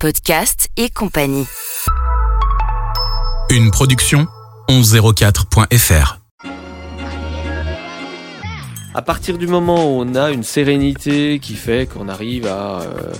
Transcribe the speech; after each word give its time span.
podcast 0.00 0.68
et 0.78 0.88
compagnie. 0.88 1.46
Une 3.50 3.70
production 3.70 4.26
1104.fr. 4.70 6.19
À 8.94 9.02
partir 9.02 9.38
du 9.38 9.46
moment 9.46 9.84
où 9.84 10.02
on 10.02 10.14
a 10.16 10.30
une 10.30 10.42
sérénité 10.42 11.38
qui 11.40 11.54
fait 11.54 11.88
qu'on 11.88 12.08
arrive 12.08 12.46
à, 12.48 12.80
euh, 12.80 13.12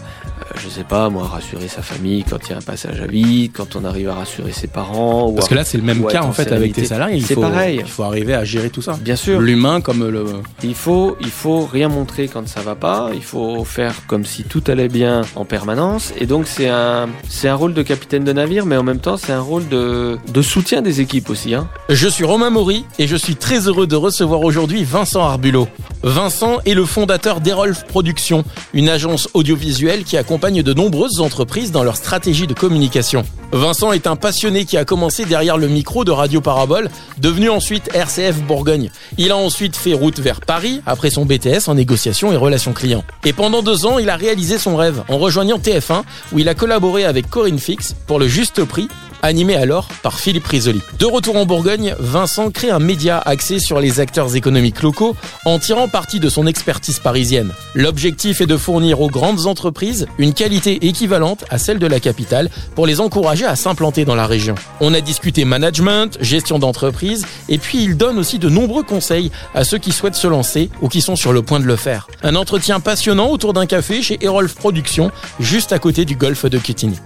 je 0.57 0.69
sais 0.69 0.82
pas, 0.85 1.09
moi, 1.11 1.25
rassurer 1.25 1.69
sa 1.69 1.80
famille 1.80 2.25
quand 2.29 2.39
il 2.46 2.50
y 2.50 2.53
a 2.54 2.59
un 2.59 2.61
passage 2.61 3.00
à 3.00 3.07
vide, 3.07 3.52
quand 3.55 3.77
on 3.77 3.84
arrive 3.84 4.09
à 4.09 4.14
rassurer 4.14 4.51
ses 4.51 4.66
parents. 4.66 5.29
Ou 5.29 5.34
Parce 5.34 5.48
que 5.48 5.55
là, 5.55 5.64
c'est 5.64 5.79
le 5.79 5.84
même 5.84 6.05
cas 6.06 6.23
en 6.23 6.33
fait 6.33 6.51
avec 6.52 6.73
tes 6.73 6.84
salariés. 6.84 7.19
Il 7.19 7.25
C'est 7.25 7.34
faut, 7.34 7.41
pareil. 7.41 7.79
Il 7.80 7.87
faut 7.88 8.02
arriver 8.02 8.34
à 8.34 8.45
gérer 8.45 8.70
tout 8.70 8.83
ça. 8.83 8.98
Bien 9.01 9.14
sûr. 9.16 9.41
L'humain 9.41 9.80
comme 9.80 10.09
le. 10.09 10.25
Il 10.64 10.75
faut, 10.75 11.16
il 11.20 11.30
faut 11.30 11.64
rien 11.66 11.89
montrer 11.89 12.27
quand 12.27 12.48
ça 12.48 12.61
va 12.62 12.75
pas. 12.75 13.11
Il 13.14 13.23
faut 13.23 13.64
faire 13.64 13.95
comme 14.09 14.25
si 14.25 14.43
tout 14.43 14.62
allait 14.66 14.89
bien 14.89 15.23
en 15.37 15.45
permanence. 15.45 16.12
Et 16.18 16.27
donc 16.27 16.46
c'est 16.46 16.68
un, 16.68 17.09
c'est 17.29 17.48
un 17.48 17.55
rôle 17.55 17.75
de 17.75 17.82
capitaine 17.82 18.25
de 18.25 18.32
navire, 18.32 18.66
mais 18.66 18.77
en 18.77 18.82
même 18.82 19.01
temps 19.01 19.16
c'est 19.16 19.32
un 19.32 19.41
rôle 19.41 19.68
de, 19.68 20.18
de 20.32 20.43
soutien 20.43 20.82
des 20.82 21.01
équipes 21.01 21.30
aussi. 21.30 21.55
Hein. 21.55 21.68
Je 21.88 22.09
suis 22.09 22.24
Romain 22.24 22.51
Maury 22.51 22.84
et 22.98 23.07
je 23.07 23.16
suis 23.16 23.37
très 23.37 23.68
heureux 23.68 23.87
de 23.87 23.96
recevoir 23.96 24.41
aujourd'hui 24.43 24.82
Vincent 24.84 25.23
Arbulot. 25.23 25.59
Vincent 26.02 26.59
est 26.64 26.74
le 26.74 26.84
fondateur 26.84 27.41
d'Erolf 27.41 27.84
Productions, 27.87 28.45
une 28.73 28.88
agence 28.88 29.28
audiovisuelle 29.34 30.05
qui 30.05 30.16
accompagne 30.16 30.62
de 30.62 30.73
nombreuses 30.73 31.20
entreprises 31.20 31.73
dans 31.73 31.82
leur 31.82 31.96
stratégie 31.96 32.46
de 32.46 32.55
communication. 32.55 33.24
Vincent 33.52 33.92
est 33.92 34.06
un 34.06 34.16
passionné 34.16 34.65
qui 34.65 34.77
a 34.77 34.84
commencé 34.84 35.24
derrière 35.24 35.59
le 35.59 35.68
micro 35.68 36.04
de 36.04 36.10
Radio 36.10 36.41
Parabole, 36.41 36.88
devenu 37.18 37.51
ensuite 37.51 37.95
RCF 37.95 38.42
Bourgogne. 38.42 38.91
Il 39.18 39.32
a 39.32 39.37
ensuite 39.37 39.77
fait 39.77 39.92
route 39.92 40.20
vers 40.20 40.41
Paris 40.41 40.80
après 40.87 41.10
son 41.10 41.27
BTS 41.27 41.68
en 41.68 41.74
négociation 41.74 42.32
et 42.32 42.37
relations 42.37 42.73
clients. 42.73 43.04
Et 43.24 43.32
pendant 43.32 43.62
deux 43.62 43.87
ans, 43.87 43.98
il 43.98 44.09
a 44.09 44.16
réalisé 44.16 44.56
son 44.56 44.77
rêve 44.77 45.02
en 45.09 45.18
rejoignant 45.18 45.59
TF1 45.59 46.02
où 46.32 46.38
il 46.38 46.48
a 46.48 46.54
collaboré 46.54 47.04
avec 47.04 47.29
Corinne 47.29 47.59
Fix 47.59 47.95
pour 48.06 48.18
le 48.18 48.29
juste 48.29 48.65
prix 48.65 48.88
animé 49.23 49.56
alors 49.56 49.88
par 50.02 50.19
Philippe 50.19 50.47
Risoli. 50.47 50.80
De 50.99 51.07
retour 51.07 51.37
en 51.37 51.46
Bourgogne, 51.46 51.95
Vincent 51.99 52.51
crée 52.51 52.71
un 52.71 52.79
média 52.79 53.18
axé 53.18 53.59
sur 53.59 53.80
les 53.80 54.01
acteurs 54.01 54.37
économiques 54.37 54.82
locaux 54.82 55.16
en 55.45 55.59
tirant 55.59 55.88
parti 55.88 56.21
de 56.21 56.29
son 56.29 56.46
expertise 56.46 56.99
parisienne. 56.99 57.52
L'objectif 57.74 58.41
est 58.41 58.46
de 58.46 58.57
fournir 58.57 59.01
aux 59.01 59.09
grandes 59.09 59.46
entreprises 59.46 60.07
une 60.18 60.35
qualité 60.35 60.87
équivalente 60.87 61.45
à 61.51 61.59
celle 61.59 61.79
de 61.79 61.87
la 61.87 62.01
capitale 62.01 62.51
pour 62.74 62.87
les 62.87 63.01
encourager 63.01 63.45
à 63.45 63.57
s'implanter 63.57 64.04
dans 64.04 64.15
la 64.15 64.26
région. 64.26 64.54
On 64.81 64.94
a 64.94 65.00
discuté 65.00 65.44
management, 65.44 66.19
gestion 66.21 66.59
d'entreprise 66.59 67.26
et 67.48 67.59
puis 67.59 67.82
il 67.82 67.97
donne 67.97 68.19
aussi 68.19 68.38
de 68.38 68.48
nombreux 68.48 68.82
conseils 68.82 69.31
à 69.54 69.65
ceux 69.65 69.78
qui 69.78 69.93
souhaitent 69.93 70.15
se 70.15 70.26
lancer 70.26 70.71
ou 70.81 70.88
qui 70.88 71.00
sont 71.00 71.16
sur 71.16 71.32
le 71.32 71.43
point 71.43 71.60
de 71.60 71.66
le 71.66 71.76
faire. 71.76 72.06
Un 72.22 72.37
entretien 72.37 72.81
passionnant 72.81 73.28
autour 73.28 73.53
d'un 73.53 73.66
café 73.66 74.03
chez 74.03 74.19
Erolf 74.22 74.54
Productions, 74.54 75.10
juste 75.38 75.72
à 75.72 75.78
côté 75.78 76.04
du 76.04 76.16
golfe 76.16 76.47
de 76.47 76.59
Quetigny. 76.59 76.98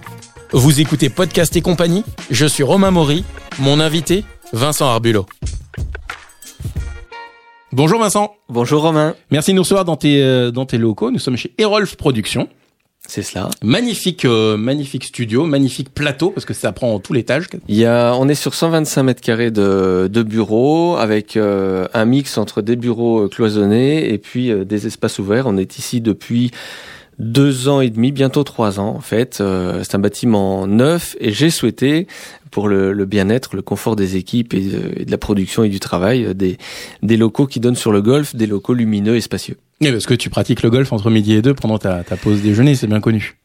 Vous 0.51 0.79
écoutez 0.79 1.09
Podcast 1.09 1.55
et 1.55 1.61
compagnie 1.61 2.03
Je 2.31 2.45
suis 2.45 2.63
Romain 2.63 2.91
Maury, 2.91 3.23
mon 3.59 3.79
invité, 3.79 4.23
Vincent 4.53 4.85
Arbulot. 4.87 5.25
Bonjour 7.71 7.99
Vincent, 7.99 8.35
Bonjour 8.47 8.81
Romain. 8.83 9.15
merci 9.31 9.51
de 9.51 9.57
nous 9.57 9.63
recevoir 9.63 9.83
dans 9.85 9.97
tes, 9.97 10.21
euh, 10.23 10.51
dans 10.51 10.65
tes 10.65 10.77
locaux. 10.77 11.11
Nous 11.11 11.19
sommes 11.19 11.35
chez 11.35 11.53
Erolf 11.59 11.97
Productions. 11.97 12.47
C'est 13.07 13.21
cela. 13.21 13.49
Magnifique, 13.61 14.25
euh, 14.25 14.57
magnifique 14.57 15.03
studio, 15.03 15.45
magnifique 15.45 15.93
plateau 15.93 16.31
parce 16.31 16.45
que 16.45 16.53
ça 16.55 16.71
prend 16.71 16.99
tout 16.99 17.13
l'étage. 17.13 17.47
Il 17.67 17.75
y 17.75 17.85
a, 17.85 18.15
on 18.15 18.27
est 18.29 18.35
sur 18.35 18.55
125 18.55 19.03
mètres 19.03 19.21
carrés 19.21 19.51
de, 19.51 20.09
de 20.11 20.23
bureaux 20.23 20.95
avec 20.95 21.37
euh, 21.37 21.87
un 21.93 22.05
mix 22.05 22.37
entre 22.37 22.61
des 22.61 22.75
bureaux 22.75 23.27
cloisonnés 23.27 24.11
et 24.11 24.17
puis 24.17 24.51
euh, 24.51 24.63
des 24.65 24.87
espaces 24.87 25.19
ouverts. 25.19 25.45
On 25.47 25.57
est 25.57 25.77
ici 25.77 26.01
depuis 26.01 26.49
deux 27.19 27.67
ans 27.67 27.81
et 27.81 27.89
demi, 27.89 28.11
bientôt 28.11 28.43
trois 28.43 28.79
ans 28.79 28.95
en 28.95 29.01
fait. 29.01 29.39
Euh, 29.41 29.81
c'est 29.83 29.95
un 29.95 29.99
bâtiment 29.99 30.67
neuf 30.67 31.15
et 31.19 31.31
j'ai 31.31 31.49
souhaité, 31.49 32.07
pour 32.51 32.67
le, 32.67 33.05
bien-être, 33.05 33.55
le 33.55 33.61
confort 33.61 33.95
des 33.95 34.15
équipes 34.15 34.53
et 34.53 34.61
de, 34.61 34.93
et 34.95 35.05
de 35.05 35.11
la 35.11 35.17
production 35.17 35.63
et 35.63 35.69
du 35.69 35.79
travail, 35.79 36.25
euh, 36.25 36.33
des, 36.33 36.57
des 37.03 37.17
locaux 37.17 37.47
qui 37.47 37.59
donnent 37.59 37.75
sur 37.75 37.91
le 37.91 38.01
golf, 38.01 38.35
des 38.35 38.47
locaux 38.47 38.73
lumineux 38.73 39.15
et 39.15 39.21
spacieux. 39.21 39.57
Et 39.81 39.91
parce 39.91 40.05
que 40.05 40.13
tu 40.13 40.29
pratiques 40.29 40.63
le 40.63 40.69
golf 40.69 40.93
entre 40.93 41.09
midi 41.09 41.33
et 41.33 41.41
deux 41.41 41.53
pendant 41.53 41.77
ta, 41.77 42.03
ta 42.05 42.15
pause 42.15 42.41
déjeuner, 42.41 42.75
c'est 42.75 42.87
bien 42.87 43.01
connu. 43.01 43.37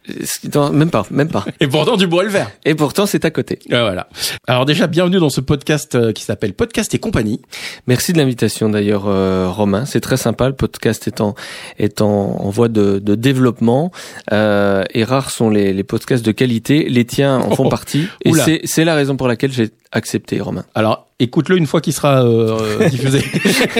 Non, 0.54 0.70
Même 0.70 0.88
pas, 0.88 1.04
même 1.10 1.28
pas. 1.28 1.44
Et 1.58 1.66
pourtant 1.66 1.96
tu 1.96 2.06
bois 2.06 2.22
le 2.22 2.28
verre. 2.30 2.50
Et 2.64 2.76
pourtant 2.76 3.04
c'est 3.06 3.24
à 3.24 3.30
côté. 3.32 3.58
Ah, 3.72 3.82
voilà. 3.82 4.08
Alors 4.46 4.64
déjà, 4.64 4.86
bienvenue 4.86 5.18
dans 5.18 5.28
ce 5.28 5.40
podcast 5.40 5.96
euh, 5.96 6.12
qui 6.12 6.22
s'appelle 6.22 6.54
Podcast 6.54 6.94
et 6.94 7.00
compagnie. 7.00 7.40
Merci 7.88 8.12
de 8.12 8.18
l'invitation 8.18 8.68
d'ailleurs, 8.68 9.08
euh, 9.08 9.48
Romain. 9.48 9.84
C'est 9.86 10.00
très 10.00 10.16
sympa. 10.16 10.46
Le 10.48 10.54
podcast 10.54 11.08
est 11.08 11.20
en, 11.20 11.34
est 11.78 12.00
en, 12.00 12.06
en 12.08 12.48
voie 12.48 12.68
de, 12.68 13.00
de 13.00 13.14
développement. 13.16 13.90
Euh, 14.32 14.84
et 14.94 15.02
rares 15.02 15.30
sont 15.30 15.50
les, 15.50 15.72
les 15.72 15.84
podcasts 15.84 16.24
de 16.24 16.32
qualité. 16.32 16.88
Les 16.88 17.04
tiens 17.04 17.38
en 17.38 17.56
font 17.56 17.66
Oh, 17.66 17.68
partie. 17.68 18.06
Et 18.24 18.30
c'est 18.64 18.84
la 18.84 18.94
raison 18.94 19.16
pour 19.16 19.26
laquelle 19.26 19.52
j'ai 19.52 19.70
accepté, 19.90 20.40
Romain. 20.40 20.64
Alors, 20.76 21.08
écoute-le 21.20 21.56
une 21.56 21.66
fois 21.66 21.80
qu'il 21.80 21.92
sera 21.92 22.24
euh, 22.24 22.88
diffusé. 22.88 23.22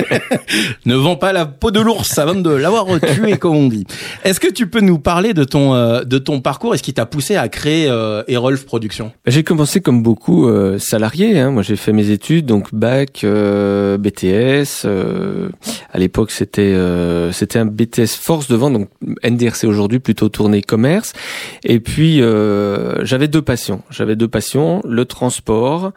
ne 0.87 0.95
vends 0.95 1.17
pas 1.17 1.33
la 1.33 1.47
peau 1.47 1.71
de 1.71 1.81
l'ours 1.81 2.19
avant 2.19 2.35
de 2.35 2.51
l'avoir 2.51 2.87
tué, 3.01 3.37
comme 3.39 3.57
on 3.57 3.67
dit. 3.69 3.87
Est-ce 4.25 4.39
que 4.39 4.51
tu 4.53 4.67
peux 4.69 4.81
nous 4.81 4.99
parler 4.99 5.35
de 5.35 5.45
ton 5.45 5.75
euh, 5.75 6.03
de 6.05 6.19
ton 6.19 6.41
parcours 6.41 6.75
et 6.75 6.79
ce 6.79 6.83
qui 6.83 6.93
t'a 6.93 7.07
poussé 7.07 7.37
à 7.37 7.49
créer 7.49 7.89
euh, 7.89 8.23
Erolf 8.29 8.65
Productions? 8.67 9.13
J'ai 9.27 9.43
commencé 9.43 9.81
comme 9.81 10.03
beaucoup 10.03 10.49
euh, 10.49 10.79
salarié. 10.79 11.39
Hein. 11.39 11.51
Moi, 11.51 11.63
j'ai 11.63 11.77
fait 11.77 11.93
mes 11.93 12.11
études, 12.11 12.47
donc 12.47 12.75
bac, 12.75 13.23
euh, 13.25 13.97
BTS. 13.99 14.85
euh, 14.85 15.49
à 15.93 15.99
l'époque, 15.99 16.31
c'était 16.31 16.63
euh, 16.63 17.33
c'était 17.33 17.59
un 17.59 17.67
BTS 17.67 18.17
force 18.21 18.49
de 18.49 18.57
vente, 18.57 18.75
donc 18.75 18.89
NDRC 19.25 19.65
aujourd'hui 19.65 19.99
plutôt 19.99 20.29
tourné 20.29 20.63
commerce. 20.63 21.13
Et 21.65 21.81
puis 21.81 22.21
euh, 22.21 23.05
j'avais 23.05 23.29
deux 23.29 23.43
passions. 23.43 23.83
J'avais 23.91 24.17
deux 24.17 24.29
passions 24.29 24.83
le 24.85 25.05
transport 25.05 25.93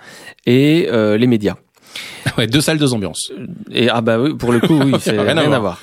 et 0.46 0.88
euh, 0.92 1.18
les 1.18 1.28
médias. 1.34 1.56
Ouais, 2.38 2.48
deux 2.48 2.62
salles, 2.62 2.80
deux 2.80 2.94
ambiances. 2.94 3.32
Et 3.72 3.90
ah 3.90 4.02
bah 4.02 4.18
oui, 4.18 4.34
pour 4.34 4.52
le 4.52 4.60
coup, 4.60 4.80
oui, 4.80 4.94
c'est 5.00 5.12
Rien 5.12 5.36
rien, 5.36 5.52
à 5.52 5.60
voir. 5.60 5.80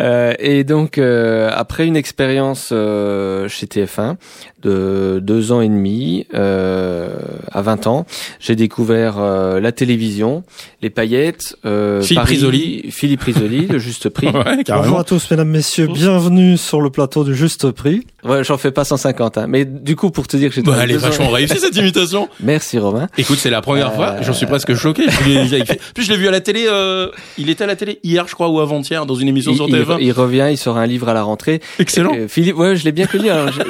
Euh, 0.00 0.34
et 0.38 0.64
donc 0.64 0.98
euh, 0.98 1.50
après 1.52 1.86
une 1.86 1.96
expérience 1.96 2.70
euh, 2.72 3.48
chez 3.48 3.66
TF1 3.66 4.16
de 4.62 5.18
deux 5.22 5.52
ans 5.52 5.60
et 5.60 5.68
demi 5.68 6.26
euh, 6.34 7.08
à 7.50 7.62
20 7.62 7.86
ans, 7.86 8.06
j'ai 8.40 8.56
découvert 8.56 9.16
euh, 9.18 9.60
la 9.60 9.72
télévision, 9.72 10.44
les 10.82 10.90
paillettes, 10.90 11.56
euh, 11.64 12.00
Philippe 12.02 12.22
Paris, 12.22 12.34
Risoli. 12.34 12.90
Philippe 12.90 13.22
Risoli, 13.22 13.66
le 13.66 13.78
juste 13.78 14.08
prix. 14.08 14.28
Ouais, 14.32 14.62
Bonjour 14.68 14.98
à 14.98 15.04
tous, 15.04 15.30
mesdames, 15.30 15.48
messieurs. 15.50 15.86
Bienvenue 15.92 16.56
sur 16.56 16.80
le 16.80 16.90
plateau 16.90 17.22
du 17.24 17.34
Juste 17.34 17.70
Prix. 17.70 18.06
Ouais, 18.24 18.42
j'en 18.44 18.56
fais 18.56 18.70
pas 18.70 18.84
150, 18.84 19.36
hein. 19.38 19.46
mais 19.48 19.64
du 19.64 19.94
coup 19.96 20.10
pour 20.10 20.26
te 20.28 20.36
dire 20.36 20.48
que 20.48 20.54
j'ai 20.54 20.62
Bah, 20.62 20.76
elle 20.80 20.92
est 20.92 20.96
vachement 20.96 21.28
réussie 21.28 21.58
cette 21.58 21.76
imitation. 21.76 22.28
Merci 22.40 22.78
Romain. 22.78 23.08
Écoute, 23.18 23.38
c'est 23.38 23.50
la 23.50 23.60
première 23.60 23.88
Euh, 23.88 23.96
fois. 23.96 24.16
J'en 24.22 24.32
suis 24.32 24.46
presque 24.46 24.74
choqué. 24.74 25.04
Puis, 25.06 25.48
je 25.48 26.10
l'ai 26.10 26.16
vu 26.16 26.28
à 26.28 26.30
la 26.30 26.40
télé. 26.40 26.66
euh, 26.68 27.08
il 27.38 27.50
était 27.50 27.64
à 27.64 27.66
la 27.66 27.76
télé 27.76 27.98
hier, 28.04 28.26
je 28.28 28.34
crois, 28.34 28.48
ou 28.48 28.60
avant-hier, 28.60 29.06
dans 29.06 29.14
une 29.14 29.28
émission 29.28 29.52
Il, 29.52 29.56
sur 29.56 29.68
il- 29.68 29.74
TF1. 29.74 29.98
il 30.00 30.12
revient, 30.12 30.48
il 30.50 30.56
sort 30.56 30.76
un 30.78 30.86
livre 30.86 31.08
à 31.08 31.14
la 31.14 31.22
rentrée. 31.22 31.60
Excellent. 31.78 32.14
Euh, 32.16 32.28
Philippe, 32.28 32.56
ouais, 32.56 32.76
je 32.76 32.84
l'ai 32.84 32.92
bien 32.92 33.06
connu. 33.06 33.28
Alors, 33.28 33.52
je, 33.52 33.60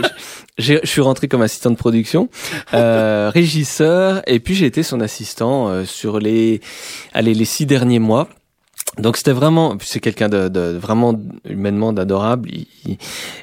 j'ai- 0.59 0.81
je 0.83 0.89
suis 0.89 1.01
rentré 1.01 1.29
comme 1.29 1.43
assistant 1.43 1.71
de 1.71 1.77
production, 1.77 2.29
euh, 2.75 3.31
régisseur, 3.33 4.23
et 4.27 4.41
puis 4.41 4.55
j'ai 4.55 4.67
été 4.67 4.83
son 4.83 5.01
assistant 5.01 5.69
euh, 5.69 5.85
sur 5.85 6.19
les, 6.19 6.61
allez, 7.13 7.35
les 7.35 7.45
six 7.45 7.67
derniers 7.67 7.99
mois. 7.99 8.29
Donc 8.99 9.17
c'était 9.17 9.33
vraiment, 9.33 9.77
c'est 9.81 10.01
quelqu'un 10.01 10.29
de, 10.29 10.49
de 10.49 10.77
vraiment 10.79 11.19
humainement 11.49 11.95
d'adorable. 11.95 12.51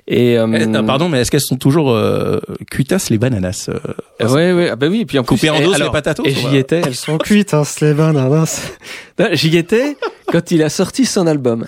Et 0.08 0.38
euh, 0.38 0.48
Eh, 0.54 0.66
non, 0.68 0.86
pardon, 0.86 1.10
mais 1.10 1.22
est-ce 1.22 1.32
qu'elles 1.32 1.42
sont 1.42 1.58
toujours 1.58 1.90
euh, 1.92 2.40
cuitasses 2.70 3.10
les 3.10 3.18
bananas 3.18 3.68
euh, 3.70 3.80
euh, 4.22 4.30
ouais, 4.30 4.54
ouais, 4.54 4.70
ah 4.70 4.76
bah 4.76 4.88
oui. 4.90 5.02
Et 5.02 5.06
puis 5.08 5.18
en 5.18 5.24
Coupées 5.24 5.48
plus, 5.48 5.50
en 5.50 5.58
c'est 5.58 5.76
alors, 5.76 5.88
les 5.88 5.92
patatos 5.92 6.26
Et 6.28 6.36
j'y 6.36 6.56
étais. 6.56 6.82
Elles 6.86 6.94
sont 6.94 7.18
cuites, 7.18 7.56
hein, 7.56 7.64
les 7.82 7.96
bananas. 7.96 8.74
Non, 9.18 9.28
J'y 9.32 9.58
étais 9.58 9.98
quand 10.28 10.52
il 10.52 10.62
a 10.62 10.70
sorti 10.70 11.06
son 11.06 11.26
album. 11.26 11.66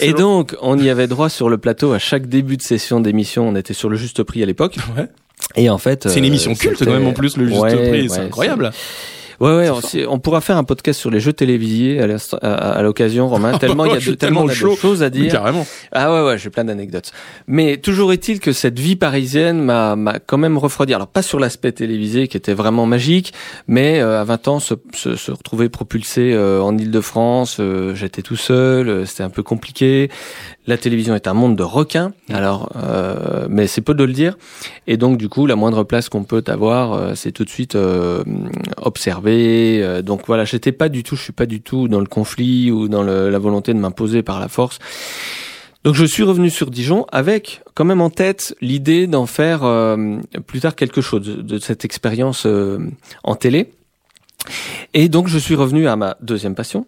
Et 0.00 0.12
donc, 0.12 0.56
on 0.60 0.76
y 0.76 0.90
avait 0.90 1.06
droit 1.06 1.28
sur 1.28 1.48
le 1.48 1.56
plateau 1.56 1.92
à 1.92 2.00
chaque 2.00 2.26
début 2.26 2.56
de 2.56 2.62
session 2.62 2.98
d'émission. 2.98 3.48
On 3.48 3.54
était 3.54 3.74
sur 3.74 3.88
le 3.88 3.96
juste 3.96 4.24
prix 4.24 4.42
à 4.42 4.46
l'époque. 4.46 4.76
Ouais. 4.96 5.06
Et 5.54 5.70
en 5.70 5.78
fait, 5.78 6.08
C'est 6.08 6.18
une 6.18 6.24
euh, 6.24 6.28
émission 6.28 6.54
culte 6.54 6.84
quand 6.84 6.90
même 6.90 7.06
en 7.06 7.12
plus, 7.12 7.36
le 7.36 7.46
juste 7.46 7.60
Ouais, 7.60 7.74
prix, 7.74 8.02
ouais, 8.02 8.08
c'est 8.08 8.20
incroyable. 8.20 8.72
Ouais, 9.40 9.56
ouais, 9.56 10.06
on, 10.06 10.18
pourra 10.18 10.42
faire 10.42 10.58
un 10.58 10.64
podcast 10.64 11.00
sur 11.00 11.10
les 11.10 11.18
jeux 11.18 11.32
télévisés 11.32 11.98
à, 12.42 12.82
l'occasion, 12.82 13.26
Romain. 13.26 13.56
Tellement 13.58 13.86
il 13.86 13.92
y 13.92 13.96
a 13.96 13.98
de, 13.98 14.00
tellement 14.00 14.16
tellement 14.16 14.40
on 14.42 14.48
a 14.48 14.50
de 14.50 14.76
choses 14.76 15.02
à 15.02 15.08
dire. 15.08 15.32
carrément. 15.32 15.66
Ah 15.92 16.12
ouais, 16.12 16.26
ouais, 16.26 16.38
j'ai 16.38 16.50
plein 16.50 16.64
d'anecdotes. 16.64 17.12
Mais 17.46 17.78
toujours 17.78 18.12
est-il 18.12 18.38
que 18.38 18.52
cette 18.52 18.78
vie 18.78 18.96
parisienne 18.96 19.62
m'a, 19.62 19.96
quand 20.26 20.36
même 20.36 20.58
refroidi. 20.58 20.92
Alors 20.92 21.06
pas 21.06 21.22
sur 21.22 21.38
l'aspect 21.38 21.72
télévisé 21.72 22.28
qui 22.28 22.36
était 22.36 22.52
vraiment 22.52 22.84
magique, 22.84 23.32
mais 23.66 24.00
euh, 24.00 24.20
à 24.20 24.24
20 24.24 24.48
ans, 24.48 24.60
se, 24.60 24.74
se, 24.94 25.16
se 25.16 25.30
retrouver 25.30 25.70
propulsé 25.70 26.34
euh, 26.34 26.60
en 26.60 26.76
Ile-de-France, 26.76 27.56
euh, 27.60 27.94
j'étais 27.94 28.22
tout 28.22 28.36
seul, 28.36 29.06
c'était 29.06 29.22
un 29.22 29.30
peu 29.30 29.42
compliqué. 29.42 30.10
La 30.66 30.76
télévision 30.76 31.14
est 31.14 31.26
un 31.26 31.32
monde 31.34 31.56
de 31.56 31.62
requins, 31.62 32.12
alors, 32.28 32.70
euh, 32.76 33.46
mais 33.48 33.66
c'est 33.66 33.80
peu 33.80 33.94
de 33.94 34.04
le 34.04 34.12
dire. 34.12 34.36
Et 34.86 34.96
donc 34.98 35.16
du 35.16 35.28
coup, 35.28 35.46
la 35.46 35.56
moindre 35.56 35.84
place 35.84 36.08
qu'on 36.08 36.22
peut 36.22 36.44
avoir, 36.46 36.92
euh, 36.92 37.12
c'est 37.16 37.32
tout 37.32 37.44
de 37.44 37.50
suite 37.50 37.74
euh, 37.74 38.22
observer. 38.76 39.80
Euh, 39.82 40.02
donc 40.02 40.22
voilà, 40.26 40.44
j'étais 40.44 40.72
pas 40.72 40.88
du 40.88 41.02
tout, 41.02 41.16
je 41.16 41.22
suis 41.22 41.32
pas 41.32 41.46
du 41.46 41.60
tout 41.60 41.88
dans 41.88 41.98
le 42.00 42.06
conflit 42.06 42.70
ou 42.70 42.88
dans 42.88 43.02
le- 43.02 43.30
la 43.30 43.38
volonté 43.38 43.72
de 43.72 43.78
m'imposer 43.78 44.22
par 44.22 44.38
la 44.38 44.48
force 44.48 44.78
Donc 45.82 45.94
je 45.94 46.04
suis 46.04 46.22
revenu 46.22 46.50
sur 46.50 46.70
Dijon 46.70 47.06
avec 47.10 47.62
quand 47.74 47.86
même 47.86 48.02
en 48.02 48.10
tête 48.10 48.54
l'idée 48.60 49.06
d'en 49.06 49.24
faire 49.26 49.64
euh, 49.64 50.18
plus 50.46 50.60
tard 50.60 50.76
quelque 50.76 51.00
chose 51.00 51.22
de, 51.22 51.40
de 51.40 51.58
cette 51.58 51.86
expérience 51.86 52.44
euh, 52.46 52.78
en 53.24 53.34
télé. 53.34 53.72
Et 54.92 55.08
donc 55.08 55.26
je 55.28 55.38
suis 55.38 55.54
revenu 55.54 55.88
à 55.88 55.96
ma 55.96 56.16
deuxième 56.20 56.54
passion, 56.54 56.86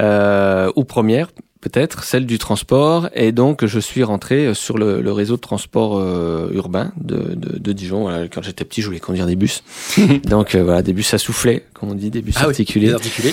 euh, 0.00 0.70
ou 0.76 0.84
première 0.84 1.28
peut-être, 1.62 2.04
celle 2.04 2.26
du 2.26 2.36
transport. 2.38 3.08
Et 3.14 3.32
donc 3.32 3.64
je 3.64 3.78
suis 3.80 4.02
rentré 4.02 4.52
sur 4.52 4.76
le, 4.76 5.00
le 5.00 5.12
réseau 5.12 5.36
de 5.36 5.40
transport 5.40 5.96
euh, 5.98 6.50
urbain 6.52 6.92
de, 7.00 7.16
de, 7.34 7.58
de 7.58 7.72
Dijon. 7.72 8.02
Voilà, 8.02 8.28
quand 8.28 8.42
j'étais 8.42 8.64
petit, 8.66 8.82
je 8.82 8.86
voulais 8.88 9.00
conduire 9.00 9.26
des 9.26 9.36
bus. 9.36 9.62
donc 10.28 10.54
euh, 10.54 10.62
voilà, 10.62 10.82
des 10.82 10.92
bus 10.92 11.14
à 11.14 11.18
souffler, 11.18 11.62
comme 11.72 11.90
on 11.90 11.94
dit, 11.94 12.10
des 12.10 12.20
bus 12.20 12.34
Ah 12.36 12.42
oui, 12.42 12.48
articulés. 12.50 12.86
les 12.88 12.92
articulés. 12.94 13.32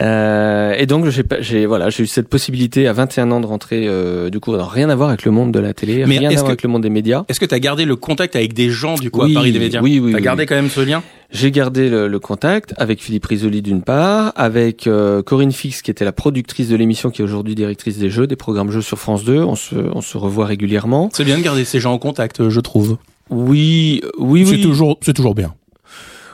Euh, 0.00 0.74
et 0.78 0.86
donc 0.86 1.08
j'ai 1.08 1.22
pas- 1.24 1.40
j'ai 1.40 1.66
voilà 1.66 1.90
j'ai 1.90 2.04
eu 2.04 2.06
cette 2.06 2.28
possibilité 2.28 2.86
à 2.86 2.92
21 2.92 3.30
ans 3.32 3.40
de 3.40 3.46
rentrer 3.46 3.86
euh, 3.88 4.30
du 4.30 4.38
coup 4.40 4.54
alors, 4.54 4.70
rien 4.70 4.88
à 4.88 4.94
voir 4.94 5.08
avec 5.08 5.24
le 5.24 5.30
monde 5.32 5.50
de 5.52 5.58
la 5.58 5.74
télé 5.74 6.04
Mais 6.06 6.18
rien 6.18 6.28
à 6.30 6.32
voir 6.34 6.44
que- 6.44 6.48
avec 6.50 6.62
le 6.62 6.68
monde 6.68 6.82
des 6.82 6.90
médias 6.90 7.24
Est-ce 7.28 7.40
que 7.40 7.46
tu 7.46 7.54
as 7.54 7.60
gardé 7.60 7.84
le 7.84 7.96
contact 7.96 8.36
avec 8.36 8.52
des 8.54 8.70
gens 8.70 8.94
du 8.94 9.10
coup 9.10 9.22
Oui, 9.22 9.32
à 9.32 9.34
Paris 9.40 9.52
des 9.52 9.58
médias? 9.58 9.80
oui, 9.82 9.98
oui, 9.98 10.12
T'as 10.12 10.18
oui, 10.18 10.22
gardé 10.24 10.42
oui. 10.42 10.46
quand 10.46 10.54
même 10.54 10.70
ce 10.70 10.80
lien? 10.80 11.02
J'ai 11.32 11.50
gardé 11.52 11.88
le, 11.88 12.08
le 12.08 12.18
contact 12.18 12.74
avec 12.76 13.00
Philippe 13.02 13.26
Risoli 13.26 13.62
d'une 13.62 13.82
part 13.82 14.32
avec 14.34 14.86
euh, 14.86 15.22
Corinne 15.22 15.52
Fix 15.52 15.80
qui 15.82 15.90
était 15.90 16.04
la 16.04 16.12
productrice 16.12 16.68
de 16.68 16.76
l'émission 16.76 17.10
qui 17.10 17.22
est 17.22 17.24
aujourd'hui 17.24 17.54
directrice 17.54 17.98
des 17.98 18.10
jeux 18.10 18.26
des 18.26 18.36
programmes 18.36 18.70
jeux 18.70 18.82
sur 18.82 18.98
France 18.98 19.24
2 19.24 19.38
on 19.42 19.54
se 19.54 19.76
on 19.76 20.00
se 20.00 20.18
revoit 20.18 20.46
régulièrement 20.46 21.08
C'est 21.12 21.24
bien 21.24 21.38
de 21.38 21.42
garder 21.42 21.64
ces 21.64 21.78
gens 21.80 21.92
en 21.92 21.98
contact, 21.98 22.48
je 22.48 22.60
trouve. 22.60 22.96
oui 23.30 24.02
oui 24.18 24.42
oui 24.44 24.46
C'est 24.56 24.60
toujours, 24.62 24.98
c'est 25.02 25.12
toujours 25.14 25.34
bien. 25.36 25.54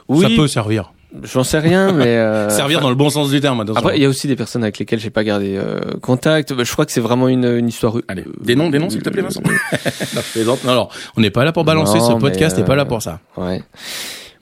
oui 0.08 0.22
Ça 0.22 0.28
peut 0.34 0.48
servir. 0.48 0.93
j'en 1.22 1.44
sais 1.44 1.58
rien 1.58 1.92
mais 1.92 2.06
euh, 2.16 2.49
servir 2.49 2.81
dans 2.81 2.88
le 2.88 2.94
bon 2.94 3.10
sens 3.10 3.31
du 3.31 3.40
terme. 3.40 3.60
attention. 3.60 3.78
après 3.78 3.99
il 3.99 4.02
y 4.02 4.06
a 4.06 4.08
aussi 4.08 4.28
des 4.28 4.37
personnes 4.37 4.62
avec 4.62 4.78
lesquelles 4.78 4.99
j'ai 5.00 5.10
pas 5.10 5.25
gardé 5.25 5.56
euh, 5.56 5.78
contact 6.00 6.54
je 6.64 6.72
crois 6.72 6.87
que 6.87 6.92
c'est 6.92 7.00
vraiment 7.02 7.28
une, 7.28 7.44
une 7.44 7.69
histoire 7.69 7.96
Allez, 8.08 8.25
des 8.40 8.56
noms, 8.56 8.70
des 8.70 8.78
noms, 8.78 8.88
s'il 8.88 9.02
te 9.02 9.10
plaît, 9.10 9.22
Vincent. 9.22 9.42
Non. 10.46 10.56
Non, 10.64 10.70
alors, 10.72 10.90
on 11.16 11.20
n'est 11.20 11.31
pas 11.31 11.44
là 11.44 11.52
pour 11.52 11.64
balancer 11.64 11.99
Non, 11.99 12.06
ce 12.16 12.20
podcast, 12.20 12.56
n'est 12.56 12.64
pas 12.64 12.76
là 12.76 12.82
euh, 12.82 12.87
pour 12.87 13.02
ça. 13.02 13.20
Ouais. 13.37 13.62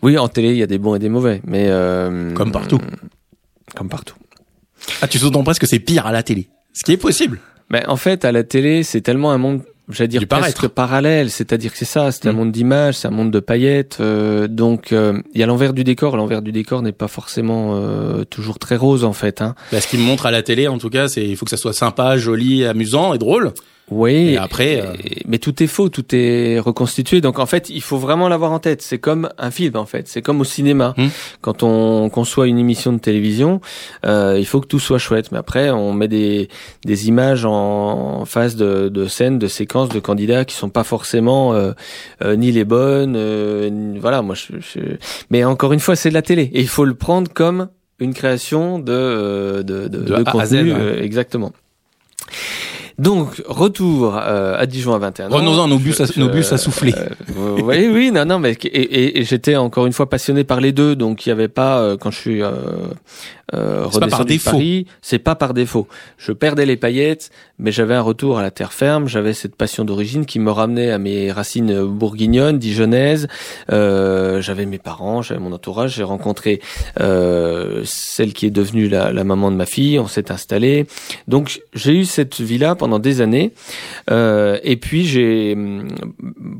Oui, 0.04 0.18
en 0.18 0.28
télé, 0.28 0.50
il 0.50 0.56
y 0.58 0.62
a 0.62 0.66
des 0.66 0.78
bons 0.78 0.94
et 0.94 0.98
des 1.00 1.08
mauvais, 1.08 1.40
mais 1.46 1.64
euh, 1.68 2.32
Comme 2.34 2.52
partout. 2.52 2.78
Comme 3.74 3.88
partout. 3.88 4.14
Ah, 5.02 5.08
tu 5.08 5.18
sous-entends 5.18 5.42
presque 5.42 5.62
que 5.62 5.66
c'est 5.66 5.78
pire 5.80 6.06
à 6.06 6.12
la 6.12 6.22
télé. 6.22 6.48
Ce 6.74 6.84
qui 6.84 6.92
est 6.92 6.96
possible. 6.98 7.40
Mais 7.70 7.84
en 7.86 7.96
fait, 7.96 8.24
à 8.24 8.30
la 8.32 8.44
télé, 8.44 8.82
c'est 8.82 9.00
tellement 9.00 9.32
un 9.32 9.38
monde, 9.38 9.62
j'allais 9.88 10.08
dire 10.08 10.26
presque 10.28 10.68
parallèle. 10.68 11.30
C'est-à-dire 11.30 11.72
que 11.72 11.78
c'est 11.78 11.86
ça, 11.86 12.12
c'est 12.12 12.28
un 12.28 12.32
Mm. 12.32 12.36
monde 12.36 12.52
d'images, 12.52 12.96
c'est 12.98 13.08
un 13.08 13.12
monde 13.12 13.30
de 13.30 13.40
paillettes. 13.40 13.96
euh, 14.00 14.46
donc, 14.46 14.92
euh, 14.92 15.22
il 15.32 15.40
y 15.40 15.42
a 15.42 15.46
l'envers 15.46 15.72
du 15.72 15.82
décor. 15.84 16.16
L'envers 16.18 16.42
du 16.42 16.52
décor 16.52 16.82
n'est 16.82 16.92
pas 16.92 17.08
forcément 17.08 17.70
euh, 17.76 18.24
toujours 18.24 18.58
très 18.58 18.76
rose, 18.76 19.04
en 19.04 19.14
fait. 19.14 19.40
Hein. 19.40 19.54
Là, 19.72 19.80
ce 19.80 19.88
qui 19.88 19.96
me 19.96 20.02
montre 20.02 20.26
à 20.26 20.30
la 20.30 20.42
télé, 20.42 20.68
en 20.68 20.76
tout 20.76 20.90
cas, 20.90 21.08
c'est 21.08 21.24
il 21.26 21.36
faut 21.36 21.46
que 21.46 21.50
ça 21.50 21.56
soit 21.56 21.72
sympa, 21.72 22.18
joli, 22.18 22.66
amusant 22.66 23.14
et 23.14 23.18
drôle. 23.18 23.52
Oui. 23.90 24.31
Et 24.31 24.36
après, 24.38 24.81
euh, 24.81 24.94
mais 25.26 25.38
tout 25.38 25.62
est 25.62 25.66
faux, 25.66 25.90
tout 25.90 26.04
est 26.14 26.58
reconstitué. 26.58 27.20
Donc 27.20 27.38
en 27.38 27.44
fait, 27.44 27.69
il 27.69 27.82
faut 27.82 27.98
vraiment 27.98 28.28
l'avoir 28.31 28.50
en 28.52 28.58
tête. 28.58 28.81
C'est 28.81 28.98
comme 28.98 29.28
un 29.36 29.50
film 29.50 29.76
en 29.76 29.84
fait. 29.84 30.08
C'est 30.08 30.22
comme 30.22 30.40
au 30.40 30.44
cinéma. 30.44 30.94
Hmm. 30.96 31.08
Quand 31.42 31.62
on 31.62 32.08
conçoit 32.08 32.46
une 32.46 32.58
émission 32.58 32.94
de 32.94 32.98
télévision, 32.98 33.60
euh, 34.06 34.36
il 34.38 34.46
faut 34.46 34.60
que 34.62 34.66
tout 34.66 34.78
soit 34.78 34.96
chouette. 34.98 35.32
Mais 35.32 35.38
après, 35.38 35.70
on 35.70 35.92
met 35.92 36.08
des 36.08 36.48
des 36.86 37.08
images 37.08 37.44
en, 37.44 38.20
en 38.20 38.25
face 38.25 38.56
de, 38.56 38.88
de 38.88 39.06
scènes, 39.06 39.38
de 39.38 39.46
séquences, 39.48 39.90
de 39.90 40.00
candidats 40.00 40.46
qui 40.46 40.54
sont 40.56 40.70
pas 40.70 40.84
forcément 40.84 41.52
euh, 41.52 41.72
euh, 42.22 42.36
ni 42.36 42.52
les 42.52 42.64
bonnes. 42.64 43.14
euh, 43.16 43.69
ni- 43.69 43.98
voilà, 43.98 44.22
moi. 44.22 44.34
Je, 44.34 44.54
je- 44.60 44.96
Mais 45.28 45.44
encore 45.44 45.75
une 45.75 45.81
fois, 45.81 45.94
c'est 45.94 46.08
de 46.08 46.14
la 46.14 46.22
télé 46.22 46.50
et 46.54 46.60
il 46.62 46.69
faut 46.69 46.86
le 46.86 46.94
prendre 46.94 47.31
comme 47.32 47.69
une 48.00 48.14
création 48.14 48.78
de 48.78 48.92
euh, 48.92 49.62
de, 49.62 49.88
de, 49.88 49.98
De 49.98 50.22
contenu, 50.25 50.70
Z, 50.70 50.75
hein. 50.75 50.96
exactement. 51.02 51.52
Donc, 52.99 53.43
retour 53.46 54.17
euh, 54.17 54.56
à 54.56 54.67
Dijon 54.67 54.94
à 54.94 54.99
21 54.99 55.26
ans. 55.31 55.35
Revenons-en 55.35 55.67
nos 55.69 55.79
bus 55.79 56.00
à- 56.00 56.05
Je- 56.06 56.20
nos 56.20 56.29
bus 56.29 56.52
à 56.52 56.58
souffler. 56.58 56.94
euh, 56.94 57.56
oui, 57.62 57.88
oui, 57.93 58.11
non, 58.12 58.25
non, 58.25 58.38
mais 58.38 58.52
et, 58.52 58.67
et- 58.67 59.19
et 59.20 59.25
j'étais 59.25 59.56
encore 59.56 59.87
une 59.87 59.93
fois 59.93 60.08
passionné 60.08 60.44
par 60.44 60.61
les 60.61 60.70
deux, 60.73 60.94
donc 60.94 61.26
il 61.26 61.31
y 61.31 61.32
avait 61.32 61.49
pas 61.49 61.81
euh, 61.81 61.96
quand 61.96 62.11
je 62.12 62.19
suis 62.19 62.43
euh, 63.52 63.87
C'est 63.93 64.00
pas 64.00 64.08
par 64.08 64.25
défaut. 64.25 64.61
C'est 65.02 65.19
pas 65.19 65.35
par 65.35 65.55
défaut. 65.55 65.88
Je 66.17 66.32
perdais 66.32 66.67
les 66.67 66.76
paillettes, 66.76 67.31
mais 67.58 67.73
j'avais 67.73 67.94
un 67.94 68.00
retour 68.00 68.38
à 68.38 68.43
la 68.43 68.50
terre 68.50 68.73
ferme, 68.73 69.08
j'avais 69.08 69.32
cette 69.32 69.56
passion 69.56 69.85
d'origine 69.85 70.25
qui 70.25 70.38
me 70.38 70.50
ramenait 70.50 70.91
à 70.91 70.99
mes 70.99 71.31
racines 71.31 71.85
bourguignonnes, 71.85 72.58
dijonnaises. 72.58 73.29
Euh, 73.70 74.41
j'avais 74.41 74.67
mes 74.67 74.79
parents, 74.79 75.23
j'avais 75.23 75.41
mon 75.41 75.52
entourage, 75.52 75.94
j'ai 75.96 76.02
rencontré 76.02 76.61
euh, 77.00 77.82
celle 77.85 78.32
qui 78.32 78.46
est 78.46 78.50
devenue 78.50 78.88
la, 78.88 79.12
la 79.12 79.25
maman 79.25 79.50
de 79.50 79.56
ma 79.56 79.67
fille, 79.67 79.99
on 79.99 80.06
s'est 80.06 80.31
installé. 80.31 80.87
Donc 81.29 81.61
j'ai 81.75 81.93
eu 81.93 82.05
cette 82.05 82.41
vie-là 82.41 82.75
pendant 82.75 82.99
des 82.99 83.20
années. 83.20 83.52
Euh, 84.11 84.58
et 84.62 84.76
puis 84.76 85.05
j'ai 85.05 85.55
hum, 85.55 85.88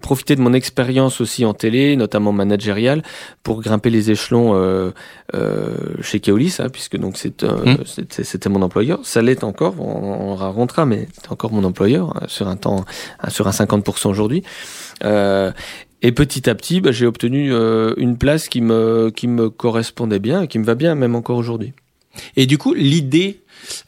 profité 0.01 0.37
de 0.37 0.41
mon 0.41 0.53
expérience 0.53 1.21
aussi 1.21 1.45
en 1.45 1.55
télé, 1.55 1.97
notamment 1.97 2.33
managériale, 2.33 3.03
pour 3.43 3.63
grimper 3.63 3.91
les 3.91 4.11
échelons 4.11 4.55
euh, 4.55 4.91
euh, 5.35 5.77
chez 6.01 6.21
Keolis, 6.21 6.57
hein, 6.59 6.69
puisque 6.75 6.99
donc 6.99 7.17
euh, 7.43 7.76
Mm. 7.76 7.76
c'était, 7.87 8.49
mon 8.50 8.61
employeur. 8.61 8.99
Ça 9.05 9.23
l'est 9.23 9.44
encore, 9.44 9.76
on, 9.81 10.37
on 10.37 10.85
mais 10.87 11.09
c'est 11.15 11.31
encore 11.32 11.53
mon 11.53 11.65
employeur 11.65 12.15
hein, 12.17 12.26
sur 12.26 12.49
un 12.49 12.56
temps, 12.56 12.85
hein, 13.21 13.31
sur 13.31 13.47
un 13.47 13.53
50% 13.53 14.09
aujourd'hui. 14.09 14.43
Euh, 15.05 15.53
et 16.03 16.12
petit 16.12 16.50
à 16.50 16.55
petit, 16.55 16.81
bah, 16.82 16.93
j'ai 16.93 17.06
obtenu 17.06 17.53
euh, 17.53 17.94
une 17.97 18.19
place 18.19 18.49
qui 18.49 18.61
me 18.61 19.11
qui 19.15 19.29
me 19.29 19.49
correspondait 19.49 20.19
bien 20.19 20.43
et 20.43 20.49
qui 20.49 20.59
me 20.59 20.65
va 20.65 20.75
bien 20.75 20.94
même 20.94 21.15
encore 21.15 21.38
aujourd'hui. 21.38 21.73
Et 22.37 22.47
du 22.47 22.59
coup, 22.59 22.75
l'idée, 22.75 23.41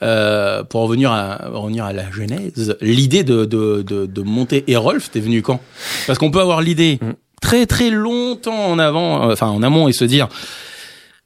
euh, 0.03 0.65
pour 0.65 0.83
revenir 0.83 1.12
à, 1.12 1.49
revenir 1.49 1.85
à 1.85 1.93
la 1.93 2.11
genèse, 2.11 2.77
l'idée 2.81 3.23
de, 3.25 3.44
de, 3.44 3.83
de, 3.83 4.06
de 4.06 4.23
monter 4.23 4.65
Erolf, 4.69 5.11
t'es 5.11 5.21
venu 5.21 5.43
quand? 5.43 5.61
Parce 6.06 6.19
qu'on 6.19 6.31
peut 6.31 6.41
avoir 6.41 6.61
l'idée 6.62 6.99
Mm. 7.03 7.12
très 7.43 7.67
très 7.67 7.91
longtemps 7.91 8.67
en 8.71 8.79
avant, 8.79 9.29
euh, 9.29 9.33
enfin 9.33 9.49
en 9.49 9.62
amont, 9.62 9.87
et 9.88 9.93
se 9.93 10.05
dire, 10.05 10.29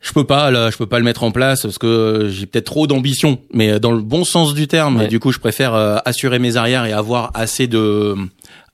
je 0.00 0.12
peux 0.12 0.24
pas 0.24 0.50
là, 0.50 0.70
je 0.70 0.76
peux 0.76 0.86
pas 0.86 0.98
le 0.98 1.04
mettre 1.04 1.22
en 1.24 1.30
place 1.30 1.62
parce 1.62 1.78
que 1.78 2.28
j'ai 2.30 2.46
peut-être 2.46 2.64
trop 2.66 2.86
d'ambition, 2.86 3.38
mais 3.52 3.78
dans 3.80 3.92
le 3.92 4.00
bon 4.00 4.24
sens 4.24 4.54
du 4.54 4.66
terme. 4.66 4.96
Ouais. 4.98 5.04
Et 5.04 5.08
du 5.08 5.20
coup, 5.20 5.30
je 5.32 5.38
préfère 5.38 5.74
euh, 5.74 5.98
assurer 6.04 6.38
mes 6.38 6.56
arrières 6.56 6.86
et 6.86 6.92
avoir 6.92 7.30
assez 7.34 7.66
de 7.66 8.14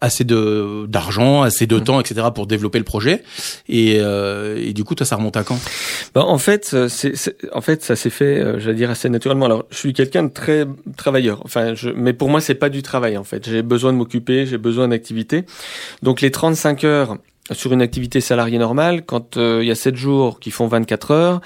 assez 0.02 0.24
de 0.24 0.84
d'argent, 0.88 1.40
assez 1.42 1.66
de 1.66 1.76
Mm. 1.78 1.84
temps, 1.84 2.00
etc. 2.00 2.26
pour 2.34 2.46
développer 2.46 2.78
le 2.78 2.84
projet. 2.84 3.22
Et, 3.68 3.96
euh, 3.98 4.56
et 4.62 4.74
du 4.74 4.84
coup, 4.84 4.94
toi, 4.94 5.06
ça 5.06 5.16
remonte 5.16 5.36
à 5.38 5.42
quand? 5.42 5.58
Bah, 6.14 6.22
en 6.22 6.36
fait, 6.36 6.70
euh, 6.74 6.86
c'est- 6.88 7.34
en 7.54 7.62
fait, 7.62 7.82
ça 7.82 7.96
s'est 7.96 8.10
fait, 8.10 8.38
euh, 8.38 8.60
j'allais 8.60 8.76
dire 8.76 8.90
assez 8.90 9.08
naturellement. 9.08 9.46
Alors, 9.46 9.64
je 9.70 9.76
suis 9.78 9.94
quelqu'un 9.94 10.24
de 10.24 10.28
très 10.28 10.66
travailleur. 10.98 11.40
Enfin, 11.44 11.74
je, 11.74 11.88
mais 11.88 12.12
pour 12.12 12.28
moi, 12.28 12.42
c'est 12.42 12.54
pas 12.54 12.68
du 12.68 12.82
travail 12.82 13.16
en 13.16 13.24
fait. 13.24 13.48
J'ai 13.48 13.62
besoin 13.62 13.92
de 13.92 13.96
m'occuper, 13.98 14.44
j'ai 14.44 14.58
besoin 14.58 14.88
d'activité. 14.88 15.44
Donc, 16.02 16.20
les 16.20 16.30
35 16.30 16.84
heures 16.84 17.16
sur 17.52 17.72
une 17.72 17.82
activité 17.82 18.20
salariée 18.20 18.58
normale, 18.58 19.04
quand 19.04 19.36
euh, 19.36 19.60
il 19.62 19.68
y 19.68 19.70
a 19.70 19.74
7 19.76 19.94
jours 19.96 20.40
qui 20.40 20.50
font 20.50 20.66
24 20.66 21.10
heures, 21.12 21.40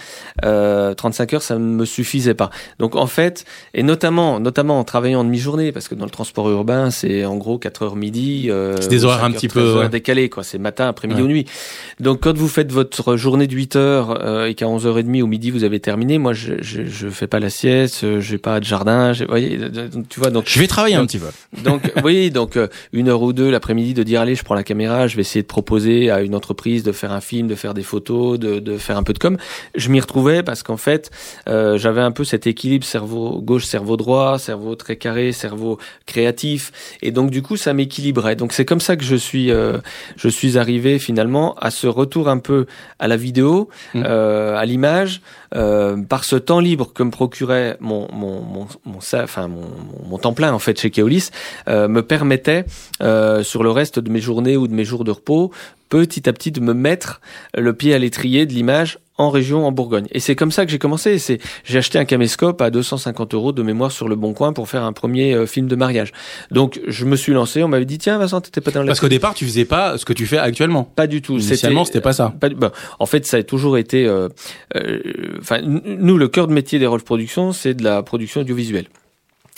euh, 0.44 0.94
35 0.94 1.34
heures, 1.34 1.42
ça 1.42 1.54
ne 1.56 1.64
me 1.64 1.84
suffisait 1.84 2.34
pas. 2.34 2.50
Donc, 2.78 2.96
en 2.96 3.06
fait, 3.06 3.44
et 3.74 3.82
notamment, 3.82 4.40
notamment 4.40 4.78
en 4.78 4.84
travaillant 4.84 5.20
en 5.20 5.24
demi-journée, 5.24 5.72
parce 5.72 5.88
que 5.88 5.94
dans 5.94 6.06
le 6.06 6.10
transport 6.10 6.48
urbain, 6.50 6.90
c'est 6.90 7.24
en 7.24 7.36
gros 7.36 7.58
4 7.58 7.82
heures 7.82 7.96
midi. 7.96 8.46
Euh, 8.48 8.76
C'est 8.80 8.88
des 8.88 9.04
horaires 9.04 9.24
un 9.24 9.32
5 9.32 9.34
petit 9.36 9.46
heures, 9.48 9.52
peu, 9.52 9.60
13 9.60 9.70
heures 9.74 9.82
ouais. 9.82 9.88
décalés, 9.90 10.28
quoi. 10.30 10.42
C'est 10.42 10.58
matin, 10.58 10.88
après-midi 10.88 11.20
Ouais. 11.20 11.26
ou 11.26 11.30
nuit. 11.30 11.46
Donc, 12.00 12.20
quand 12.20 12.36
vous 12.36 12.48
faites 12.48 12.72
votre 12.72 13.16
journée 13.16 13.46
de 13.46 13.54
8 13.54 13.76
heures 13.76 14.24
euh, 14.24 14.46
et 14.46 14.54
qu'à 14.54 14.66
11h30 14.66 15.22
au 15.22 15.26
midi 15.26 15.50
vous 15.50 15.64
avez 15.64 15.80
terminé, 15.80 16.16
moi, 16.18 16.32
je, 16.32 16.54
je, 16.62 16.84
je 16.86 17.08
fais 17.08 17.26
pas 17.26 17.40
la 17.40 17.50
sieste, 17.50 18.04
euh, 18.04 18.20
j'ai 18.20 18.38
pas 18.38 18.58
de 18.60 18.64
jardin, 18.64 19.12
vous 19.12 19.26
voyez, 19.28 19.58
tu 20.08 20.20
vois, 20.20 20.30
donc, 20.30 20.44
Je 20.46 20.58
vais 20.58 20.66
travailler 20.66 20.94
un 20.96 21.04
petit 21.04 21.18
peu. 21.18 21.26
donc, 21.62 21.92
oui, 22.04 22.30
donc, 22.30 22.56
euh, 22.56 22.68
une 22.92 23.08
heure 23.08 23.20
ou 23.22 23.32
deux 23.34 23.50
l'après-midi 23.50 23.92
de 23.92 24.02
dire, 24.02 24.20
allez, 24.22 24.34
je 24.34 24.44
prends 24.44 24.54
la 24.54 24.62
caméra, 24.64 25.06
je 25.06 25.16
vais 25.16 25.22
essayer 25.22 25.42
de 25.42 25.46
proposer 25.46 25.89
à 26.10 26.20
une 26.22 26.34
entreprise 26.34 26.82
de 26.82 26.92
faire 26.92 27.12
un 27.12 27.20
film, 27.20 27.46
de 27.48 27.54
faire 27.54 27.74
des 27.74 27.82
photos, 27.82 28.38
de, 28.38 28.58
de 28.60 28.78
faire 28.78 28.96
un 28.96 29.02
peu 29.02 29.12
de 29.12 29.18
com. 29.18 29.36
Je 29.74 29.88
m'y 29.90 30.00
retrouvais 30.00 30.42
parce 30.42 30.62
qu'en 30.62 30.76
fait, 30.76 31.10
euh, 31.48 31.78
j'avais 31.78 32.00
un 32.00 32.12
peu 32.12 32.24
cet 32.24 32.46
équilibre 32.46 32.84
cerveau 32.84 33.40
gauche, 33.40 33.64
cerveau 33.64 33.96
droit, 33.96 34.38
cerveau 34.38 34.74
très 34.76 34.96
carré, 34.96 35.32
cerveau 35.32 35.78
créatif, 36.06 36.72
et 37.02 37.10
donc 37.10 37.30
du 37.30 37.42
coup, 37.42 37.56
ça 37.56 37.72
m'équilibrait. 37.72 38.36
Donc 38.36 38.52
c'est 38.52 38.64
comme 38.64 38.80
ça 38.80 38.96
que 38.96 39.04
je 39.04 39.16
suis, 39.16 39.50
euh, 39.50 39.78
je 40.16 40.28
suis 40.28 40.58
arrivé 40.58 40.98
finalement 40.98 41.54
à 41.56 41.70
ce 41.70 41.86
retour 41.86 42.28
un 42.28 42.38
peu 42.38 42.66
à 42.98 43.08
la 43.08 43.16
vidéo, 43.16 43.68
Mm. 43.94 44.02
euh, 44.06 44.56
à 44.56 44.64
l'image, 44.66 45.20
euh, 45.54 45.96
par 46.02 46.24
ce 46.24 46.36
temps 46.36 46.60
libre 46.60 46.92
que 46.92 47.02
me 47.02 47.10
procurait 47.10 47.76
mon 47.80 48.06
mon 48.12 48.40
mon, 48.42 48.66
mon, 48.84 49.00
sa- 49.00 49.24
enfin 49.24 49.48
mon, 49.48 49.62
mon, 49.62 50.08
mon 50.10 50.18
temps 50.18 50.32
plein 50.32 50.52
en 50.52 50.58
fait 50.58 50.78
chez 50.80 50.90
Keolis, 50.90 51.30
me 51.66 52.00
permettait 52.02 52.64
sur 53.42 53.62
le 53.62 53.70
reste 53.70 53.98
de 53.98 54.10
mes 54.10 54.20
journées 54.20 54.56
ou 54.56 54.66
de 54.68 54.74
mes 54.74 54.84
jours 54.84 55.04
de 55.04 55.10
repos 55.10 55.50
petit 55.90 56.26
à 56.28 56.32
petit 56.32 56.50
de 56.52 56.60
me 56.60 56.72
mettre 56.72 57.20
le 57.54 57.74
pied 57.74 57.92
à 57.92 57.98
l'étrier 57.98 58.46
de 58.46 58.52
l'image 58.54 58.98
en 59.18 59.28
région 59.28 59.66
en 59.66 59.72
Bourgogne. 59.72 60.06
Et 60.12 60.20
c'est 60.20 60.34
comme 60.34 60.50
ça 60.50 60.64
que 60.64 60.70
j'ai 60.72 60.78
commencé. 60.78 61.18
C'est 61.18 61.38
j'ai 61.64 61.76
acheté 61.76 61.98
un 61.98 62.06
caméscope 62.06 62.62
à 62.62 62.70
250 62.70 63.34
euros 63.34 63.52
de 63.52 63.62
mémoire 63.62 63.92
sur 63.92 64.08
le 64.08 64.16
Bon 64.16 64.32
Coin 64.32 64.54
pour 64.54 64.66
faire 64.66 64.82
un 64.82 64.94
premier 64.94 65.34
euh, 65.34 65.44
film 65.44 65.66
de 65.68 65.76
mariage. 65.76 66.12
Donc 66.50 66.80
je 66.86 67.04
me 67.04 67.16
suis 67.16 67.34
lancé. 67.34 67.62
On 67.62 67.68
m'avait 67.68 67.84
dit 67.84 67.98
tiens 67.98 68.16
Vincent 68.16 68.40
t'étais 68.40 68.62
pas 68.62 68.70
dans 68.70 68.80
la 68.80 68.86
Parce 68.86 69.00
qu'au 69.00 69.08
départ, 69.08 69.34
tu 69.34 69.44
faisais 69.44 69.66
pas 69.66 69.98
ce 69.98 70.06
que 70.06 70.14
tu 70.14 70.24
fais 70.24 70.38
actuellement. 70.38 70.84
pas 70.84 71.06
du 71.06 71.20
tout. 71.20 71.34
Initialement, 71.38 71.84
c'était 71.84 72.00
pas 72.00 72.14
ça. 72.14 72.32
Pas 72.40 72.48
du- 72.48 72.54
ben, 72.54 72.72
en 72.98 73.04
fait, 73.04 73.26
ça 73.26 73.36
a 73.36 73.42
toujours 73.42 73.76
été. 73.76 74.06
euh, 74.06 74.28
euh, 74.76 75.00
nous, 75.62 76.16
le 76.16 76.28
cœur 76.28 76.46
de 76.46 76.54
métier 76.54 76.78
des 76.78 76.86
Rolf 76.86 77.04
Productions, 77.04 77.52
c'est 77.52 77.74
de 77.74 77.84
la 77.84 78.02
production 78.02 78.40
audiovisuelle. 78.40 78.86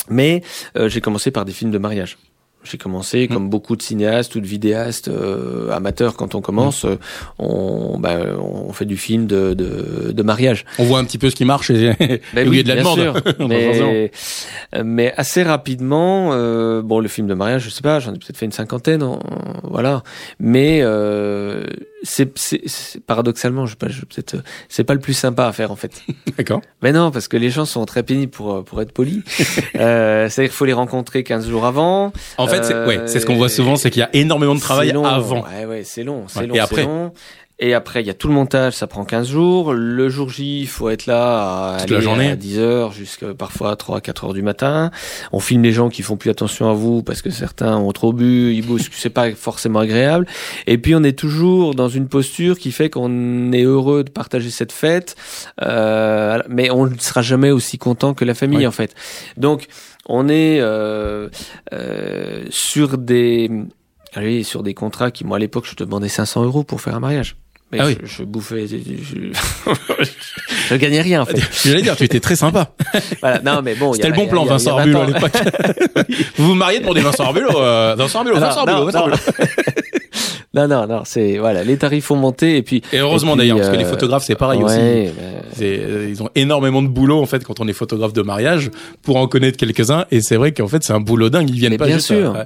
Mais 0.09 0.43
euh, 0.77 0.89
j'ai 0.89 1.01
commencé 1.01 1.31
par 1.31 1.45
des 1.45 1.53
films 1.53 1.71
de 1.71 1.79
mariage. 1.79 2.19
J'ai 2.65 2.79
commencé, 2.79 3.27
Mm. 3.29 3.35
comme 3.35 3.51
beaucoup 3.51 3.75
de 3.77 3.83
cinéastes 3.83 4.35
ou 4.37 4.41
de 4.41 4.47
vidéastes 4.47 5.09
euh, 5.09 5.71
amateurs, 5.73 6.15
quand 6.17 6.35
on 6.35 6.41
commence, 6.41 6.85
euh, 6.85 6.97
on, 7.39 7.99
bah, 7.99 8.19
on 8.41 8.73
fait 8.73 8.85
du 8.85 8.97
film 8.97 9.27
de, 9.27 9.55
de, 9.55 10.13
de 10.13 10.23
mariage. 10.23 10.65
On 10.79 10.85
voit 10.85 10.99
un 11.01 11.05
petit 11.05 11.19
peu 11.19 11.29
ce 11.31 11.35
qui 11.37 11.45
marche 11.45 11.71
et, 11.71 11.93
Ben 11.99 12.19
et 12.37 12.49
où 12.49 12.53
il 12.53 12.59
y 12.59 12.59
oui, 12.59 12.61
a 12.61 12.63
de 12.63 12.69
la 12.69 12.75
bien 12.75 12.83
demande. 12.83 12.99
sûr. 13.01 13.15
Mais, 13.49 14.11
euh, 14.75 14.83
mais 14.85 15.13
assez 15.17 15.43
rapidement, 15.43 16.31
euh, 16.33 16.83
bon, 16.83 17.01
le 17.01 17.09
film 17.09 17.27
de 17.27 17.35
mariage, 17.35 17.63
je 17.65 17.71
sais 17.71 17.83
pas, 17.83 17.99
j'en 18.01 18.15
ai 18.15 18.19
peut-être 18.19 18.37
fait 18.37 18.47
une 18.47 18.53
cinquantaine, 18.53 19.05
voilà. 19.65 20.03
Mais 20.39 20.81
euh, 20.83 21.65
c'est 22.03 22.33
paradoxalement, 23.07 23.67
je 23.67 23.71
sais 23.73 23.77
pas, 23.77 23.89
je 23.89 24.01
peut-être, 24.01 24.35
euh, 24.35 24.43
c'est 24.69 24.85
pas 24.85 24.95
le 24.95 25.01
plus 25.01 25.15
sympa 25.15 25.47
à 25.47 25.53
faire 25.53 25.71
en 25.71 25.77
fait. 25.77 25.93
D'accord. 26.37 26.61
Mais 26.83 26.93
non, 26.93 27.11
parce 27.11 27.29
que 27.29 27.37
les 27.37 27.51
gens 27.51 27.65
sont 27.65 27.85
très 27.87 28.03
pénibles 28.03 28.31
pour 28.33 28.53
euh, 28.55 28.63
pour 28.63 28.81
être 28.83 28.93
polis. 28.93 29.23
euh, 29.77 30.29
C'est-à-dire 30.29 30.51
qu'il 30.51 30.57
faut 30.57 30.65
les 30.65 30.73
rencontrer 30.73 31.23
15 31.25 31.49
jours 31.49 31.65
avant. 31.67 32.13
En 32.39 32.47
fait, 32.47 32.65
c'est 32.65 32.75
Euh, 32.75 32.87
ouais, 32.87 33.01
c'est 33.07 33.21
ce 33.21 33.27
qu'on 33.27 33.37
voit 33.37 33.49
souvent, 33.49 33.77
c'est 33.77 33.91
qu'il 33.91 34.01
y 34.01 34.05
a 34.05 34.11
énormément 34.15 34.55
de 34.55 34.61
travail 34.61 34.93
long. 34.93 35.05
avant. 35.05 35.43
Ouais, 35.45 35.65
ouais, 35.65 35.83
c'est 35.85 36.03
long, 36.05 36.25
c'est 36.29 36.41
Ouais. 36.41 36.47
long. 36.47 36.55
Et 36.55 36.61
après 36.61 36.85
long. 36.85 37.13
Et 37.65 37.75
après, 37.75 38.01
il 38.03 38.09
y 38.09 38.11
a 38.11 38.15
tout 38.15 38.27
le 38.27 38.35
montage, 38.35 38.73
ça 38.73 38.89
prend 38.89 39.05
15 39.05 39.29
jours. 39.29 39.73
Le 39.73 40.09
jour 40.09 40.29
J, 40.29 40.63
il 40.63 40.67
faut 40.67 40.91
être 40.91 41.07
là 41.07 41.75
à, 41.75 41.77
la 41.77 41.83
aller 41.85 42.01
journée. 42.01 42.29
à 42.29 42.35
10 42.35 42.59
heures 42.59 42.91
jusqu'à 42.91 43.35
parfois 43.35 43.77
3 43.77 44.01
4 44.01 44.25
heures 44.25 44.35
du 44.35 44.43
matin. 44.43 44.91
On 45.31 45.39
filme 45.39 45.63
les 45.63 45.71
gens 45.71 45.89
qui 45.89 46.03
font 46.03 46.17
plus 46.17 46.31
attention 46.31 46.69
à 46.69 46.73
vous 46.73 47.05
parce 47.05 47.23
que 47.23 47.31
certains 47.31 47.77
ont 47.77 47.93
trop 47.93 48.13
bu, 48.13 48.53
ils 48.53 48.67
bousculent, 48.67 48.93
c'est 48.97 49.11
pas 49.11 49.31
forcément 49.37 49.79
agréable. 49.79 50.27
Et 50.67 50.77
puis, 50.77 50.97
on 50.97 51.05
est 51.05 51.17
toujours 51.17 51.77
dans 51.77 51.89
une 51.89 52.09
posture 52.09 52.59
qui 52.59 52.73
fait 52.73 52.91
qu'on 52.91 53.53
est 53.53 53.63
heureux 53.63 54.03
de 54.03 54.11
partager 54.11 54.51
cette 54.51 54.73
fête, 54.73 55.15
euh, 55.63 56.43
mais 56.49 56.69
on 56.73 56.87
ne 56.87 56.99
sera 56.99 57.23
jamais 57.23 57.53
aussi 57.53 57.79
content 57.79 58.13
que 58.13 58.25
la 58.25 58.35
famille, 58.35 58.67
en 58.67 58.73
fait. 58.73 58.97
Donc, 59.37 59.69
on 60.09 60.29
est 60.29 60.59
euh, 60.61 61.29
euh, 61.73 62.45
sur 62.51 62.99
des 62.99 63.49
sur 64.43 64.65
des 64.65 64.75
contrats 64.75 65.13
qui, 65.13 65.25
moi, 65.25 65.37
à 65.37 65.41
l'époque, 65.41 65.65
je 65.65 65.77
demandais 65.77 66.09
500 66.09 66.45
euros 66.45 66.65
pour 66.65 66.81
faire 66.81 66.97
un 66.97 67.01
mariage. 67.01 67.37
Mais 67.73 67.79
Ah 67.81 67.85
je, 67.85 67.89
oui. 67.91 67.99
je 68.05 68.23
bouffais, 68.25 68.67
je, 68.67 68.77
je, 68.77 69.75
je 70.69 70.75
gagnais 70.77 71.01
rien, 71.01 71.23
en 71.23 71.25
fait. 71.27 71.41
J'allais 71.65 71.83
dire, 71.83 71.97
tu 71.97 72.05
étais 72.05 72.21
très 72.21 72.37
sympa. 72.37 72.71
voilà. 73.21 73.41
Non, 73.41 73.63
mais 73.63 73.75
bon. 73.75 73.93
C'était 73.95 74.09
le 74.09 74.15
bon 74.15 74.27
plan, 74.27 74.45
Vincent 74.45 74.77
a 74.77 74.85
20 74.85 74.95
Arbulo 74.95 75.01
à 75.01 75.07
l'époque. 75.07 76.07
vous 76.37 76.49
vous 76.49 76.55
mariez 76.55 76.81
pour 76.81 76.95
des 76.95 77.01
Vincent 77.01 77.25
Arbulo, 77.25 77.49
euh, 77.57 77.95
Vincent 77.97 78.19
Arbulo, 78.19 78.37
Alors, 78.37 78.49
Vincent 78.51 78.61
Arbulo, 78.61 78.79
non, 78.79 78.85
Vincent 78.87 79.09
non. 79.09 79.17
Non, 80.55 80.69
non, 80.69 80.87
non, 80.87 81.01
c'est, 81.07 81.39
voilà, 81.39 81.65
les 81.65 81.79
tarifs 81.79 82.11
ont 82.11 82.17
monté 82.17 82.59
et 82.59 82.63
puis. 82.63 82.83
Et 82.93 82.99
heureusement 82.99 83.37
d'ailleurs, 83.37 83.57
parce 83.57 83.71
que 83.71 83.77
les 83.77 83.85
euh, 83.87 83.89
photographes, 83.91 84.25
c'est 84.25 84.35
pareil 84.35 84.63
aussi. 84.63 84.77
ouais, 84.77 85.11
euh, 85.63 86.07
ils 86.11 86.23
ont 86.23 86.29
énormément 86.35 86.83
de 86.83 86.89
boulot 86.89 87.23
en 87.23 87.27
fait 87.27 87.43
quand 87.43 87.59
on 87.61 87.69
est 87.69 87.73
photographe 87.73 88.13
de 88.13 88.21
mariage 88.21 88.71
pour 89.03 89.17
en 89.17 89.29
connaître 89.29 89.57
quelques-uns 89.57 90.05
et 90.11 90.21
c'est 90.21 90.37
vrai 90.37 90.53
qu'en 90.53 90.69
fait 90.69 90.83
c'est 90.85 90.93
un 90.93 91.01
boulot 91.01 91.31
dingue 91.31 91.49
ils 91.49 91.59
viennent 91.59 91.73
Mais 91.73 91.79
pas 91.79 91.87
bien 91.87 91.97
juste, 91.97 92.09
sûr. 92.09 92.35
euh. 92.37 92.45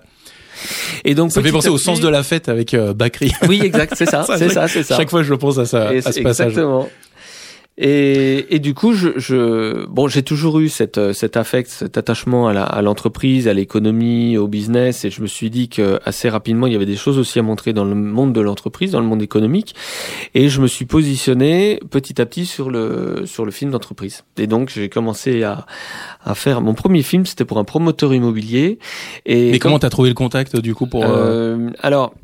Et 1.04 1.14
donc, 1.14 1.32
ça 1.32 1.40
me 1.40 1.46
fait 1.46 1.52
penser 1.52 1.68
au 1.68 1.78
sens 1.78 2.00
de 2.00 2.08
la 2.08 2.22
fête 2.22 2.48
avec 2.48 2.74
euh, 2.74 2.92
Bakri 2.94 3.32
Oui, 3.48 3.60
exact, 3.62 3.94
c'est 3.96 4.06
ça, 4.06 4.24
c'est 4.38 4.48
ça, 4.48 4.68
c'est 4.68 4.82
ça. 4.82 4.96
chaque 4.96 5.10
fois 5.10 5.22
je 5.22 5.34
pense 5.34 5.58
à 5.58 5.66
ça 5.66 5.88
à 5.88 6.00
ce 6.12 6.20
passage 6.20 6.48
Exactement. 6.48 6.88
Et, 7.78 8.54
et 8.54 8.58
du 8.58 8.72
coup, 8.72 8.94
je, 8.94 9.10
je 9.18 9.84
bon, 9.86 10.08
j'ai 10.08 10.22
toujours 10.22 10.60
eu 10.60 10.70
cette, 10.70 11.12
cet 11.12 11.36
affect, 11.36 11.68
cet 11.68 11.98
attachement 11.98 12.48
à 12.48 12.80
l'entreprise, 12.80 13.48
à 13.48 13.52
l'économie, 13.52 14.38
au 14.38 14.48
business, 14.48 15.04
et 15.04 15.10
je 15.10 15.20
me 15.20 15.26
suis 15.26 15.50
dit 15.50 15.68
que 15.68 16.00
assez 16.04 16.30
rapidement, 16.30 16.66
il 16.66 16.72
y 16.72 16.76
avait 16.76 16.86
des 16.86 16.96
choses 16.96 17.18
aussi 17.18 17.38
à 17.38 17.42
montrer 17.42 17.74
dans 17.74 17.84
le 17.84 17.94
monde 17.94 18.32
de 18.32 18.40
l'entreprise, 18.40 18.92
dans 18.92 19.00
le 19.00 19.06
monde 19.06 19.20
économique, 19.22 19.74
et 20.34 20.48
je 20.48 20.60
me 20.62 20.68
suis 20.68 20.86
positionné 20.86 21.78
petit 21.90 22.18
à 22.20 22.24
petit 22.24 22.46
sur 22.46 22.70
le 22.70 23.22
sur 23.26 23.44
le 23.44 23.50
film 23.50 23.70
d'entreprise. 23.72 24.24
Et 24.38 24.46
donc, 24.46 24.70
j'ai 24.74 24.88
commencé 24.88 25.42
à 25.42 25.66
à 26.24 26.34
faire 26.34 26.62
mon 26.62 26.72
premier 26.72 27.02
film, 27.02 27.26
c'était 27.26 27.44
pour 27.44 27.58
un 27.58 27.64
promoteur 27.64 28.14
immobilier. 28.14 28.78
Et 29.26 29.50
mais 29.52 29.58
quand- 29.58 29.68
comment 29.68 29.78
t'as 29.78 29.90
trouvé 29.90 30.08
le 30.08 30.14
contact 30.14 30.56
du 30.56 30.74
coup 30.74 30.86
pour 30.86 31.04
euh, 31.04 31.08
euh, 31.08 31.70
alors 31.82 32.14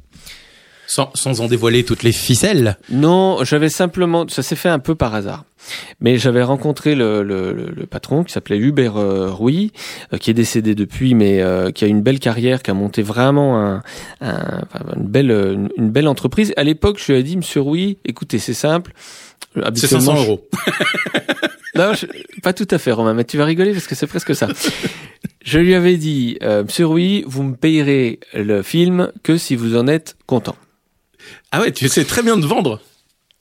sans, 0.87 1.11
sans 1.15 1.41
en 1.41 1.47
dévoiler 1.47 1.85
toutes 1.85 2.03
les 2.03 2.13
ficelles 2.13 2.77
Non, 2.91 3.45
j'avais 3.45 3.69
simplement, 3.69 4.27
ça 4.29 4.43
s'est 4.43 4.57
fait 4.57 4.69
un 4.69 4.79
peu 4.79 4.95
par 4.95 5.15
hasard. 5.15 5.45
Mais 6.01 6.19
j'avais 6.19 6.43
rencontré 6.43 6.95
le, 6.97 7.23
le, 7.23 7.53
le- 7.53 7.87
patron 7.87 8.25
qui 8.25 8.33
s'appelait 8.33 8.59
Hubert 8.59 8.97
euh, 8.97 9.31
Rouy, 9.31 9.71
euh, 10.13 10.19
qui 10.19 10.31
est 10.31 10.35
décédé 10.35 10.75
depuis, 10.75 11.15
mais 11.15 11.41
euh, 11.41 11.71
qui 11.71 11.85
a 11.85 11.87
une 11.87 12.03
belle 12.03 12.19
carrière, 12.19 12.63
qui 12.63 12.71
a 12.73 12.75
monté 12.75 13.03
vraiment 13.03 13.61
un, 13.61 13.83
un- 14.21 14.63
une 14.97 15.07
belle 15.07 15.31
une, 15.31 15.69
une 15.77 15.91
belle 15.91 16.09
entreprise. 16.09 16.53
À 16.57 16.65
l'époque, 16.65 16.99
je 17.05 17.13
lui 17.13 17.21
ai 17.21 17.23
dit, 17.23 17.37
Monsieur 17.37 17.61
Rouy, 17.61 17.99
écoutez, 18.05 18.39
c'est 18.41 18.55
simple. 18.55 18.93
c'est 19.55 19.63
Habituellement, 19.65 20.01
500 20.17 20.17
je- 20.17 20.27
euros 20.27 20.49
non, 21.77 21.95
je- 21.95 22.07
pas 22.43 22.53
tout 22.53 22.69
à 22.71 22.79
fait, 22.79 22.91
Romain, 22.93 23.15
mais 23.15 23.25
tu 23.25 23.37
vas 23.39 23.45
rigoler 23.45 23.73
parce 23.73 23.87
que 23.87 23.95
c'est 23.95 24.07
presque 24.09 24.35
ça. 24.35 24.49
Je 25.45 25.59
lui 25.61 25.75
avais 25.77 25.97
dit, 25.97 26.39
euh, 26.43 26.65
Monsieur 26.65 26.87
Rouy, 26.87 27.25
vous 27.27 27.45
me 27.45 27.55
payerez 27.55 28.19
le 28.35 28.63
film 28.63 29.13
que 29.23 29.37
si 29.39 29.55
vous 29.57 29.77
en 29.77 29.87
êtes 29.87 30.17
content. 30.27 30.57
Ah 31.53 31.61
ouais 31.61 31.73
tu 31.73 31.89
sais 31.89 32.05
très 32.05 32.23
bien 32.23 32.37
de 32.37 32.47
vendre 32.47 32.81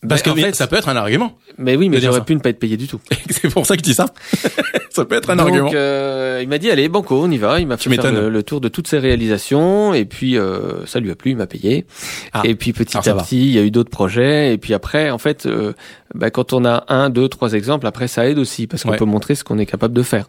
parce 0.07 0.23
Ben, 0.23 0.33
que 0.33 0.39
en 0.39 0.41
fait- 0.43 0.55
ça 0.55 0.67
peut 0.67 0.75
être 0.77 0.89
un 0.89 0.95
argument 0.95 1.37
Mais 1.57 1.75
oui, 1.75 1.89
mais 1.89 1.99
j'aurais 2.01 2.23
pu 2.25 2.33
ne 2.35 2.39
pas 2.39 2.49
être 2.49 2.59
payé 2.59 2.77
du 2.77 2.87
tout. 2.87 2.99
c'est 3.29 3.49
pour 3.49 3.65
ça 3.65 3.75
que 3.75 3.81
je 3.81 3.83
dis 3.89 3.93
ça 3.93 4.07
ça 4.89 5.05
peut 5.05 5.15
être 5.15 5.29
un 5.29 5.35
Donc, 5.35 5.47
argument 5.47 5.71
euh, 5.73 6.39
il 6.41 6.49
m'a 6.49 6.57
dit 6.57 6.69
allez 6.71 6.89
banco, 6.89 7.21
on 7.23 7.31
y 7.31 7.37
va. 7.37 7.59
Il 7.59 7.67
m'a 7.67 7.77
fait 7.77 7.89
faire 7.95 8.11
le, 8.11 8.29
le 8.29 8.43
tour 8.43 8.59
de 8.61 8.67
toutes 8.67 8.87
ses 8.87 8.99
réalisations 8.99 9.93
et 9.93 10.05
puis 10.05 10.37
euh, 10.37 10.85
ça 10.85 10.99
lui 10.99 11.11
a 11.11 11.15
plu, 11.15 11.31
il 11.31 11.37
m'a 11.37 11.47
payé. 11.47 11.85
Ah. 12.33 12.41
Et 12.45 12.55
puis 12.55 12.73
petit 12.73 12.97
Alors, 12.97 13.19
à 13.19 13.23
petit, 13.23 13.39
il 13.41 13.51
y 13.53 13.59
a 13.59 13.61
eu 13.61 13.71
d'autres 13.71 13.89
projets 13.91 14.53
et 14.53 14.57
puis 14.57 14.73
après, 14.73 15.11
en 15.11 15.17
fait, 15.17 15.45
euh, 15.45 15.73
bah, 16.13 16.29
quand 16.29 16.51
on 16.53 16.65
a 16.65 16.83
un, 16.89 17.09
deux, 17.09 17.29
trois 17.29 17.53
exemples, 17.53 17.87
après 17.87 18.07
ça 18.07 18.27
aide 18.27 18.37
aussi 18.39 18.67
parce 18.67 18.83
qu'on 18.83 18.91
Ouais. 18.91 18.97
peut 18.97 19.05
montrer 19.05 19.35
ce 19.35 19.43
qu'on 19.43 19.57
est 19.59 19.65
capable 19.65 19.93
de 19.93 20.03
faire. 20.03 20.25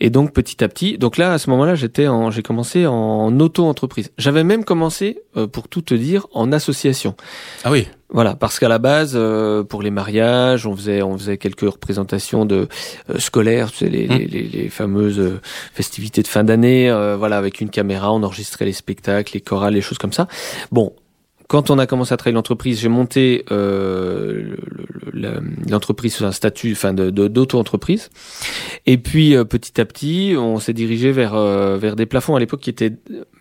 Et 0.00 0.08
donc 0.10 0.32
petit 0.32 0.62
à 0.64 0.68
petit, 0.68 0.96
donc 0.96 1.16
là 1.18 1.32
à 1.32 1.38
ce 1.38 1.50
moment-là, 1.50 1.74
j'étais 1.74 2.06
en, 2.08 2.30
j'ai 2.30 2.42
commencé 2.42 2.86
en 2.86 3.38
auto-entreprise. 3.40 4.10
J'avais 4.16 4.44
même 4.44 4.64
commencé, 4.64 5.18
euh, 5.36 5.46
pour 5.46 5.68
tout 5.68 5.82
te 5.82 5.92
dire, 5.94 6.26
en 6.32 6.52
association. 6.52 7.14
ah 7.64 7.70
oui 7.70 7.88
Voilà, 8.10 8.34
parce 8.34 8.58
qu'à 8.58 8.68
la 8.68 8.78
base, 8.78 9.12
euh, 9.16 9.62
pour 9.64 9.82
les 9.82 9.90
mariages, 9.90 10.66
on 10.66 10.74
faisait, 10.74 11.02
on 11.02 11.18
faisait 11.18 11.36
quelques 11.36 11.60
représentations 11.70 12.46
de 12.46 12.66
euh, 13.10 13.18
scolaires, 13.18 13.70
tu 13.70 13.78
sais, 13.78 13.88
les, 13.90 14.08
Mm. 14.08 14.12
les, 14.16 14.26
les, 14.26 14.42
les 14.44 14.68
fameuses 14.70 15.18
euh, 15.20 15.40
festivités 15.74 16.22
de 16.22 16.28
fin 16.28 16.42
d'année, 16.42 16.90
euh, 16.90 17.16
voilà, 17.18 17.36
avec 17.36 17.60
une 17.60 17.68
caméra, 17.68 18.10
on 18.12 18.22
enregistrait 18.22 18.64
les 18.64 18.72
spectacles, 18.72 19.32
les 19.34 19.42
chorales, 19.42 19.74
les 19.74 19.82
choses 19.82 19.98
comme 19.98 20.14
ça. 20.14 20.26
Bon. 20.72 20.94
Quand 21.48 21.70
on 21.70 21.78
a 21.78 21.86
commencé 21.86 22.12
à 22.12 22.18
travailler 22.18 22.34
l'entreprise, 22.34 22.78
j'ai 22.78 22.88
monté 22.90 23.44
euh, 23.50 24.32
le- 24.34 24.58
le- 25.12 25.30
le- 25.30 25.42
l'entreprise 25.70 26.14
sous 26.14 26.24
un 26.26 26.32
statut, 26.32 26.72
enfin, 26.72 26.92
de 26.92 27.08
de- 27.08 27.26
d'auto-entreprise. 27.26 28.10
Et 28.84 28.98
puis 28.98 29.34
euh, 29.34 29.44
petit 29.44 29.80
à 29.80 29.86
petit, 29.86 30.34
on 30.38 30.58
s'est 30.60 30.74
dirigé 30.74 31.10
vers 31.10 31.34
euh, 31.34 31.78
vers 31.78 31.96
des 31.96 32.04
plafonds 32.04 32.36
à 32.36 32.38
l'époque 32.38 32.60
qui 32.60 32.68
étaient 32.68 32.92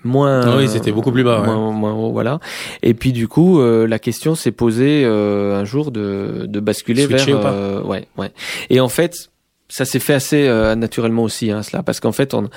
moins. 0.06 0.40
Ah 0.42 0.56
oui, 0.58 0.70
c'était 0.70 0.94
beaucoup 0.94 1.12
plus 1.12 1.26
bas, 1.26 1.42
ouais. 1.42 1.48
moins- 1.48 1.94
haut, 1.94 2.12
voilà. 2.14 2.40
Et 2.82 2.94
puis 2.94 3.12
du 3.12 3.28
coup, 3.28 3.60
euh, 3.60 3.86
la 3.88 4.00
question 4.00 4.36
s'est 4.36 4.52
posée 4.54 5.04
euh, 5.04 5.60
un 5.60 5.66
jour 5.66 5.92
de, 5.92 6.46
de 6.48 6.60
basculer 6.62 7.04
Switcher 7.06 7.32
vers. 7.34 7.40
ou 7.40 7.44
pas 7.44 7.52
euh, 7.52 7.82
ouais, 7.84 8.08
ouais. 8.18 8.32
Et 8.70 8.80
en 8.80 8.88
fait, 8.90 9.30
ça 9.68 9.84
s'est 9.84 10.00
fait 10.00 10.14
assez 10.14 10.48
euh, 10.48 10.76
naturellement 10.76 11.24
aussi, 11.24 11.52
hein, 11.52 11.62
cela, 11.62 11.84
parce 11.84 12.00
qu'en 12.00 12.14
fait, 12.14 12.34
on 12.34 12.50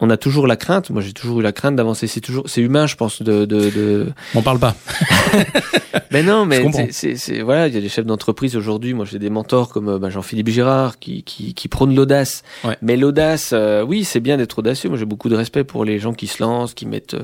on 0.00 0.10
a 0.10 0.16
toujours 0.16 0.46
la 0.46 0.56
crainte. 0.56 0.90
Moi, 0.90 1.00
j'ai 1.02 1.12
toujours 1.12 1.40
eu 1.40 1.42
la 1.42 1.52
crainte 1.52 1.74
d'avancer. 1.76 2.06
C'est 2.06 2.20
toujours, 2.20 2.44
c'est 2.48 2.60
humain, 2.60 2.86
je 2.86 2.96
pense, 2.96 3.22
de, 3.22 3.44
de, 3.46 3.70
de... 3.70 4.06
on 4.34 4.42
parle 4.42 4.58
pas 4.58 4.74
Mais 6.10 6.22
non, 6.22 6.44
mais 6.46 6.62
c'est- 6.90 7.40
voilà, 7.42 7.68
il 7.68 7.74
y 7.74 7.78
a 7.78 7.80
des 7.80 7.88
chefs 7.88 8.06
d'entreprise 8.06 8.56
aujourd'hui. 8.56 8.94
Moi, 8.94 9.04
j'ai 9.04 9.18
des 9.18 9.30
mentors 9.30 9.70
comme 9.70 9.98
ben, 9.98 10.08
Jean-Philippe 10.10 10.48
Girard 10.48 10.98
qui, 10.98 11.22
qui, 11.24 11.54
qui 11.54 11.68
prônent 11.68 11.94
l'audace. 11.94 12.42
Ouais. 12.64 12.76
Mais 12.82 12.96
l'audace, 12.96 13.50
euh, 13.52 13.82
oui, 13.82 14.04
c'est 14.04 14.20
bien 14.20 14.36
d'être 14.36 14.58
audacieux. 14.58 14.88
Moi, 14.88 14.98
j'ai 14.98 15.04
beaucoup 15.04 15.28
de 15.28 15.36
respect 15.36 15.64
pour 15.64 15.84
les 15.84 15.98
gens 15.98 16.12
qui 16.12 16.26
se 16.26 16.42
lancent, 16.42 16.74
qui 16.74 16.86
mettent, 16.86 17.16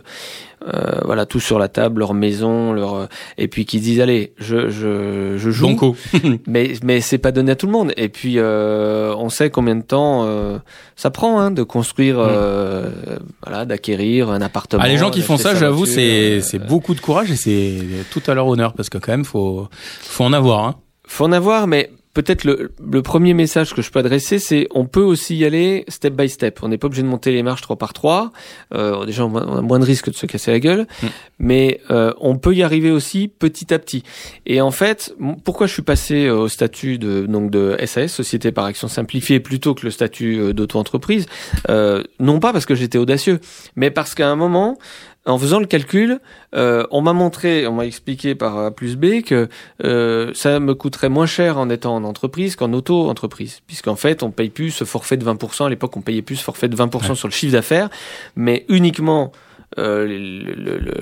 euh, 0.67 1.01
voilà, 1.05 1.27
tout 1.27 1.41
sur 1.41 1.59
la 1.59 1.69
table, 1.69 2.01
leur 2.01 2.15
maison, 2.15 2.73
leur, 2.73 2.95
euh, 2.95 3.07
et 3.39 3.49
puis 3.49 3.65
qui 3.67 3.79
disent, 3.81 4.01
allez, 4.01 4.33
je, 4.39 4.69
je, 4.71 5.37
je 5.39 5.51
joue. 5.51 5.69
banco 5.69 5.97
Mais, 6.47 6.73
mais 6.83 7.01
c'est 7.01 7.19
pas 7.19 7.33
donné 7.33 7.53
à 7.53 7.57
tout 7.57 7.67
le 7.67 7.73
monde. 7.73 7.93
Et 7.97 8.09
puis, 8.09 8.35
euh, 8.39 9.15
on 9.17 9.29
sait 9.29 9.51
combien 9.51 9.77
de 9.77 9.83
temps 9.83 10.25
euh, 10.27 10.59
ça 10.97 11.11
prend 11.11 11.39
hein, 11.41 11.51
de 11.51 11.63
construire, 11.63 12.19
euh, 12.63 13.19
voilà, 13.43 13.65
d'acquérir 13.65 14.31
un 14.31 14.41
appartement. 14.41 14.83
Ah, 14.85 14.89
les 14.89 14.99
gens 14.99 15.11
qui 15.11 15.23
font 15.23 15.37
ça, 15.37 15.55
j'avoue, 15.55 15.87
c'est 15.87 16.39
euh, 16.39 16.41
c'est 16.41 16.59
beaucoup 16.59 16.95
de 16.95 17.01
courage 17.01 17.31
et 17.31 17.37
c'est 17.37 17.79
tout 18.11 18.23
à 18.27 18.35
leur 18.35 18.47
honneur 18.47 18.75
parce 18.75 18.89
que 18.89 18.99
quand 18.99 19.13
même 19.13 19.25
faut 19.25 19.69
faut 20.01 20.25
en 20.25 20.33
avoir. 20.33 20.65
Hein. 20.65 20.77
Faut 21.07 21.25
en 21.25 21.33
avoir, 21.33 21.67
mais 21.67 21.91
peut-être 22.15 22.45
le, 22.45 22.73
le 22.91 23.03
premier 23.03 23.35
message 23.35 23.75
que 23.75 23.83
je 23.83 23.91
peux 23.91 23.99
adresser, 24.01 24.39
c'est 24.39 24.67
on 24.71 24.85
peut 24.87 25.01
aussi 25.03 25.37
y 25.37 25.45
aller 25.45 25.85
step 25.89 26.15
by 26.15 26.29
step. 26.29 26.59
On 26.63 26.69
n'est 26.69 26.79
pas 26.79 26.87
obligé 26.87 27.03
de 27.03 27.09
monter 27.09 27.33
les 27.33 27.43
marches 27.43 27.63
trois 27.63 27.77
par 27.77 27.93
trois. 27.93 28.33
Euh, 28.75 29.05
déjà, 29.07 29.25
on 29.25 29.37
a 29.37 29.63
moins 29.63 29.79
de 29.79 29.85
risques 29.85 30.11
de 30.11 30.15
se 30.15 30.27
casser 30.27 30.51
la 30.51 30.61
gueule, 30.61 30.87
Mm. 31.03 31.07
mais 31.39 31.81
euh, 31.91 32.13
on 32.21 32.37
peut 32.37 32.55
y 32.55 32.63
arriver 32.63 32.91
aussi 32.91 33.29
petit 33.29 33.73
à 33.73 33.79
petit. 33.79 34.03
Et 34.47 34.61
en 34.61 34.71
fait, 34.71 35.15
pourquoi 35.45 35.67
je 35.67 35.73
suis 35.73 35.83
passé 35.83 36.27
euh, 36.27 36.37
au 36.37 36.49
statut 36.49 36.99
de 36.99 37.27
donc 37.27 37.51
de 37.51 37.77
SAS, 37.87 38.09
société 38.13 38.53
par 38.53 38.65
action 38.67 38.89
simplifiée, 38.89 39.41
plutôt 39.41 39.75
que 39.75 39.85
le 39.85 39.91
statut 39.91 40.39
euh, 40.39 40.53
d'auto-entreprise? 40.53 41.27
Euh, 41.71 42.03
Non 42.21 42.41
pas 42.41 42.53
parce 42.53 42.67
que 42.67 42.75
j'étais 42.75 42.99
audacieux, 42.99 43.41
mais 43.77 43.91
parce 43.91 44.15
qu'à 44.15 44.29
un 44.29 44.37
moment, 44.37 44.79
en 45.25 45.39
faisant 45.39 45.61
le 45.61 45.67
calcul, 45.67 46.19
euh, 46.55 46.85
on 46.91 47.01
m'a 47.01 47.13
montré, 47.13 47.67
on 47.67 47.75
m'a 47.75 47.87
expliqué 47.87 48.35
par 48.35 48.59
A 48.59 48.71
plus 48.73 48.97
B 48.97 49.23
que 49.23 49.49
euh, 49.85 50.33
ça 50.35 50.59
me 50.59 50.75
coûterait 50.75 51.09
moins 51.09 51.27
cher 51.27 51.59
en 51.59 51.71
étant 51.71 51.95
en 51.95 52.05
entreprise 52.05 52.57
qu'en 52.57 52.73
auto-entreprise. 52.73 53.61
Puisqu'en 53.67 53.97
fait, 53.97 54.23
on 54.23 54.31
paye 54.31 54.51
plus 54.51 54.71
ce 54.71 54.85
forfait 54.85 55.17
de 55.17 55.25
20%. 55.25 55.67
À 55.67 55.69
l'époque, 55.71 55.97
on 55.97 56.01
payait 56.01 56.23
plus 56.23 56.37
ce 56.37 56.45
forfait 56.45 56.69
de 56.69 56.77
20% 56.77 57.15
sur 57.15 57.29
le 57.29 57.33
chiffre 57.33 57.53
d'affaires, 57.53 57.89
mais 58.35 58.65
uniquement 58.69 59.33
euh, 59.79 60.07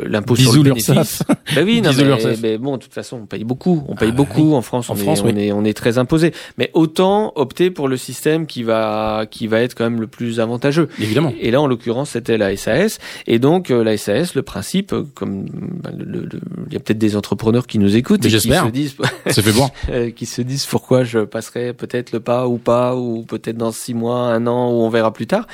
l'impôt 0.07 0.37
sur 0.37 0.53
le 0.55 0.63
bénéfice. 0.63 1.23
Bah 1.55 1.63
oui, 1.65 1.81
non, 1.83 1.91
mais, 1.97 2.37
mais 2.43 2.59
bon, 2.59 2.77
de 2.77 2.83
toute 2.83 2.95
façon, 2.95 3.21
on 3.23 3.27
paye 3.27 3.43
beaucoup. 3.43 3.83
On 3.89 3.97
paye 3.97 4.11
Ah, 4.13 4.17
beaucoup 4.17 4.55
en 4.55 4.63
France. 4.63 4.89
En 4.89 4.93
on 4.93 4.97
France, 4.97 5.21
est, 5.21 5.25
oui. 5.25 5.33
on 5.35 5.37
est, 5.39 5.53
on 5.53 5.65
est 5.65 5.75
très 5.75 5.99
imposé. 5.99 6.33
Mais 6.59 6.71
autant 6.75 7.33
opter 7.35 7.71
pour 7.71 7.89
le 7.89 7.97
système 7.97 8.47
qui 8.47 8.63
va, 8.63 9.25
qui 9.29 9.49
va 9.49 9.61
être 9.63 9.75
quand 9.75 9.83
même 9.85 10.01
le 10.01 10.07
plus 10.07 10.39
avantageux. 10.39 10.89
Évidemment. 11.01 11.33
Et 11.41 11.51
là, 11.51 11.61
en 11.61 11.67
l'occurrence, 11.67 12.11
c'était 12.11 12.39
la 12.39 12.57
SAS. 12.57 12.99
Et 13.27 13.39
donc, 13.41 13.71
euh, 13.73 13.83
la 13.83 13.97
SAS, 13.97 14.35
le 14.37 14.43
principe, 14.43 14.93
euh, 14.93 15.05
comme 15.15 15.47
bah, 15.83 15.91
le- 15.97 16.05
le- 16.05 16.21
le- 16.31 16.41
il 16.69 16.73
y 16.73 16.77
a 16.77 16.81
peut-être 16.81 16.99
des 16.99 17.17
entrepreneurs 17.17 17.67
qui 17.67 17.79
nous 17.81 17.97
écoutent 17.97 18.23
Mais 18.23 18.29
et 18.31 18.39
qui 18.39 18.49
se 18.49 18.69
disent, 18.71 18.97
Ça 19.27 19.43
fait 19.43 19.51
voir. 19.51 19.71
euh, 19.91 20.11
qui 20.11 20.27
se 20.27 20.43
disent 20.43 20.67
pourquoi 20.67 21.03
je 21.03 21.19
passerai 21.21 21.73
peut-être 21.73 22.13
le 22.13 22.21
pas 22.21 22.47
ou 22.47 22.59
pas, 22.59 22.95
ou 22.95 23.23
peut-être 23.25 23.57
dans 23.57 23.73
six 23.73 23.95
mois, 23.95 24.21
un 24.29 24.47
an, 24.47 24.71
ou 24.71 24.83
on 24.83 24.89
verra 24.89 25.13
plus 25.13 25.27
tard. 25.27 25.49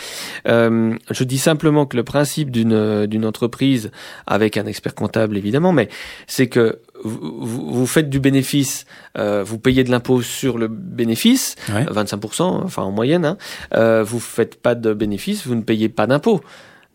Euh, 0.46 0.94
je 1.10 1.24
dis 1.24 1.38
simplement 1.38 1.86
que 1.86 1.96
le 1.96 2.04
principe 2.04 2.50
d'une 2.50 3.05
d'une 3.06 3.24
entreprise 3.24 3.90
avec 4.26 4.56
un 4.56 4.66
expert 4.66 4.94
comptable, 4.94 5.36
évidemment, 5.36 5.72
mais 5.72 5.88
c'est 6.26 6.48
que 6.48 6.80
vous, 7.04 7.86
faites 7.86 8.08
du 8.08 8.20
bénéfice, 8.20 8.86
euh, 9.18 9.44
vous 9.44 9.58
payez 9.58 9.84
de 9.84 9.90
l'impôt 9.90 10.22
sur 10.22 10.58
le 10.58 10.68
bénéfice, 10.68 11.56
Ouais. 11.72 11.84
25%, 11.84 12.42
enfin 12.64 12.82
en 12.82 12.90
moyenne, 12.90 13.24
hein, 13.24 13.36
euh, 13.74 14.02
vous 14.02 14.20
faites 14.20 14.60
pas 14.60 14.74
de 14.74 14.94
bénéfice, 14.94 15.46
vous 15.46 15.54
ne 15.54 15.62
payez 15.62 15.88
pas 15.88 16.06
d'impôt. 16.06 16.40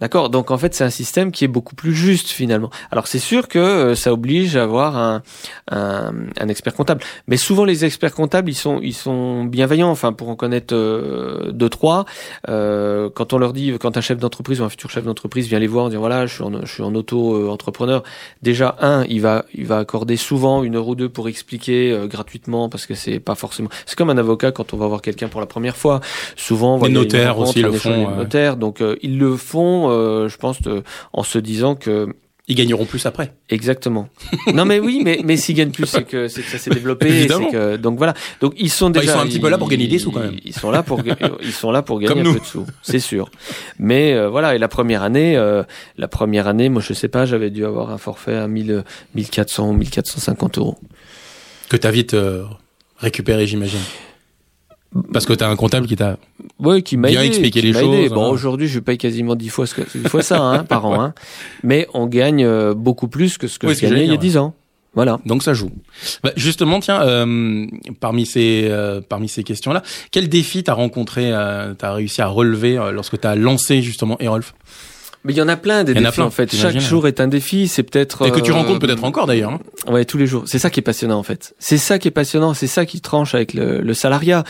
D'accord 0.01 0.29
Donc 0.29 0.51
en 0.51 0.57
fait, 0.57 0.73
c'est 0.73 0.83
un 0.83 0.89
système 0.89 1.31
qui 1.31 1.45
est 1.45 1.47
beaucoup 1.47 1.75
plus 1.75 1.93
juste 1.93 2.29
finalement. 2.29 2.69
Alors 2.91 3.07
c'est 3.07 3.19
sûr 3.19 3.47
que 3.47 3.59
euh, 3.59 3.95
ça 3.95 4.11
oblige 4.11 4.55
à 4.57 4.63
avoir 4.63 4.97
un, 4.97 5.21
un, 5.69 6.13
un 6.39 6.47
expert 6.47 6.73
comptable. 6.73 7.01
Mais 7.27 7.37
souvent 7.37 7.63
les 7.63 7.85
experts 7.85 8.13
comptables, 8.13 8.49
ils 8.49 8.55
sont, 8.55 8.79
ils 8.81 8.95
sont 8.95 9.45
bienveillants. 9.45 9.91
Enfin, 9.91 10.11
pour 10.13 10.29
en 10.29 10.35
connaître 10.35 10.73
euh, 10.75 11.51
deux, 11.51 11.69
trois, 11.69 12.05
euh, 12.49 13.09
quand 13.13 13.33
on 13.33 13.37
leur 13.37 13.53
dit, 13.53 13.73
quand 13.79 13.95
un 13.97 14.01
chef 14.01 14.17
d'entreprise 14.17 14.61
ou 14.61 14.63
un 14.63 14.69
futur 14.69 14.89
chef 14.89 15.03
d'entreprise 15.03 15.47
vient 15.47 15.59
les 15.59 15.67
voir, 15.67 15.85
en 15.85 15.89
disant 15.89 15.99
voilà, 15.99 16.25
je 16.25 16.33
suis 16.33 16.43
en, 16.43 16.65
je 16.65 16.71
suis 16.71 16.83
en 16.83 16.95
auto-entrepreneur. 16.95 18.03
Déjà, 18.41 18.75
un, 18.81 19.05
il 19.09 19.21
va, 19.21 19.45
il 19.53 19.65
va 19.65 19.77
accorder 19.77 20.17
souvent 20.17 20.63
une 20.63 20.75
heure 20.75 20.87
ou 20.87 20.95
deux 20.95 21.09
pour 21.09 21.27
expliquer 21.27 21.91
euh, 21.91 22.07
gratuitement 22.07 22.69
parce 22.69 22.85
que 22.85 22.95
c'est 22.95 23.19
pas 23.19 23.35
forcément. 23.35 23.69
C'est 23.85 23.95
comme 23.95 24.09
un 24.09 24.17
avocat 24.17 24.51
quand 24.51 24.73
on 24.73 24.77
va 24.77 24.87
voir 24.87 25.01
quelqu'un 25.01 25.27
pour 25.27 25.41
la 25.41 25.47
première 25.47 25.77
fois. 25.77 26.01
Souvent, 26.35 26.73
Les 26.75 26.79
voilà, 26.79 26.93
notaires 26.95 27.37
aussi 27.39 27.61
le 27.61 27.71
font, 27.71 27.89
avec 27.91 28.01
le 28.07 28.11
ouais. 28.11 28.17
notaire. 28.17 28.57
Donc 28.57 28.81
euh, 28.81 28.95
ils 29.01 29.19
le 29.19 29.35
font, 29.37 29.90
euh, 29.91 30.27
je 30.29 30.37
pense, 30.37 30.61
de- 30.61 30.83
en 31.13 31.23
se 31.23 31.37
disant 31.39 31.75
que 31.75 32.07
Ils 32.47 32.55
gagneront 32.55 32.85
plus 32.85 33.05
après. 33.05 33.33
Exactement. 33.49 34.09
non 34.53 34.65
mais 34.65 34.79
oui, 34.79 35.01
mais 35.05 35.21
mais 35.23 35.37
s'ils 35.37 35.55
gagnent 35.55 35.71
plus, 35.71 35.85
c'est 35.85 36.03
que 36.03 36.27
c'est 36.27 36.41
que 36.41 36.49
ça 36.49 36.57
s'est 36.57 36.71
développé. 36.71 37.27
que 37.51 37.77
donc 37.77 37.97
voilà. 37.97 38.13
Donc 38.41 38.53
ils 38.57 38.69
sont 38.69 38.89
Enfin, 38.89 38.99
ils 38.99 39.01
déjà. 39.01 39.13
sont 39.13 39.19
un 39.19 39.25
petit 39.27 39.39
peu 39.39 39.49
là 39.49 39.57
pour 39.57 39.69
gagner 39.69 39.87
des 39.87 39.99
sous, 39.99 40.11
quand 40.11 40.19
même. 40.21 40.37
Ils 40.43 40.53
sont 40.53 40.71
là 40.71 40.83
pour 40.83 40.99
ils 41.43 41.51
sont 41.53 41.71
là 41.71 41.81
pour 41.81 41.99
gagner 41.99 42.21
un 42.21 42.33
peu 42.33 42.39
de 42.39 42.45
sous, 42.45 42.65
c'est 42.81 42.99
sûr. 42.99 43.29
Mais 43.79 44.13
euh, 44.13 44.27
voilà. 44.27 44.55
Et 44.55 44.57
la 44.57 44.67
première 44.67 45.03
année, 45.03 45.37
euh, 45.37 45.63
la 45.97 46.07
première 46.09 46.47
année, 46.47 46.67
moi 46.69 46.81
je 46.85 46.93
sais 46.93 47.07
pas, 47.09 47.25
j'avais 47.25 47.51
dû 47.51 47.63
avoir 47.63 47.91
un 47.91 47.97
forfait 47.97 48.35
à 48.35 48.47
1000, 48.47 48.83
1400 49.15 49.69
ou 49.69 49.73
1450 49.73 50.57
euros. 50.57 50.77
Que 51.69 51.77
t'as 51.77 51.91
vite 51.91 52.15
euh, 52.15 52.43
récupéré, 52.97 53.47
j'imagine. 53.47 53.79
Parce 55.13 55.25
que 55.25 55.33
t'as 55.33 55.47
un 55.49 55.55
comptable 55.55 55.87
qui 55.87 55.95
t'a. 55.95 56.17
Oui, 56.59 56.83
qui 56.83 56.97
m'a 56.97 57.07
Bien 57.07 57.21
aidé, 57.21 57.27
expliquer 57.29 57.61
qui 57.61 57.67
les 57.71 57.77
aidé. 57.79 58.03
choses, 58.03 58.11
Bon, 58.11 58.25
hein. 58.25 58.29
aujourd'hui, 58.29 58.67
je 58.67 58.79
paye 58.79 58.97
quasiment 58.97 59.35
10 59.35 59.49
fois, 59.49 59.65
ce 59.65 59.75
que, 59.75 59.81
10 59.97 60.09
fois 60.09 60.21
ça 60.21 60.41
hein, 60.41 60.63
par 60.67 60.85
an. 60.85 61.01
Hein. 61.01 61.13
Mais 61.63 61.87
on 61.93 62.07
gagne 62.07 62.43
euh, 62.43 62.73
beaucoup 62.73 63.07
plus 63.07 63.37
que 63.37 63.47
ce 63.47 63.57
que 63.57 63.73
je 63.73 63.79
gagnais 63.81 64.03
il 64.05 64.11
y 64.11 64.13
a 64.13 64.17
10 64.17 64.37
ans. 64.37 64.53
Voilà. 64.93 65.19
Donc 65.25 65.43
ça 65.43 65.53
joue. 65.53 65.71
Bah, 66.23 66.31
justement, 66.35 66.81
tiens, 66.81 67.01
euh, 67.03 67.65
parmi 68.01 68.25
ces 68.25 68.67
euh, 68.69 68.99
parmi 68.99 69.29
ces 69.29 69.43
questions-là, 69.43 69.81
quel 70.11 70.27
défi 70.27 70.63
t'as 70.63 70.73
rencontré, 70.73 71.31
euh, 71.31 71.73
t'as 71.73 71.93
réussi 71.93 72.21
à 72.21 72.27
relever 72.27 72.77
euh, 72.77 72.91
lorsque 72.91 73.17
t'as 73.19 73.35
lancé 73.35 73.81
justement 73.81 74.17
Erolf 74.19 74.53
Mais 75.23 75.33
il 75.33 75.37
y 75.37 75.41
en 75.41 75.47
a 75.47 75.55
plein 75.55 75.83
des 75.83 75.93
y 75.93 75.95
en 75.95 75.99
a 75.99 76.03
défis 76.05 76.15
plein, 76.15 76.25
en 76.25 76.31
fait. 76.31 76.55
Chaque 76.55 76.79
jour 76.79 77.07
est 77.07 77.19
un 77.19 77.27
défi. 77.27 77.67
C'est 77.67 77.83
peut-être 77.83 78.25
et 78.27 78.31
que 78.31 78.39
tu 78.39 78.51
euh, 78.51 78.55
rencontres 78.55 78.79
peut-être 78.79 79.03
encore 79.03 79.27
d'ailleurs. 79.27 79.51
hein. 79.51 79.59
Ouais, 79.91 80.03
tous 80.05 80.17
les 80.17 80.25
jours. 80.25 80.43
C'est 80.47 80.57
ça 80.59 80.69
qui 80.71 80.79
est 80.79 80.83
passionnant 80.83 81.19
en 81.19 81.23
fait. 81.23 81.53
C'est 81.59 81.77
ça 81.77 81.99
qui 81.99 82.07
est 82.07 82.11
passionnant. 82.11 82.53
C'est 82.55 82.67
ça 82.67 82.85
qui 82.87 83.01
tranche 83.01 83.35
avec 83.35 83.53
le, 83.53 83.81
le 83.81 83.93
salariat. 83.93 84.43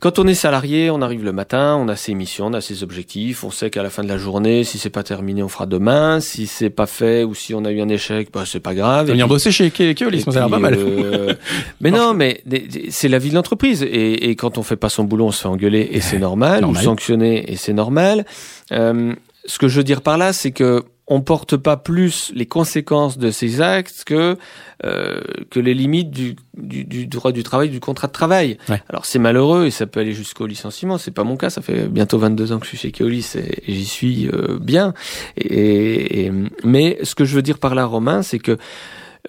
Quand 0.00 0.18
on 0.18 0.26
est 0.26 0.34
salarié, 0.34 0.90
on 0.90 1.00
arrive 1.00 1.24
le 1.24 1.32
matin, 1.32 1.76
on 1.80 1.88
a 1.88 1.96
ses 1.96 2.12
missions, 2.12 2.46
on 2.48 2.52
a 2.52 2.60
ses 2.60 2.82
objectifs, 2.82 3.42
on 3.42 3.50
sait 3.50 3.70
qu'à 3.70 3.82
la 3.82 3.88
fin 3.88 4.02
de 4.04 4.08
la 4.08 4.18
journée, 4.18 4.62
si 4.62 4.76
c'est 4.76 4.90
pas 4.90 5.02
terminé, 5.02 5.42
on 5.42 5.48
fera 5.48 5.64
demain. 5.64 6.20
Si 6.20 6.46
c'est 6.46 6.68
pas 6.68 6.84
fait 6.86 7.24
ou 7.24 7.34
si 7.34 7.54
on 7.54 7.64
a 7.64 7.70
eu 7.70 7.80
un 7.80 7.88
échec, 7.88 8.28
bah 8.32 8.44
c'est 8.46 8.60
pas 8.60 8.74
grave. 8.74 9.10
Puis- 9.10 9.22
bosser 9.24 9.50
chez 9.50 9.70
Ke- 9.70 9.94
Keolis, 9.94 10.20
ça 10.22 10.30
a 10.30 10.34
l'air 10.34 10.50
pas 10.50 10.58
mal. 10.58 10.74
euh, 10.78 11.32
mais 11.80 11.90
non, 11.90 12.12
mais 12.12 12.42
c'est 12.90 13.08
la 13.08 13.18
vie 13.18 13.30
de 13.30 13.34
l'entreprise. 13.34 13.82
Et, 13.82 14.28
et 14.30 14.36
quand 14.36 14.58
on 14.58 14.62
fait 14.62 14.76
pas 14.76 14.90
son 14.90 15.04
boulot, 15.04 15.26
on 15.26 15.32
se 15.32 15.40
fait 15.40 15.48
engueuler 15.48 15.88
et 15.92 16.00
c'est 16.02 16.18
normal, 16.18 16.60
Normal. 16.60 16.82
ou 16.82 16.84
sanctionner 16.84 17.50
et 17.50 17.56
c'est 17.56 17.72
normal. 17.72 18.26
Euh, 18.72 19.14
ce 19.46 19.58
que 19.58 19.68
je 19.68 19.76
veux 19.76 19.84
dire 19.84 20.02
par 20.02 20.18
là, 20.18 20.32
c'est 20.32 20.52
que 20.52 20.84
on 21.06 21.20
porte 21.20 21.58
pas 21.58 21.76
plus 21.76 22.32
les 22.34 22.46
conséquences 22.46 23.18
de 23.18 23.30
ces 23.30 23.60
actes 23.60 24.04
que 24.06 24.38
euh, 24.86 25.20
que 25.50 25.60
les 25.60 25.74
limites 25.74 26.10
du, 26.10 26.34
du, 26.56 26.86
du 26.86 27.06
droit 27.06 27.30
du 27.30 27.42
travail, 27.42 27.68
du 27.68 27.78
contrat 27.78 28.06
de 28.06 28.12
travail. 28.12 28.56
Ouais. 28.70 28.82
Alors 28.88 29.04
c'est 29.04 29.18
malheureux 29.18 29.66
et 29.66 29.70
ça 29.70 29.84
peut 29.86 30.00
aller 30.00 30.14
jusqu'au 30.14 30.46
licenciement. 30.46 30.96
C'est 30.96 31.10
pas 31.10 31.24
mon 31.24 31.36
cas. 31.36 31.50
Ça 31.50 31.60
fait 31.60 31.88
bientôt 31.88 32.18
22 32.18 32.52
ans 32.52 32.58
que 32.58 32.64
je 32.64 32.70
suis 32.70 32.78
chez 32.78 32.90
Keolis 32.90 33.32
et, 33.36 33.70
et 33.70 33.74
j'y 33.74 33.84
suis 33.84 34.28
euh, 34.32 34.58
bien. 34.58 34.94
Et, 35.36 36.24
et- 36.26 36.32
mais 36.64 36.98
ce 37.02 37.14
que 37.14 37.26
je 37.26 37.34
veux 37.34 37.42
dire 37.42 37.58
par 37.58 37.74
là, 37.74 37.84
Romain, 37.84 38.22
c'est 38.22 38.38
que 38.38 38.56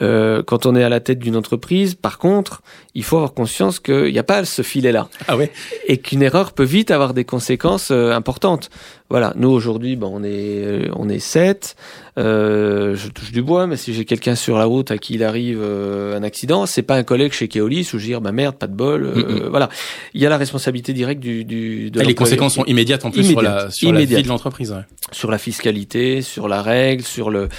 euh, 0.01 0.43
quand 0.43 0.65
on 0.65 0.75
est 0.75 0.83
à 0.83 0.89
la 0.89 0.99
tête 0.99 1.19
d'une 1.19 1.37
entreprise, 1.37 1.95
par 1.95 2.17
contre, 2.17 2.61
il 2.95 3.03
faut 3.05 3.15
avoir 3.15 3.33
conscience 3.33 3.79
qu'il 3.79 4.11
n'y 4.11 4.19
a 4.19 4.23
pas 4.23 4.43
ce 4.43 4.61
filet-là 4.61 5.07
Ah 5.29 5.37
ouais. 5.37 5.51
et 5.87 5.97
qu'une 5.99 6.21
erreur 6.21 6.51
peut 6.51 6.65
vite 6.65 6.91
avoir 6.91 7.13
des 7.13 7.23
conséquences 7.23 7.91
euh, 7.91 8.11
importantes. 8.11 8.69
Voilà, 9.09 9.33
nous 9.35 9.49
aujourd'hui, 9.49 9.95
ben, 9.95 10.07
on 10.11 10.23
est 10.23 10.63
euh, 10.63 10.87
on 10.95 11.09
est 11.09 11.19
sept. 11.19 11.75
Euh, 12.17 12.95
je 12.95 13.07
touche 13.09 13.31
du 13.31 13.41
bois, 13.43 13.67
mais 13.67 13.77
si 13.77 13.93
j'ai 13.93 14.03
quelqu'un 14.03 14.33
sur 14.35 14.57
la 14.57 14.65
route 14.65 14.89
à 14.89 14.97
qui 14.97 15.13
il 15.15 15.23
arrive 15.23 15.59
euh, 15.61 16.17
un 16.17 16.23
accident, 16.23 16.65
c'est 16.65 16.81
pas 16.81 16.95
un 16.95 17.03
collègue 17.03 17.31
chez 17.31 17.47
Keolis 17.47 17.89
où 17.93 17.99
je 17.99 18.05
dis 18.05 18.13
bah 18.19 18.31
merde, 18.31 18.55
pas 18.55 18.65
de 18.67 18.73
bol. 18.73 19.03
euh, 19.05 19.47
Voilà, 19.49 19.69
il 20.15 20.21
y 20.21 20.25
a 20.25 20.29
la 20.29 20.37
responsabilité 20.37 20.91
directe 20.93 21.21
du, 21.21 21.43
du 21.45 21.91
de 21.91 22.01
Et 22.01 22.05
les 22.05 22.15
conséquences 22.15 22.55
sont 22.55 22.65
immédiates 22.65 23.05
en 23.05 23.11
plus 23.11 23.25
sur 23.25 23.41
la 23.43 23.69
sur 23.69 23.93
la 23.93 24.05
vie 24.05 24.23
de 24.23 24.27
l'entreprise. 24.27 24.71
ouais. 24.71 24.81
sur 25.11 25.29
la 25.29 25.37
fiscalité, 25.37 26.21
sur 26.23 26.47
la 26.47 26.63
règle, 26.63 27.03
sur 27.03 27.29
le 27.29 27.49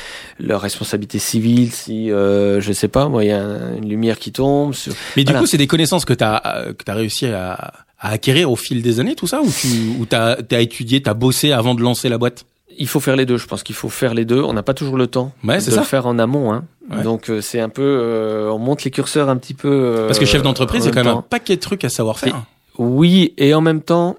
leur 0.41 0.61
responsabilité 0.63 1.19
civile. 1.21 1.71
Si 1.71 2.11
euh, 2.11 2.61
je 2.61 2.73
sais 2.73 2.89
pas, 2.89 3.09
moi, 3.09 3.23
il 3.25 3.29
y 3.29 3.33
a 3.33 3.41
un- 3.43 3.77
une 3.77 3.89
lumière 3.89 4.19
qui 4.19 4.33
tombe. 4.33 4.75
Sur... 4.75 4.93
Mais 5.17 5.23
du 5.23 5.31
Voilà. 5.31 5.41
coup, 5.41 5.47
c'est 5.47 5.59
des 5.59 5.69
connaissances 5.69 6.05
que 6.05 6.13
t'as 6.15 6.41
euh, 6.45 6.73
que 6.73 6.83
t'as 6.83 6.95
réussi 6.95 7.27
à, 7.27 7.73
à 7.99 8.11
acquérir 8.11 8.51
au 8.51 8.57
fil 8.57 8.83
des 8.83 9.01
années, 9.01 9.15
tout 9.15 9.27
ça, 9.27 9.41
ou 9.43 9.51
tu 9.51 9.69
ou 9.99 10.07
t'as 10.07 10.37
t'as 10.43 10.61
étudié, 10.61 11.01
t'as 11.03 11.15
bossé 11.15 11.53
avant 11.53 11.75
de 11.75 11.83
lancer 11.83 12.09
la 12.09 12.19
boîte? 12.19 12.45
Il 12.79 12.89
faut 12.89 13.01
faire 13.01 13.17
les 13.17 13.25
deux. 13.25 13.39
Je 13.39 13.47
pense 13.47 13.63
qu'il 13.63 13.75
faut 13.75 13.89
faire 13.89 14.13
les 14.13 14.27
deux. 14.27 14.43
On 14.43 14.53
n'a 14.53 14.63
pas 14.63 14.75
toujours 14.75 14.99
le 14.99 15.07
temps 15.07 15.33
Ouais, 15.45 15.57
de 15.57 15.61
c'est 15.61 15.71
le 15.71 15.77
ça. 15.77 15.83
faire 15.83 16.07
en 16.07 16.19
amont. 16.19 16.53
Hein. 16.53 16.65
Ouais. 16.91 17.03
Donc 17.03 17.31
euh, 17.31 17.41
c'est 17.41 17.61
un 17.61 17.71
peu, 17.71 17.83
euh, 17.83 18.51
on 18.51 18.59
monte 18.59 18.85
les 18.85 18.91
curseurs 18.91 19.31
un 19.31 19.37
petit 19.39 19.55
peu. 19.55 19.69
euh, 19.71 20.07
Parce 20.09 20.19
que 20.19 20.27
chef 20.27 20.43
d'entreprise, 20.43 20.83
en 20.83 20.85
c'est 20.85 20.91
quand 20.91 21.05
même 21.05 21.17
un 21.17 21.23
paquet 21.23 21.57
de 21.57 21.61
trucs 21.61 21.85
à 21.85 21.89
savoir 21.89 22.19
faire. 22.19 22.45
Oui, 22.77 23.33
et 23.39 23.55
en 23.55 23.63
même 23.63 23.81
temps, 23.81 24.17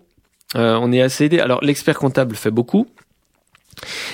euh, 0.56 0.76
on 0.82 0.92
est 0.92 1.02
assez 1.02 1.26
aidé. 1.26 1.40
Alors 1.40 1.64
l'expert 1.64 2.00
comptable 2.00 2.36
fait 2.36 2.50
beaucoup. 2.50 2.88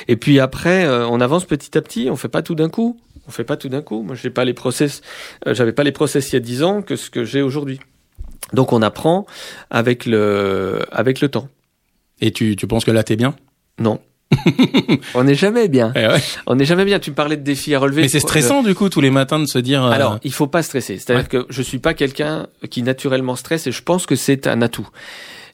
Et 0.10 0.17
puis 0.17 0.39
après, 0.41 0.84
euh, 0.86 1.08
on 1.08 1.21
avance 1.21 1.45
petit 1.45 1.78
à 1.78 1.82
petit. 1.82 2.10
On 2.10 2.17
fait 2.17 2.28
pas 2.28 2.41
tout 2.41 2.56
d'un 2.56 2.67
coup. 2.69 2.97
On 3.28 3.32
fait 3.32 3.45
pas 3.45 3.56
tout 3.56 3.69
d'un 3.69 3.82
coup. 3.82 4.04
Moi, 4.04 4.15
j'ai 4.15 4.30
pas 4.30 4.43
les 4.43 4.54
process. 4.54 5.02
euh, 5.47 5.54
J'avais 5.54 5.71
pas 5.71 5.84
les 5.84 5.93
process 5.93 6.30
il 6.32 6.34
y 6.34 6.36
a 6.36 6.41
10 6.41 6.63
ans 6.63 6.82
que 6.82 6.97
ce 6.97 7.10
que 7.10 7.23
j'ai 7.23 7.41
aujourd'hui. 7.41 7.80
Donc 8.54 8.72
on 8.74 8.82
apprend 8.82 9.26
avec 9.70 10.06
le 10.06 10.80
avec 10.92 11.22
le 11.22 11.30
temps. 11.30 11.48
Et 12.22 12.32
tu 12.32 12.56
tu 12.56 12.68
penses 12.68 12.86
que 12.86 12.92
là 12.92 13.04
t'es 13.04 13.16
bien? 13.16 13.36
Non. 13.80 14.00
on 15.16 15.24
n'est 15.24 15.36
jamais 15.36 15.68
bien. 15.68 15.92
Eh 15.96 16.08
ouais. 16.08 16.22
On 16.48 16.56
n'est 16.56 16.66
jamais 16.66 16.86
bien. 16.86 17.00
Tu 17.00 17.12
me 17.12 17.16
parlais 17.16 17.38
de 17.38 17.44
défis 17.44 17.76
à 17.76 17.80
relever. 17.80 18.02
Mais 18.04 18.08
c'est 18.08 18.20
stressant 18.20 18.63
du 18.63 18.74
coup 18.74 18.89
tous 18.89 19.02
les 19.02 19.12
matins 19.12 19.39
de 19.39 19.46
se 19.46 19.60
dire. 19.60 19.84
euh, 19.86 19.92
Alors, 19.92 20.20
il 20.24 20.34
faut 20.34 20.48
pas 20.48 20.63
stresser. 20.63 20.98
C'est-à-dire 20.98 21.24
Ouais. 21.32 21.42
que 21.42 21.46
je 21.50 21.62
suis 21.62 21.78
pas 21.80 21.94
quelqu'un 21.94 22.48
qui 22.70 22.82
naturellement 22.82 23.36
stresse 23.36 23.68
et 23.68 23.72
je 23.72 23.84
pense 23.84 24.06
que 24.08 24.16
c'est 24.16 24.48
un 24.48 24.62
atout. 24.63 24.88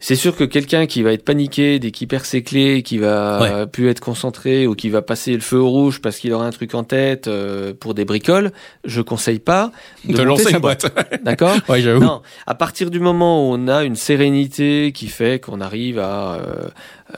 C'est 0.02 0.16
sûr 0.16 0.36
que 0.36 0.46
quelqu'un 0.46 0.86
qui 0.86 1.04
va 1.04 1.12
être 1.12 1.26
paniqué 1.26 1.78
dès 1.78 1.92
qu'il 1.92 2.08
perd 2.08 2.24
ses 2.24 2.42
clés, 2.42 2.84
qui 2.84 2.98
va 2.98 3.42
Ouais. 3.42 3.68
plus 3.68 3.90
être 3.90 4.00
concentré 4.00 4.66
ou 4.66 4.74
qui 4.74 4.90
va 4.90 5.02
passer 5.02 5.34
le 5.34 5.42
feu 5.42 5.58
au 5.58 5.70
rouge 5.70 6.00
parce 6.02 6.18
qu'il 6.18 6.32
aura 6.32 6.46
un 6.46 6.52
truc 6.52 6.74
en 6.74 6.86
tête 6.86 7.28
euh, 7.28 7.74
pour 7.78 7.94
des 7.94 8.06
bricoles, 8.06 8.52
je 8.86 9.02
conseille 9.02 9.40
pas 9.40 9.72
de, 10.06 10.22
lancer 10.22 10.44
sa 10.46 10.52
une 10.52 10.60
boîte. 10.60 10.86
D'accord 11.24 11.58
ouais, 11.70 11.82
non, 12.00 12.22
à 12.48 12.56
partir 12.56 12.90
du 12.90 13.02
moment 13.02 13.50
où 13.50 13.54
on 13.54 13.68
a 13.68 13.84
une 13.84 13.98
sérénité 13.98 14.94
qui 14.94 15.08
fait 15.08 15.44
qu'on 15.44 15.60
arrive 15.60 16.00
à, 16.00 16.36
euh, 16.36 16.70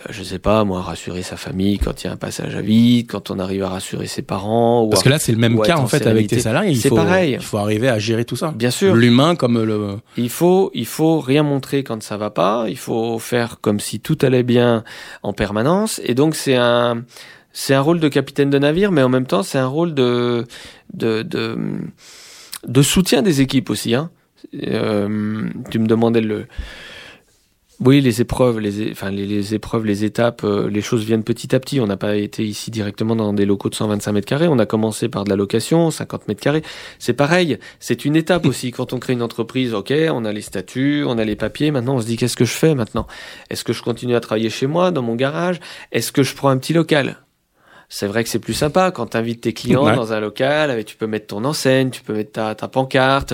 je 0.09 0.23
sais 0.23 0.39
pas, 0.39 0.63
moi, 0.63 0.81
rassurer 0.81 1.21
sa 1.21 1.35
famille 1.35 1.77
quand 1.77 2.01
il 2.03 2.07
y 2.07 2.09
a 2.09 2.13
un 2.13 2.17
passage 2.17 2.55
à 2.55 2.61
vide, 2.61 3.07
quand 3.09 3.29
on 3.29 3.39
arrive 3.39 3.63
à 3.63 3.69
rassurer 3.69 4.07
ses 4.07 4.21
parents, 4.21 4.83
ou 4.83 4.89
Parce 4.89 5.01
à- 5.01 5.03
que 5.03 5.09
là 5.09 5.19
c'est 5.19 5.31
le 5.33 5.37
même 5.37 5.59
cas 5.61 5.77
en 5.77 5.87
fait 5.87 6.07
avec 6.07 6.27
tes 6.27 6.39
salariés. 6.39 6.75
C'est 6.75 6.89
pareil. 6.89 7.33
il 7.33 7.41
faut 7.41 7.57
arriver 7.57 7.89
à 7.89 7.99
gérer 7.99 8.23
tout 8.23 8.35
ça. 8.37 8.51
bien 8.55 8.71
sûr, 8.71 8.95
L'humain 8.95 9.35
comme 9.35 9.61
le. 9.61 9.97
Il 10.17 10.29
faut, 10.29 10.71
il 10.73 10.85
faut 10.85 11.19
rien 11.19 11.43
montrer 11.43 11.83
quand 11.83 12.01
ça 12.01 12.15
va 12.17 12.29
pas. 12.29 12.65
Il 12.69 12.77
faut 12.77 13.19
faire 13.19 13.59
comme 13.59 13.79
si 13.81 13.99
tout 13.99 14.17
allait 14.21 14.43
bien 14.43 14.83
en 15.23 15.33
permanence. 15.33 15.99
Et 16.05 16.13
donc 16.15 16.35
c'est 16.35 16.55
un, 16.55 17.03
c'est 17.51 17.73
un 17.73 17.81
rôle 17.81 17.99
de 17.99 18.07
capitaine 18.07 18.49
de 18.49 18.59
navire, 18.59 18.91
mais 18.93 19.03
en 19.03 19.09
même 19.09 19.25
temps, 19.27 19.43
c'est 19.43 19.57
un 19.59 19.67
rôle 19.67 19.93
de, 19.93 20.45
de, 20.93 21.21
de, 21.21 21.57
de 22.65 22.81
soutien 22.81 23.21
des 23.23 23.41
équipes 23.41 23.69
aussi. 23.69 23.93
Hein. 23.93 24.09
Euh, 24.63 25.49
tu 25.69 25.79
me 25.79 25.85
demandais 25.87 26.21
le, 26.21 26.47
oui, 27.83 27.99
les 27.99 28.21
épreuves, 28.21 28.59
les, 28.59 28.91
enfin, 28.91 29.09
les, 29.09 29.25
les 29.25 29.55
épreuves, 29.55 29.85
les 29.85 30.03
étapes, 30.03 30.43
euh, 30.43 30.69
les 30.69 30.81
choses 30.81 31.03
viennent 31.03 31.23
petit 31.23 31.55
à 31.55 31.59
petit. 31.59 31.79
On 31.79 31.87
n'a 31.87 31.97
pas 31.97 32.15
été 32.15 32.43
ici 32.45 32.69
directement 32.69 33.15
dans 33.15 33.33
des 33.33 33.45
locaux 33.45 33.69
de 33.69 33.75
125 33.75 34.11
mètres 34.11 34.27
carrés. 34.27 34.47
On 34.47 34.59
a 34.59 34.67
commencé 34.67 35.09
par 35.09 35.23
de 35.23 35.29
la 35.31 35.35
location, 35.35 35.89
50 35.89 36.27
mètres 36.27 36.41
carrés. 36.41 36.61
C'est 36.99 37.13
pareil. 37.13 37.57
C'est 37.79 38.05
une 38.05 38.15
étape 38.15 38.45
aussi. 38.45 38.71
Quand 38.71 38.93
on 38.93 38.99
crée 38.99 39.13
une 39.13 39.23
entreprise, 39.23 39.73
ok, 39.73 39.91
on 40.11 40.25
a 40.25 40.31
les 40.31 40.41
statuts, 40.41 41.03
on 41.07 41.17
a 41.17 41.25
les 41.25 41.35
papiers. 41.35 41.71
Maintenant, 41.71 41.95
on 41.95 42.01
se 42.01 42.05
dit 42.05 42.17
qu'est-ce 42.17 42.37
que 42.37 42.45
je 42.45 42.53
fais 42.53 42.75
maintenant? 42.75 43.07
Est-ce 43.49 43.63
que 43.63 43.73
je 43.73 43.81
continue 43.81 44.15
à 44.15 44.19
travailler 44.19 44.51
chez 44.51 44.67
moi, 44.67 44.91
dans 44.91 45.01
mon 45.01 45.15
garage? 45.15 45.59
Est-ce 45.91 46.11
que 46.11 46.21
je 46.21 46.35
prends 46.35 46.49
un 46.49 46.57
petit 46.57 46.73
local? 46.73 47.17
C'est 47.89 48.07
vrai 48.07 48.23
que 48.23 48.29
c'est 48.29 48.39
plus 48.39 48.53
sympa 48.53 48.91
quand 48.91 49.07
tu 49.07 49.17
invites 49.17 49.41
tes 49.41 49.53
clients 49.53 49.83
Ouais. 49.85 49.95
dans 49.95 50.13
un 50.13 50.19
local, 50.21 50.69
avec, 50.71 50.85
tu 50.85 50.95
peux 50.95 51.07
mettre 51.07 51.27
ton 51.27 51.43
enseigne, 51.43 51.89
tu 51.89 52.01
peux 52.03 52.13
mettre 52.13 52.31
ta, 52.31 52.55
ta 52.55 52.69
pancarte, 52.69 53.33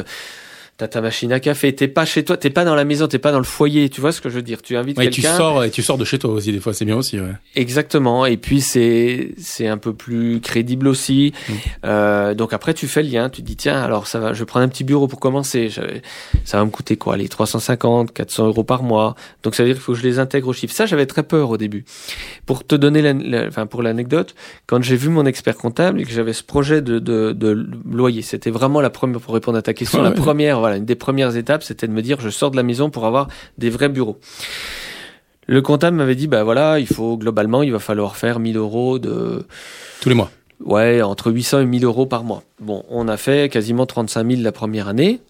t'as 0.78 0.88
ta 0.88 1.02
machine 1.02 1.32
à 1.34 1.40
café, 1.40 1.74
t'es 1.74 1.88
pas 1.88 2.06
chez 2.06 2.24
toi, 2.24 2.38
t'es 2.38 2.52
pas 2.52 2.64
dans 2.64 2.76
la 2.76 2.86
maison, 2.86 3.08
t'es 3.08 3.18
pas 3.18 3.32
dans 3.32 3.40
le 3.40 3.44
foyer, 3.46 3.90
tu 3.90 4.00
vois 4.00 4.12
ce 4.12 4.22
que 4.22 4.30
je 4.30 4.36
veux 4.36 4.42
dire 4.44 4.62
Tu 4.62 4.78
invites 4.78 4.96
Ouais, 4.98 5.10
tu 5.10 5.22
sors 5.24 5.64
et 5.64 5.72
tu 5.72 5.82
sors 5.82 5.98
de 5.98 6.06
chez 6.06 6.20
toi 6.20 6.32
aussi 6.32 6.52
des 6.52 6.60
fois, 6.60 6.74
c'est 6.74 6.86
bien 6.86 6.96
aussi. 6.96 7.20
Ouais. 7.20 7.32
Exactement. 7.56 8.26
Et 8.28 8.38
puis 8.38 8.62
c'est 8.62 9.32
c'est 9.38 9.68
un 9.68 9.78
peu 9.78 9.94
plus 9.94 10.40
crédible 10.40 10.88
aussi. 10.88 11.34
Mm. 11.50 11.54
Euh, 11.86 12.34
donc 12.36 12.54
après 12.54 12.76
tu 12.76 12.88
fais 12.88 13.02
le 13.02 13.10
lien, 13.10 13.30
tu 13.30 13.42
te 13.42 13.48
dis 13.48 13.56
tiens 13.56 13.82
alors 13.82 14.06
ça 14.08 14.20
va, 14.20 14.34
je 14.34 14.40
vais 14.40 14.46
prendre 14.46 14.66
un 14.66 14.70
petit 14.70 14.84
bureau 14.84 15.08
pour 15.08 15.20
commencer. 15.20 15.70
Ça 16.46 16.58
va 16.60 16.66
me 16.66 16.70
coûter 16.70 16.96
quoi 16.96 17.18
Les 17.18 17.28
350, 17.28 18.14
400 18.14 18.46
euros 18.48 18.64
par 18.64 18.84
mois. 18.84 19.16
Donc 19.44 19.56
ça 19.56 19.64
veut 19.64 19.70
dire 19.70 19.76
qu'il 19.78 19.84
faut 19.84 19.94
que 19.94 19.98
je 20.00 20.04
les 20.04 20.20
intègre 20.20 20.48
au 20.50 20.54
chiffre. 20.54 20.74
Ça 20.76 20.86
j'avais 20.86 21.08
très 21.08 21.24
peur 21.24 21.50
au 21.50 21.58
début. 21.58 21.86
Pour 22.46 22.64
te 22.66 22.76
donner 22.76 23.02
la, 23.02 23.14
la- 23.14 23.48
enfin 23.48 23.66
pour 23.66 23.82
l'anecdote, 23.82 24.36
quand 24.68 24.84
j'ai 24.84 24.96
vu 24.96 25.10
mon 25.10 25.26
expert 25.26 25.56
comptable 25.58 26.02
et 26.02 26.04
que 26.06 26.12
j'avais 26.12 26.34
ce 26.34 26.44
projet 26.44 26.82
de, 26.84 27.00
de, 27.00 27.32
de 27.32 27.68
loyer, 27.92 28.22
c'était 28.22 28.52
vraiment 28.52 28.80
la 28.80 28.92
première 28.92 29.20
pour 29.22 29.34
répondre 29.34 29.58
à 29.58 29.62
ta 29.64 29.74
question. 29.74 30.00
Ouais, 30.00 30.06
la 30.06 30.12
première, 30.12 30.60
voilà, 30.68 30.78
une 30.78 30.86
des 30.86 30.96
premières 30.96 31.38
étapes, 31.38 31.64
c'était 31.64 31.88
de 31.88 31.94
me 31.94 32.02
dire 32.02 32.20
je 32.20 32.30
sors 32.30 32.52
de 32.52 32.58
la 32.58 32.64
maison 32.64 32.90
pour 32.90 33.06
avoir 33.06 33.30
des 33.58 33.70
vrais 33.70 33.90
bureaux. 33.90 34.20
Le 35.48 35.62
comptable 35.62 35.96
m'avait 35.96 36.16
dit, 36.16 36.28
bah 36.28 36.44
voilà, 36.44 36.78
il 36.78 36.88
faut 36.88 37.16
globalement, 37.18 37.64
il 37.64 37.72
va 37.72 37.80
falloir 37.80 38.18
faire 38.18 38.40
1000 38.40 38.58
euros 38.58 39.00
de, 39.00 39.46
Tous 40.02 40.10
les 40.10 40.16
mois. 40.16 40.30
ouais, 40.60 41.02
entre 41.02 41.32
800 41.32 41.62
et 41.62 41.66
1000 41.66 41.86
euros 41.86 42.06
par 42.06 42.26
mois. 42.26 42.44
Bon, 42.60 42.84
on 42.90 43.08
a 43.08 43.16
fait 43.16 43.50
quasiment 43.50 43.86
35 43.86 44.30
000 44.30 44.42
la 44.42 44.52
première 44.52 44.90
année. 44.90 45.22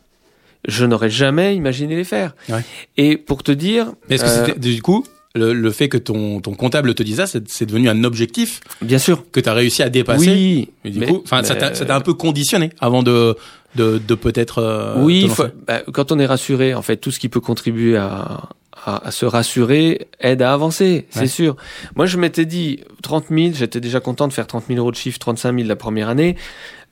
Je 0.67 0.86
n'aurais 0.86 1.12
jamais 1.12 1.56
imaginé 1.56 1.95
les 1.95 2.04
faire. 2.04 2.36
Ouais. 2.50 2.65
Et 2.97 3.15
pour 3.17 3.43
te 3.43 3.52
dire, 3.52 3.93
Mais 4.10 4.15
est-ce 4.15 4.23
que 4.23 4.30
euh, 4.30 4.45
c'était 4.47 4.60
du 4.60 4.82
coup 4.82 5.06
le, 5.38 5.54
le 5.54 5.71
fait 5.71 5.88
que 5.89 5.97
ton, 5.97 6.41
ton 6.41 6.54
comptable 6.54 6.93
te 6.95 7.04
dise 7.04 7.17
ça, 7.23 7.28
c'est 7.47 7.65
devenu 7.65 7.88
un 7.89 8.04
objectif 8.04 8.60
bien 8.82 8.97
sûr, 9.00 9.23
que 9.32 9.39
tu 9.39 9.47
as 9.50 9.54
réussi 9.54 9.84
à 9.84 9.89
dépasser 9.89 10.30
oui, 10.30 10.69
Et 10.84 10.89
du 10.89 11.00
mais- 11.00 11.06
coup, 11.08 11.23
ça 11.26 11.41
mais- 11.41 11.47
t'a 11.58 11.73
ça 11.73 11.86
t'a 11.86 11.95
un 11.95 12.02
peu 12.02 12.13
conditionné 12.13 12.69
avant 12.80 13.04
de 13.04 13.36
de, 13.76 14.00
de 14.06 14.15
peut-être. 14.15 14.60
euh, 14.60 14.95
oui, 15.04 15.28
faut- 15.30 15.43
bah, 15.67 15.82
quand 15.93 16.12
on 16.12 16.17
est 16.19 16.26
rassuré, 16.26 16.73
en 16.73 16.82
fait, 16.82 16.97
tout 16.97 17.12
ce 17.12 17.19
qui 17.19 17.30
peut 17.30 17.41
contribuer 17.41 17.95
à, 17.95 18.50
à, 18.86 19.08
à 19.08 19.12
se 19.12 19.26
rassurer 19.26 20.08
aide 20.19 20.41
à 20.41 20.52
avancer, 20.54 21.06
c'est 21.12 21.19
Ouais. 21.21 21.28
sûr. 21.28 21.56
Moi, 21.95 22.06
je 22.08 22.17
m'étais 22.17 22.45
dit 22.45 22.80
30 23.04 23.26
000, 23.30 23.52
j'étais 23.54 23.80
déjà 23.82 24.00
content 24.00 24.28
de 24.28 24.34
faire 24.34 24.47
30 24.47 24.63
000 24.67 24.80
euros 24.80 24.89
de 24.91 24.95
chiffre, 24.95 25.19
35 25.19 25.54
000 25.56 25.67
la 25.67 25.76
première 25.76 26.10
année. 26.10 26.38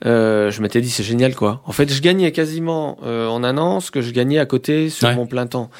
Euh, 0.04 0.50
je 0.50 0.60
m'étais 0.60 0.80
dit 0.82 0.90
c'est 0.90 1.02
génial 1.02 1.34
quoi. 1.34 1.62
En 1.64 1.72
fait, 1.72 1.90
je 1.90 2.02
gagnais 2.02 2.30
quasiment 2.30 2.98
euh, 3.04 3.26
en 3.28 3.42
un 3.42 3.56
an 3.56 3.80
ce 3.80 3.90
que 3.90 4.02
je 4.02 4.10
gagnais 4.10 4.38
à 4.38 4.44
côté 4.44 4.90
sur 4.90 5.08
Ouais. 5.08 5.14
mon 5.14 5.26
plein 5.26 5.46
temps. 5.46 5.70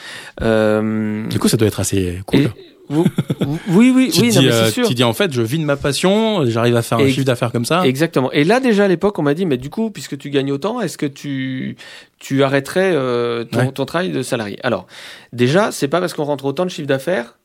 Euh, 0.43 1.27
Du 1.29 1.39
coup, 1.39 1.49
ça 1.49 1.57
doit 1.57 1.69
être 1.69 1.81
assez 1.81 2.21
cool. 2.27 2.41
et- 2.41 2.49
vous- 2.89 3.05
vous- 3.41 3.59
oui, 3.71 3.93
oui, 3.95 4.11
tu, 4.13 4.21
oui, 4.23 4.33
non, 4.35 4.43
mais 4.43 4.53
euh, 4.53 4.65
c'est 4.67 4.71
sûr. 4.71 4.87
tu 4.89 4.95
dis 4.95 5.03
en 5.03 5.13
fait, 5.13 5.33
je 5.33 5.43
vis 5.43 5.59
de 5.59 5.65
ma 5.65 5.75
passion, 5.77 6.47
j'arrive 6.47 6.77
à 6.77 6.83
faire 6.83 6.99
un 6.99 7.03
Et- 7.05 7.11
chiffre 7.11 7.27
d'affaires 7.27 7.51
comme 7.51 7.65
ça. 7.65 7.85
Exactement. 7.85 8.31
Et 8.33 8.45
là 8.45 8.61
déjà 8.61 8.85
à 8.85 8.89
l'époque, 8.89 9.19
on 9.19 9.23
m'a 9.23 9.35
dit 9.35 9.45
mais 9.45 9.57
du 9.57 9.71
coup, 9.71 9.91
puisque 9.91 10.17
tu 10.17 10.31
gagnes 10.31 10.53
autant, 10.53 10.81
est-ce 10.81 10.97
que 10.97 11.07
tu 11.07 11.77
tu 12.19 12.43
arrêterais 12.45 12.93
euh, 12.95 13.45
ton, 13.45 13.59
Ouais. 13.59 13.73
ton 13.73 13.85
travail 13.87 14.11
de 14.11 14.23
salarié? 14.23 14.59
Alors 14.63 14.87
déjà, 15.33 15.73
c'est 15.73 15.89
pas 15.89 16.01
parce 16.01 16.15
qu'on 16.15 16.25
rentre 16.25 16.45
autant 16.45 16.65
de 16.65 16.71
chiffre 16.71 16.87
d'affaires. 16.89 17.39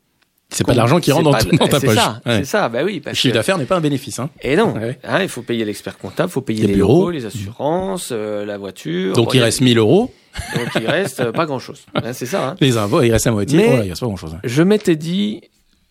C'est 0.52 0.64
pas 0.66 0.72
de 0.72 0.76
l'argent 0.76 1.00
qui 1.00 1.10
rentre 1.12 1.30
dans, 1.30 1.32
ta 1.66 1.80
c'est 1.80 1.86
poche. 1.86 1.96
Ouais. 1.96 2.38
C'est 2.38 2.44
ça. 2.44 2.68
Bah 2.68 2.80
oui. 2.84 3.02
Le 3.04 3.14
chiffre 3.14 3.34
d'affaires 3.34 3.58
n'est 3.58 3.64
pas 3.64 3.76
un 3.76 3.80
bénéfice. 3.80 4.18
Hein. 4.18 4.30
Et 4.42 4.54
non. 4.54 4.74
Ouais. 4.74 4.98
Hein, 5.02 5.22
il 5.22 5.28
faut 5.28 5.42
payer 5.42 5.64
l'expert 5.64 5.96
comptable, 5.98 6.28
il 6.28 6.32
faut 6.32 6.40
payer 6.42 6.62
Les 6.62 6.68
les, 6.68 6.74
bureaux. 6.74 6.98
locaux, 7.00 7.10
les 7.10 7.24
assurances, 7.26 8.10
euh, 8.12 8.44
la 8.44 8.58
voiture. 8.58 9.14
Donc 9.14 9.28
Bon, 9.28 9.32
il 9.34 9.42
reste 9.42 9.60
1000 9.62 9.78
euros. 9.78 10.12
Donc 10.54 10.68
il 10.80 10.86
reste 10.86 11.20
euh, 11.20 11.32
pas 11.32 11.46
grand 11.46 11.58
chose. 11.58 11.84
c'est 12.12 12.26
ça. 12.26 12.50
Hein. 12.50 12.56
Les 12.60 12.76
impôts, 12.76 13.02
il 13.02 13.10
reste 13.12 13.26
la 13.26 13.32
moitié. 13.32 13.56
Mais- 13.58 13.66
Voilà, 13.66 13.84
il 13.84 13.88
reste 13.90 14.00
pas 14.00 14.06
grand 14.06 14.16
chose. 14.16 14.36
Je 14.44 14.62
m'étais 14.62 14.96
dit, 14.96 15.40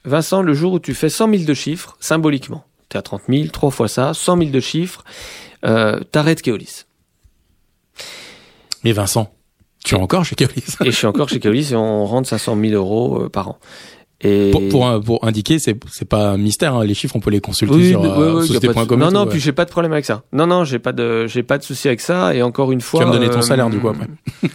Vincent, 0.06 0.42
le 0.42 0.54
jour 0.54 0.74
où 0.74 0.80
tu 0.80 0.94
fais 0.94 1.10
100 1.10 1.30
000 1.32 1.44
de 1.44 1.54
chiffres, 1.54 1.98
symboliquement, 2.00 2.64
tu 2.90 2.98
es 2.98 3.00
à 3.00 3.02
30 3.02 3.22
000, 3.30 3.48
trois 3.48 3.72
fois 3.72 3.88
ça, 3.88 4.14
100 4.14 4.38
000 4.38 4.50
de 4.52 4.60
chiffres, 4.60 5.04
euh, 5.66 6.00
t'arrêtes 6.12 6.42
Keolis. 6.42 6.86
Mais 8.84 8.92
Vincent, 8.94 9.32
tu 9.84 9.96
es 9.96 9.98
encore 9.98 10.26
chez 10.26 10.36
Keolis. 10.36 10.64
Et 10.82 10.86
je 10.92 10.96
suis 10.96 11.08
encore 11.08 11.30
chez 11.30 11.40
Keolis 11.40 11.70
et 11.72 11.76
on 11.76 12.06
rentre 12.06 12.28
500 12.30 12.58
000 12.60 12.74
euros 12.74 13.24
euh, 13.24 13.30
par 13.30 13.48
an. 13.50 13.60
Et 14.24 14.52
Pour, 14.52 14.68
pour, 14.70 15.02
pour 15.04 15.26
indiquer, 15.26 15.58
c'est 15.58 15.76
c'est 15.92 16.08
pas 16.08 16.30
un 16.32 16.38
mystère. 16.38 16.76
hein, 16.76 16.86
Les 16.86 16.94
chiffres, 16.94 17.16
on 17.16 17.20
peut 17.20 17.32
les 17.32 17.42
consulter 17.42 17.74
oui, 17.76 17.90
sur 17.90 18.02
oui, 18.02 18.08
euh, 18.08 18.42
oui, 18.42 18.60
pas 18.74 18.86
de- 18.86 18.96
Non, 18.96 19.10
non, 19.12 19.26
puis 19.26 19.40
j'ai 19.40 19.52
pas 19.52 19.66
de 19.66 19.72
problème 19.72 19.94
avec 19.94 20.06
ça. 20.06 20.24
Non, 20.32 20.46
non, 20.46 20.64
j'ai 20.64 20.78
pas 20.80 20.92
de, 20.94 21.26
j'ai 21.28 21.42
pas 21.44 21.58
de 21.58 21.64
souci 21.64 21.88
avec 21.88 22.02
ça. 22.02 22.36
Et 22.36 22.42
encore 22.44 22.72
une 22.72 22.82
fois, 22.82 23.00
vas 23.02 23.08
me 23.08 23.14
donner 23.14 23.30
ton 23.30 23.40
euh, 23.40 23.42
salaire, 23.42 23.70
du 23.70 23.80
coup, 23.80 23.90
après. 23.90 24.08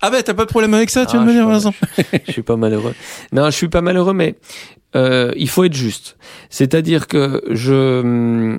ah 0.00 0.10
ben 0.10 0.22
t'as 0.22 0.34
pas 0.34 0.44
de 0.44 0.50
problème 0.50 0.74
avec 0.74 0.90
ça, 0.90 1.06
tu 1.06 1.16
Ah, 1.16 1.20
de 1.20 1.24
me 1.24 1.32
dire, 1.32 1.46
Vincent. 1.46 1.74
je 2.26 2.32
suis 2.32 2.42
pas 2.42 2.56
malheureux. 2.56 2.94
Non, 3.32 3.46
je 3.46 3.56
suis 3.56 3.68
pas 3.68 3.80
malheureux, 3.80 4.12
mais 4.12 4.36
euh, 4.96 5.32
il 5.36 5.48
faut 5.48 5.64
être 5.64 5.74
juste. 5.74 6.16
C'est-à-dire 6.50 7.06
que 7.06 7.42
je 7.50 8.58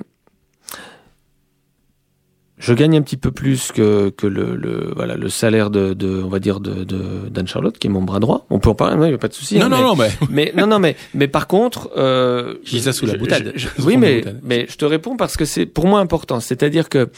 je 2.58 2.72
gagne 2.72 2.96
un 2.96 3.02
petit 3.02 3.16
peu 3.18 3.30
plus 3.32 3.70
que 3.70 4.08
que 4.10 4.26
le, 4.26 4.56
le 4.56 4.92
voilà 4.96 5.16
le 5.16 5.28
salaire 5.28 5.68
de, 5.70 5.92
de 5.92 6.22
on 6.22 6.28
va 6.28 6.38
dire 6.38 6.58
de 6.60 6.84
d'Anne 7.28 7.46
Charlotte 7.46 7.76
qui 7.78 7.86
est 7.86 7.90
mon 7.90 8.02
bras 8.02 8.18
droit. 8.18 8.46
On 8.50 8.58
peut 8.58 8.70
en 8.70 8.74
parler, 8.74 9.08
il 9.08 9.10
y 9.10 9.14
a 9.14 9.18
pas 9.18 9.28
de 9.28 9.34
souci. 9.34 9.58
Non, 9.58 9.66
hein, 9.66 9.68
non, 9.68 9.94
mais, 9.94 10.08
non, 10.08 10.26
mais 10.30 10.30
mais 10.30 10.52
non 10.62 10.66
non 10.66 10.78
mais 10.78 10.96
mais 11.14 11.28
par 11.28 11.46
contre 11.48 11.90
euh, 11.98 12.54
Je 12.64 12.70
dis 12.70 12.80
ça 12.80 12.92
sous 12.94 13.04
la 13.06 13.16
boutade. 13.18 13.52
je- 13.56 13.68
oui 13.82 13.96
mais 13.98 14.24
mais 14.42 14.66
je 14.70 14.76
te 14.76 14.84
réponds 14.86 15.16
parce 15.16 15.36
que 15.36 15.44
c'est 15.44 15.66
pour 15.66 15.86
moi 15.86 16.00
important. 16.00 16.40
C'est-à-dire 16.40 16.88
que 16.88 17.10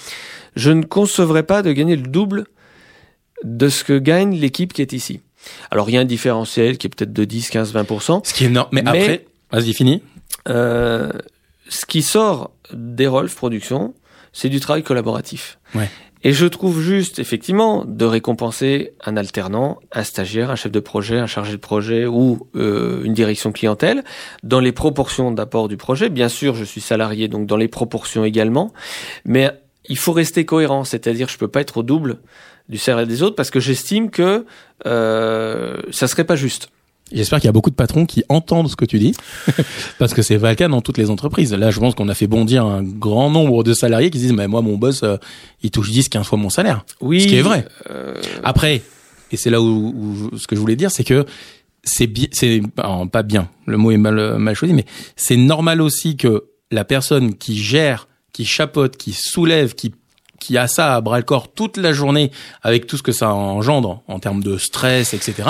je 0.56 0.70
ne 0.72 0.82
concevrais 0.82 1.44
pas 1.44 1.62
de 1.62 1.70
gagner 1.72 1.94
le 1.96 2.08
double 2.08 2.46
de 3.44 3.68
ce 3.68 3.84
que 3.84 3.96
gagne 3.98 4.34
l'équipe 4.36 4.72
qui 4.72 4.82
est 4.82 4.92
ici. 4.92 5.20
Alors 5.70 5.88
il 5.88 5.94
y 5.94 5.98
a 5.98 6.00
un 6.00 6.04
différentiel 6.04 6.78
qui 6.78 6.88
est 6.88 6.90
peut-être 6.90 7.12
de 7.12 7.24
10, 7.24 7.50
15, 7.50 7.72
20%. 7.74 8.26
ce 8.26 8.34
qui 8.34 8.42
est 8.44 8.48
énorme. 8.48 8.68
Mais, 8.72 8.82
Mais- 8.82 8.88
après, 8.90 9.26
vas-y, 9.52 9.72
fini. 9.72 10.02
Euh, 10.48 11.10
ce 11.68 11.86
qui 11.86 12.02
sort 12.02 12.50
d'Erolf 12.72 13.34
Productions, 13.36 13.94
c'est 14.38 14.48
du 14.48 14.60
travail 14.60 14.84
collaboratif. 14.84 15.58
Ouais. 15.74 15.90
Et 16.22 16.32
je 16.32 16.46
trouve 16.46 16.80
juste, 16.80 17.18
effectivement, 17.18 17.84
de 17.84 18.04
récompenser 18.04 18.92
un 19.04 19.16
alternant, 19.16 19.80
un 19.90 20.04
stagiaire, 20.04 20.50
un 20.52 20.54
chef 20.54 20.70
de 20.70 20.78
projet, 20.78 21.18
un 21.18 21.26
chargé 21.26 21.52
de 21.52 21.56
projet 21.56 22.06
ou 22.06 22.48
euh, 22.54 23.02
une 23.02 23.14
direction 23.14 23.50
clientèle 23.50 24.04
dans 24.44 24.60
les 24.60 24.70
proportions 24.70 25.32
d'apport 25.32 25.66
du 25.66 25.76
projet. 25.76 26.08
Bien 26.08 26.28
sûr, 26.28 26.54
je 26.54 26.62
suis 26.62 26.80
salarié, 26.80 27.26
donc 27.26 27.46
dans 27.46 27.56
les 27.56 27.66
proportions 27.66 28.24
également. 28.24 28.72
Mais 29.24 29.50
il 29.88 29.98
faut 29.98 30.12
rester 30.12 30.44
cohérent, 30.44 30.84
c'est-à-dire 30.84 31.28
je 31.28 31.36
peux 31.36 31.48
pas 31.48 31.60
être 31.60 31.78
au 31.78 31.82
double 31.82 32.18
du 32.68 32.78
salaire 32.78 33.08
des 33.08 33.24
autres 33.24 33.34
parce 33.34 33.50
que 33.50 33.58
j'estime 33.58 34.10
que 34.10 34.46
euh, 34.86 35.82
ça 35.90 36.06
serait 36.06 36.24
pas 36.24 36.36
juste. 36.36 36.70
J'espère 37.12 37.40
qu'il 37.40 37.46
y 37.46 37.48
a 37.48 37.52
beaucoup 37.52 37.70
de 37.70 37.74
patrons 37.74 38.04
qui 38.06 38.22
entendent 38.28 38.68
ce 38.68 38.76
que 38.76 38.84
tu 38.84 38.98
dis, 38.98 39.14
parce 39.98 40.14
que 40.14 40.22
c'est 40.22 40.38
pas 40.38 40.50
le 40.50 40.56
cas 40.56 40.68
dans 40.68 40.80
toutes 40.82 40.98
les 40.98 41.10
entreprises. 41.10 41.52
Là, 41.54 41.70
je 41.70 41.80
pense 41.80 41.94
qu'on 41.94 42.08
a 42.08 42.14
fait 42.14 42.26
bondir 42.26 42.64
un 42.66 42.82
grand 42.82 43.30
nombre 43.30 43.64
de 43.64 43.72
salariés 43.74 44.10
qui 44.10 44.18
se 44.18 44.24
disent, 44.24 44.32
mais 44.34 44.46
moi, 44.48 44.60
mon 44.62 44.76
boss, 44.76 45.02
euh, 45.02 45.16
il 45.62 45.70
touche 45.70 45.90
10, 45.90 46.08
15 46.08 46.26
fois 46.26 46.38
mon 46.38 46.50
salaire. 46.50 46.84
Oui. 47.00 47.22
Ce 47.22 47.26
qui 47.28 47.36
est 47.36 47.42
vrai. 47.42 47.66
euh, 47.90 48.14
Après, 48.44 48.82
et 49.32 49.36
c'est 49.36 49.50
là 49.50 49.60
où, 49.60 49.94
où 50.32 50.36
ce 50.38 50.46
que 50.46 50.54
je 50.56 50.60
voulais 50.60 50.76
dire, 50.76 50.90
c'est 50.90 51.04
que 51.04 51.24
c'est 51.84 52.06
bien, 52.06 52.26
c'est 52.32 52.60
pas 53.12 53.22
bien. 53.22 53.48
Le 53.66 53.76
mot 53.78 53.90
est 53.90 53.96
mal 53.96 54.36
mal 54.38 54.54
choisi, 54.54 54.74
mais 54.74 54.84
c'est 55.16 55.36
normal 55.36 55.80
aussi 55.80 56.16
que 56.16 56.44
la 56.70 56.84
personne 56.84 57.34
qui 57.34 57.56
gère, 57.56 58.08
qui 58.32 58.44
chapeaute, 58.44 58.96
qui 58.98 59.12
soulève, 59.12 59.74
qui 59.74 59.94
qui 60.40 60.56
a 60.56 60.68
ça 60.68 60.94
à 60.94 61.00
bras 61.00 61.16
le 61.18 61.24
corps 61.24 61.52
toute 61.52 61.78
la 61.78 61.92
journée 61.92 62.30
avec 62.62 62.86
tout 62.86 62.96
ce 62.96 63.02
que 63.02 63.10
ça 63.12 63.32
engendre 63.32 64.02
en 64.06 64.20
termes 64.20 64.42
de 64.42 64.56
stress, 64.56 65.12
etc. 65.14 65.48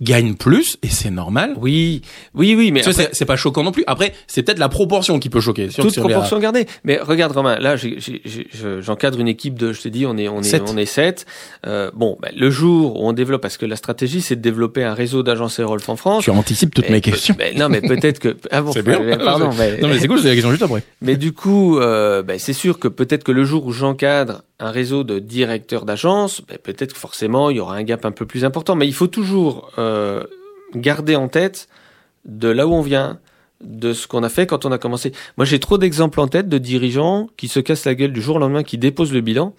gagne 0.00 0.34
plus 0.34 0.76
et 0.82 0.88
c'est 0.88 1.10
normal. 1.10 1.54
Oui, 1.60 2.02
oui, 2.34 2.54
oui, 2.56 2.70
mais 2.70 2.86
après, 2.86 3.08
c'est- 3.12 3.24
pas 3.24 3.36
choquant 3.36 3.62
non 3.62 3.72
plus. 3.72 3.82
Après, 3.86 4.12
c'est 4.26 4.42
peut-être 4.42 4.58
la 4.58 4.68
proportion 4.68 5.18
qui 5.18 5.30
peut 5.30 5.40
choquer. 5.40 5.68
Toute 5.68 5.98
proportion 5.98 6.38
gardée. 6.38 6.66
Mais 6.84 6.98
regarde 6.98 7.32
Romain, 7.32 7.58
là, 7.58 7.76
j'ai- 7.76 7.96
j'ai- 7.98 8.20
j'ai- 8.24 8.46
je- 8.52 8.80
j'encadre 8.80 9.18
une 9.18 9.26
équipe 9.28 9.58
de, 9.58 9.72
je 9.72 9.80
t'ai 9.82 9.90
dit, 9.90 10.06
on 10.06 10.16
est, 10.16 10.28
on 10.28 10.40
est, 10.40 10.44
Sept. 10.44 10.62
on 10.68 10.76
est 10.76 10.86
sept. 10.86 11.26
Euh, 11.66 11.90
bon, 11.94 12.16
ben, 12.22 12.30
le 12.36 12.50
jour 12.50 13.00
où 13.00 13.08
on 13.08 13.12
développe, 13.12 13.40
parce 13.42 13.56
que 13.56 13.66
la 13.66 13.76
stratégie, 13.76 14.20
c'est 14.20 14.36
de 14.36 14.40
développer 14.42 14.84
un 14.84 14.94
réseau 14.94 15.22
d'agences 15.22 15.60
Rolf 15.60 15.88
en 15.88 15.96
France. 15.96 16.24
Tu 16.24 16.30
anticipes 16.30 16.74
toutes 16.74 16.90
mes 16.90 17.00
questions. 17.00 17.34
mais 17.38 17.54
non, 17.54 17.68
mais 17.68 17.80
peut-être 17.80 18.18
que. 18.20 18.36
Ah 18.50 18.62
bon, 18.62 18.72
C'est 18.74 18.82
bien. 18.82 19.00
euh, 19.00 19.16
Pardon, 19.16 19.50
mais, 19.58 19.78
Non 19.80 19.88
mais 19.88 19.98
c'est 19.98 20.06
cool, 20.08 20.20
c'est 20.20 20.28
la 20.28 20.34
question 20.34 20.50
juste 20.50 20.62
après. 20.62 20.82
mais 21.02 21.16
du 21.16 21.32
coup, 21.32 21.78
euh, 21.78 22.22
ben, 22.22 22.38
c'est 22.38 22.52
sûr 22.52 22.78
que 22.78 22.88
peut-être 22.88 23.24
que 23.24 23.32
le 23.32 23.44
jour 23.44 23.66
où 23.66 23.72
j'encadre 23.72 24.42
un 24.58 24.70
réseau 24.70 25.04
de 25.04 25.18
directeurs 25.18 25.84
d'agence, 25.84 26.40
ben, 26.48 26.56
peut-être 26.62 26.92
que 26.94 26.98
forcément 26.98 27.50
il 27.50 27.56
y 27.56 27.60
aura 27.60 27.74
un 27.76 27.82
gap 27.82 28.04
un 28.06 28.10
peu 28.12 28.24
plus 28.26 28.44
important. 28.44 28.74
Mais 28.76 28.86
il 28.86 28.94
faut 28.94 29.06
toujours 29.06 29.70
euh, 29.86 30.24
garder 30.74 31.16
en 31.16 31.28
tête 31.28 31.68
de 32.24 32.48
là 32.48 32.66
où 32.66 32.74
on 32.74 32.82
vient, 32.82 33.18
de 33.62 33.92
ce 33.92 34.06
qu'on 34.06 34.22
a 34.22 34.28
fait 34.28 34.46
quand 34.46 34.66
on 34.66 34.72
a 34.72 34.78
commencé. 34.78 35.12
Moi, 35.36 35.46
j'ai 35.46 35.58
trop 35.58 35.78
d'exemples 35.78 36.20
en 36.20 36.28
tête 36.28 36.48
de 36.48 36.58
dirigeants 36.58 37.28
qui 37.36 37.48
se 37.48 37.60
cassent 37.60 37.86
la 37.86 37.94
gueule 37.94 38.12
du 38.12 38.20
jour 38.20 38.36
au 38.36 38.38
lendemain, 38.38 38.62
qui 38.62 38.78
déposent 38.78 39.12
le 39.12 39.22
bilan. 39.22 39.54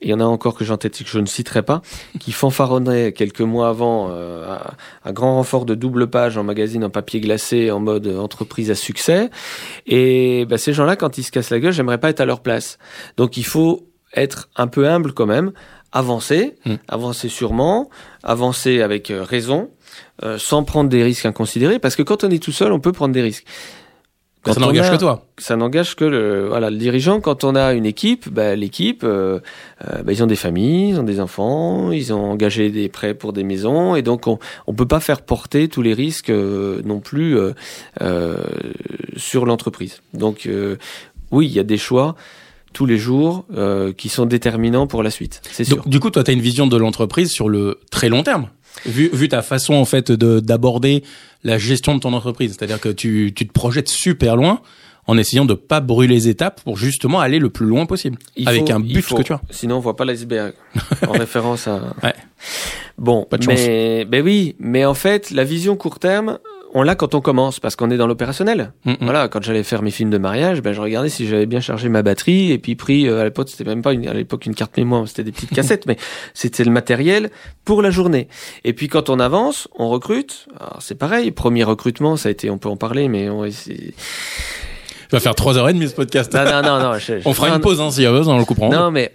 Et 0.00 0.08
il 0.08 0.10
y 0.10 0.14
en 0.14 0.20
a 0.20 0.24
encore 0.24 0.54
que 0.54 0.64
j'ai 0.64 0.72
en 0.72 0.76
tête 0.76 0.96
que 1.02 1.08
je 1.08 1.18
ne 1.18 1.26
citerai 1.26 1.62
pas, 1.62 1.82
qui 2.20 2.30
fanfaronnaient 2.30 3.12
quelques 3.12 3.40
mois 3.40 3.68
avant 3.68 4.08
euh, 4.10 4.56
à, 5.04 5.12
grand 5.12 5.34
renfort 5.34 5.64
de 5.64 5.74
double 5.74 6.08
page 6.08 6.36
en 6.36 6.44
magazine 6.44 6.84
en 6.84 6.90
papier 6.90 7.20
glacé 7.20 7.72
en 7.72 7.80
mode 7.80 8.06
entreprise 8.06 8.70
à 8.70 8.76
succès. 8.76 9.28
Et 9.86 10.46
bah, 10.48 10.56
ces 10.56 10.72
gens-là, 10.72 10.94
quand 10.94 11.18
ils 11.18 11.24
se 11.24 11.32
cassent 11.32 11.50
la 11.50 11.58
gueule, 11.58 11.72
j'aimerais 11.72 11.98
pas 11.98 12.10
être 12.10 12.20
à 12.20 12.26
leur 12.26 12.40
place. 12.40 12.78
Donc 13.16 13.36
il 13.36 13.44
faut 13.44 13.88
être 14.14 14.48
un 14.56 14.68
peu 14.68 14.88
humble 14.88 15.12
quand 15.12 15.26
même, 15.26 15.52
avancer, 15.92 16.54
Mm. 16.64 16.74
avancer 16.88 17.28
sûrement, 17.28 17.88
avancer 18.22 18.82
avec 18.82 19.10
euh, 19.10 19.22
raison, 19.22 19.70
euh, 20.22 20.38
sans 20.38 20.64
prendre 20.64 20.90
des 20.90 21.02
risques 21.02 21.26
inconsidérés, 21.26 21.78
parce 21.78 21.96
que 21.96 22.02
quand 22.02 22.24
on 22.24 22.30
est 22.30 22.42
tout 22.42 22.52
seul, 22.52 22.72
on 22.72 22.80
peut 22.80 22.92
prendre 22.92 23.14
des 23.14 23.22
risques. 23.22 23.46
Ça 24.46 24.60
n'engage 24.60 24.90
que 24.90 24.96
toi. 24.96 25.26
Ça 25.36 25.56
n'engage 25.56 25.94
que 25.94 26.04
le, 26.04 26.46
voilà, 26.48 26.70
le 26.70 26.76
dirigeant. 26.76 27.20
Quand 27.20 27.44
on 27.44 27.54
a 27.54 27.74
une 27.74 27.84
équipe, 27.84 28.30
bah, 28.30 28.54
l'équipe, 28.56 29.02
euh, 29.04 29.40
euh, 29.86 30.02
bah, 30.02 30.12
ils 30.12 30.22
ont 30.22 30.26
des 30.26 30.36
familles, 30.36 30.90
ils 30.90 31.00
ont 31.00 31.02
des 31.02 31.20
enfants, 31.20 31.90
ils 31.90 32.12
ont 32.14 32.30
engagé 32.30 32.70
des 32.70 32.88
prêts 32.88 33.14
pour 33.14 33.32
des 33.32 33.42
maisons, 33.42 33.94
et 33.94 34.00
donc 34.02 34.26
on 34.26 34.38
on 34.66 34.74
peut 34.74 34.86
pas 34.86 35.00
faire 35.00 35.22
porter 35.22 35.68
tous 35.68 35.82
les 35.82 35.92
risques 35.92 36.30
euh, 36.30 36.80
non 36.84 37.00
plus 37.00 37.36
euh, 37.36 37.52
euh, 38.00 38.42
sur 39.16 39.44
l'entreprise. 39.44 40.00
Donc 40.14 40.46
euh, 40.46 40.76
oui, 41.30 41.46
il 41.46 41.52
y 41.52 41.58
a 41.58 41.64
des 41.64 41.78
choix 41.78 42.14
tous 42.78 42.86
les 42.86 42.96
jours 42.96 43.44
euh, 43.56 43.92
qui 43.92 44.08
sont 44.08 44.24
déterminants 44.24 44.86
pour 44.86 45.02
la 45.02 45.10
suite, 45.10 45.40
c'est 45.50 45.64
sûr. 45.64 45.78
Donc, 45.78 45.88
du 45.88 45.98
coup, 45.98 46.10
toi, 46.10 46.22
tu 46.22 46.30
as 46.30 46.34
une 46.34 46.40
vision 46.40 46.68
de 46.68 46.76
l'entreprise 46.76 47.28
sur 47.32 47.48
le 47.48 47.80
très 47.90 48.08
long 48.08 48.22
terme. 48.22 48.50
Vu, 48.86 49.10
vu 49.12 49.28
ta 49.28 49.42
façon 49.42 49.74
en 49.74 49.84
fait 49.84 50.12
de 50.12 50.38
d'aborder 50.38 51.02
la 51.42 51.58
gestion 51.58 51.96
de 51.96 52.00
ton 52.00 52.12
entreprise, 52.12 52.54
c'est-à-dire 52.56 52.78
que 52.78 52.88
tu, 52.90 53.32
tu 53.34 53.48
te 53.48 53.52
projettes 53.52 53.88
super 53.88 54.36
loin 54.36 54.60
en 55.08 55.18
essayant 55.18 55.44
de 55.44 55.54
pas 55.54 55.80
brûler 55.80 56.14
les 56.14 56.28
étapes 56.28 56.60
pour 56.62 56.76
justement 56.76 57.18
aller 57.18 57.40
le 57.40 57.50
plus 57.50 57.66
loin 57.66 57.84
possible 57.84 58.16
Il 58.36 58.48
avec 58.48 58.68
faut- 58.68 58.74
un 58.74 58.78
but 58.78 59.02
faut. 59.02 59.16
que 59.16 59.22
tu 59.22 59.32
as. 59.32 59.40
Sinon, 59.50 59.78
on 59.78 59.80
voit 59.80 59.96
pas 59.96 60.04
l'iceberg. 60.04 60.52
en 61.04 61.12
référence 61.24 61.66
à. 61.66 61.96
Ouais. 62.04 62.14
Bon, 62.96 63.24
Pas 63.28 63.38
de 63.38 63.46
mais 63.48 64.04
ben 64.04 64.22
oui, 64.24 64.54
mais 64.60 64.84
en 64.84 64.94
fait, 64.94 65.32
la 65.32 65.42
vision 65.42 65.74
court 65.76 65.98
terme, 65.98 66.38
on 66.78 66.82
l'a 66.82 66.94
quand 66.94 67.16
on 67.16 67.20
commence 67.20 67.58
parce 67.58 67.74
qu'on 67.74 67.90
est 67.90 67.96
dans 67.96 68.06
l'opérationnel. 68.06 68.72
Mm. 68.84 68.94
Voilà, 69.00 69.26
quand 69.26 69.42
j'allais 69.42 69.64
faire 69.64 69.82
mes 69.82 69.90
films 69.90 70.10
de 70.10 70.18
mariage, 70.18 70.62
ben 70.62 70.72
je 70.72 70.80
regardais 70.80 71.08
si 71.08 71.26
j'avais 71.26 71.46
bien 71.46 71.60
chargé 71.60 71.88
ma 71.88 72.02
batterie 72.02 72.52
et 72.52 72.58
puis 72.58 72.76
pris 72.76 73.08
euh, 73.08 73.20
à 73.20 73.24
l'époque 73.24 73.48
c'était 73.48 73.64
même 73.64 73.82
pas 73.82 73.92
une, 73.92 74.06
à 74.06 74.14
l'époque 74.14 74.46
une 74.46 74.54
carte 74.54 74.76
mémoire, 74.76 75.08
c'était 75.08 75.24
des 75.24 75.32
petites 75.32 75.50
cassettes, 75.54 75.86
mais 75.86 75.96
c'était 76.34 76.62
le 76.62 76.70
matériel 76.70 77.30
pour 77.64 77.82
la 77.82 77.90
journée. 77.90 78.28
Et 78.62 78.74
puis 78.74 78.86
quand 78.86 79.10
on 79.10 79.18
avance, 79.18 79.66
on 79.76 79.88
recrute. 79.88 80.46
Alors 80.60 80.78
c'est 80.80 80.94
pareil, 80.94 81.32
premier 81.32 81.64
recrutement, 81.64 82.16
ça 82.16 82.28
a 82.28 82.32
été, 82.32 82.48
on 82.48 82.58
peut 82.58 82.68
en 82.68 82.76
parler, 82.76 83.08
mais 83.08 83.28
on, 83.28 83.44
vas 85.12 85.20
faire 85.20 85.34
trois 85.34 85.56
heures 85.58 85.68
et 85.68 85.72
demie 85.72 85.88
ce 85.88 85.94
podcast. 85.94 86.32
non 86.34 86.44
non 86.44 86.62
non 86.62 86.78
non, 86.80 86.94
je- 86.98 87.18
je- 87.20 87.22
On 87.28 87.32
fera 87.34 87.48
une 87.48 87.60
pause 87.60 87.80
hein, 87.80 87.90
s'il 87.90 88.02
y 88.02 88.06
a 88.06 88.10
besoin, 88.12 88.34
on 88.34 88.38
le 88.38 88.44
coupera. 88.44 88.66
en 88.66 88.70
deux. 88.70 88.76
non, 88.76 88.90
mais 88.90 89.14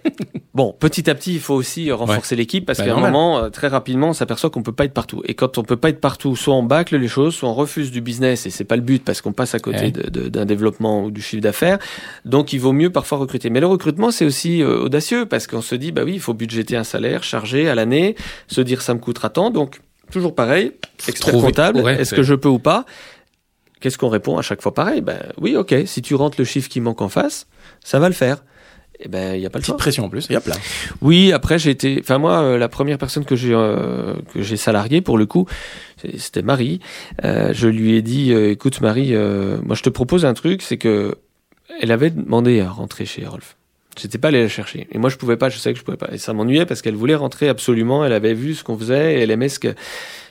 bon, 0.54 0.74
petit 0.78 1.08
à 1.10 1.14
petit, 1.14 1.34
il 1.34 1.40
faut 1.40 1.54
aussi 1.54 1.90
euh, 1.90 1.94
renforcer 1.94 2.36
l'équipe 2.36 2.66
parce 2.66 2.78
Bah, 2.78 2.86
qu'à 2.86 2.94
un 2.94 3.00
moment, 3.00 3.38
euh, 3.38 3.48
très 3.50 3.68
rapidement, 3.68 4.08
on 4.08 4.12
s'aperçoit 4.12 4.50
qu'on 4.50 4.62
peut 4.62 4.72
pas 4.72 4.84
être 4.84 4.92
partout. 4.94 5.22
Et 5.26 5.34
quand 5.34 5.58
on 5.58 5.62
peut 5.62 5.76
pas 5.76 5.88
être 5.90 6.00
partout, 6.00 6.34
soit 6.36 6.54
on 6.54 6.62
bâcle 6.62 6.96
les 6.96 7.08
choses, 7.08 7.34
soit 7.34 7.48
on 7.48 7.54
refuse 7.54 7.90
du 7.90 8.00
business 8.00 8.46
et 8.46 8.50
c'est 8.50 8.64
pas 8.64 8.76
le 8.76 8.82
but 8.82 9.04
parce 9.04 9.20
qu'on 9.20 9.32
passe 9.32 9.54
à 9.54 9.58
côté 9.58 9.84
Ouais. 9.86 9.90
d'un 10.30 10.44
développement 10.44 11.04
ou 11.04 11.10
du 11.10 11.22
chiffre 11.22 11.42
d'affaires. 11.42 11.78
Donc, 12.24 12.52
il 12.52 12.58
vaut 12.58 12.72
mieux 12.72 12.90
parfois 12.90 13.18
recruter. 13.18 13.50
Mais 13.50 13.60
le 13.60 13.66
recrutement, 13.66 14.10
c'est 14.10 14.24
aussi 14.24 14.62
euh, 14.62 14.80
audacieux 14.84 15.26
parce 15.26 15.46
qu'on 15.46 15.62
se 15.62 15.74
dit, 15.74 15.92
bah 15.92 16.02
oui, 16.04 16.12
il 16.14 16.20
faut 16.20 16.34
budgéter 16.34 16.76
un 16.76 16.84
salaire 16.84 17.22
chargé 17.22 17.68
à 17.68 17.74
l'année, 17.74 18.14
se 18.48 18.60
dire 18.60 18.82
ça 18.82 18.94
me 18.94 18.98
coûtera 19.00 19.30
tant. 19.30 19.50
Donc, 19.50 19.80
toujours 20.12 20.34
pareil, 20.34 20.72
expert 21.08 21.32
trouver- 21.32 21.46
comptable, 21.48 21.80
ouais, 21.80 22.00
est-ce 22.00 22.14
que 22.14 22.22
je 22.22 22.34
peux 22.34 22.48
ou 22.48 22.58
pas? 22.58 22.84
Qu'est-ce 23.84 23.98
qu'on 23.98 24.08
répond 24.08 24.38
à 24.38 24.40
chaque 24.40 24.62
fois 24.62 24.72
pareil? 24.72 25.02
Ben 25.02 25.18
oui, 25.38 25.56
ok. 25.56 25.74
Si 25.84 26.00
tu 26.00 26.14
rentres 26.14 26.36
le 26.38 26.46
chiffre 26.46 26.70
qui 26.70 26.80
manque 26.80 27.02
en 27.02 27.10
face, 27.10 27.46
ça 27.84 27.98
va 27.98 28.08
le 28.08 28.14
faire. 28.14 28.42
Eh 28.98 29.08
ben, 29.10 29.34
il 29.34 29.42
y 29.42 29.44
a 29.44 29.50
pas 29.50 29.58
le 29.58 29.60
Petite 29.60 29.66
choix. 29.66 29.76
pression 29.76 30.04
en 30.06 30.08
plus. 30.08 30.26
Et 30.30 30.36
hop 30.38 30.46
là. 30.46 30.54
Oui, 31.02 31.32
après 31.32 31.58
j'ai 31.58 31.68
été, 31.68 31.98
enfin 32.00 32.16
moi, 32.16 32.40
euh, 32.40 32.56
la 32.56 32.70
première 32.70 32.96
personne 32.96 33.26
que 33.26 33.36
j'ai 33.36 33.52
euh, 33.52 34.14
que 34.32 34.40
j'ai 34.40 34.56
salariée 34.56 35.02
pour 35.02 35.18
le 35.18 35.26
coup, 35.26 35.46
c'était 36.16 36.40
Marie. 36.40 36.80
Euh, 37.26 37.50
je 37.52 37.68
lui 37.68 37.94
ai 37.94 38.00
dit, 38.00 38.32
écoute 38.32 38.80
Marie, 38.80 39.12
moi 39.12 39.76
je 39.76 39.82
te 39.82 39.90
propose 39.90 40.24
un 40.24 40.32
truc, 40.32 40.62
c'est 40.62 40.78
que 40.78 41.16
elle 41.78 41.92
avait 41.92 42.08
demandé 42.08 42.62
à 42.62 42.70
rentrer 42.70 43.04
chez 43.04 43.26
Rolf. 43.26 43.58
J'étais 43.98 44.18
pas 44.18 44.28
allé 44.28 44.42
la 44.42 44.48
chercher. 44.48 44.86
Et 44.90 44.98
moi 44.98 45.10
je 45.10 45.16
pouvais 45.16 45.36
pas, 45.36 45.48
je 45.48 45.58
savais 45.58 45.74
que 45.74 45.78
je 45.78 45.84
pouvais 45.84 45.96
pas. 45.96 46.08
Et 46.12 46.18
ça 46.18 46.32
m'ennuyait 46.32 46.66
parce 46.66 46.82
qu'elle 46.82 46.96
voulait 46.96 47.14
rentrer 47.14 47.48
absolument. 47.48 48.04
Elle 48.04 48.12
avait 48.12 48.34
vu 48.34 48.54
ce 48.54 48.64
qu'on 48.64 48.78
faisait 48.78 49.14
et 49.14 49.20
elle 49.20 49.30
aimait 49.30 49.48
ce 49.48 49.58
que 49.58 49.74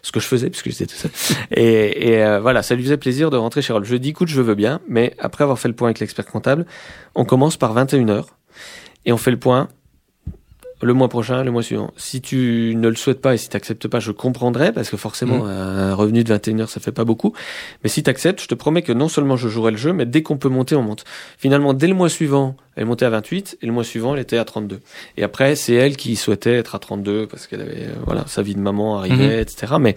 ce 0.02 0.12
que 0.12 0.20
je 0.20 0.28
faisais 0.28 0.50
puisque 0.50 0.70
j'étais 0.70 0.86
tout 0.86 0.96
seul. 0.96 1.12
et 1.52 2.10
et 2.10 2.24
euh, 2.24 2.40
voilà, 2.40 2.62
ça 2.62 2.76
lui 2.76 2.84
faisait 2.84 2.98
plaisir 2.98 3.30
de 3.30 3.38
rentrer 3.38 3.62
chez 3.62 3.74
Rolf. 3.74 3.86
Je 3.86 3.92
lui 3.92 3.98
ai 3.98 4.00
dit, 4.00 4.10
écoute, 4.10 4.28
je 4.28 4.42
veux 4.42 4.56
bien, 4.56 4.82
mais 4.88 5.16
après 5.20 5.44
avoir 5.44 5.60
fait 5.60 5.70
le 5.70 5.76
point 5.76 5.88
avec 5.88 6.00
l'expert 6.00 6.26
comptable, 6.26 6.66
on 7.16 7.26
commence 7.26 7.58
par 7.58 7.74
21 7.74 8.10
heures 8.10 8.38
et 9.06 9.14
on 9.14 9.18
fait 9.18 9.32
le 9.32 9.40
point 9.40 9.70
le 10.84 10.94
mois 10.94 11.08
prochain, 11.10 11.44
le 11.44 11.52
mois 11.52 11.64
suivant. 11.64 11.92
Si 11.98 12.22
tu 12.22 12.74
ne 12.76 12.88
le 12.90 12.96
souhaites 12.96 13.22
pas 13.22 13.34
et 13.34 13.38
si 13.38 13.50
tu 13.50 13.56
n'acceptes 13.56 13.88
pas, 13.88 14.00
je 14.00 14.12
comprendrai 14.12 14.72
parce 14.72 14.90
que 14.90 14.98
forcément, 14.98 15.44
Mm. 15.46 15.48
un 15.48 15.96
revenu 15.96 16.24
de 16.24 16.30
21 16.30 16.60
heures, 16.60 16.70
ça 16.70 16.80
fait 16.80 16.92
pas 16.92 17.06
beaucoup. 17.06 17.34
Mais 17.84 17.90
si 17.90 18.04
tu 18.04 18.10
acceptes, 18.10 18.42
je 18.42 18.48
te 18.48 18.56
promets 18.56 18.82
que 18.82 18.92
non 18.94 19.08
seulement 19.08 19.38
je 19.38 19.48
jouerai 19.50 19.72
le 19.72 19.78
jeu, 19.78 19.94
mais 19.94 20.06
dès 20.06 20.22
qu'on 20.22 20.38
peut 20.38 20.50
monter, 20.50 20.76
on 20.76 20.84
monte. 20.84 21.04
Finalement, 21.38 21.74
dès 21.74 21.88
le 21.88 21.94
mois 21.94 22.10
suivant, 22.10 22.56
elle 22.76 22.86
montait 22.86 23.06
à 23.06 23.10
28 23.10 23.58
et 23.62 23.66
le 23.66 23.72
mois 23.72 23.84
suivant, 23.84 24.14
elle 24.16 24.22
était 24.22 24.38
à 24.38 24.46
32. 24.46 24.80
Et 25.18 25.24
après, 25.24 25.56
c'est 25.56 25.74
elle 25.74 25.96
qui 25.98 26.16
souhaitait 26.16 26.54
être 26.56 26.76
à 26.76 26.80
32 26.80 27.28
parce 27.28 27.48
qu'elle 27.48 27.62
avait, 27.62 27.84
euh, 27.84 27.94
voilà, 28.06 28.26
sa 28.28 28.42
vie 28.42 28.56
de 28.56 28.60
maman 28.62 28.98
arrivait, 29.00 29.42
etc. 29.42 29.74
Mais, 29.80 29.96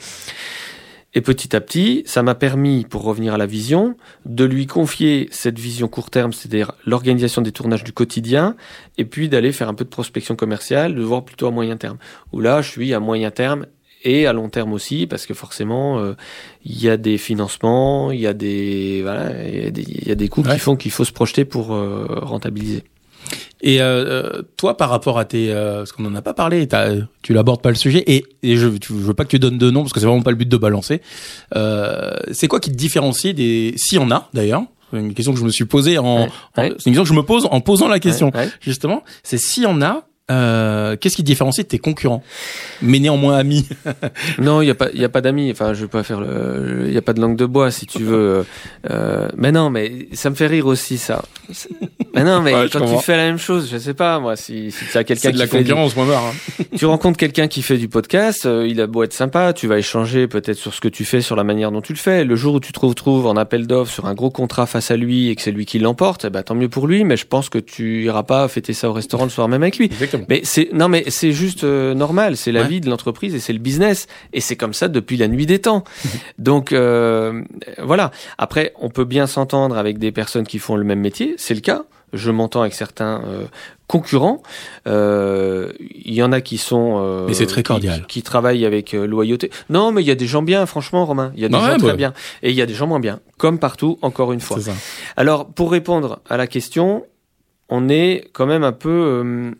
et 1.17 1.23
petit 1.23 1.57
à 1.57 1.63
petit, 1.63 2.03
ça 2.05 2.23
m'a 2.23 2.35
permis, 2.35 2.85
pour 2.85 3.03
revenir 3.03 3.33
à 3.33 3.39
la 3.39 3.47
vision, 3.47 3.97
de 4.27 4.45
lui 4.45 4.67
confier 4.67 5.29
cette 5.31 5.59
vision 5.59 5.89
court 5.89 6.11
terme, 6.11 6.35
c'est-à-dire 6.35 6.73
l'organisation 6.85 7.41
des 7.41 7.53
tournages 7.53 7.85
du 7.85 7.93
quotidien, 7.93 8.55
et 8.99 9.07
puis 9.07 9.31
d'aller 9.31 9.51
faire 9.51 9.71
un 9.71 9.75
peu 9.75 9.85
de 9.85 9.89
prospection 9.89 10.37
commerciale, 10.37 10.95
de 10.95 11.01
voir 11.03 11.25
plutôt 11.25 11.47
à 11.47 11.51
moyen 11.51 11.79
terme. 11.79 11.97
Où 12.33 12.41
là, 12.43 12.61
je 12.61 12.69
suis 12.71 12.93
à 12.93 13.01
moyen 13.01 13.31
terme 13.31 13.65
et 14.05 14.27
à 14.27 14.35
long 14.35 14.51
terme 14.51 14.75
aussi, 14.75 15.07
parce 15.07 15.25
que 15.25 15.33
forcément, 15.33 15.99
euh, 16.01 16.13
il 16.67 16.79
y 16.83 16.91
a 16.91 16.99
des 16.99 17.17
financements, 17.17 18.11
il 18.11 18.21
y 18.21 18.27
a 18.27 18.35
des, 18.35 19.01
voilà, 19.03 19.43
il 19.49 19.65
y 19.65 19.67
a 19.67 19.71
des, 19.71 19.83
il 19.89 20.07
y 20.07 20.13
a 20.13 20.15
des 20.17 20.29
coûts 20.29 20.43
Ouais. 20.43 20.53
qui 20.53 20.59
font 20.59 20.77
qu'il 20.77 20.91
faut 20.91 21.05
se 21.07 21.13
projeter 21.13 21.47
pour 21.47 21.75
euh, 21.75 22.07
rentabiliser. 22.11 22.85
Et 23.69 23.81
euh, 23.81 23.85
euh, 24.39 24.43
toi, 24.57 24.77
par 24.77 24.91
rapport 24.91 25.19
à 25.19 25.25
tes, 25.25 25.51
euh, 25.53 25.79
parce 25.79 25.91
qu'on 25.91 26.05
en 26.05 26.15
a 26.15 26.23
pas 26.23 26.35
parlé, 26.35 26.69
tu 27.23 27.33
l'abordes 27.35 27.61
pas 27.63 27.71
le 27.71 27.75
sujet, 27.75 28.05
et, 28.07 28.25
et 28.45 28.57
je, 28.57 28.69
tu, 28.69 28.93
je 28.93 28.99
veux 28.99 29.13
pas 29.15 29.25
que 29.25 29.31
tu 29.31 29.41
donnes 29.41 29.59
de 29.59 29.71
nom 29.73 29.83
parce 29.83 29.93
que 29.93 29.99
c'est 29.99 30.07
vraiment 30.07 30.23
pas 30.23 30.31
le 30.31 30.37
but 30.37 30.49
de 30.49 30.57
balancer. 30.57 31.03
Euh, 31.57 32.13
c'est 32.33 32.47
quoi 32.49 32.61
qui 32.61 32.71
te 32.71 32.77
différencie 32.77 33.35
des, 33.35 33.75
s'il 33.77 33.99
y 33.99 34.01
en 34.01 34.11
a 34.13 34.29
d'ailleurs, 34.35 34.63
c'est 34.93 34.99
une 35.01 35.15
question 35.15 35.33
que 35.33 35.41
je 35.41 35.45
me 35.45 35.51
suis 35.51 35.65
posée 35.65 35.99
en, 35.99 36.05
Ouais, 36.23 36.29
en- 36.57 36.63
ouais. 36.63 36.75
c'est 36.79 36.91
une 36.91 36.93
question 36.97 37.03
que 37.03 37.09
je 37.09 37.15
me 37.15 37.23
pose 37.25 37.49
en 37.51 37.61
posant 37.61 37.89
la 37.89 37.99
question 37.99 38.31
ouais. 38.35 38.49
justement. 38.61 39.03
C'est 39.25 39.39
s'il 39.39 39.65
y 39.65 39.67
en 39.67 39.83
a, 39.83 40.05
euh, 40.31 40.97
qu'est-ce 40.97 41.17
qui 41.17 41.23
te 41.23 41.27
différencie 41.27 41.65
de 41.65 41.69
tes 41.69 41.79
concurrents, 41.79 42.23
mais 42.83 42.99
néanmoins 42.99 43.37
amis? 43.37 43.69
Non, 44.39 44.61
il 44.61 44.67
y 44.67 44.71
a 44.71 44.75
pas, 44.75 44.89
il 44.93 45.01
y 45.01 45.05
a 45.05 45.09
pas 45.09 45.21
d'amis. 45.21 45.51
Enfin, 45.51 45.73
je 45.73 45.83
vais 45.83 45.89
pas 45.89 46.03
faire 46.03 46.21
le, 46.21 46.85
il 46.87 46.93
y 46.93 46.97
a 46.99 47.03
pas 47.03 47.13
de 47.13 47.21
langue 47.21 47.37
de 47.37 47.47
bois 47.47 47.71
si 47.71 47.87
tu 47.87 48.03
veux. 48.03 48.45
Euh, 48.91 49.29
mais 49.37 49.53
non, 49.53 49.71
mais 49.71 50.09
ça 50.13 50.31
me 50.31 50.35
fait 50.35 50.47
rire 50.47 50.67
aussi 50.67 50.99
ça. 50.99 51.25
Mais 52.15 52.25
non, 52.25 52.41
mais 52.41 52.55
Ouais, 52.55 52.69
quand 52.73 52.81
comprends. 52.81 52.99
tu 52.99 53.05
fais 53.05 53.17
la 53.17 53.25
même 53.25 53.39
chose, 53.39 53.69
je 53.71 53.79
sais 53.79 53.95
pas 53.95 54.19
moi, 54.19 54.37
si, 54.37 54.71
si 54.73 54.85
tu 54.91 54.97
as 54.99 55.05
quelqu'un 55.05 55.29
C'est 55.29 55.33
de 55.33 55.39
la 55.39 55.47
fait 55.47 55.59
du- 55.63 55.71
concurrence, 55.71 55.97
moi 55.97 56.07
marre. 56.07 56.25
hein. 56.27 56.65
tu 56.77 56.87
rencontres 56.87 57.19
quelqu'un 57.19 57.47
qui 57.47 57.63
fait 57.63 57.77
du 57.79 57.89
podcast, 57.89 58.47
euh, 58.47 58.67
il 58.69 58.81
a 58.81 58.87
beau 58.87 59.03
être 59.05 59.13
sympa, 59.13 59.53
tu 59.53 59.67
vas 59.67 59.79
échanger 59.79 60.27
peut-être 60.27 60.57
sur 60.59 60.75
ce 60.75 60.81
que 60.81 60.89
tu 60.89 61.05
fais, 61.05 61.21
sur 61.21 61.37
la 61.37 61.45
manière 61.45 61.71
dont 61.73 61.81
tu 61.81 61.93
le 61.93 61.99
fais. 61.99 62.25
Le 62.25 62.37
jour 62.37 62.55
où 62.55 62.61
tu 62.61 62.73
te 62.73 62.81
retrouves 62.81 63.27
en 63.27 63.37
appel 63.37 63.67
d'offres 63.67 63.93
sur 63.93 64.07
un 64.07 64.15
gros 64.15 64.31
contrat 64.31 64.67
face 64.67 64.91
à 64.91 64.97
lui 64.97 65.29
et 65.31 65.37
que 65.37 65.43
c'est 65.43 65.53
lui 65.53 65.67
qui 65.67 65.79
l'emporte, 65.79 66.25
eh 66.25 66.31
ben, 66.31 66.43
tant 66.43 66.55
mieux 66.55 66.69
pour 66.69 66.87
lui, 66.87 67.05
mais 67.05 67.17
je 67.17 67.27
pense 67.27 67.49
que 67.49 67.59
tu 67.59 68.05
iras 68.05 68.23
pas 68.25 68.49
fêter 68.49 68.73
ça 68.73 68.89
au 68.89 68.93
restaurant 68.93 69.25
le 69.25 69.31
soir 69.31 69.49
même 69.49 69.63
avec 69.63 69.77
lui. 69.79 69.87
Exactement. 69.87 70.16
Mais 70.29 70.41
c'est 70.45 70.69
non 70.73 70.89
mais 70.89 71.05
c'est 71.09 71.33
juste 71.33 71.65
euh, 71.65 71.95
normal, 71.95 72.37
c'est 72.37 72.53
la 72.53 72.63
Ouais. 72.63 72.69
vie 72.69 72.81
de 72.81 72.89
l'entreprise 72.91 73.35
et 73.35 73.41
c'est 73.41 73.53
le 73.53 73.59
business 73.59 74.07
et 74.33 74.41
c'est 74.41 74.57
comme 74.57 74.73
ça 74.75 74.89
depuis 74.89 75.17
la 75.17 75.29
nuit 75.29 75.47
des 75.47 75.59
temps. 75.61 75.85
Donc 76.39 76.73
euh, 76.73 77.43
voilà. 77.83 78.11
Après, 78.39 78.73
on 78.81 78.89
peut 78.91 79.05
bien 79.05 79.27
s'entendre 79.27 79.77
avec 79.79 79.99
des 79.99 80.13
personnes 80.13 80.47
qui 80.47 80.59
font 80.59 80.77
le 80.77 80.85
même 80.85 81.01
métier, 81.01 81.35
c'est 81.39 81.55
le 81.55 81.61
cas. 81.61 81.85
Je 82.13 82.31
m'entends 82.31 82.61
avec 82.63 82.73
certains 82.73 83.21
euh, 83.27 83.45
concurrents. 83.89 84.41
Euh, 84.87 85.73
Il 85.81 86.15
y 86.15 86.23
en 86.23 86.31
a 86.33 86.41
qui 86.41 86.57
sont 86.57 86.99
euh, 87.01 87.25
Mais 87.27 87.35
c'est 87.35 87.47
très 87.47 87.65
cordial. 87.65 88.05
qui, 88.07 88.23
travaillent 88.23 88.65
avec 88.65 88.95
euh, 88.95 89.07
loyauté. 89.07 89.51
Non, 89.71 89.91
mais 89.91 90.03
il 90.03 90.07
y 90.07 90.11
a 90.13 90.15
des 90.15 90.27
gens 90.29 90.43
bien, 90.43 90.67
franchement, 90.67 91.05
Romain. 91.05 91.33
Il 91.35 91.43
y 91.43 91.45
a 91.45 91.49
des 91.49 91.55
Ouais, 91.57 91.61
gens 91.63 91.77
bah. 91.79 91.89
très 91.89 91.97
bien 91.97 92.13
et 92.43 92.51
il 92.51 92.57
y 92.57 92.63
a 92.63 92.67
des 92.67 92.75
gens 92.75 92.87
moins 92.87 93.01
bien, 93.01 93.19
comme 93.39 93.59
partout. 93.59 93.99
Encore 94.03 94.33
une 94.33 94.41
fois. 94.41 94.61
Ça. 94.61 94.73
Alors, 95.17 95.47
pour 95.47 95.71
répondre 95.73 96.21
à 96.31 96.37
la 96.37 96.47
question, 96.47 97.05
on 97.69 97.89
est 97.89 98.29
quand 98.33 98.47
même 98.47 98.63
un 98.65 98.73
peu 98.73 98.89
euh, 98.89 99.51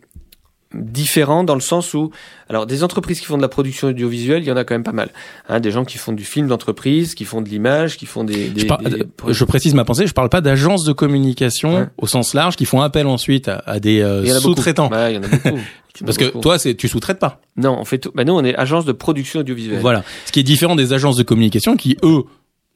différent 0.73 1.43
dans 1.43 1.55
le 1.55 1.61
sens 1.61 1.93
où, 1.93 2.11
alors, 2.49 2.65
des 2.65 2.83
entreprises 2.83 3.19
qui 3.19 3.25
font 3.25 3.37
de 3.37 3.41
la 3.41 3.47
production 3.47 3.87
audiovisuelle, 3.87 4.41
il 4.43 4.47
y 4.47 4.51
en 4.51 4.57
a 4.57 4.63
quand 4.63 4.75
même 4.75 4.83
pas 4.83 4.91
mal. 4.91 5.09
Hein, 5.49 5.59
des 5.59 5.71
gens 5.71 5.85
qui 5.85 5.97
font 5.97 6.11
du 6.13 6.23
film 6.25 6.47
d'entreprise, 6.47 7.15
qui 7.15 7.25
font 7.25 7.41
de 7.41 7.49
l'image, 7.49 7.97
qui 7.97 8.05
font 8.05 8.23
des... 8.23 8.49
des, 8.49 8.61
Je, 8.61 8.65
par- 8.65 8.79
des- 8.79 9.03
je 9.29 9.43
précise 9.45 9.73
ma 9.73 9.85
pensée, 9.85 10.07
je 10.07 10.13
parle 10.13 10.29
pas 10.29 10.41
d'agences 10.41 10.83
de 10.83 10.93
communication 10.93 11.89
au 11.97 12.07
sens 12.07 12.33
large 12.33 12.55
qui 12.55 12.65
font 12.65 12.81
appel 12.81 13.07
ensuite 13.07 13.47
à, 13.47 13.63
à 13.65 13.79
des 13.79 14.01
euh, 14.01 14.23
en 14.35 14.39
sous-traitants. 14.39 14.89
Ouais, 14.89 15.13
il 15.13 15.15
y 15.15 15.19
en 15.19 15.23
a 15.23 15.27
beaucoup. 15.27 15.59
En 15.99 16.05
Parce 16.05 16.17
que 16.19 16.25
beaucoup. 16.25 16.41
toi, 16.41 16.59
c'est 16.59 16.75
tu 16.75 16.87
sous-traites 16.87 17.17
pas. 17.17 17.41
Non, 17.55 17.75
on 17.79 17.83
fait 17.83 17.97
tout. 17.97 18.11
Bah, 18.13 18.23
nous, 18.23 18.33
on 18.33 18.43
est 18.45 18.55
agence 18.55 18.85
de 18.85 18.91
production 18.91 19.39
audiovisuelle. 19.39 19.79
Voilà. 19.79 20.03
Ce 20.27 20.31
qui 20.31 20.39
est 20.39 20.43
différent 20.43 20.75
des 20.75 20.93
agences 20.93 21.15
de 21.15 21.23
communication 21.23 21.75
qui 21.75 21.97
eux 22.03 22.21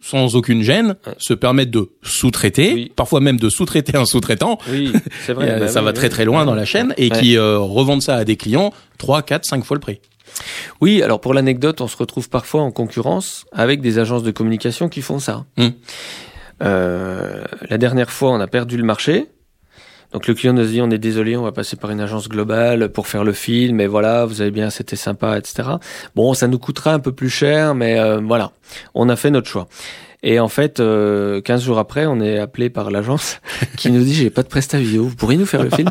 sans 0.01 0.35
aucune 0.35 0.61
gêne, 0.63 0.95
Ouais. 1.07 1.13
se 1.19 1.33
permettent 1.33 1.71
de 1.71 1.89
sous-traiter, 2.01 2.73
Oui. 2.73 2.91
parfois 2.95 3.19
même 3.21 3.39
de 3.39 3.49
sous-traiter 3.49 3.95
un 3.95 4.05
sous-traitant. 4.05 4.57
Oui, 4.69 4.91
c'est 5.25 5.33
vrai. 5.33 5.49
Euh, 5.51 5.59
bah 5.59 5.67
ça 5.67 5.79
oui, 5.79 5.85
va 5.85 5.91
oui. 5.91 5.95
très 5.95 6.09
très 6.09 6.25
loin 6.25 6.43
dans 6.45 6.55
la 6.55 6.65
chaîne 6.65 6.93
et 6.97 7.09
qui 7.09 7.37
euh, 7.37 7.57
revendent 7.59 8.01
ça 8.01 8.15
à 8.17 8.23
des 8.25 8.35
clients 8.35 8.73
3, 8.97 9.21
4, 9.21 9.45
5 9.45 9.63
fois 9.63 9.75
le 9.75 9.81
prix. 9.81 10.01
Oui, 10.81 11.01
alors 11.03 11.19
pour 11.21 11.33
l'anecdote, 11.33 11.81
on 11.81 11.87
se 11.87 11.97
retrouve 11.97 12.29
parfois 12.29 12.61
en 12.61 12.71
concurrence 12.71 13.45
avec 13.51 13.81
des 13.81 13.99
agences 13.99 14.23
de 14.23 14.31
communication 14.31 14.89
qui 14.89 15.01
font 15.01 15.19
ça. 15.19 15.45
Hmm. 15.57 15.69
Euh, 16.63 17.43
la 17.69 17.77
dernière 17.77 18.11
fois, 18.11 18.31
on 18.31 18.39
a 18.39 18.47
perdu 18.47 18.77
le 18.77 18.83
marché. 18.83 19.27
Donc 20.13 20.27
le 20.27 20.33
client 20.33 20.53
nous 20.53 20.65
dit 20.65 20.81
on 20.81 20.89
est 20.89 20.97
désolé, 20.97 21.37
on 21.37 21.43
va 21.43 21.51
passer 21.51 21.75
par 21.77 21.91
une 21.91 22.01
agence 22.01 22.27
globale 22.27 22.89
pour 22.89 23.07
faire 23.07 23.23
le 23.23 23.33
film, 23.33 23.77
mais 23.77 23.87
voilà, 23.87 24.25
vous 24.25 24.41
avez 24.41 24.51
bien, 24.51 24.69
c'était 24.69 24.95
sympa, 24.95 25.37
etc. 25.37 25.69
Bon, 26.15 26.33
ça 26.33 26.47
nous 26.47 26.59
coûtera 26.59 26.93
un 26.93 26.99
peu 26.99 27.11
plus 27.11 27.29
cher, 27.29 27.75
mais 27.75 27.99
euh, 27.99 28.19
voilà, 28.19 28.51
on 28.93 29.09
a 29.09 29.15
fait 29.15 29.31
notre 29.31 29.47
choix. 29.47 29.67
Et 30.23 30.39
en 30.39 30.49
fait, 30.49 30.79
euh, 30.79 31.41
15 31.41 31.63
jours 31.63 31.79
après, 31.79 32.05
on 32.05 32.19
est 32.21 32.37
appelé 32.37 32.69
par 32.69 32.91
l'agence 32.91 33.39
qui 33.77 33.89
nous 33.89 34.03
dit 34.03 34.13
j'ai 34.13 34.29
pas 34.29 34.43
de 34.43 34.47
presta 34.47 34.77
vidéo, 34.77 35.05
vous 35.05 35.15
pourriez 35.15 35.37
nous 35.37 35.47
faire 35.47 35.63
le 35.63 35.71
film? 35.71 35.89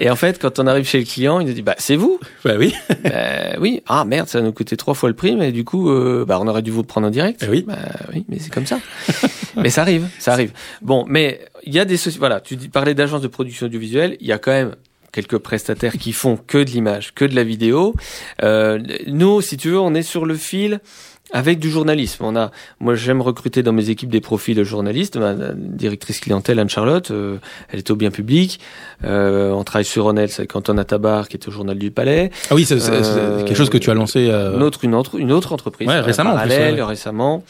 Et 0.00 0.08
en 0.10 0.16
fait, 0.16 0.40
quand 0.40 0.60
on 0.60 0.66
arrive 0.66 0.86
chez 0.86 0.98
le 0.98 1.04
client, 1.04 1.40
il 1.40 1.48
nous 1.48 1.52
dit 1.54 1.62
bah 1.62 1.74
c'est 1.78 1.96
vous 1.96 2.20
Bah 2.44 2.52
oui. 2.56 2.72
bah, 3.02 3.10
oui. 3.60 3.82
Ah 3.88 4.04
merde, 4.04 4.28
ça 4.28 4.40
nous 4.42 4.52
coûter 4.52 4.76
trois 4.76 4.94
fois 4.94 5.08
le 5.08 5.16
prix, 5.16 5.34
mais 5.34 5.50
du 5.50 5.64
coup, 5.64 5.90
euh, 5.90 6.24
bah, 6.26 6.38
on 6.40 6.46
aurait 6.46 6.62
dû 6.62 6.70
vous 6.70 6.84
prendre 6.84 7.08
en 7.08 7.10
direct. 7.10 7.42
Eh 7.44 7.50
oui. 7.50 7.64
Bah, 7.66 7.74
oui, 8.12 8.24
mais 8.28 8.38
c'est 8.38 8.52
comme 8.52 8.66
ça. 8.66 8.78
Mais 9.56 9.70
ça 9.70 9.82
arrive, 9.82 10.06
ça 10.18 10.32
arrive. 10.32 10.52
Bon, 10.82 11.04
mais 11.08 11.40
il 11.64 11.74
y 11.74 11.78
a 11.78 11.84
des 11.84 11.96
sociétés. 11.96 12.18
Voilà, 12.18 12.40
tu 12.40 12.56
parlais 12.56 12.94
d'agences 12.94 13.22
de 13.22 13.28
production 13.28 13.66
audiovisuelle. 13.66 14.16
Il 14.20 14.26
y 14.26 14.32
a 14.32 14.38
quand 14.38 14.52
même 14.52 14.74
quelques 15.12 15.38
prestataires 15.38 15.92
qui 15.98 16.12
font 16.12 16.36
que 16.36 16.58
de 16.58 16.70
l'image, 16.70 17.14
que 17.14 17.24
de 17.24 17.34
la 17.36 17.44
vidéo. 17.44 17.94
Euh, 18.42 18.78
nous, 19.06 19.40
si 19.40 19.56
tu 19.56 19.70
veux, 19.70 19.78
on 19.80 19.94
est 19.94 20.02
sur 20.02 20.26
le 20.26 20.34
fil. 20.34 20.80
Avec 21.32 21.58
du 21.58 21.68
journalisme, 21.70 22.22
on 22.24 22.36
a. 22.36 22.52
Moi, 22.80 22.94
j'aime 22.94 23.20
recruter 23.22 23.62
dans 23.64 23.72
mes 23.72 23.88
équipes 23.90 24.10
des 24.10 24.20
profils 24.20 24.54
de 24.54 24.62
journalistes. 24.62 25.16
Ma 25.16 25.34
directrice 25.56 26.20
clientèle 26.20 26.60
Anne 26.60 26.68
Charlotte, 26.68 27.10
euh, 27.10 27.38
elle 27.70 27.78
est 27.78 27.90
au 27.90 27.96
bien 27.96 28.10
public. 28.12 28.60
Euh, 29.04 29.50
on 29.50 29.64
travaille 29.64 29.86
sur 29.86 30.04
Ronel, 30.04 30.28
avec 30.38 30.54
Antoine 30.54 30.84
Tabar, 30.84 31.26
qui 31.28 31.36
est 31.36 31.48
au 31.48 31.50
journal 31.50 31.76
du 31.78 31.90
Palais. 31.90 32.30
Ah 32.50 32.54
oui, 32.54 32.64
c'est 32.66 32.78
c'est- 32.78 33.02
c'est 33.02 33.44
quelque 33.46 33.54
chose 33.56 33.70
que 33.70 33.78
tu 33.78 33.90
as 33.90 33.94
lancé. 33.94 34.28
euh, 34.30 34.54
Une 34.54 34.62
autre, 34.62 34.84
une 34.84 34.94
autre, 34.94 35.18
une 35.18 35.32
autre 35.32 35.52
entreprise. 35.52 35.88
Ouais, 35.88 35.98
en 35.98 36.02
récemment, 36.04 36.34
en 36.34 36.38
plus, 36.42 36.50
ouais. 36.50 36.82
récemment. 36.82 37.42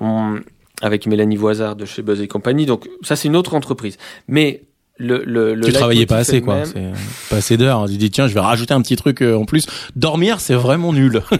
On- 0.00 0.40
avec 0.80 1.06
Mélanie 1.06 1.36
Voisard 1.36 1.76
de 1.76 1.84
chez 1.84 2.02
Buzz 2.02 2.20
et 2.20 2.28
compagnie. 2.28 2.66
Donc, 2.66 2.88
ça, 3.02 3.16
c'est 3.16 3.28
une 3.28 3.36
autre 3.36 3.54
entreprise. 3.54 3.96
Mais 4.28 4.62
le, 5.00 5.24
le, 5.24 5.54
le 5.54 5.66
tu 5.66 5.72
travaillais 5.72 6.04
pas 6.04 6.18
assez, 6.18 6.42
quoi. 6.42 6.66
C'est 6.66 6.92
pas 7.30 7.36
assez 7.36 7.56
d'heures. 7.56 7.86
Tu 7.86 7.96
dis 7.96 8.10
tiens, 8.10 8.28
je 8.28 8.34
vais 8.34 8.40
rajouter 8.40 8.74
un 8.74 8.82
petit 8.82 8.96
truc 8.96 9.22
euh, 9.22 9.34
en 9.34 9.46
plus. 9.46 9.64
Dormir, 9.96 10.40
c'est 10.40 10.54
vraiment 10.54 10.92
nul. 10.92 11.22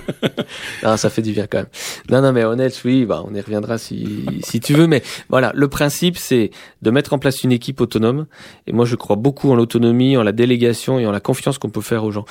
Non, 0.83 0.96
ça 0.96 1.11
fait 1.11 1.22
du 1.22 1.33
bien 1.33 1.46
quand 1.46 1.59
même. 1.59 1.66
Non, 2.11 2.22
non, 2.22 2.33
mais 2.33 2.42
honnête, 2.42 2.81
oui, 2.85 3.05
bah, 3.05 3.22
on 3.24 3.35
y 3.35 3.40
reviendra 3.40 3.79
si, 3.79 4.26
si 4.42 4.59
tu 4.59 4.72
veux. 4.72 4.87
Mais 4.87 5.03
voilà, 5.29 5.53
le 5.55 5.68
principe, 5.68 6.16
c'est 6.16 6.50
de 6.83 6.90
mettre 6.90 7.12
en 7.12 7.18
place 7.18 7.44
une 7.44 7.53
équipe 7.53 7.81
autonome. 7.81 8.26
Et 8.66 8.72
moi, 8.72 8.85
je 8.85 8.96
crois 8.96 9.16
beaucoup 9.16 9.50
en 9.50 9.55
l'autonomie, 9.55 10.16
en 10.16 10.22
la 10.22 10.33
délégation 10.33 10.98
et 10.98 11.07
en 11.07 11.12
la 11.12 11.20
confiance 11.20 11.59
qu'on 11.59 11.70
peut 11.70 11.83
faire 11.83 12.03
aux 12.03 12.11
gens. 12.11 12.24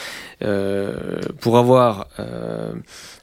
Euh, 0.43 1.19
pour 1.39 1.58
avoir, 1.58 2.08
euh, 2.19 2.74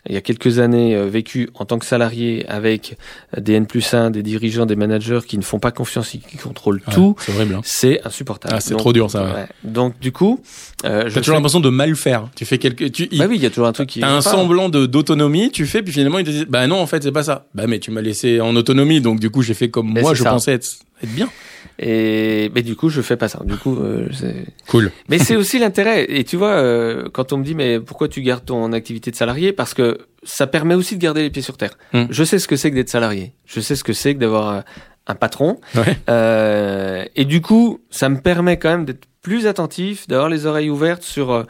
il 0.08 0.14
y 0.14 0.18
a 0.18 0.20
quelques 0.20 0.58
années, 0.58 0.94
euh, 0.94 1.06
vécu 1.06 1.48
en 1.54 1.64
tant 1.64 1.78
que 1.78 1.84
salarié 1.86 2.44
avec 2.48 2.96
des 3.36 3.54
N 3.54 3.66
plus 3.66 3.92
1, 3.94 4.10
des 4.10 4.22
dirigeants, 4.22 4.66
des 4.66 4.76
managers 4.76 5.20
qui 5.26 5.36
ne 5.38 5.42
font 5.42 5.58
pas 5.58 5.70
confiance 5.70 6.14
et 6.14 6.18
qui 6.18 6.36
contrôlent 6.36 6.80
tout, 6.92 7.16
c'est 7.18 7.34
horrible. 7.34 7.54
Hein. 7.56 7.60
c'est 7.64 8.00
insupportable. 8.06 8.54
Ah, 8.56 8.60
c'est 8.60 8.76
trop 8.76 8.92
dur, 8.92 9.10
ça, 9.10 9.24
ouais. 9.24 9.32
ouais. 9.32 9.46
Donc, 9.64 9.98
du 10.00 10.12
coup, 10.12 10.40
euh, 10.84 11.04
T'as 11.04 11.08
toujours 11.10 11.24
fais- 11.24 11.32
l'impression 11.32 11.60
de 11.60 11.70
mal 11.70 11.94
faire. 11.96 12.28
Tu 12.36 12.44
fais 12.44 12.58
quelque, 12.58 12.84
tu, 12.84 13.08
Bah 13.16 13.26
oui, 13.28 13.36
il 13.36 13.42
y 13.42 13.46
a 13.46 13.50
toujours 13.50 13.66
un 13.66 13.72
truc 13.72 13.88
qui. 13.88 14.02
Un 14.04 14.16
pas. 14.16 14.20
semblant 14.22 14.68
de 14.68 14.86
d'autonomie, 14.86 15.50
tu 15.50 15.66
fais, 15.66 15.82
puis 15.82 15.92
finalement 15.92 16.18
ils 16.18 16.24
te 16.24 16.30
disent, 16.30 16.46
bah 16.48 16.66
non, 16.66 16.80
en 16.80 16.86
fait 16.86 17.02
c'est 17.02 17.12
pas 17.12 17.22
ça. 17.24 17.46
Bah 17.54 17.64
mais 17.66 17.78
tu 17.78 17.90
m'as 17.90 18.00
laissé 18.02 18.40
en 18.40 18.54
autonomie, 18.56 19.00
donc 19.00 19.20
du 19.20 19.30
coup 19.30 19.42
j'ai 19.42 19.54
fait 19.54 19.68
comme 19.70 19.92
Mais 19.92 20.00
moi 20.02 20.14
je 20.14 20.22
ça. 20.22 20.30
pensais 20.30 20.52
être, 20.52 20.68
être 21.02 21.14
bien. 21.14 21.28
Et 21.78 22.50
mais 22.54 22.62
du 22.62 22.74
coup, 22.76 22.88
je 22.88 23.02
fais 23.02 23.16
pas 23.16 23.28
ça. 23.28 23.40
Du 23.44 23.56
coup, 23.56 23.76
euh, 23.76 24.08
c'est- 24.12 24.46
Cool. 24.68 24.90
mais 25.08 25.18
c'est 25.18 25.36
aussi 25.36 25.58
l'intérêt. 25.58 26.06
Et 26.08 26.24
tu 26.24 26.36
vois, 26.36 26.52
euh, 26.52 27.08
quand 27.12 27.32
on 27.32 27.38
me 27.38 27.44
dit 27.44 27.54
mais 27.54 27.80
pourquoi 27.80 28.08
tu 28.08 28.22
gardes 28.22 28.44
ton 28.46 28.72
activité 28.72 29.10
de 29.10 29.16
salarié, 29.16 29.52
parce 29.52 29.74
que 29.74 29.98
ça 30.22 30.46
permet 30.46 30.74
aussi 30.74 30.96
de 30.96 31.00
garder 31.02 31.22
les 31.22 31.30
pieds 31.30 31.42
sur 31.42 31.56
terre. 31.56 31.76
Hmm. 31.92 32.04
Je 32.10 32.24
sais 32.24 32.38
ce 32.38 32.48
que 32.48 32.56
c'est 32.56 32.70
que 32.70 32.76
d'être 32.76 32.88
salarié. 32.88 33.32
Je 33.44 33.60
sais 33.60 33.76
ce 33.76 33.84
que 33.84 33.92
c'est 33.92 34.14
que 34.14 34.20
d'avoir 34.20 34.48
un, 34.48 34.64
un 35.06 35.14
patron. 35.14 35.60
Ouais. 35.74 35.96
Euh, 36.08 37.04
et 37.14 37.24
du 37.24 37.40
coup, 37.42 37.80
ça 37.90 38.08
me 38.08 38.20
permet 38.20 38.56
quand 38.58 38.70
même 38.70 38.84
d'être 38.86 39.04
plus 39.22 39.46
attentif, 39.46 40.06
d'avoir 40.08 40.28
les 40.28 40.46
oreilles 40.46 40.70
ouvertes 40.70 41.02
sur 41.02 41.30
euh, 41.32 41.42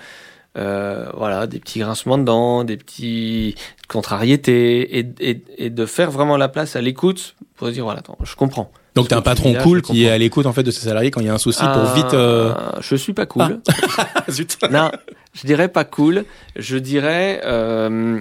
euh, 0.59 1.07
voilà 1.17 1.47
des 1.47 1.59
petits 1.61 1.79
grincements 1.81 2.19
de 2.19 2.25
dents, 2.25 2.65
des 2.65 2.77
petits 2.79 3.55
contrariétés, 3.89 4.99
et, 4.99 5.07
et, 5.21 5.43
et 5.59 5.71
de 5.71 5.87
faire 5.87 6.11
vraiment 6.11 6.37
la 6.37 6.49
place 6.49 6.77
à 6.77 6.81
l'écoute 6.81 7.37
pour 7.57 7.71
dire 7.71 7.85
voilà, 7.85 8.01
attends, 8.01 8.19
je 8.25 8.35
comprends. 8.35 8.71
Donc 8.97 9.09
t'as 9.09 9.19
un 9.19 9.23
patron 9.23 9.53
là, 9.53 9.63
cool 9.63 9.83
qui 9.83 10.05
est 10.05 10.11
à 10.11 10.19
l'écoute 10.19 10.47
en 10.47 10.53
fait 10.53 10.63
de 10.65 10.71
ses 10.73 10.81
salariés 10.87 11.11
quand 11.13 11.21
il 11.21 11.27
y 11.27 11.31
a 11.31 11.35
un 11.35 11.39
souci 11.39 11.61
pour 11.61 11.69
Ah, 11.69 11.93
vite. 11.95 12.15
euh, 12.15 12.53
Je 12.81 12.97
suis 12.97 13.13
pas 13.13 13.27
cool. 13.27 13.61
Ah, 13.99 14.25
zut. 14.31 14.57
non, 14.71 14.91
je 15.35 15.47
dirais 15.47 15.69
pas 15.69 15.85
cool. 15.85 16.25
Je 16.57 16.77
dirais 16.79 17.41
euh, 17.45 18.21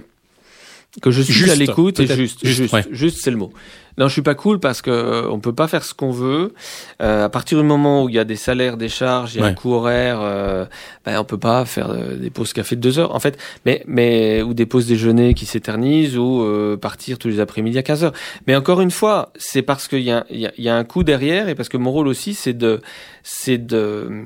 que 1.01 1.11
je 1.11 1.21
suis 1.21 1.33
Juste, 1.33 1.51
à 1.51 1.55
l'écoute 1.55 1.99
et 1.99 2.07
juste. 2.07 2.39
Juste, 2.45 2.61
Juste, 2.61 2.73
ouais. 2.73 2.85
juste, 2.91 3.19
c'est 3.21 3.31
le 3.31 3.37
mot. 3.37 3.51
Non, 3.97 4.07
je 4.09 4.13
suis 4.13 4.21
pas 4.21 4.35
cool 4.35 4.59
parce 4.59 4.81
que 4.81 4.91
euh, 4.91 5.29
on 5.29 5.39
peut 5.39 5.53
pas 5.53 5.69
faire 5.69 5.83
ce 5.85 5.93
qu'on 5.93 6.11
veut. 6.11 6.53
Euh, 7.01 7.25
à 7.25 7.29
partir 7.29 7.57
du 7.57 7.63
moment 7.63 8.03
où 8.03 8.09
il 8.09 8.15
y 8.15 8.19
a 8.19 8.25
des 8.25 8.35
salaires, 8.35 8.75
des 8.75 8.89
charges, 8.89 9.35
il 9.35 9.37
y 9.37 9.41
a 9.41 9.45
Ouais. 9.45 9.51
un 9.51 9.53
coût 9.53 9.71
horaire, 9.73 10.19
euh, 10.21 10.65
ben, 11.05 11.17
on 11.19 11.23
peut 11.23 11.37
pas 11.37 11.63
faire 11.63 11.91
euh, 11.91 12.15
des 12.17 12.29
pauses 12.29 12.51
café 12.51 12.75
de 12.75 12.81
deux 12.81 12.99
heures. 12.99 13.15
En 13.15 13.19
fait, 13.21 13.37
mais 13.65 13.83
mais 13.87 14.41
ou 14.41 14.53
des 14.53 14.65
pauses 14.65 14.85
déjeuner 14.87 15.33
qui 15.33 15.45
s'éternisent 15.45 16.17
ou 16.17 16.41
euh, 16.43 16.75
partir 16.75 17.17
tous 17.17 17.29
les 17.29 17.39
après-midi 17.39 17.77
à 17.77 17.83
15 17.83 18.03
heures. 18.03 18.13
Mais 18.47 18.55
encore 18.57 18.81
une 18.81 18.91
fois, 18.91 19.31
c'est 19.37 19.61
parce 19.61 19.87
qu'il 19.87 20.01
y 20.01 20.11
a 20.11 20.25
il 20.29 20.39
y 20.39 20.45
a, 20.45 20.51
il 20.57 20.63
y 20.65 20.69
a 20.69 20.75
un 20.75 20.83
coût 20.83 21.03
derrière 21.03 21.47
et 21.47 21.55
parce 21.55 21.69
que 21.69 21.77
mon 21.77 21.91
rôle 21.91 22.07
aussi 22.09 22.33
c'est 22.33 22.53
de 22.53 22.81
c'est 23.23 23.57
de 23.65 24.25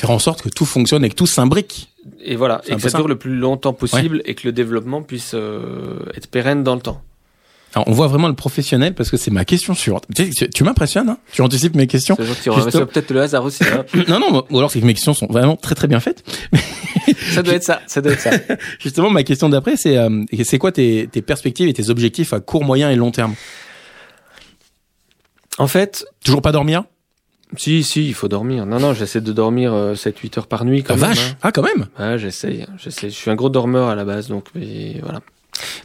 Faire 0.00 0.10
en 0.10 0.18
sorte 0.18 0.42
que 0.42 0.48
tout 0.48 0.64
fonctionne 0.64 1.04
et 1.04 1.08
que 1.10 1.14
tout 1.16 1.26
s'imbrique. 1.26 1.88
et 2.22 2.36
voilà, 2.36 2.60
et 2.68 2.74
que 2.76 2.80
ça 2.82 2.88
ça. 2.90 2.98
dure 2.98 3.08
le 3.08 3.18
plus 3.18 3.34
longtemps 3.36 3.72
possible 3.72 4.22
et 4.26 4.34
que 4.34 4.46
le 4.46 4.52
développement 4.52 5.02
puisse 5.02 5.32
euh, 5.34 5.98
être 6.14 6.28
pérenne 6.28 6.62
dans 6.62 6.74
le 6.76 6.80
temps. 6.80 7.02
Alors, 7.74 7.86
on 7.88 7.92
voit 7.92 8.06
vraiment 8.06 8.28
le 8.28 8.34
professionnel 8.34 8.94
parce 8.94 9.10
que 9.10 9.16
c'est 9.18 9.30
ma 9.30 9.44
question 9.44 9.74
suivante. 9.74 10.04
Tu, 10.16 10.30
tu- 10.30 10.48
tu 10.48 10.64
m'impressionnes, 10.64 11.08
hein 11.10 11.18
tu 11.32 11.42
anticipes 11.42 11.74
mes 11.74 11.86
questions. 11.86 12.16
C'est 12.16 12.86
peut-être 12.86 13.10
le 13.10 13.20
hasard 13.20 13.44
aussi. 13.44 13.62
hein. 13.64 13.84
non, 14.08 14.20
non, 14.20 14.44
ou 14.50 14.58
alors 14.58 14.70
c'est 14.70 14.80
que 14.80 14.86
mes 14.86 14.94
questions 14.94 15.12
sont 15.14 15.26
vraiment 15.26 15.54
très 15.56 15.74
très 15.74 15.86
bien 15.88 16.00
faites. 16.00 16.24
ça 17.34 17.42
doit 17.42 17.54
être 17.54 17.64
ça, 17.64 17.82
ça 17.86 18.00
doit 18.00 18.12
être 18.12 18.20
ça. 18.20 18.30
Justement, 18.78 19.10
ma 19.10 19.22
question 19.22 19.48
d'après, 19.50 19.76
c'est 19.76 19.98
euh, 19.98 20.22
c'est 20.44 20.58
quoi 20.58 20.72
tes, 20.72 21.08
tes 21.12 21.20
perspectives 21.22 21.68
et 21.68 21.74
tes 21.74 21.90
objectifs 21.90 22.32
à 22.32 22.40
court, 22.40 22.64
moyen 22.64 22.88
et 22.90 22.96
long 22.96 23.10
terme? 23.10 23.34
En 25.58 25.66
fait, 25.66 26.06
Toujours 26.24 26.40
pas 26.42 26.52
dormir? 26.52 26.84
Si, 27.56 27.82
si, 27.82 28.06
il 28.08 28.14
faut 28.14 28.28
dormir. 28.28 28.66
Non, 28.66 28.78
non, 28.78 28.92
j'essaie 28.94 29.20
de 29.20 29.32
dormir 29.32 29.72
7-8 29.72 30.38
heures 30.38 30.46
par 30.46 30.64
nuit 30.64 30.82
quand 30.82 30.94
Ah, 30.94 30.96
même. 30.98 31.08
vache 31.10 31.34
Ah, 31.42 31.52
quand 31.52 31.62
même 31.62 31.86
hein. 31.98 32.12
Ouais, 32.12 32.18
j'essaye, 32.18 32.66
j'essaie. 32.76 33.10
Je 33.10 33.14
suis 33.14 33.30
un 33.30 33.34
gros 33.34 33.48
dormeur 33.50 33.88
à 33.88 33.94
la 33.94 34.04
base, 34.04 34.28
donc 34.28 34.46
mais, 34.54 34.96
voilà. 35.02 35.20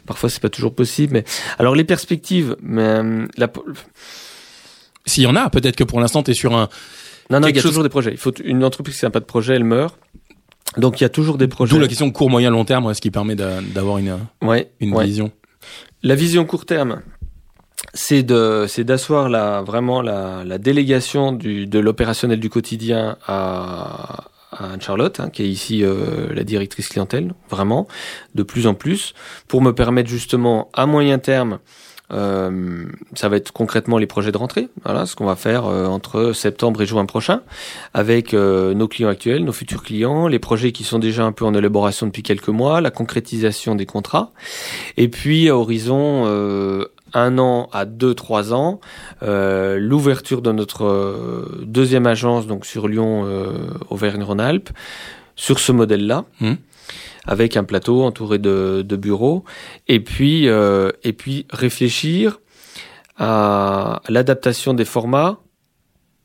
Parfois, 0.06 0.28
c'est 0.30 0.40
pas 0.42 0.50
toujours 0.50 0.74
possible, 0.74 1.12
mais 1.14 1.24
alors 1.58 1.74
les 1.74 1.84
perspectives, 1.84 2.56
mais 2.62 2.82
euh, 2.82 3.26
la... 3.36 3.50
S'il 5.06 5.22
y 5.24 5.26
en 5.26 5.36
a, 5.36 5.50
peut-être 5.50 5.76
que 5.76 5.84
pour 5.84 6.00
l'instant, 6.00 6.22
t'es 6.22 6.34
sur 6.34 6.54
un... 6.54 6.68
non, 7.30 7.40
non, 7.40 7.48
il 7.48 7.56
y 7.56 7.58
a 7.58 7.62
chose- 7.62 7.70
toujours 7.72 7.82
des 7.82 7.88
projets. 7.88 8.10
Il 8.12 8.18
faut 8.18 8.32
une 8.44 8.64
entreprise 8.64 8.98
qui 8.98 9.04
n'a 9.04 9.10
pas 9.10 9.20
de 9.20 9.24
projet, 9.24 9.54
elle 9.54 9.64
meurt. 9.64 9.98
Donc 10.76 11.00
il 11.00 11.04
y 11.04 11.06
a 11.06 11.10
toujours 11.10 11.38
des 11.38 11.46
projets. 11.48 11.74
D'où 11.74 11.80
la 11.80 11.88
question 11.88 12.10
court, 12.10 12.30
moyen, 12.30 12.50
long 12.50 12.64
terme, 12.64 12.92
ce 12.94 13.00
qui 13.00 13.10
permet 13.10 13.34
d'a- 13.34 13.60
d'avoir 13.60 13.98
une, 13.98 14.18
Ouais, 14.42 14.70
une 14.80 14.92
ouais. 14.94 15.04
vision. 15.04 15.30
La 16.02 16.14
vision 16.14 16.44
court 16.44 16.66
terme, 16.66 17.00
c'est 17.92 18.22
d'asseoir 18.22 19.28
la 19.28 19.62
vraiment 19.62 20.02
la, 20.02 20.42
la 20.44 20.58
délégation 20.58 21.32
du, 21.32 21.66
de 21.66 21.78
l'opérationnel 21.78 22.40
du 22.40 22.50
quotidien 22.50 23.16
à, 23.26 24.24
à 24.52 24.72
Anne-Charlotte, 24.72 25.20
hein, 25.20 25.30
qui 25.30 25.42
est 25.42 25.48
ici 25.48 25.84
euh, 25.84 26.32
la 26.32 26.44
directrice 26.44 26.88
clientèle, 26.88 27.34
vraiment, 27.50 27.86
de 28.34 28.42
plus 28.42 28.66
en 28.66 28.74
plus, 28.74 29.14
pour 29.48 29.62
me 29.62 29.72
permettre 29.72 30.08
justement 30.08 30.70
à 30.72 30.86
moyen 30.86 31.18
terme, 31.18 31.58
euh, 32.12 32.84
ça 33.14 33.30
va 33.30 33.36
être 33.36 33.50
concrètement 33.52 33.96
les 33.96 34.06
projets 34.06 34.30
de 34.30 34.36
rentrée, 34.36 34.68
voilà 34.84 35.06
ce 35.06 35.16
qu'on 35.16 35.24
va 35.24 35.36
faire 35.36 35.64
euh, 35.64 35.86
entre 35.86 36.32
septembre 36.32 36.82
et 36.82 36.86
juin 36.86 37.06
prochain, 37.06 37.40
avec 37.94 38.34
euh, 38.34 38.74
nos 38.74 38.88
clients 38.88 39.08
actuels, 39.08 39.42
nos 39.42 39.52
futurs 39.52 39.82
clients, 39.82 40.28
les 40.28 40.38
projets 40.38 40.70
qui 40.72 40.84
sont 40.84 40.98
déjà 40.98 41.24
un 41.24 41.32
peu 41.32 41.46
en 41.46 41.54
élaboration 41.54 42.06
depuis 42.06 42.22
quelques 42.22 42.48
mois, 42.50 42.82
la 42.82 42.90
concrétisation 42.90 43.74
des 43.74 43.86
contrats, 43.86 44.32
et 44.98 45.08
puis 45.08 45.48
à 45.48 45.56
horizon 45.56 46.24
euh, 46.26 46.84
un 47.14 47.38
an 47.38 47.68
à 47.72 47.84
deux, 47.84 48.14
trois 48.14 48.52
ans, 48.52 48.80
euh, 49.22 49.78
l'ouverture 49.78 50.42
de 50.42 50.52
notre 50.52 50.84
euh, 50.84 51.62
deuxième 51.64 52.06
agence, 52.06 52.46
donc 52.46 52.66
sur 52.66 52.88
Lyon, 52.88 53.24
euh, 53.24 53.52
Auvergne-Rhône-Alpes, 53.90 54.70
sur 55.36 55.58
ce 55.58 55.72
modèle-là, 55.72 56.24
Mhm. 56.40 56.56
avec 57.26 57.56
un 57.56 57.64
plateau 57.64 58.02
entouré 58.04 58.38
de, 58.38 58.82
de 58.86 58.96
bureaux, 58.96 59.44
et 59.88 60.00
puis, 60.00 60.48
euh, 60.48 60.90
et 61.02 61.12
puis 61.12 61.46
réfléchir 61.50 62.40
à 63.16 64.00
l'adaptation 64.08 64.74
des 64.74 64.84
formats 64.84 65.38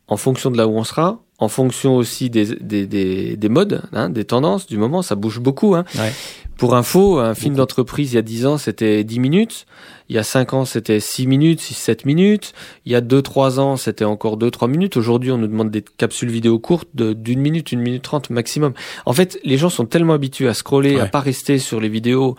en 0.07 0.17
fonction 0.17 0.49
de 0.51 0.57
là 0.57 0.67
où 0.67 0.75
on 0.77 0.83
sera, 0.83 1.19
en 1.37 1.47
fonction 1.47 1.95
aussi 1.95 2.29
des, 2.29 2.45
des, 2.55 2.85
des, 2.87 3.37
des 3.37 3.49
modes, 3.49 3.83
hein, 3.93 4.09
des 4.09 4.25
tendances 4.25 4.65
du 4.67 4.77
moment, 4.77 5.01
ça 5.01 5.15
bouge 5.15 5.39
beaucoup. 5.39 5.75
Hein. 5.75 5.85
Ouais. 5.95 6.11
Pour 6.59 6.75
info, 6.75 7.19
un 7.19 7.33
film 7.35 7.55
d'entreprise 7.55 8.11
il 8.11 8.15
y 8.15 8.19
a 8.19 8.21
10 8.21 8.45
ans, 8.45 8.57
c'était 8.57 9.03
10 9.05 9.19
minutes. 9.21 9.65
Il 10.09 10.15
y 10.15 10.19
a 10.19 10.23
5 10.23 10.53
ans, 10.53 10.65
c'était 10.65 10.99
6 10.99 11.25
minutes, 11.25 11.61
6 11.61 11.73
7 11.73 12.05
minutes. 12.05 12.53
Il 12.85 12.91
y 12.91 12.95
a 12.95 13.01
2 13.01 13.21
3 13.21 13.59
ans, 13.61 13.77
c'était 13.77 14.03
encore 14.03 14.35
2 14.35 14.51
3 14.51 14.67
minutes. 14.67 14.97
Aujourd'hui, 14.97 15.31
on 15.31 15.37
nous 15.37 15.47
demande 15.47 15.71
des 15.71 15.81
capsules 15.81 16.29
vidéo 16.29 16.59
courtes 16.59 16.89
de 16.95 17.13
d'une 17.13 17.39
minute, 17.39 17.71
une 17.71 17.79
minute 17.79 18.03
trente 18.03 18.29
maximum. 18.29 18.73
En 19.05 19.13
fait, 19.13 19.39
les 19.45 19.57
gens 19.57 19.69
sont 19.69 19.85
tellement 19.85 20.13
habitués 20.13 20.49
à 20.49 20.53
scroller, 20.53 20.99
à 20.99 21.05
pas 21.05 21.21
rester 21.21 21.59
sur 21.59 21.79
les 21.79 21.89
vidéos. 21.89 22.35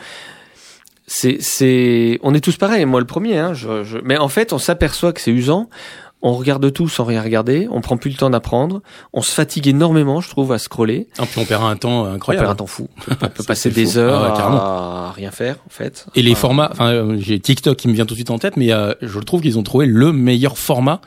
C'est 1.06 1.38
c'est 1.40 2.18
on 2.22 2.34
est 2.34 2.40
tous 2.44 2.56
pareils, 2.56 2.84
moi 2.84 3.00
le 3.00 3.06
premier 3.06 3.36
hein, 3.38 3.52
je, 3.54 3.82
je- 3.84 3.98
mais 4.04 4.16
en 4.18 4.28
fait, 4.28 4.52
on 4.52 4.58
s'aperçoit 4.58 5.12
que 5.12 5.20
c'est 5.20 5.32
usant. 5.32 5.68
On 6.22 6.34
regarde 6.34 6.70
tout 6.72 6.88
sans 6.88 7.04
rien 7.04 7.22
regarder, 7.22 7.66
on 7.70 7.80
prend 7.80 7.96
plus 7.96 8.10
le 8.10 8.16
temps 8.16 8.28
d'apprendre, 8.28 8.82
on 9.14 9.22
se 9.22 9.32
fatigue 9.32 9.66
énormément, 9.68 10.20
je 10.20 10.28
trouve, 10.28 10.52
à 10.52 10.58
scroller. 10.58 11.08
Et 11.18 11.26
puis 11.26 11.38
on 11.40 11.44
perd 11.46 11.64
un 11.64 11.76
temps 11.76 12.02
On 12.02 12.12
incroyable. 12.14 12.44
perd 12.46 12.52
un 12.52 12.56
temps 12.56 12.66
fou. 12.66 12.88
On 13.22 13.28
peut 13.28 13.42
passer 13.44 13.70
des 13.70 13.86
fou. 13.86 13.98
heures 13.98 14.22
Ah 14.24 14.36
carrément. 14.36 14.58
à 14.60 15.12
rien 15.12 15.30
faire, 15.30 15.56
en 15.66 15.70
fait. 15.70 16.06
Et 16.14 16.22
les 16.22 16.34
formats, 16.34 16.68
enfin, 16.72 16.90
euh, 16.92 17.16
j'ai 17.18 17.40
TikTok 17.40 17.76
qui 17.78 17.88
me 17.88 17.94
vient 17.94 18.04
tout 18.04 18.14
de 18.14 18.18
suite 18.18 18.30
en 18.30 18.38
tête, 18.38 18.56
mais 18.58 18.70
euh, 18.72 18.92
je 19.00 19.18
trouve 19.20 19.40
qu'ils 19.40 19.58
ont 19.58 19.62
trouvé 19.62 19.86
le 19.86 20.12
meilleur 20.12 20.58
format 20.58 21.00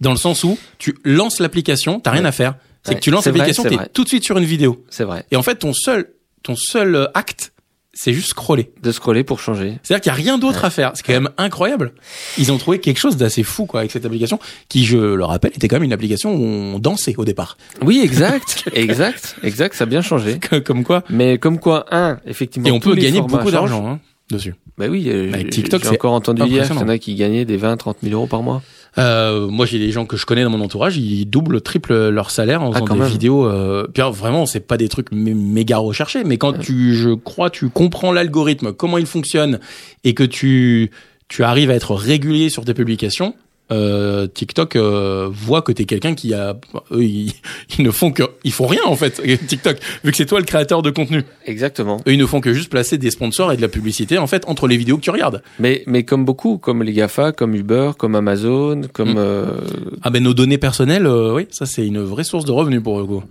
dans 0.00 0.10
le 0.10 0.16
sens 0.16 0.42
où 0.44 0.58
tu 0.78 0.98
lances 1.04 1.38
l'application, 1.38 2.00
t'as 2.00 2.10
rien 2.10 2.22
Ouais. 2.22 2.28
à 2.28 2.32
faire. 2.32 2.54
C'est 2.82 2.90
Ouais, 2.90 2.96
que 2.96 3.00
tu 3.04 3.10
lances 3.10 3.26
l'application, 3.26 3.62
t'es 3.62 3.76
tout 3.92 4.02
de 4.04 4.08
suite 4.08 4.24
sur 4.24 4.36
une 4.36 4.44
vidéo. 4.44 4.84
C'est 4.90 5.04
vrai. 5.04 5.24
Et 5.30 5.36
en 5.36 5.42
fait, 5.42 5.56
ton 5.56 5.72
seul, 5.72 6.10
ton 6.42 6.54
seul 6.56 6.94
euh, 6.96 7.06
acte, 7.14 7.52
c'est 7.98 8.12
juste 8.12 8.28
scroller. 8.28 8.70
De 8.82 8.92
scroller 8.92 9.24
pour 9.24 9.40
changer. 9.40 9.78
C'est-à-dire 9.82 10.02
qu'il 10.02 10.10
y 10.10 10.12
a 10.12 10.16
rien 10.16 10.38
d'autre 10.38 10.64
à 10.64 10.70
faire. 10.70 10.92
C'est 10.94 11.04
quand 11.04 11.14
même 11.14 11.30
incroyable. 11.38 11.92
Ils 12.36 12.52
ont 12.52 12.58
trouvé 12.58 12.78
quelque 12.78 12.98
chose 12.98 13.16
d'assez 13.16 13.42
fou, 13.42 13.64
quoi, 13.64 13.80
avec 13.80 13.90
cette 13.90 14.04
application, 14.04 14.38
qui, 14.68 14.84
je 14.84 14.98
le 14.98 15.24
rappelle, 15.24 15.52
était 15.54 15.66
quand 15.66 15.76
même 15.76 15.84
une 15.84 15.92
application 15.94 16.34
où 16.34 16.42
on 16.44 16.78
dansait 16.78 17.14
au 17.16 17.24
départ. 17.24 17.56
Oui, 17.82 18.00
exact. 18.04 18.68
exact. 18.74 19.36
Exact. 19.42 19.74
Ça 19.74 19.84
a 19.84 19.86
bien 19.86 20.02
changé. 20.02 20.38
Comme 20.64 20.84
quoi. 20.84 21.02
Mais 21.08 21.38
comme 21.38 21.58
quoi, 21.58 21.86
un, 21.90 22.18
effectivement. 22.26 22.68
Et 22.68 22.72
on 22.72 22.80
peut 22.80 22.94
gagner 22.94 23.22
beaucoup 23.22 23.50
d'argent, 23.50 23.86
hein, 23.86 24.00
dessus. 24.30 24.54
Bah 24.76 24.86
oui, 24.90 25.08
euh, 25.08 25.32
Avec 25.32 25.46
j'ai- 25.46 25.50
TikTok, 25.62 25.82
j'ai 25.82 25.88
c'est 25.88 25.94
encore 25.94 26.12
entendu 26.12 26.42
hier 26.42 26.66
qu'il 26.68 26.76
y 26.76 26.78
en 26.78 26.88
a 26.88 26.98
qui 26.98 27.14
gagnaient 27.14 27.46
des 27.46 27.56
20, 27.56 27.78
30 27.78 27.96
000 28.02 28.14
euros 28.14 28.26
par 28.26 28.42
mois. 28.42 28.62
Euh, 28.98 29.46
moi, 29.48 29.66
j'ai 29.66 29.78
des 29.78 29.90
gens 29.92 30.06
que 30.06 30.16
je 30.16 30.24
connais 30.24 30.42
dans 30.42 30.50
mon 30.50 30.60
entourage, 30.62 30.96
ils 30.96 31.26
doublent, 31.26 31.60
triplent 31.60 32.08
leur 32.08 32.30
salaire 32.30 32.62
en 32.62 32.70
Ah, 32.70 32.74
faisant 32.80 32.94
des 32.94 33.00
même. 33.00 33.08
vidéos. 33.08 33.46
Euh, 33.46 33.86
puis 33.92 34.00
alors, 34.02 34.12
vraiment, 34.14 34.46
c'est 34.46 34.60
pas 34.60 34.76
des 34.78 34.88
trucs 34.88 35.12
mé- 35.12 35.34
méga 35.34 35.76
recherchés, 35.78 36.24
mais 36.24 36.38
quand 36.38 36.54
tu, 36.58 36.94
je 36.94 37.10
crois, 37.10 37.50
tu 37.50 37.68
comprends 37.68 38.12
l'algorithme, 38.12 38.72
comment 38.72 38.96
il 38.98 39.06
fonctionne, 39.06 39.58
et 40.04 40.14
que 40.14 40.22
tu, 40.24 40.90
tu 41.28 41.44
arrives 41.44 41.70
à 41.70 41.74
être 41.74 41.94
régulier 41.94 42.48
sur 42.48 42.64
tes 42.64 42.72
publications. 42.74 43.34
Euh, 43.72 44.28
TikTok 44.28 44.76
euh, 44.76 45.28
voit 45.30 45.60
que 45.60 45.72
t'es 45.72 45.86
quelqu'un 45.86 46.14
qui 46.14 46.34
a, 46.34 46.56
eux, 46.92 47.02
ils, 47.02 47.32
ils 47.78 47.84
ne 47.84 47.90
font 47.90 48.12
que, 48.12 48.22
ils 48.44 48.52
font 48.52 48.66
rien 48.68 48.82
en 48.84 48.94
fait. 48.94 49.20
TikTok, 49.48 49.78
vu 50.04 50.10
que 50.12 50.16
c'est 50.16 50.26
toi 50.26 50.38
le 50.38 50.44
créateur 50.44 50.82
de 50.82 50.90
contenu, 50.90 51.24
Exactement. 51.46 51.96
eux 52.06 52.12
ils 52.12 52.18
ne 52.18 52.26
font 52.26 52.40
que 52.40 52.52
juste 52.52 52.70
placer 52.70 52.96
des 52.96 53.10
sponsors 53.10 53.52
et 53.52 53.56
de 53.56 53.62
la 53.62 53.68
publicité 53.68 54.18
en 54.18 54.28
fait 54.28 54.44
entre 54.46 54.68
les 54.68 54.76
vidéos 54.76 54.96
que 54.98 55.02
tu 55.02 55.10
regardes. 55.10 55.42
Mais, 55.58 55.82
mais 55.86 56.04
comme 56.04 56.24
beaucoup, 56.24 56.58
comme 56.58 56.84
les 56.84 56.92
GAFA, 56.92 57.32
comme 57.32 57.54
Uber, 57.56 57.90
comme 57.98 58.14
Amazon, 58.14 58.82
comme, 58.92 59.14
Mm. 59.14 59.18
euh, 59.18 59.60
Ah 60.02 60.10
ben 60.10 60.22
nos 60.22 60.34
données 60.34 60.58
personnelles, 60.58 61.06
euh, 61.06 61.34
oui, 61.34 61.46
ça 61.50 61.66
c'est 61.66 61.86
une 61.86 62.00
vraie 62.00 62.24
source 62.24 62.44
de 62.44 62.52
revenus 62.52 62.82
pour 62.82 63.04
coup, 63.06 63.22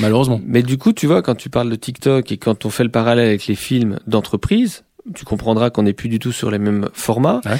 malheureusement. 0.00 0.40
Mais 0.46 0.62
du 0.62 0.76
coup, 0.78 0.92
tu 0.92 1.06
vois, 1.06 1.22
quand 1.22 1.34
tu 1.34 1.48
parles 1.48 1.70
de 1.70 1.76
TikTok 1.76 2.30
et 2.30 2.36
quand 2.36 2.66
on 2.66 2.70
fait 2.70 2.84
le 2.84 2.90
parallèle 2.90 3.26
avec 3.28 3.46
les 3.46 3.54
films 3.54 3.98
d'entreprise, 4.06 4.84
tu 5.14 5.24
comprendras 5.24 5.70
qu'on 5.70 5.84
n'est 5.84 5.92
plus 5.94 6.08
du 6.10 6.18
tout 6.18 6.32
sur 6.32 6.50
les 6.50 6.58
mêmes 6.58 6.88
formats. 6.92 7.40
Ouais. 7.46 7.56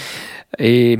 Et 0.58 0.98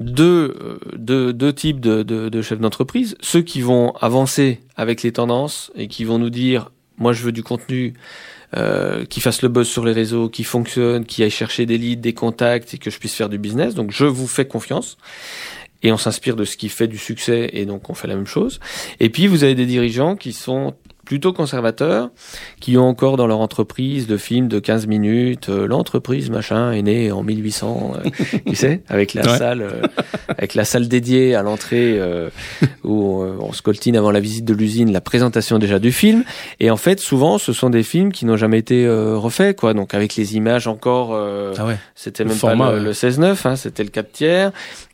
deux, 0.00 0.56
euh, 0.60 0.78
deux, 0.96 1.32
deux 1.32 1.52
types 1.52 1.80
de, 1.80 2.02
de, 2.02 2.28
de 2.28 2.42
chefs 2.42 2.60
d'entreprise. 2.60 3.16
Ceux 3.20 3.42
qui 3.42 3.60
vont 3.60 3.92
avancer 4.00 4.60
avec 4.76 5.02
les 5.02 5.12
tendances 5.12 5.70
et 5.74 5.88
qui 5.88 6.04
vont 6.04 6.18
nous 6.18 6.30
dire, 6.30 6.70
moi 6.98 7.12
je 7.12 7.22
veux 7.22 7.32
du 7.32 7.42
contenu 7.42 7.94
euh, 8.56 9.04
qui 9.04 9.20
fasse 9.20 9.42
le 9.42 9.48
buzz 9.48 9.66
sur 9.66 9.84
les 9.84 9.92
réseaux, 9.92 10.28
qui 10.28 10.44
fonctionne, 10.44 11.04
qui 11.04 11.22
aille 11.22 11.30
chercher 11.30 11.66
des 11.66 11.78
leads, 11.78 12.00
des 12.00 12.12
contacts 12.12 12.74
et 12.74 12.78
que 12.78 12.90
je 12.90 12.98
puisse 12.98 13.14
faire 13.14 13.28
du 13.28 13.38
business. 13.38 13.74
Donc 13.74 13.90
je 13.90 14.04
vous 14.04 14.26
fais 14.26 14.46
confiance. 14.46 14.96
Et 15.82 15.92
on 15.92 15.98
s'inspire 15.98 16.34
de 16.34 16.44
ce 16.44 16.56
qui 16.56 16.70
fait 16.70 16.86
du 16.88 16.96
succès 16.96 17.50
et 17.52 17.66
donc 17.66 17.90
on 17.90 17.94
fait 17.94 18.08
la 18.08 18.16
même 18.16 18.26
chose. 18.26 18.60
Et 19.00 19.10
puis 19.10 19.26
vous 19.26 19.44
avez 19.44 19.54
des 19.54 19.66
dirigeants 19.66 20.16
qui 20.16 20.32
sont 20.32 20.74
plutôt 21.04 21.32
conservateurs, 21.32 22.10
qui 22.60 22.76
ont 22.78 22.88
encore 22.88 23.16
dans 23.16 23.26
leur 23.26 23.40
entreprise 23.40 24.06
de 24.06 24.16
films 24.16 24.48
de 24.48 24.58
15 24.58 24.86
minutes, 24.86 25.48
euh, 25.48 25.66
l'entreprise 25.66 26.30
machin 26.30 26.72
est 26.72 26.82
née 26.82 27.12
en 27.12 27.22
1800, 27.22 27.92
euh, 28.04 28.10
tu 28.46 28.54
sais, 28.56 28.82
avec 28.88 29.14
la 29.14 29.22
Ouais. 29.24 29.38
salle, 29.38 29.62
euh, 29.62 29.82
avec 30.28 30.54
la 30.54 30.64
salle 30.64 30.88
dédiée 30.88 31.34
à 31.34 31.42
l'entrée 31.42 32.00
où 32.82 33.22
on 33.22 33.52
se 33.52 33.62
coltine 33.62 33.96
avant 33.96 34.10
la 34.10 34.20
visite 34.20 34.44
de 34.44 34.54
l'usine, 34.54 34.92
la 34.92 35.00
présentation 35.00 35.58
déjà 35.58 35.78
du 35.78 35.92
film. 35.92 36.24
Et 36.60 36.70
en 36.70 36.76
fait, 36.76 37.00
souvent, 37.00 37.38
ce 37.38 37.52
sont 37.52 37.70
des 37.70 37.82
films 37.82 38.12
qui 38.12 38.26
n'ont 38.26 38.36
jamais 38.36 38.58
été 38.58 38.86
refaits, 38.88 39.56
quoi. 39.56 39.74
Donc 39.74 39.94
avec 39.94 40.16
les 40.16 40.36
images 40.36 40.66
encore. 40.66 41.14
Ah 41.14 41.66
ouais. 41.66 41.76
c'était 41.94 42.24
Le 42.24 42.30
même 42.30 42.38
format, 42.38 42.66
pas 42.66 42.72
le, 42.72 42.78
ouais. 42.78 42.84
le 42.84 42.92
16-9, 42.92 43.48
hein, 43.48 43.56
c'était 43.56 43.82
le 43.84 43.90
4 43.90 44.12
tiers, 44.12 44.52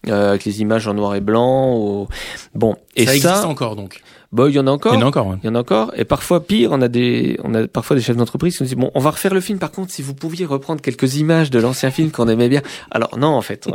avec 0.09 0.45
les 0.45 0.61
images 0.61 0.87
en 0.87 0.95
noir 0.95 1.15
et 1.15 1.21
blanc. 1.21 1.77
Ou... 1.77 2.09
Bon, 2.55 2.77
et 2.97 3.07
ça 3.07 3.11
ça, 3.13 3.17
existe 3.17 3.45
encore 3.47 3.77
donc. 3.77 4.01
Bon, 4.33 4.49
il 4.49 4.55
y 4.55 4.59
en 4.59 4.67
a 4.67 4.71
encore. 4.71 4.95
Il 4.95 4.99
y 4.99 5.03
en 5.03 5.07
a 5.07 5.09
encore. 5.09 5.27
ouais. 5.29 5.37
Il 5.43 5.47
y 5.47 5.49
en 5.51 5.55
a 5.55 5.61
encore. 5.61 5.93
Et 5.97 6.05
parfois, 6.05 6.45
pire, 6.45 6.71
on 6.73 6.81
a 6.83 6.89
des, 6.89 7.39
on 7.45 7.55
a 7.55 7.67
parfois 7.69 7.97
des 7.97 8.03
chefs 8.03 8.17
d'entreprise 8.17 8.57
qui 8.57 8.63
nous 8.63 8.69
disent, 8.69 8.77
bon, 8.79 8.91
on 8.95 9.01
va 9.01 9.11
refaire 9.11 9.35
le 9.35 9.41
film. 9.41 9.59
Par 9.59 9.71
contre, 9.71 9.93
si 9.93 10.03
vous 10.03 10.15
pouviez 10.15 10.47
reprendre 10.47 10.81
quelques 10.81 11.17
images 11.17 11.51
de 11.51 11.59
l'ancien 11.59 11.91
film 11.91 12.11
qu'on 12.11 12.29
aimait 12.29 12.49
bien. 12.49 12.63
Alors, 12.91 13.19
non, 13.19 13.29
en 13.29 13.43
fait. 13.43 13.69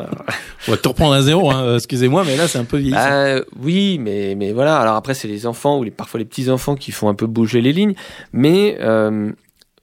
On 0.68 0.72
va 0.72 0.78
te 0.78 0.88
reprendre 0.88 1.14
à 1.14 1.22
zéro. 1.22 1.51
Hein, 1.51 1.64
euh, 1.64 1.76
Excusez-moi, 1.78 2.24
mais 2.26 2.36
là 2.38 2.47
c'est 2.47 2.58
un 2.58 2.66
peu 2.66 2.78
vieillissant. 2.78 2.99
bah, 3.10 3.41
oui, 3.62 3.97
mais, 3.99 4.36
mais 4.36 4.51
voilà. 4.51 4.78
Alors 4.80 4.95
après, 4.95 5.14
c'est 5.14 5.28
les 5.28 5.45
enfants 5.47 5.78
ou 5.80 5.84
les, 5.84 5.91
parfois 5.91 6.20
les 6.20 6.26
petits 6.26 6.49
enfants 6.49 6.76
qui 6.76 6.91
font 6.91 7.10
un 7.10 7.16
peu 7.16 7.28
bouger 7.28 7.62
les 7.62 7.74
lignes. 7.74 7.95
Mais, 8.34 8.78
euh, 8.82 9.32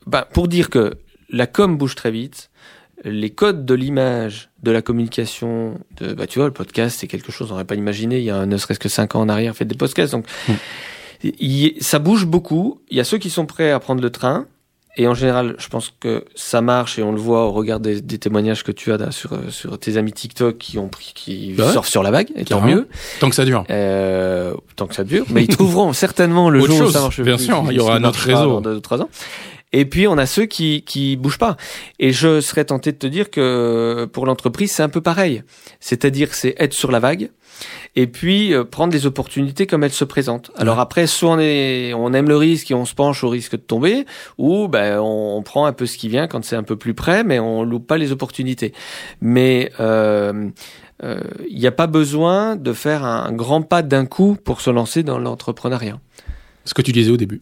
bah, 0.07 0.27
pour 0.33 0.49
dire 0.49 0.71
que 0.71 0.95
la 1.31 1.47
com 1.47 1.77
bouge 1.77 1.95
très 1.95 2.11
vite, 2.11 2.51
les 3.05 3.31
codes 3.31 3.65
de 3.67 3.75
l'image, 3.75 4.51
de 4.63 4.71
la 4.71 4.83
communication, 4.83 5.79
de, 6.01 6.13
bah, 6.15 6.27
tu 6.27 6.39
vois, 6.39 6.47
le 6.49 6.55
podcast, 6.55 6.99
c'est 7.01 7.07
quelque 7.09 7.33
chose, 7.33 7.49
on 7.51 7.55
n'aurait 7.55 7.65
pas 7.65 7.75
imaginé 7.75 8.19
il 8.19 8.25
y 8.25 8.31
a 8.31 8.47
ne 8.47 8.57
serait-ce 8.57 8.79
que 8.79 8.89
cinq 8.89 9.15
ans 9.17 9.21
en 9.21 9.29
arrière, 9.29 9.55
fait 9.57 9.65
des 9.65 9.75
podcasts. 9.77 10.13
Donc, 10.13 10.27
Mm. 10.49 10.53
il- 11.41 11.75
ça 11.81 11.99
bouge 11.99 12.27
beaucoup. 12.27 12.81
Il 12.91 12.97
y 12.97 13.01
a 13.01 13.05
ceux 13.05 13.19
qui 13.19 13.31
sont 13.31 13.47
prêts 13.47 13.71
à 13.71 13.79
prendre 13.81 14.03
le 14.03 14.11
train. 14.11 14.47
Et 14.99 15.07
en 15.09 15.15
général, 15.15 15.55
je 15.57 15.69
pense 15.69 15.91
que 16.01 16.27
ça 16.35 16.61
marche 16.61 16.99
et 16.99 17.03
on 17.03 17.13
le 17.13 17.19
voit 17.19 17.47
au 17.47 17.53
regard 17.53 17.81
des, 17.81 18.03
des 18.03 18.19
témoignages 18.19 18.63
que 18.63 18.73
tu 18.73 18.93
as 18.93 19.11
sur, 19.11 19.33
euh, 19.33 19.49
sur 19.49 19.79
tes 19.79 19.97
amis 19.97 20.13
TikTok 20.13 20.59
qui 20.59 20.79
ont 20.79 20.89
pris, 20.89 21.13
qui 21.15 21.55
ouais. 21.59 21.73
surfent 21.73 21.89
sur 21.89 22.03
la 22.03 22.11
vague, 22.11 22.29
et 22.37 22.45
tant 22.45 22.61
mieux. 22.61 22.89
Tant 23.19 23.31
que 23.31 23.35
ça 23.35 23.47
dure. 23.47 23.65
Euh, 23.71 24.53
tant 24.77 24.87
que 24.87 24.95
ça 24.95 25.03
dure. 25.05 25.25
Mais 25.31 25.45
ils 25.45 25.49
trouveront 25.57 25.95
certainement 25.95 26.51
le 26.51 26.61
Autre 26.61 26.73
jour 26.73 26.77
où 26.77 26.85
chose, 26.85 26.93
ça 26.93 27.01
marche 27.01 27.23
bien 27.23 27.39
sûr, 27.39 27.65
il 27.71 27.77
y 27.77 27.81
aura 27.81 27.99
marchera 28.01 28.27
réseau. 28.39 28.51
Dans 28.51 28.61
deux 28.61 28.81
trois 28.83 29.01
ans. 29.01 29.09
Et 29.73 29.85
puis 29.85 30.07
on 30.07 30.19
a 30.19 30.27
ceux 30.27 30.47
qui 30.47 30.83
qui 30.83 31.17
bougent 31.17 31.39
pas. 31.39 31.57
Et 31.99 32.13
je 32.13 32.41
serais 32.41 32.65
tenté 32.65 32.93
de 32.93 32.99
te 32.99 33.07
dire 33.07 33.31
que 33.31 34.09
pour 34.13 34.27
l'entreprise 34.27 34.73
c'est 34.73 34.83
un 34.83 34.89
peu 34.89 35.01
pareil. 35.01 35.43
C'est-à-dire 35.81 36.35
c'est 36.35 36.55
être 36.59 36.75
sur 36.75 36.91
la 36.91 37.01
vague 37.01 37.31
et 37.95 38.07
puis 38.07 38.55
euh, 38.55 38.65
prendre 38.65 38.93
les 38.93 39.07
opportunités 39.07 39.67
comme 39.67 39.85
elles 39.85 39.93
se 39.93 40.05
présentent. 40.05 40.51
Alors 40.57 40.81
après 40.81 41.07
soit 41.07 41.31
on 41.31 41.39
est 41.39 41.93
on 41.95 42.13
aime 42.13 42.29
le 42.29 42.37
risque 42.37 42.71
et 42.71 42.75
on 42.75 42.85
se 42.85 42.95
penche 42.95 43.25
au 43.25 43.29
risque 43.29 43.53
de 43.53 43.57
tomber 43.57 44.05
ou 44.39 44.69
ben 44.69 44.99
on, 44.99 45.37
on 45.37 45.43
prend 45.43 45.67
un 45.67 45.73
peu 45.73 45.87
ce 45.87 45.97
qui 45.97 46.09
vient 46.09 46.27
quand 46.27 46.45
c'est 46.45 46.57
un 46.57 46.63
peu 46.63 46.77
plus 46.77 46.95
près 46.95 47.25
mais 47.25 47.39
on 47.39 47.63
loupe 47.63 47.87
pas 47.87 47.99
les 47.99 48.13
opportunités. 48.13 48.73
Mais 49.21 49.73
euh, 49.81 50.51
euh, 51.03 51.21
il 51.49 51.59
n'y 51.59 51.67
a 51.67 51.73
pas 51.73 51.87
besoin 51.87 52.57
de 52.57 52.73
faire 52.73 53.05
un 53.05 53.33
grand 53.33 53.63
pas 53.63 53.83
d'un 53.83 54.07
coup 54.07 54.37
pour 54.43 54.61
se 54.61 54.71
lancer 54.71 55.03
dans 55.03 55.19
l'entrepreneuriat. 55.19 55.99
Ce 56.65 56.75
que 56.75 56.83
tu 56.83 56.93
disais 56.93 57.11
au 57.11 57.17
début. 57.17 57.41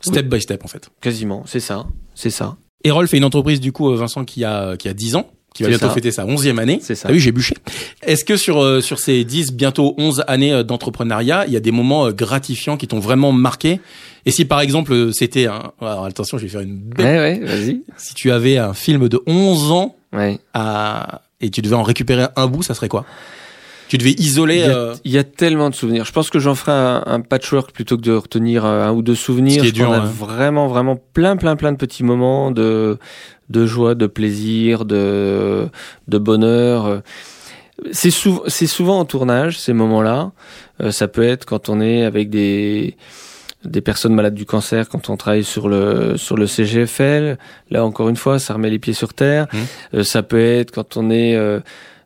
Step 0.00 0.26
by 0.26 0.40
step 0.40 0.64
en 0.64 0.68
fait. 0.68 0.88
Quasiment, 1.00 1.42
c'est 1.46 1.60
ça, 1.60 1.86
c'est 2.14 2.30
ça, 2.30 2.56
Erol 2.84 3.06
fait 3.08 3.16
une 3.18 3.24
entreprise 3.24 3.60
du 3.60 3.72
coup, 3.72 3.90
euh, 3.90 3.96
Vincent, 3.96 4.24
qui 4.24 4.44
a 4.44 4.76
qui 4.76 4.88
a 4.88 4.94
10 4.94 5.16
ans, 5.16 5.30
qui 5.54 5.62
va 5.64 5.68
bientôt 5.68 5.88
ça. 5.88 5.92
fêter 5.94 6.10
sa 6.12 6.24
11e 6.24 6.58
année. 6.58 6.78
c'est 6.82 6.94
ça. 6.94 7.08
Ah 7.10 7.12
oui, 7.12 7.20
j'ai 7.20 7.32
bûché. 7.32 7.54
Est-ce 8.02 8.24
que 8.24 8.36
sur 8.36 8.62
euh, 8.62 8.80
sur 8.80 8.98
ces 8.98 9.24
10 9.24 9.52
bientôt 9.52 9.94
11 9.98 10.24
années 10.26 10.52
euh, 10.52 10.62
d'entrepreneuriat, 10.62 11.44
il 11.46 11.52
y 11.52 11.56
a 11.56 11.60
des 11.60 11.72
moments 11.72 12.06
euh, 12.06 12.12
gratifiants 12.12 12.76
qui 12.76 12.86
t'ont 12.88 13.00
vraiment 13.00 13.32
marqué? 13.32 13.80
Et 14.26 14.30
si 14.30 14.44
par 14.44 14.60
exemple 14.60 15.12
c'était 15.12 15.46
un 15.46 15.72
alors 15.80 16.04
attention, 16.04 16.38
je 16.38 16.44
vais 16.44 16.48
faire 16.50 16.60
une 16.60 16.76
belle 16.78 17.06
Ouais, 17.06 17.40
ouais, 17.40 17.46
vas-y. 17.46 17.82
si 17.96 18.14
tu 18.14 18.30
avais 18.30 18.58
un 18.58 18.74
film 18.74 19.08
de 19.08 19.20
11 19.26 19.72
ans 19.72 19.96
Ouais. 20.12 20.38
à 20.54 21.22
et 21.40 21.50
tu 21.50 21.62
devais 21.62 21.76
en 21.76 21.82
récupérer 21.82 22.26
un 22.36 22.46
bout, 22.48 22.62
ça 22.62 22.74
serait 22.74 22.88
quoi? 22.88 23.04
Tu 23.90 23.98
devais 23.98 24.12
isoler 24.12 24.58
Il 24.58 24.60
y, 24.60 24.64
a, 24.64 24.76
euh, 24.76 24.94
il 25.04 25.10
y 25.10 25.18
a 25.18 25.24
tellement 25.24 25.68
de 25.68 25.74
souvenirs. 25.74 26.04
Je 26.04 26.12
pense 26.12 26.30
que 26.30 26.38
j'en 26.38 26.54
ferai 26.54 26.72
un, 26.72 27.02
un 27.06 27.20
patchwork 27.20 27.72
plutôt 27.72 27.96
que 27.96 28.02
de 28.02 28.12
retenir 28.12 28.64
euh, 28.64 28.86
un 28.86 28.92
ou 28.92 29.02
deux 29.02 29.16
souvenirs. 29.16 29.60
Qui 29.60 29.68
est 29.68 29.72
dur, 29.72 29.86
qu'on 29.86 29.92
a 29.92 29.98
hein. 29.98 30.04
vraiment, 30.04 30.68
vraiment 30.68 30.96
plein, 31.12 31.36
plein, 31.36 31.56
plein 31.56 31.72
de 31.72 31.76
petits 31.76 32.04
moments 32.04 32.52
de, 32.52 32.98
de 33.48 33.66
joie, 33.66 33.96
de 33.96 34.06
plaisir, 34.06 34.84
de, 34.84 35.68
de 36.06 36.18
bonheur. 36.18 37.02
C'est 37.92 38.10
souvent, 38.10 38.42
c'est 38.46 38.66
souvent 38.66 38.98
en 38.98 39.04
tournage 39.04 39.58
ces 39.58 39.72
moments-là. 39.72 40.32
Euh, 40.80 40.90
ça 40.92 41.08
peut 41.08 41.22
être 41.22 41.44
quand 41.44 41.68
on 41.68 41.80
est 41.80 42.04
avec 42.04 42.30
des 42.30 42.96
des 43.62 43.82
personnes 43.82 44.14
malades 44.14 44.34
du 44.34 44.46
cancer 44.46 44.88
quand 44.88 45.10
on 45.10 45.18
travaille 45.18 45.44
sur 45.44 45.68
le 45.68 46.16
sur 46.16 46.36
le 46.36 46.46
CGFL. 46.46 47.36
Là 47.70 47.84
encore 47.84 48.08
une 48.08 48.16
fois, 48.16 48.38
ça 48.38 48.54
remet 48.54 48.70
les 48.70 48.78
pieds 48.78 48.94
sur 48.94 49.12
terre. 49.12 49.46
Mmh. 49.52 49.58
Euh, 49.94 50.04
ça 50.04 50.22
peut 50.22 50.40
être 50.40 50.70
quand 50.70 50.96
on 50.96 51.10
est 51.10 51.34
euh, 51.34 51.60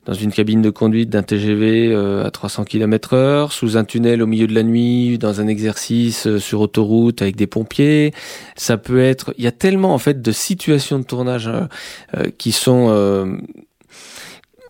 dans 0.07 0.12
une 0.12 0.32
cabine 0.32 0.62
de 0.62 0.70
conduite 0.70 1.11
d'un 1.11 1.22
TGV 1.22 1.92
euh, 1.92 2.24
à 2.24 2.30
300 2.30 2.64
km 2.64 3.14
heure, 3.14 3.52
sous 3.52 3.76
un 3.76 3.84
tunnel 3.84 4.22
au 4.22 4.26
milieu 4.26 4.46
de 4.46 4.55
la 4.55 4.62
nuit, 4.62 5.18
dans 5.18 5.40
un 5.40 5.46
exercice 5.46 6.26
euh, 6.26 6.38
sur 6.38 6.61
autoroute 6.61 7.22
avec 7.22 7.36
des 7.36 7.46
pompiers. 7.46 8.12
Ça 8.57 8.76
peut 8.76 9.00
être, 9.00 9.34
il 9.38 9.44
y 9.44 9.46
a 9.46 9.52
tellement 9.52 9.94
en 9.94 9.98
fait 9.98 10.20
de 10.20 10.32
situations 10.32 10.98
de 10.98 11.05
tournage 11.05 11.48
euh, 11.48 12.30
qui 12.38 12.52
sont 12.52 12.74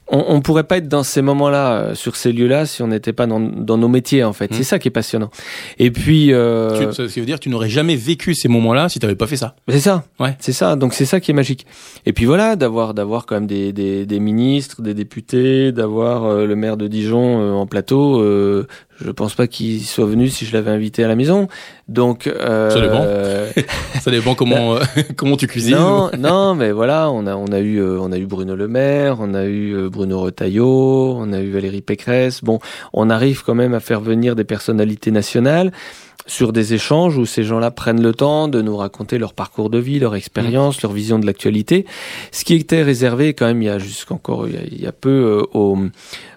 on, 0.08 0.24
on 0.28 0.40
pourrait 0.40 0.64
pas 0.64 0.76
être 0.76 0.88
dans 0.88 1.02
ces 1.02 1.22
moments-là, 1.22 1.72
euh, 1.72 1.94
sur 1.94 2.16
ces 2.16 2.32
lieux-là, 2.32 2.66
si 2.66 2.82
on 2.82 2.88
n'était 2.88 3.12
pas 3.12 3.26
dans, 3.26 3.40
dans, 3.40 3.78
nos 3.78 3.88
métiers, 3.88 4.22
en 4.24 4.32
fait. 4.32 4.50
Mmh. 4.50 4.54
C'est 4.54 4.64
ça 4.64 4.78
qui 4.78 4.88
est 4.88 4.90
passionnant. 4.90 5.30
Et 5.78 5.90
puis, 5.90 6.32
euh, 6.32 6.90
Tu- 6.90 6.94
ça 7.08 7.20
veut 7.20 7.26
dire 7.26 7.36
que 7.38 7.42
tu 7.44 7.48
n'aurais 7.48 7.68
jamais 7.70 7.96
vécu 7.96 8.34
ces 8.34 8.48
moments-là 8.48 8.88
si 8.88 8.98
tu 8.98 9.06
n'avais 9.06 9.16
pas 9.16 9.26
fait 9.26 9.36
ça. 9.36 9.56
c'est 9.68 9.80
ça. 9.80 10.04
Ouais. 10.20 10.36
C'est 10.40 10.52
ça. 10.52 10.76
Donc 10.76 10.92
c'est 10.94 11.06
ça 11.06 11.20
qui 11.20 11.30
est 11.30 11.34
magique. 11.34 11.66
Et 12.06 12.12
puis 12.12 12.26
voilà, 12.26 12.56
d'avoir 12.56 12.92
d'avoir 12.94 13.24
quand 13.26 13.36
même 13.36 13.46
des, 13.46 13.72
des, 13.72 14.04
des 14.06 14.20
ministres, 14.20 14.82
des 14.82 14.94
députés, 14.94 15.72
d'avoir 15.72 16.24
euh, 16.24 16.46
le 16.46 16.54
maire 16.56 16.76
de 16.76 16.86
Dijon 16.88 17.40
euh, 17.40 17.52
en 17.52 17.66
plateau. 17.66 18.22
Je 19.00 19.10
pense 19.10 19.34
pas 19.34 19.46
qu'il 19.46 19.82
soit 19.82 20.06
venu 20.06 20.28
si 20.28 20.46
je 20.46 20.52
l'avais 20.52 20.70
invité 20.70 21.02
à 21.04 21.08
la 21.08 21.16
maison. 21.16 21.48
Donc 21.88 22.26
euh, 22.26 22.70
Ça 22.70 22.80
dépend. 22.80 23.02
euh, 23.02 23.50
Ça 24.00 24.10
dépend 24.10 24.34
comment 24.34 24.76
euh, 24.76 24.80
comment 25.16 25.36
tu 25.36 25.46
cuisines. 25.46 25.76
non, 25.76 26.10
non, 26.18 26.54
mais 26.54 26.70
voilà, 26.72 27.10
on 27.10 27.26
a 27.26 27.34
on 27.36 27.46
a 27.46 27.58
eu 27.58 27.78
euh, 27.80 27.98
on 28.00 28.12
a 28.12 28.18
eu 28.18 28.26
Bruno 28.26 28.54
Le 28.54 28.68
Maire, 28.68 29.16
on 29.20 29.34
a 29.34 29.44
eu 29.44 29.74
euh, 29.74 29.88
Bruno 29.88 30.20
Retailleau, 30.20 31.16
on 31.18 31.32
a 31.32 31.40
eu 31.40 31.50
Valérie 31.50 31.82
Pécresse. 31.82 32.42
Bon, 32.44 32.58
on 32.92 33.10
arrive 33.10 33.42
quand 33.44 33.54
même 33.54 33.74
à 33.74 33.80
faire 33.80 34.00
venir 34.00 34.36
des 34.36 34.44
personnalités 34.44 35.10
nationales 35.10 35.72
sur 36.26 36.52
des 36.52 36.74
échanges 36.74 37.18
où 37.18 37.26
ces 37.26 37.44
gens-là 37.44 37.70
prennent 37.70 38.02
le 38.02 38.14
temps 38.14 38.48
de 38.48 38.62
nous 38.62 38.76
raconter 38.76 39.18
leur 39.18 39.34
parcours 39.34 39.70
de 39.70 39.78
vie, 39.78 39.98
leur 39.98 40.14
expérience, 40.14 40.80
leur 40.82 40.92
vision 40.92 41.18
de 41.18 41.26
l'actualité. 41.26 41.84
Ce 42.32 42.44
qui 42.44 42.54
était 42.54 42.82
réservé 42.82 43.34
quand 43.34 43.46
même 43.46 43.60
il 43.60 43.66
y 43.66 43.70
a 43.70 43.78
jusqu'encore 43.78 44.48
il 44.48 44.54
y 44.54 44.58
a, 44.58 44.62
il 44.64 44.80
y 44.80 44.86
a 44.86 44.92
peu 44.92 45.10
euh, 45.10 45.42
aux, 45.52 45.78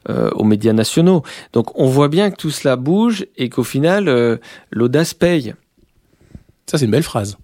euh, 0.09 0.29
aux 0.31 0.43
médias 0.43 0.73
nationaux. 0.73 1.23
Donc 1.53 1.77
on 1.79 1.87
voit 1.87 2.09
bien 2.09 2.31
que 2.31 2.35
tout 2.35 2.51
cela 2.51 2.75
bouge 2.75 3.25
et 3.37 3.49
qu'au 3.49 3.63
final 3.63 4.09
euh, 4.09 4.37
l'audace 4.71 5.13
paye. 5.13 5.53
Ça, 6.65 6.77
c'est 6.77 6.85
une 6.85 6.91
belle 6.91 7.03
phrase. 7.03 7.37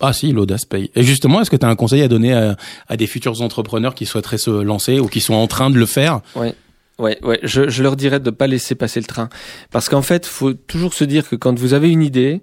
Ah 0.00 0.12
si, 0.12 0.32
l'audace 0.32 0.64
paye. 0.64 0.90
Et 0.96 1.02
justement, 1.02 1.42
est-ce 1.42 1.50
que 1.50 1.56
tu 1.56 1.66
as 1.66 1.68
un 1.68 1.76
conseil 1.76 2.02
à 2.02 2.08
donner 2.08 2.32
à, 2.32 2.56
à 2.88 2.96
des 2.96 3.06
futurs 3.06 3.42
entrepreneurs 3.42 3.94
qui 3.94 4.06
souhaiteraient 4.06 4.38
se 4.38 4.50
lancer 4.50 4.98
ou 4.98 5.06
qui 5.06 5.20
sont 5.20 5.34
en 5.34 5.46
train 5.46 5.70
de 5.70 5.76
le 5.76 5.86
faire 5.86 6.22
Ouais, 6.34 6.54
ouais, 7.00 7.40
je, 7.42 7.68
je 7.68 7.82
leur 7.82 7.96
dirais 7.96 8.20
de 8.20 8.30
ne 8.30 8.34
pas 8.34 8.46
laisser 8.46 8.74
passer 8.74 9.00
le 9.00 9.06
train. 9.06 9.28
Parce 9.70 9.88
qu'en 9.88 10.02
fait, 10.02 10.26
faut 10.26 10.52
toujours 10.52 10.94
se 10.94 11.04
dire 11.04 11.28
que 11.28 11.36
quand 11.36 11.58
vous 11.58 11.74
avez 11.74 11.90
une 11.90 12.02
idée, 12.02 12.42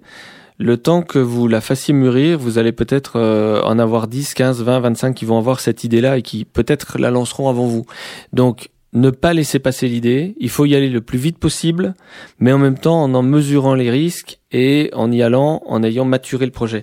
le 0.58 0.76
temps 0.76 1.02
que 1.02 1.18
vous 1.18 1.46
la 1.48 1.60
fassiez 1.60 1.94
mûrir, 1.94 2.38
vous 2.38 2.58
allez 2.58 2.72
peut-être 2.72 3.12
euh, 3.16 3.62
en 3.62 3.78
avoir 3.78 4.08
10, 4.08 4.34
15, 4.34 4.62
20, 4.62 4.80
25 4.80 5.14
qui 5.14 5.24
vont 5.24 5.38
avoir 5.38 5.60
cette 5.60 5.84
idée-là 5.84 6.18
et 6.18 6.22
qui 6.22 6.44
peut-être 6.44 6.98
la 6.98 7.10
lanceront 7.10 7.48
avant 7.48 7.66
vous. 7.66 7.86
Donc, 8.32 8.70
ne 8.92 9.10
pas 9.10 9.34
laisser 9.34 9.58
passer 9.58 9.86
l'idée, 9.86 10.34
il 10.38 10.48
faut 10.48 10.64
y 10.64 10.74
aller 10.74 10.88
le 10.88 11.00
plus 11.00 11.18
vite 11.18 11.38
possible, 11.38 11.94
mais 12.40 12.52
en 12.52 12.58
même 12.58 12.78
temps 12.78 13.02
en 13.02 13.14
en 13.14 13.22
mesurant 13.22 13.74
les 13.74 13.90
risques 13.90 14.38
et 14.50 14.90
en 14.94 15.12
y 15.12 15.22
allant, 15.22 15.62
en 15.66 15.82
ayant 15.82 16.06
maturé 16.06 16.46
le 16.46 16.52
projet. 16.52 16.82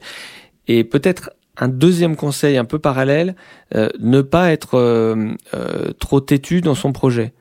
Et 0.68 0.84
peut-être 0.84 1.32
un 1.58 1.68
deuxième 1.68 2.16
conseil 2.16 2.58
un 2.58 2.66
peu 2.66 2.80
parallèle, 2.80 3.36
euh, 3.76 3.90
ne 4.00 4.22
pas 4.22 4.52
être 4.52 4.76
euh, 4.76 5.34
euh, 5.54 5.92
trop 6.00 6.20
têtu 6.20 6.62
dans 6.62 6.76
son 6.76 6.92
projet. 6.92 7.34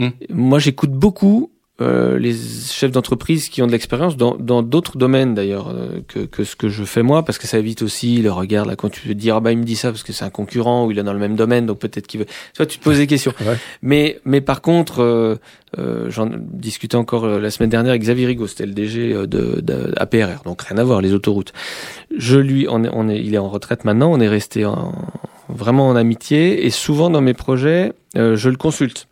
Hmm. 0.00 0.08
Moi, 0.30 0.58
j'écoute 0.58 0.90
beaucoup 0.90 1.52
euh, 1.80 2.18
les 2.18 2.34
chefs 2.34 2.90
d'entreprise 2.90 3.48
qui 3.48 3.62
ont 3.62 3.66
de 3.66 3.72
l'expérience 3.72 4.14
dans 4.14 4.36
dans 4.36 4.62
d'autres 4.62 4.98
domaines 4.98 5.34
d'ailleurs 5.34 5.68
euh, 5.68 6.00
que, 6.06 6.20
que 6.20 6.44
ce 6.44 6.54
que 6.54 6.68
je 6.68 6.84
fais 6.84 7.02
moi, 7.02 7.24
parce 7.24 7.38
que 7.38 7.46
ça 7.46 7.58
évite 7.58 7.80
aussi 7.80 8.20
le 8.20 8.30
regard 8.30 8.66
là 8.66 8.76
quand 8.76 8.90
tu 8.90 9.08
veux 9.08 9.14
dire 9.14 9.36
ah 9.36 9.40
bah 9.40 9.50
il 9.50 9.56
me 9.56 9.64
dit 9.64 9.76
ça 9.76 9.90
parce 9.90 10.02
que 10.02 10.12
c'est 10.12 10.26
un 10.26 10.30
concurrent 10.30 10.84
ou 10.84 10.90
il 10.90 10.98
est 10.98 11.02
dans 11.02 11.14
le 11.14 11.18
même 11.18 11.36
domaine 11.36 11.64
donc 11.64 11.78
peut-être 11.78 12.06
qu'il 12.06 12.20
veut. 12.20 12.26
Tu 12.26 12.58
vois, 12.58 12.66
tu 12.66 12.78
te 12.78 12.84
poses 12.84 12.98
des 12.98 13.06
questions. 13.06 13.32
Ouais. 13.40 13.56
Mais 13.80 14.20
mais 14.26 14.42
par 14.42 14.60
contre, 14.60 15.00
euh, 15.00 15.36
euh, 15.78 16.10
j'en 16.10 16.28
discutais 16.30 16.96
encore 16.96 17.24
euh, 17.24 17.40
la 17.40 17.50
semaine 17.50 17.70
dernière 17.70 17.92
avec 17.92 18.02
Xavier 18.02 18.26
Rigaud, 18.26 18.46
c'était 18.46 18.66
le 18.66 18.74
DG 18.74 19.14
de, 19.14 19.60
de 19.62 19.94
APRR, 19.96 20.42
donc 20.44 20.60
rien 20.60 20.76
à 20.76 20.84
voir 20.84 21.00
les 21.00 21.14
autoroutes. 21.14 21.54
Je 22.14 22.36
lui, 22.38 22.66
on 22.68 22.84
est, 22.84 22.90
on 22.92 23.08
est, 23.08 23.20
il 23.20 23.34
est 23.34 23.38
en 23.38 23.48
retraite 23.48 23.84
maintenant, 23.84 24.12
on 24.12 24.20
est 24.20 24.28
resté 24.28 24.66
en, 24.66 24.92
vraiment 25.54 25.88
en 25.88 25.96
amitié 25.96 26.66
et 26.66 26.70
souvent 26.70 27.10
dans 27.10 27.20
mes 27.20 27.34
projets, 27.34 27.92
euh, 28.16 28.36
je 28.36 28.48
le 28.48 28.56
consulte. 28.56 29.06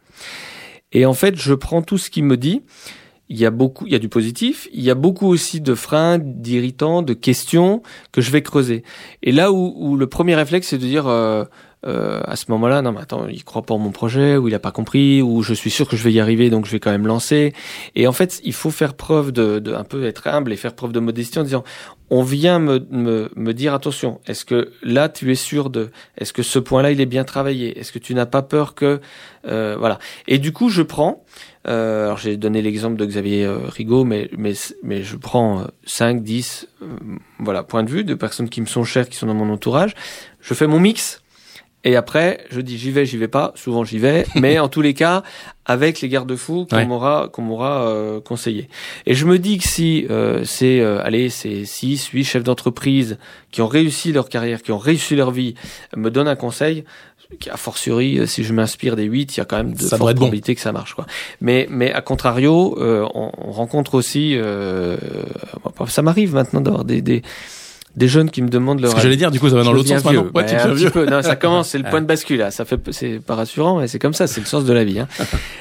Et 0.93 1.07
en 1.07 1.15
fait, 1.15 1.37
je 1.37 1.55
prends 1.55 1.83
tout 1.83 1.99
ce 1.99 2.11
qu'il 2.11 2.25
me 2.25 2.37
dit. 2.37 2.63
Il 3.31 3.39
y 3.39 3.45
a 3.45 3.51
beaucoup, 3.51 3.85
il 3.87 3.93
y 3.93 3.97
a 3.97 3.99
du 3.99 4.09
positif. 4.09 4.69
Il 4.73 4.83
y 4.83 4.91
a 4.91 4.95
beaucoup 4.95 5.27
aussi 5.27 5.61
de 5.61 5.75
freins, 5.75 6.19
d'irritants, 6.19 7.03
de 7.03 7.13
questions 7.13 7.83
que 8.11 8.21
je 8.23 8.31
vais 8.31 8.43
creuser. 8.43 8.85
Et 9.23 9.33
là 9.33 9.53
où, 9.53 9.75
où 9.77 9.97
le 9.97 10.07
premier 10.07 10.35
réflexe, 10.35 10.69
c'est 10.69 10.79
de 10.79 10.87
dire 10.87 11.07
euh, 11.07 11.45
euh, 11.87 12.21
à 12.25 12.37
ce 12.37 12.47
moment-là, 12.49 12.83
non 12.83 12.93
mais 12.93 13.01
attends, 13.01 13.29
il 13.29 13.45
croit 13.45 13.63
pas 13.63 13.75
en 13.75 13.79
mon 13.79 13.93
projet, 13.93 14.37
ou 14.37 14.49
il 14.49 14.55
a 14.55 14.59
pas 14.59 14.73
compris, 14.73 15.23
ou 15.23 15.43
je 15.43 15.55
suis 15.55 15.71
sûr 15.71 15.87
que 15.87 15.97
je 15.97 16.03
vais 16.03 16.13
y 16.13 16.21
arriver, 16.21 16.51
donc 16.51 16.67
je 16.67 16.73
vais 16.73 16.81
quand 16.81 16.91
même 16.91 17.07
lancer. 17.07 17.53
Et 17.95 18.09
en 18.09 18.13
fait, 18.13 18.41
il 18.45 18.53
faut 18.53 18.71
faire 18.71 18.95
preuve 18.95 19.31
de, 19.31 19.59
de 19.59 19.75
un 19.75 19.85
peu 19.85 20.05
être 20.05 20.27
humble 20.27 20.53
et 20.53 20.57
faire 20.57 20.75
preuve 20.75 20.93
de 20.93 21.01
modestie 21.01 21.39
en 21.39 21.45
disant, 21.45 21.65
on 22.11 22.23
vient 22.23 22.59
me, 22.59 22.87
me, 22.91 23.31
me 23.37 23.53
dire 23.53 23.75
attention, 23.75 24.21
est-ce 24.27 24.45
que 24.45 24.73
là 24.83 25.09
tu 25.09 25.31
es 25.31 25.35
sûr 25.35 25.71
de, 25.71 25.91
est-ce 26.17 26.33
que 26.33 26.43
ce 26.43 26.59
point-là 26.59 26.91
il 26.91 27.01
est 27.01 27.07
bien 27.07 27.25
travaillé, 27.25 27.79
est-ce 27.79 27.93
que 27.93 27.99
tu 27.99 28.15
n'as 28.15 28.27
pas 28.27 28.43
peur 28.43 28.75
que, 28.75 29.01
euh, 29.47 29.77
voilà. 29.79 29.99
Et 30.27 30.39
du 30.39 30.53
coup, 30.53 30.69
je 30.69 30.83
prends. 30.83 31.25
Euh, 31.67 32.07
alors 32.07 32.19
j'ai 32.19 32.37
donné 32.37 32.63
l'exemple 32.63 32.97
de 32.97 33.05
Xavier 33.05 33.45
euh, 33.45 33.59
Rigaud, 33.67 34.05
mais 34.05 34.31
mais 34.39 34.55
mais 34.83 35.03
je 35.03 35.17
prends 35.17 35.61
euh, 35.61 35.65
5, 35.85 36.23
10, 36.23 36.69
euh, 36.81 36.87
voilà, 37.41 37.63
points 37.63 37.83
de 37.83 37.91
vue 37.91 38.05
de 38.05 38.15
personnes 38.15 38.49
qui 38.49 38.61
me 38.61 38.67
sont 38.67 38.85
chères, 38.85 39.09
qui 39.09 39.17
sont 39.17 39.27
dans 39.27 39.35
mon 39.35 39.53
entourage. 39.53 39.95
Je 40.41 40.55
fais 40.55 40.67
mon 40.67 40.81
mix. 40.81 41.23
Et 41.85 41.95
après, 41.97 42.45
je 42.51 42.61
dis 42.61 42.77
j'y 42.77 42.91
vais, 42.91 43.07
j'y 43.07 43.17
vais 43.17 43.29
pas. 43.29 43.53
Souvent 43.55 43.85
j'y 43.85 43.99
vais, 43.99 44.27
mais 44.35 44.59
en 44.59 44.69
tous 44.69 44.81
les 44.83 44.95
cas, 44.95 45.23
avec 45.65 46.01
les 46.01 46.09
garde-fous 46.09 46.67
qu'on 46.69 46.77
Ouais. 46.77 46.87
m'aura 46.87 47.29
qu'on 47.33 47.43
m'aura 47.43 47.87
euh, 47.89 48.21
conseillé. 48.21 48.69
Et 49.07 49.15
je 49.15 49.25
me 49.27 49.39
dis 49.39 49.59
que 49.59 49.65
si 49.65 50.07
euh, 50.11 50.43
c'est 50.45 50.81
euh, 50.81 51.01
allez, 51.05 51.29
c'est 51.31 51.65
6, 51.65 52.07
8 52.09 52.25
chefs 52.25 52.43
d'entreprise 52.45 53.19
qui 53.53 53.63
ont 53.63 53.69
réussi 53.69 54.13
leur 54.13 54.29
carrière, 54.29 54.63
qui 54.63 54.73
ont 54.73 54.79
réussi 54.79 55.15
leur 55.17 55.31
vie, 55.31 55.55
me 55.97 56.11
donnent 56.11 56.29
un 56.29 56.37
conseil, 56.37 56.85
qui 57.41 57.51
a 57.51 57.57
fortiori, 57.59 58.19
euh, 58.19 58.27
si 58.27 58.43
je 58.43 58.53
m'inspire 58.55 58.97
des 58.97 59.05
8, 59.05 59.37
il 59.37 59.39
y 59.39 59.41
a 59.43 59.45
quand 59.45 59.59
même 59.59 59.75
de 59.75 59.83
Ça 59.83 59.99
fortes 59.99 60.15
bon. 60.15 60.21
probabilités 60.23 60.55
que 60.55 60.61
ça 60.63 60.73
marche. 60.73 60.95
Quoi. 60.95 61.07
Mais, 61.43 61.67
mais 61.71 61.93
à 61.93 62.01
contrario, 62.01 62.77
euh, 62.81 63.07
on, 63.15 63.31
on 63.37 63.53
rencontre 63.53 63.95
aussi, 63.95 64.33
euh, 64.37 64.97
ça 65.89 66.01
m'arrive 66.03 66.35
maintenant 66.35 66.61
d'avoir 66.63 66.85
des, 66.85 67.03
des, 67.03 67.21
des 67.97 68.07
jeunes 68.09 68.31
qui 68.31 68.43
me 68.43 68.49
demandent 68.49 68.81
leur 68.81 68.91
Ce 68.93 68.97
que 68.97 69.03
j'allais 69.03 69.17
dire, 69.17 69.31
du 69.31 69.41
coup, 69.41 69.49
ça 69.49 69.57
va 69.57 69.65
dans 69.65 69.73
l'autre 69.73 69.89
sens 69.89 70.05
maintenant. 70.05 70.23
vieux. 70.23 70.31
Tu 70.33 70.37
Ouais, 70.39 70.55
un 70.61 70.75
petit 70.75 70.91
peu. 70.91 71.07
Non, 71.07 71.21
ça 71.23 71.35
commence, 71.37 71.71
c'est 71.71 71.79
le 71.79 71.85
point 71.89 72.01
de 72.01 72.07
bascule. 72.07 72.39
Là. 72.39 72.51
Ça 72.51 72.65
fait, 72.65 72.79
c'est 72.93 73.19
pas 73.21 73.35
rassurant, 73.35 73.79
mais 73.81 73.89
c'est 73.89 73.99
comme 73.99 74.15
ça, 74.15 74.27
c'est 74.27 74.41
le 74.41 74.47
sens 74.47 74.65
de 74.65 74.73
la 74.73 74.85
vie. 74.85 75.01
Hein. 75.01 75.09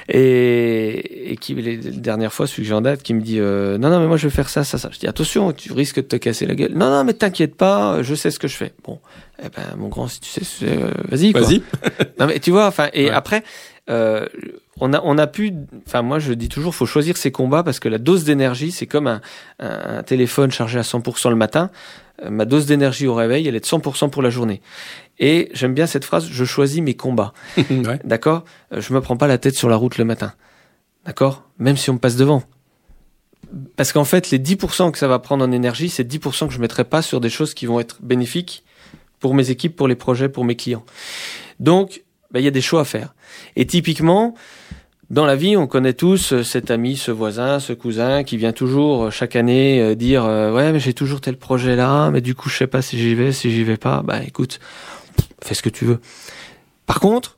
Et, 0.09 1.31
et 1.31 1.37
qui, 1.37 1.53
les, 1.55 1.77
dernières 1.77 2.33
fois, 2.33 2.47
celui 2.47 2.63
que 2.63 2.67
j'ai 2.69 2.73
en 2.73 2.81
date, 2.81 3.03
qui 3.03 3.13
me 3.13 3.21
dit, 3.21 3.39
euh, 3.39 3.77
non, 3.77 3.89
non, 3.89 3.99
mais 3.99 4.07
moi 4.07 4.17
je 4.17 4.27
vais 4.27 4.33
faire 4.33 4.49
ça, 4.49 4.63
ça, 4.63 4.77
ça. 4.77 4.89
Je 4.91 4.99
dis, 4.99 5.07
attention, 5.07 5.51
tu 5.53 5.71
risques 5.73 5.97
de 5.97 6.01
te 6.01 6.15
casser 6.15 6.45
la 6.45 6.55
gueule. 6.55 6.71
Non, 6.73 6.89
non, 6.89 7.03
mais 7.03 7.13
t'inquiète 7.13 7.55
pas, 7.55 8.01
je 8.03 8.15
sais 8.15 8.31
ce 8.31 8.39
que 8.39 8.47
je 8.47 8.55
fais. 8.55 8.73
Bon, 8.85 8.99
eh 9.43 9.47
ben, 9.49 9.77
mon 9.77 9.87
grand, 9.87 10.07
si 10.07 10.19
tu 10.19 10.29
sais, 10.29 10.43
ce- 10.43 10.65
euh, 10.65 10.91
vas-y. 11.09 11.31
Vas-y. 11.31 11.61
Non, 12.19 12.25
mais 12.27 12.39
tu 12.39 12.51
vois, 12.51 12.65
enfin, 12.67 12.87
et 12.93 13.05
Ouais. 13.05 13.11
après, 13.11 13.43
euh, 13.89 14.25
on 14.79 14.91
a, 14.93 15.01
on 15.03 15.17
a 15.17 15.27
pu, 15.27 15.53
enfin, 15.87 16.01
moi, 16.01 16.19
je 16.19 16.33
dis 16.33 16.49
toujours, 16.49 16.73
faut 16.73 16.85
choisir 16.87 17.15
ses 17.17 17.31
combats 17.31 17.63
parce 17.63 17.79
que 17.79 17.89
la 17.89 17.97
dose 17.99 18.23
d'énergie, 18.23 18.71
c'est 18.71 18.87
comme 18.87 19.07
un, 19.07 19.21
un, 19.59 19.97
un 19.99 20.03
téléphone 20.03 20.51
chargé 20.51 20.79
à 20.79 20.83
100% 20.83 21.29
le 21.29 21.35
matin. 21.35 21.69
Euh, 22.23 22.29
Ma 22.29 22.45
dose 22.45 22.65
d'énergie 22.65 23.07
au 23.07 23.13
réveil, 23.15 23.47
elle 23.47 23.55
est 23.55 23.59
de 23.59 23.65
100% 23.65 24.09
pour 24.09 24.21
la 24.21 24.29
journée. 24.29 24.61
Et 25.19 25.49
j'aime 25.53 25.73
bien 25.73 25.87
cette 25.87 26.05
phrase, 26.05 26.27
je 26.29 26.45
choisis 26.45 26.81
mes 26.81 26.95
combats. 26.95 27.33
Ouais. 27.57 27.99
D'accord? 28.03 28.43
Euh, 28.73 28.81
Je 28.81 28.93
me 28.93 29.01
prends 29.01 29.17
pas 29.17 29.27
la 29.27 29.37
tête 29.37 29.55
sur 29.55 29.69
la 29.69 29.75
route 29.75 29.97
le 29.97 30.05
matin. 30.05 30.33
D'accord? 31.05 31.43
Même 31.59 31.77
si 31.77 31.89
on 31.89 31.93
me 31.93 31.99
passe 31.99 32.15
devant. 32.15 32.43
Parce 33.75 33.93
qu'en 33.93 34.03
fait, 34.03 34.29
les 34.31 34.39
10% 34.39 34.91
que 34.91 34.97
ça 34.97 35.07
va 35.07 35.19
prendre 35.19 35.45
en 35.45 35.51
énergie, 35.51 35.89
c'est 35.89 36.03
10% 36.03 36.47
que 36.47 36.53
je 36.53 36.59
mettrai 36.59 36.83
pas 36.83 37.01
sur 37.01 37.21
des 37.21 37.29
choses 37.29 37.53
qui 37.53 37.65
vont 37.65 37.79
être 37.79 37.97
bénéfiques 38.01 38.63
pour 39.19 39.33
mes 39.33 39.49
équipes, 39.49 39.75
pour 39.75 39.87
les 39.87 39.95
projets, 39.95 40.29
pour 40.29 40.43
mes 40.43 40.55
clients. 40.55 40.85
Donc, 41.59 42.03
ben, 42.31 42.39
il 42.39 42.43
y 42.43 42.47
a 42.47 42.51
des 42.51 42.61
choix 42.61 42.81
à 42.81 42.85
faire. 42.85 43.15
Et 43.55 43.65
typiquement, 43.65 44.33
dans 45.09 45.25
la 45.25 45.37
vie, 45.37 45.55
on 45.55 45.67
connaît 45.67 45.93
tous 45.93 46.33
euh, 46.33 46.43
cet 46.43 46.69
ami, 46.69 46.97
ce 46.97 47.11
voisin, 47.11 47.59
ce 47.59 47.71
cousin 47.71 48.23
qui 48.23 48.35
vient 48.35 48.51
toujours 48.51 49.05
euh, 49.05 49.09
chaque 49.09 49.37
année 49.37 49.81
euh, 49.81 49.95
dire 49.95 50.25
ouais 50.25 50.73
mais 50.73 50.79
j'ai 50.79 50.93
toujours 50.93 51.21
tel 51.21 51.37
projet 51.37 51.77
là, 51.77 52.11
mais 52.11 52.19
du 52.19 52.35
coup 52.35 52.49
je 52.49 52.57
sais 52.57 52.67
pas 52.67 52.81
si 52.81 52.97
j'y 52.97 53.15
vais, 53.15 53.31
si 53.31 53.51
j'y 53.51 53.63
vais 53.63 53.77
pas. 53.77 54.01
Bah 54.03 54.21
écoute, 54.23 54.59
fais 55.41 55.53
ce 55.53 55.61
que 55.61 55.69
tu 55.69 55.85
veux. 55.85 55.99
Par 56.85 56.99
contre, 56.99 57.37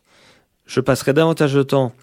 je 0.65 0.79
passerai 0.81 1.13
davantage 1.13 1.53
de 1.53 1.61
temps 1.61 1.93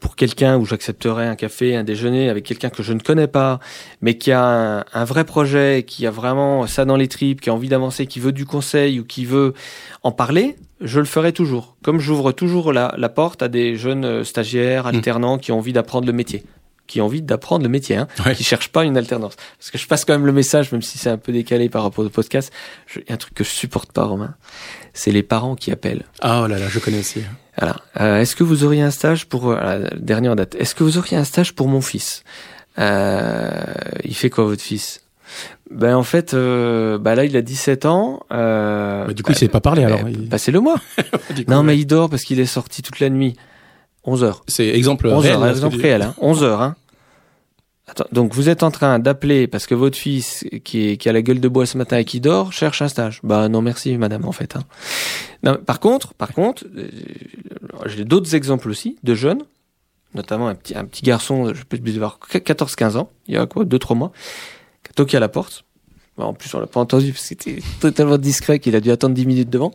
pour 0.00 0.14
quelqu'un 0.16 0.56
où 0.56 0.64
j'accepterai 0.64 1.26
un 1.26 1.34
café, 1.36 1.74
un 1.76 1.82
déjeuner 1.84 2.28
avec 2.30 2.44
quelqu'un 2.44 2.70
que 2.70 2.82
je 2.82 2.92
ne 2.92 3.00
connais 3.00 3.26
pas, 3.26 3.58
mais 4.00 4.16
qui 4.16 4.30
a 4.32 4.44
un, 4.44 4.84
un 4.92 5.04
vrai 5.04 5.24
projet, 5.24 5.84
qui 5.86 6.06
a 6.06 6.10
vraiment 6.10 6.66
ça 6.66 6.84
dans 6.84 6.96
les 6.96 7.08
tripes, 7.08 7.40
qui 7.40 7.50
a 7.50 7.54
envie 7.54 7.68
d'avancer, 7.68 8.06
qui 8.06 8.20
veut 8.20 8.32
du 8.32 8.46
conseil 8.46 9.00
ou 9.00 9.04
qui 9.04 9.24
veut 9.24 9.54
en 10.02 10.12
parler, 10.12 10.56
je 10.80 11.00
le 11.00 11.06
ferai 11.06 11.32
toujours. 11.32 11.76
Comme 11.82 11.98
j'ouvre 11.98 12.32
toujours 12.32 12.72
la, 12.72 12.94
la 12.96 13.08
porte 13.08 13.42
à 13.42 13.48
des 13.48 13.76
jeunes 13.76 14.22
stagiaires, 14.24 14.86
alternants 14.86 15.38
qui 15.38 15.50
ont 15.52 15.58
envie 15.58 15.72
d'apprendre 15.72 16.06
le 16.06 16.12
métier. 16.12 16.44
Qui 16.86 17.00
ont 17.00 17.04
envie 17.04 17.22
d'apprendre 17.22 17.62
le 17.62 17.68
métier, 17.68 17.96
hein, 17.96 18.08
Ouais. 18.26 18.34
qui 18.34 18.42
cherchent 18.42 18.70
pas 18.72 18.84
une 18.84 18.96
alternance. 18.96 19.36
Parce 19.58 19.70
que 19.70 19.78
je 19.78 19.86
passe 19.86 20.04
quand 20.04 20.12
même 20.12 20.26
le 20.26 20.32
message, 20.32 20.72
même 20.72 20.82
si 20.82 20.98
c'est 20.98 21.10
un 21.10 21.18
peu 21.18 21.30
décalé 21.32 21.68
par 21.68 21.84
rapport 21.84 22.04
au 22.04 22.08
podcast. 22.08 22.52
Je- 22.86 22.98
Il 23.00 23.04
y 23.08 23.10
a 23.12 23.14
un 23.14 23.16
truc 23.16 23.32
que 23.34 23.44
je 23.44 23.50
supporte 23.50 23.92
pas, 23.92 24.04
Romain. 24.04 24.34
C'est 24.92 25.12
les 25.12 25.22
parents 25.22 25.54
qui 25.54 25.70
appellent. 25.70 26.04
Ah, 26.20 26.42
oh 26.44 26.48
là 26.48 26.58
là, 26.58 26.66
je 26.68 26.80
connais 26.80 26.98
aussi. 26.98 27.20
Voilà. 27.60 27.76
Euh, 28.00 28.20
Est-ce 28.20 28.34
que 28.34 28.42
vous 28.42 28.64
auriez 28.64 28.82
un 28.82 28.90
stage 28.90 29.26
pour 29.26 29.50
euh, 29.50 29.56
la 29.56 29.90
dernière 29.96 30.34
date 30.34 30.54
Est-ce 30.56 30.74
que 30.74 30.82
vous 30.82 30.98
auriez 30.98 31.16
un 31.16 31.24
stage 31.24 31.54
pour 31.54 31.68
mon 31.68 31.80
fils? 31.80 32.24
Euh, 32.78 33.50
Il 34.04 34.14
fait 34.14 34.30
quoi 34.30 34.44
votre 34.44 34.62
fils? 34.62 35.02
Ben 35.70 35.94
en 35.94 36.02
fait, 36.02 36.34
euh, 36.34 36.98
bah 36.98 37.14
là 37.14 37.24
il 37.24 37.36
a 37.36 37.42
17 37.42 37.86
ans. 37.86 38.24
Euh, 38.32 39.06
Bah, 39.06 39.12
du 39.12 39.22
coup, 39.22 39.30
il 39.30 39.38
sait 39.38 39.46
pas 39.48 39.60
parler 39.60 39.84
alors. 39.84 40.02
bah, 40.02 40.08
Il- 40.10 40.28
Passez-le 40.28 40.58
moi. 40.60 40.74
coup, 40.96 41.44
non 41.46 41.58
ouais. 41.58 41.62
mais 41.62 41.78
il 41.78 41.86
dort 41.86 42.10
parce 42.10 42.24
qu'il 42.24 42.40
est 42.40 42.46
sorti 42.46 42.82
toute 42.82 42.98
la 42.98 43.08
nuit. 43.10 43.36
11 44.04 44.24
heures. 44.24 44.42
c'est 44.48 44.66
exemple 44.66 45.06
11 45.06 45.22
réel. 45.22 45.34
heures, 45.36 45.42
que 45.42 45.50
exemple 45.50 45.76
réel. 45.76 46.02
Hein. 46.02 46.14
11 46.20 46.42
heures. 46.42 46.62
Hein. 46.62 46.74
Donc 48.12 48.34
vous 48.34 48.48
êtes 48.48 48.62
en 48.62 48.70
train 48.70 48.98
d'appeler 48.98 49.46
parce 49.46 49.66
que 49.66 49.74
votre 49.74 49.96
fils 49.96 50.44
qui, 50.64 50.98
qui 50.98 51.08
a 51.08 51.12
la 51.12 51.22
gueule 51.22 51.40
de 51.40 51.48
bois 51.48 51.66
ce 51.66 51.78
matin 51.78 51.98
et 51.98 52.04
qui 52.04 52.20
dort 52.20 52.52
cherche 52.52 52.82
un 52.82 52.88
stage. 52.88 53.20
Bah 53.22 53.48
non 53.48 53.62
merci 53.62 53.96
madame 53.96 54.24
en 54.24 54.32
fait. 54.32 54.56
Hein. 54.56 55.58
Par 55.66 55.80
contre, 55.80 56.14
par 56.14 56.32
contre, 56.32 56.64
euh, 56.76 56.88
j'ai 57.86 58.04
d'autres 58.04 58.34
exemples 58.34 58.68
aussi 58.68 58.98
de 59.02 59.14
jeunes, 59.14 59.42
notamment 60.14 60.48
un 60.48 60.54
petit 60.54 60.76
un 60.76 60.84
petit 60.84 61.02
garçon, 61.02 61.52
je 61.54 61.64
peux 61.64 61.78
avoir 61.96 62.18
14-15 62.30 62.96
ans, 62.96 63.10
il 63.26 63.34
y 63.34 63.36
a 63.36 63.46
quoi, 63.46 63.64
2-3 63.64 63.96
mois, 63.96 64.12
qui 64.84 64.90
a 64.90 64.92
toqué 64.94 65.16
à 65.16 65.20
la 65.20 65.28
porte. 65.28 65.64
Bon, 66.20 66.26
en 66.26 66.34
plus 66.34 66.52
on 66.54 66.60
l'a 66.60 66.66
pas 66.66 66.80
entendu 66.80 67.12
parce 67.12 67.22
que 67.22 67.28
c'était 67.28 67.56
totalement 67.80 68.18
discret 68.18 68.58
qu'il 68.58 68.76
a 68.76 68.80
dû 68.80 68.90
attendre 68.90 69.14
10 69.14 69.24
minutes 69.26 69.48
devant. 69.50 69.72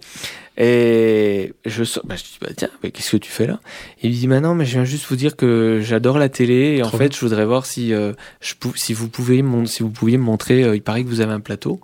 Et 0.58 1.54
je 1.66 1.84
sors, 1.84 2.06
bah, 2.06 2.16
je 2.16 2.22
dis 2.24 2.38
bah 2.40 2.48
tiens, 2.56 2.70
mais 2.84 2.92
qu'est-ce 2.92 3.12
que 3.12 3.18
tu 3.18 3.30
fais 3.32 3.48
là? 3.48 3.60
Il 4.04 4.12
me 4.12 4.16
dit 4.16 4.28
bah 4.28 4.40
non 4.40 4.54
mais 4.56 4.64
je 4.66 4.74
viens 4.74 4.86
juste 4.86 5.06
vous 5.10 5.16
dire 5.16 5.36
que 5.36 5.82
j'adore 5.84 6.18
la 6.20 6.30
télé 6.30 6.78
et 6.78 6.84
en 6.84 6.90
fait 6.90 7.14
je 7.14 7.20
voudrais 7.20 7.46
voir 7.46 7.66
si 7.66 7.94
euh, 7.94 8.14
je 8.42 8.54
pou- 8.54 8.72
si 8.76 8.94
vous 8.94 9.10
pouvez 9.10 9.44
si 9.66 9.82
vous 9.84 9.90
pouviez 9.90 10.18
me 10.18 10.24
montrer 10.24 10.64
euh, 10.64 10.76
il 10.76 10.82
paraît 10.82 11.04
que 11.04 11.10
vous 11.10 11.20
avez 11.22 11.34
un 11.34 11.40
plateau. 11.42 11.82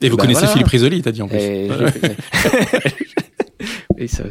Et 0.00 0.08
vous 0.10 0.16
Bah, 0.16 0.22
connaissez 0.24 0.40
voilà. 0.40 0.52
Philippe 0.52 0.68
Risoli, 0.68 1.02
t'as 1.02 1.12
dit 1.12 1.22
en 1.22 1.28
plus. 1.28 1.38
Et, 1.38 1.68
Et 4.04 4.08
ça- 4.08 4.24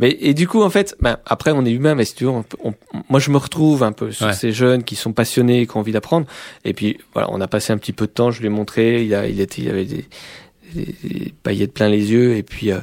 mais 0.00 0.16
et 0.20 0.34
du 0.34 0.48
coup 0.48 0.62
en 0.62 0.70
fait 0.70 0.96
ben, 1.00 1.18
après 1.26 1.50
on 1.52 1.64
est 1.64 1.70
humain 1.72 1.94
mais 1.94 2.04
si 2.04 2.14
tu 2.14 2.24
veux, 2.24 2.30
on 2.30 2.44
on- 2.64 2.74
moi 3.08 3.20
je 3.20 3.30
me 3.30 3.36
retrouve 3.36 3.82
un 3.82 3.92
peu 3.92 4.10
sur 4.12 4.26
Ouais. 4.26 4.32
ces 4.32 4.52
jeunes 4.52 4.82
qui 4.84 4.96
sont 4.96 5.12
passionnés 5.12 5.60
et 5.62 5.66
qui 5.66 5.76
ont 5.76 5.80
envie 5.80 5.92
d'apprendre. 5.92 6.26
Et 6.64 6.72
puis 6.72 6.98
voilà 7.12 7.28
on 7.32 7.40
a 7.40 7.48
passé 7.48 7.72
un 7.72 7.78
petit 7.78 7.92
peu 7.92 8.06
de 8.06 8.12
temps 8.12 8.30
je 8.30 8.40
lui 8.40 8.46
ai 8.46 8.50
montré 8.50 9.04
il 9.04 9.14
a 9.14 9.26
il 9.26 9.40
était 9.40 9.62
il 9.62 9.68
avait 9.70 9.84
des, 9.84 10.04
des- 10.74 10.94
des 11.04 11.34
paillettes 11.42 11.72
plein 11.74 11.88
les 11.88 12.10
yeux. 12.12 12.36
Et 12.36 12.42
puis 12.42 12.70
euh, 12.72 12.78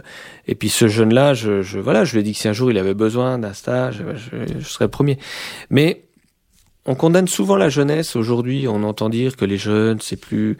et 0.47 0.55
puis 0.55 0.69
ce 0.69 0.87
jeune 0.87 1.13
là 1.13 1.33
je, 1.33 1.61
je 1.61 1.79
voilà 1.79 2.03
je 2.05 2.13
lui 2.13 2.19
ai 2.19 2.23
dit 2.23 2.33
que 2.33 2.37
si 2.39 2.47
un 2.47 2.53
jour 2.53 2.69
il 2.71 2.77
avait 2.77 2.93
besoin 2.93 3.37
d'un 3.39 3.53
stage 3.53 4.01
ben, 4.03 4.15
je, 4.15 4.59
je 4.59 4.67
serais 4.67 4.85
le 4.85 4.91
premier. 4.91 5.17
Mais 5.69 6.03
on 6.85 6.95
condamne 6.95 7.29
souvent 7.29 7.55
la 7.55 7.69
jeunesse. 7.69 8.15
Aujourd'hui 8.17 8.67
on 8.67 8.83
entend 8.83 9.09
dire 9.09 9.37
que 9.37 9.45
les 9.45 9.57
jeunes 9.57 9.99
c'est 10.01 10.17
plus 10.19 10.57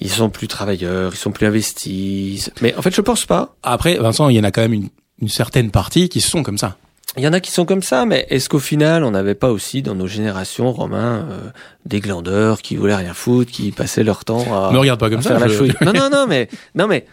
ils 0.00 0.10
sont 0.10 0.30
plus 0.30 0.48
travailleurs, 0.48 1.12
ils 1.14 1.18
sont 1.18 1.32
plus 1.32 1.46
investis. 1.46 2.50
Mais 2.60 2.74
en 2.76 2.82
fait, 2.82 2.94
je 2.94 3.00
pense 3.00 3.26
pas. 3.26 3.56
Après, 3.62 3.96
Vincent, 3.96 4.28
il 4.28 4.36
y 4.36 4.40
en 4.40 4.44
a 4.44 4.50
quand 4.50 4.62
même 4.62 4.72
une, 4.72 4.88
une 5.20 5.28
certaine 5.28 5.70
partie 5.70 6.08
qui 6.08 6.20
sont 6.20 6.42
comme 6.42 6.58
ça. 6.58 6.76
Il 7.16 7.22
y 7.24 7.26
en 7.26 7.32
a 7.32 7.40
qui 7.40 7.50
sont 7.50 7.64
comme 7.64 7.82
ça, 7.82 8.04
mais 8.04 8.26
est-ce 8.28 8.48
qu'au 8.48 8.58
final, 8.60 9.02
on 9.02 9.10
n'avait 9.10 9.34
pas 9.34 9.50
aussi 9.50 9.82
dans 9.82 9.94
nos 9.94 10.06
générations, 10.06 10.70
Romain, 10.70 11.26
euh, 11.30 11.50
des 11.86 12.00
glandeurs 12.00 12.60
qui 12.62 12.76
voulaient 12.76 12.94
rien 12.94 13.14
foutre, 13.14 13.50
qui 13.50 13.72
passaient 13.72 14.04
leur 14.04 14.24
temps 14.24 14.44
à, 14.54 14.70
Me 14.72 14.78
regarde 14.78 15.00
pas 15.00 15.10
comme 15.10 15.22
ça. 15.22 15.38
je- 15.48 15.84
Non, 15.84 15.92
non, 15.92 16.10
non, 16.12 16.26
mais 16.28 16.48
non, 16.74 16.86
mais 16.86 17.06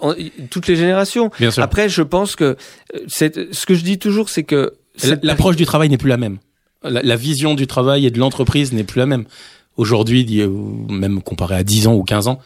on- 0.00 0.14
toutes 0.50 0.66
les 0.68 0.76
générations. 0.76 1.30
Bien 1.40 1.50
sûr. 1.50 1.62
Après, 1.62 1.88
je 1.88 2.02
pense 2.02 2.36
que 2.36 2.44
euh, 2.94 2.98
c'est 3.08 3.52
ce 3.52 3.66
que 3.66 3.74
je 3.74 3.82
dis 3.82 3.98
toujours, 3.98 4.28
c'est 4.28 4.44
que 4.44 4.74
L'approche 5.22 5.56
du 5.56 5.64
travail 5.64 5.88
n'est 5.88 5.96
plus 5.98 6.10
la 6.10 6.18
même. 6.18 6.38
La, 6.82 7.00
la 7.02 7.16
vision 7.16 7.54
du 7.54 7.66
travail 7.66 8.04
et 8.06 8.10
de 8.10 8.18
l'entreprise 8.18 8.72
n'est 8.74 8.84
plus 8.84 8.98
la 8.98 9.06
même. 9.06 9.24
Aujourd'hui, 9.80 10.46
même 10.90 11.22
comparé 11.22 11.54
à 11.54 11.64
10 11.64 11.86
ans 11.86 11.94
ou 11.94 12.02
15 12.02 12.28
ans, 12.28 12.38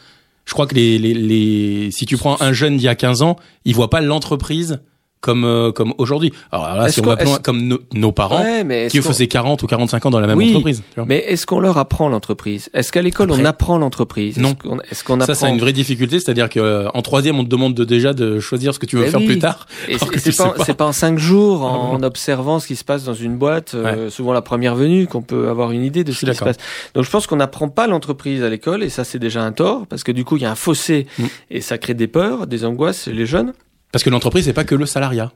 je 0.45 0.53
crois 0.53 0.67
que 0.67 0.73
les, 0.73 0.97
les, 0.97 1.13
les, 1.13 1.91
si 1.91 2.05
tu 2.05 2.15
prends 2.15 2.41
un 2.41 2.53
jeune 2.53 2.77
d'il 2.77 2.85
y 2.85 2.87
a 2.87 2.95
15 2.95 3.23
ans, 3.23 3.35
il 3.65 3.75
voit 3.75 3.89
pas 3.89 3.99
l'entreprise 3.99 4.79
comme, 5.25 5.43
euh, 5.43 5.71
comme 5.71 5.93
aujourd'hui. 5.97 6.31
Alors 6.51 6.75
là, 6.75 6.89
si 6.89 7.01
on 7.01 7.03
va 7.03 7.17
comme 7.41 7.61
nos, 7.63 7.79
nos 7.93 8.11
parents, 8.11 8.41
Ouais, 8.41 8.63
mais 8.63 8.83
est-ce 8.85 8.91
qui 8.91 9.01
faisaient 9.01 9.27
40 9.27 9.63
ou 9.63 9.67
45 9.67 10.05
ans 10.05 10.09
dans 10.11 10.19
la 10.19 10.27
même 10.27 10.37
Oui, 10.37 10.49
entreprise. 10.51 10.83
tu 10.89 10.95
vois. 10.99 11.05
Mais 11.07 11.17
est-ce 11.27 11.45
qu'on 11.47 11.59
leur 11.59 11.77
apprend 11.79 12.07
l'entreprise? 12.09 12.69
Est-ce 12.73 12.91
qu'à 12.91 13.01
l'école 13.01 13.31
on 13.31 13.43
apprend 13.43 13.77
l'entreprise? 13.79 14.37
Non. 14.37 14.55
Est-ce 14.91 15.03
qu'on 15.03 15.15
apprend 15.19 15.25
Ça, 15.25 15.35
c'est 15.35 15.49
une 15.49 15.59
vraie 15.59 15.73
difficulté, 15.73 16.19
c'est-à-dire 16.19 16.47
que 16.49 16.59
euh, 16.59 16.87
en 16.93 17.01
troisième, 17.01 17.39
on 17.39 17.43
te 17.43 17.49
demande 17.49 17.73
de, 17.73 17.83
déjà 17.83 18.13
de 18.13 18.39
choisir 18.39 18.73
ce 18.73 18.79
que 18.79 18.85
tu 18.85 18.97
veux 18.97 19.03
Ben 19.05 19.11
faire 19.11 19.19
oui. 19.21 19.25
plus 19.25 19.39
tard. 19.39 19.65
Et 19.89 19.97
c'est 20.17 20.35
pas, 20.37 20.49
pas. 20.51 20.73
pas 20.73 20.85
en 20.85 20.91
cinq 20.91 21.17
jours, 21.17 21.63
Ah 21.65 21.75
en 21.95 22.03
observant 22.03 22.59
ce 22.59 22.67
qui 22.67 22.75
se 22.75 22.83
passe 22.83 23.03
dans 23.03 23.13
une 23.15 23.35
boîte, 23.37 23.73
euh, 23.73 24.09
souvent 24.09 24.33
la 24.33 24.41
première 24.43 24.75
venue, 24.75 25.07
qu'on 25.07 25.21
peut 25.23 25.49
avoir 25.49 25.71
une 25.71 25.83
idée 25.83 26.03
de 26.03 26.11
ce 26.11 26.25
qui 26.25 26.35
se 26.35 26.43
passe. 26.43 26.57
Donc 26.93 27.03
je 27.03 27.09
pense 27.09 27.25
qu'on 27.27 27.37
n'apprend 27.37 27.69
pas 27.69 27.87
l'entreprise 27.87 28.43
à 28.43 28.49
l'école, 28.49 28.83
et 28.83 28.89
ça 28.89 29.03
c'est 29.03 29.19
déjà 29.19 29.41
un 29.43 29.51
tort, 29.51 29.87
parce 29.87 30.03
que 30.03 30.11
du 30.11 30.23
coup 30.23 30.37
il 30.37 30.43
y 30.43 30.45
a 30.45 30.51
un 30.51 30.55
fossé, 30.55 31.07
Mm. 31.17 31.23
et 31.51 31.61
ça 31.61 31.77
crée 31.77 31.93
des 31.93 32.07
peurs, 32.07 32.45
des 32.47 32.65
angoisses 32.65 33.05
chez 33.05 33.13
les 33.13 33.25
jeunes. 33.25 33.53
Parce 33.95 34.03
que 34.03 34.09
l'entreprise, 34.09 34.43
c'est 34.43 34.51
pas 34.51 34.65
que 34.65 34.75
le 34.75 34.85
salariat. 34.85 35.31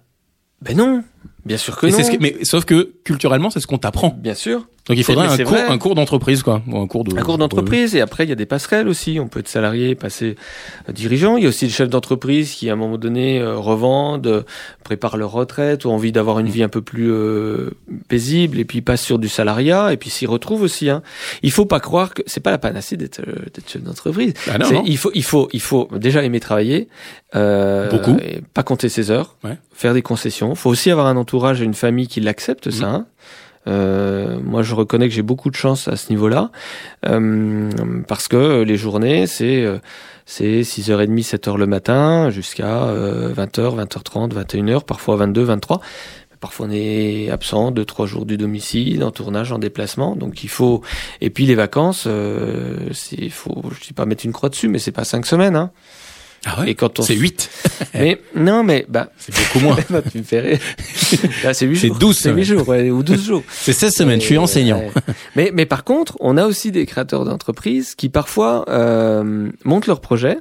Ben 0.62 0.76
non, 0.76 1.02
bien 1.46 1.58
sûr 1.58 1.78
que 1.78 1.88
Et 1.88 1.92
non. 1.92 1.98
c'est 1.98 2.04
ce 2.04 2.12
que- 2.12 2.18
mais 2.22 2.36
sauf 2.44 2.66
que 2.66 2.92
culturellement, 3.04 3.50
c'est 3.50 3.60
ce 3.60 3.68
qu'on 3.68 3.78
t'apprend. 3.78 4.16
Bien 4.18 4.34
sûr. 4.36 4.66
Donc 4.88 4.98
il 4.98 5.04
faudrait 5.04 5.28
un 5.28 5.38
cours, 5.46 5.58
un 5.70 5.78
cours 5.78 5.94
d'entreprise, 5.94 6.42
quoi. 6.42 6.64
Ou 6.68 6.80
un 6.80 6.88
cours 6.88 7.04
de. 7.04 7.16
Un 7.16 7.22
cours 7.22 7.38
d'entreprise 7.38 7.96
et 7.96 8.02
après 8.02 8.24
il 8.24 8.30
y 8.30 8.32
a 8.32 8.36
des 8.36 8.48
passerelles 8.48 8.88
aussi. 8.88 9.20
On 9.22 9.28
peut 9.28 9.40
être 9.42 9.48
salarié, 9.48 9.94
passer 9.94 10.36
euh, 10.88 10.92
dirigeant. 10.94 11.38
Il 11.38 11.44
y 11.44 11.46
a 11.46 11.50
aussi 11.50 11.66
des 11.66 11.72
chefs 11.72 11.90
d'entreprise 11.90 12.54
qui 12.56 12.72
à 12.72 12.74
un 12.74 12.76
moment 12.76 12.98
donné 12.98 13.40
euh, 13.40 13.56
revendent, 13.56 14.26
euh, 14.26 14.42
préparent 14.84 15.18
leur 15.18 15.32
retraite 15.32 15.86
ou 15.86 15.90
ont 15.90 15.94
envie 15.94 16.12
d'avoir 16.12 16.40
une 16.40 16.48
Mm. 16.48 16.52
vie 16.52 16.64
un 16.64 16.70
peu 16.70 16.82
plus 16.82 17.12
euh, 17.12 17.70
paisible 18.08 18.58
et 18.58 18.66
puis 18.66 18.80
ils 18.80 18.82
passent 18.82 19.04
sur 19.04 19.20
du 19.20 19.30
salariat 19.30 19.94
et 19.94 19.98
puis 19.98 20.10
s'y 20.10 20.26
retrouvent 20.26 20.64
aussi. 20.64 20.90
Hein. 20.90 21.04
Il 21.44 21.52
faut 21.52 21.68
pas 21.68 21.80
croire 21.80 22.16
que 22.16 22.24
c'est 22.26 22.40
pas 22.42 22.50
la 22.52 22.58
panacée 22.58 22.98
d'être 22.98 23.20
euh, 23.20 23.34
d'être 23.54 23.70
chef 23.70 23.84
d'entreprise. 23.84 24.34
Ah 24.50 24.58
il 24.88 24.98
faut 24.98 25.12
il 25.14 25.24
faut 25.24 25.50
il 25.54 25.62
faut 25.62 25.88
déjà 25.96 26.24
aimer 26.24 26.40
travailler, 26.40 26.88
euh, 27.36 27.92
Beaucoup. 27.92 28.18
et 28.24 28.42
pas 28.56 28.64
compter 28.64 28.90
ses 28.90 29.12
heures, 29.12 29.36
Ouais. 29.44 29.58
faire 29.72 29.94
des 29.94 30.02
concessions. 30.02 30.56
Faut 30.56 30.72
aussi 30.72 30.90
avoir 30.90 31.06
un 31.06 31.16
entourage 31.30 31.62
et 31.62 31.66
une 31.66 31.76
famille 31.76 32.08
qui 32.08 32.22
l'accepte 32.22 32.72
ça. 32.72 32.88
Mhm. 32.88 32.96
hein. 32.96 33.06
Euh, 33.68 34.40
moi, 34.44 34.64
je 34.64 34.74
reconnais 34.74 35.08
que 35.08 35.14
j'ai 35.14 35.22
beaucoup 35.22 35.52
de 35.52 35.56
chance 35.56 35.88
à 35.88 35.96
ce 35.96 36.10
niveau-là, 36.10 36.50
euh, 37.06 37.70
parce 38.08 38.28
que 38.28 38.64
les 38.64 38.78
journées, 38.78 39.28
c'est 39.28 39.64
euh, 39.64 39.78
c'est 40.26 40.62
6h30, 40.62 41.24
7h 41.24 41.58
le 41.58 41.68
matin, 41.68 42.30
jusqu'à 42.30 42.84
euh, 42.86 43.34
20h, 43.34 43.76
20h30, 43.86 44.32
21h, 44.34 44.86
parfois 44.86 45.18
22, 45.18 45.44
23. 45.44 45.82
Parfois 46.40 46.68
on 46.68 46.72
est 46.72 47.30
absent 47.30 47.72
deux 47.72 47.84
trois 47.84 48.06
jours 48.06 48.26
du 48.26 48.38
domicile, 48.38 49.04
en 49.04 49.12
tournage, 49.12 49.52
en 49.52 49.60
déplacement, 49.60 50.16
donc 50.16 50.42
il 50.46 50.50
faut. 50.50 50.82
Et 51.20 51.30
puis 51.30 51.46
les 51.46 51.56
vacances, 51.56 52.06
euh, 52.08 52.78
c'est 52.94 53.28
faut, 53.28 53.62
je 53.78 53.88
dis 53.88 53.94
pas 53.94 54.06
mettre 54.06 54.26
une 54.26 54.32
croix 54.32 54.48
dessus, 54.48 54.70
mais 54.70 54.80
c'est 54.80 54.94
pas 54.94 55.04
cinq 55.04 55.26
semaines. 55.26 55.58
Hein. 55.58 55.72
Ah 56.46 56.62
ouais. 56.62 56.72
Et 56.72 56.76
quand 56.76 57.00
on 57.00 57.04
C'est 57.04 57.16
8. 57.16 57.50
mais 57.94 58.22
non, 58.36 58.64
mais 58.64 58.86
bah 58.88 59.12
C'est 59.18 59.36
beaucoup 59.36 59.60
moins. 59.60 59.78
non, 59.90 60.02
tu 60.12 60.20
me 60.20 60.24
fais 60.24 60.40
rire. 60.40 60.60
Là, 61.44 61.54
c'est 61.54 61.66
8 61.66 61.78
C'est 61.78 61.88
jours. 61.88 61.98
12 61.98 62.18
c'est 62.18 62.32
8 62.32 62.44
jours 62.46 62.68
ouais, 62.70 62.90
ou 62.90 63.04
12 63.04 63.26
jours. 63.26 63.44
C'est 63.52 63.74
16 63.74 63.94
semaines. 63.94 64.22
Je 64.22 64.26
suis 64.26 64.38
enseignant. 64.38 64.80
ouais. 64.80 64.92
mais, 65.36 65.52
mais 65.54 65.66
par 65.66 65.84
contre, 65.84 66.16
on 66.20 66.38
a 66.38 66.46
aussi 66.46 66.72
des 66.72 66.86
créateurs 66.86 67.26
d'entreprises 67.26 67.96
qui 67.96 68.10
parfois 68.10 68.66
euh, 68.70 69.50
montent 69.66 69.88
leur 69.88 70.02
projet, 70.02 70.38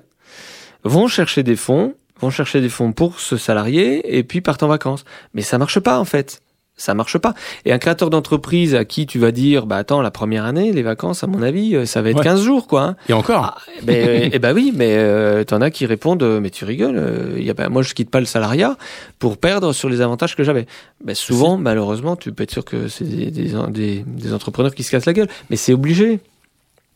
vont 0.85 1.09
chercher 1.09 1.43
des 1.43 1.57
fonds, 1.57 1.95
vont 2.21 2.31
chercher 2.31 2.61
des 2.61 2.69
fonds 2.69 2.93
pour 2.93 3.21
ce 3.21 3.37
salarié 3.37 4.17
et 4.19 4.23
puis 4.23 4.41
partent 4.41 4.63
en 4.63 4.69
vacances. 4.69 5.05
Mais 5.35 5.43
ça 5.43 5.59
marche 5.59 5.81
pas 5.81 5.99
en 5.99 6.05
fait. 6.05 6.41
Ça 6.81 6.95
marche 6.95 7.19
pas. 7.19 7.35
Et 7.65 7.73
un 7.73 7.79
créateur 7.79 8.09
d'entreprise 8.09 8.77
à 8.77 8.85
qui 8.85 9.05
tu 9.07 9.19
vas 9.19 9.33
dire, 9.33 9.67
bah 9.67 9.77
attends, 9.77 10.01
la 10.01 10.13
première 10.13 10.45
année, 10.45 10.73
les 10.73 10.83
vacances, 10.85 11.25
à 11.25 11.27
mon 11.27 11.43
avis, 11.43 11.75
euh, 11.75 11.85
ça 11.87 12.03
va 12.03 12.11
être 12.11 12.19
Ouais. 12.19 12.23
15 12.25 12.41
jours, 12.43 12.69
quoi. 12.69 12.83
hein. 12.83 12.97
Et 13.09 13.13
encore. 13.13 13.45
Ah, 13.45 13.59
ben, 13.83 14.09
euh, 14.09 14.29
eh 14.33 14.39
ben 14.39 14.55
oui, 14.55 14.73
mais 14.75 14.95
euh, 14.97 15.43
t'en 15.43 15.61
as 15.61 15.71
qui 15.73 15.87
répondent, 15.87 16.23
euh, 16.23 16.39
mais 16.41 16.51
tu 16.51 16.65
rigoles. 16.65 16.97
euh, 16.97 17.35
y 17.41 17.51
a, 17.51 17.55
pas- 17.55 17.69
moi, 17.69 17.83
je 17.83 17.95
quitte 17.95 18.11
pas 18.11 18.21
le 18.21 18.27
salariat 18.27 18.77
pour 19.19 19.39
perdre 19.39 19.73
sur 19.73 19.89
les 19.89 20.01
avantages 20.01 20.37
que 20.37 20.45
j'avais. 20.45 20.67
Ben, 21.05 21.17
souvent, 21.17 21.57
malheureusement, 21.59 22.15
tu 22.15 22.31
peux 22.33 22.45
être 22.45 22.53
sûr 22.53 22.65
que 22.65 22.87
c'est 22.87 23.05
des, 23.05 23.33
des, 23.33 23.53
des, 23.71 24.05
des 24.07 24.33
entrepreneurs 24.33 24.73
qui 24.75 24.85
se 24.85 24.93
cassent 24.93 25.07
la 25.07 25.15
gueule, 25.15 25.29
mais 25.51 25.57
c'est 25.57 25.73
obligé. 25.73 26.21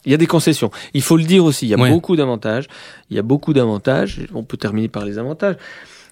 Il 0.05 0.13
y 0.13 0.15
a 0.15 0.19
des 0.19 0.27
concessions. 0.27 0.71
Il 0.95 1.03
faut 1.03 1.17
le 1.17 1.25
dire 1.25 1.45
aussi. 1.45 1.67
Il 1.67 1.71
y 1.71 1.75
a 1.75 1.77
Ouais. 1.77 1.91
beaucoup 1.91 2.15
d'avantages. 2.15 2.67
Il 3.11 3.17
y 3.17 3.19
a 3.19 3.23
beaucoup 3.23 3.53
d'avantages. 3.53 4.21
On 4.33 4.45
peut 4.45 4.57
terminer 4.57 4.87
par 4.89 5.05
les 5.05 5.19
avantages, 5.19 5.57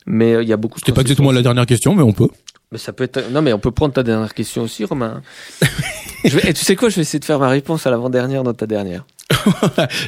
mais 0.07 0.43
il 0.43 0.49
y 0.49 0.53
a 0.53 0.57
beaucoup. 0.57 0.81
de 0.81 0.85
C'était 0.85 0.93
pas 0.95 1.03
exactement 1.03 1.31
la 1.33 1.43
dernière 1.43 1.67
question, 1.67 1.95
mais 1.95 2.03
on 2.03 2.13
peut. 2.13 2.29
Mais 2.73 2.79
ça 2.79 2.93
peut 2.93 3.05
être. 3.05 3.31
Non, 3.33 3.43
mais 3.43 3.53
on 3.53 3.59
peut 3.59 3.73
prendre 3.73 3.93
ta 3.93 4.05
dernière 4.05 4.33
question 4.33 4.63
aussi, 4.63 4.85
Romain. 4.85 5.23
je 6.25 6.39
vais... 6.39 6.51
Et 6.51 6.55
tu 6.55 6.65
sais 6.65 6.77
quoi 6.77 6.89
Je 6.89 6.97
vais 6.97 7.03
essayer 7.03 7.19
de 7.19 7.25
faire 7.25 7.41
ma 7.41 7.49
réponse 7.49 7.85
à 7.87 7.91
l'avant-dernière 7.91 8.45
dans 8.45 8.55
ta 8.55 8.67
dernière. 8.67 9.05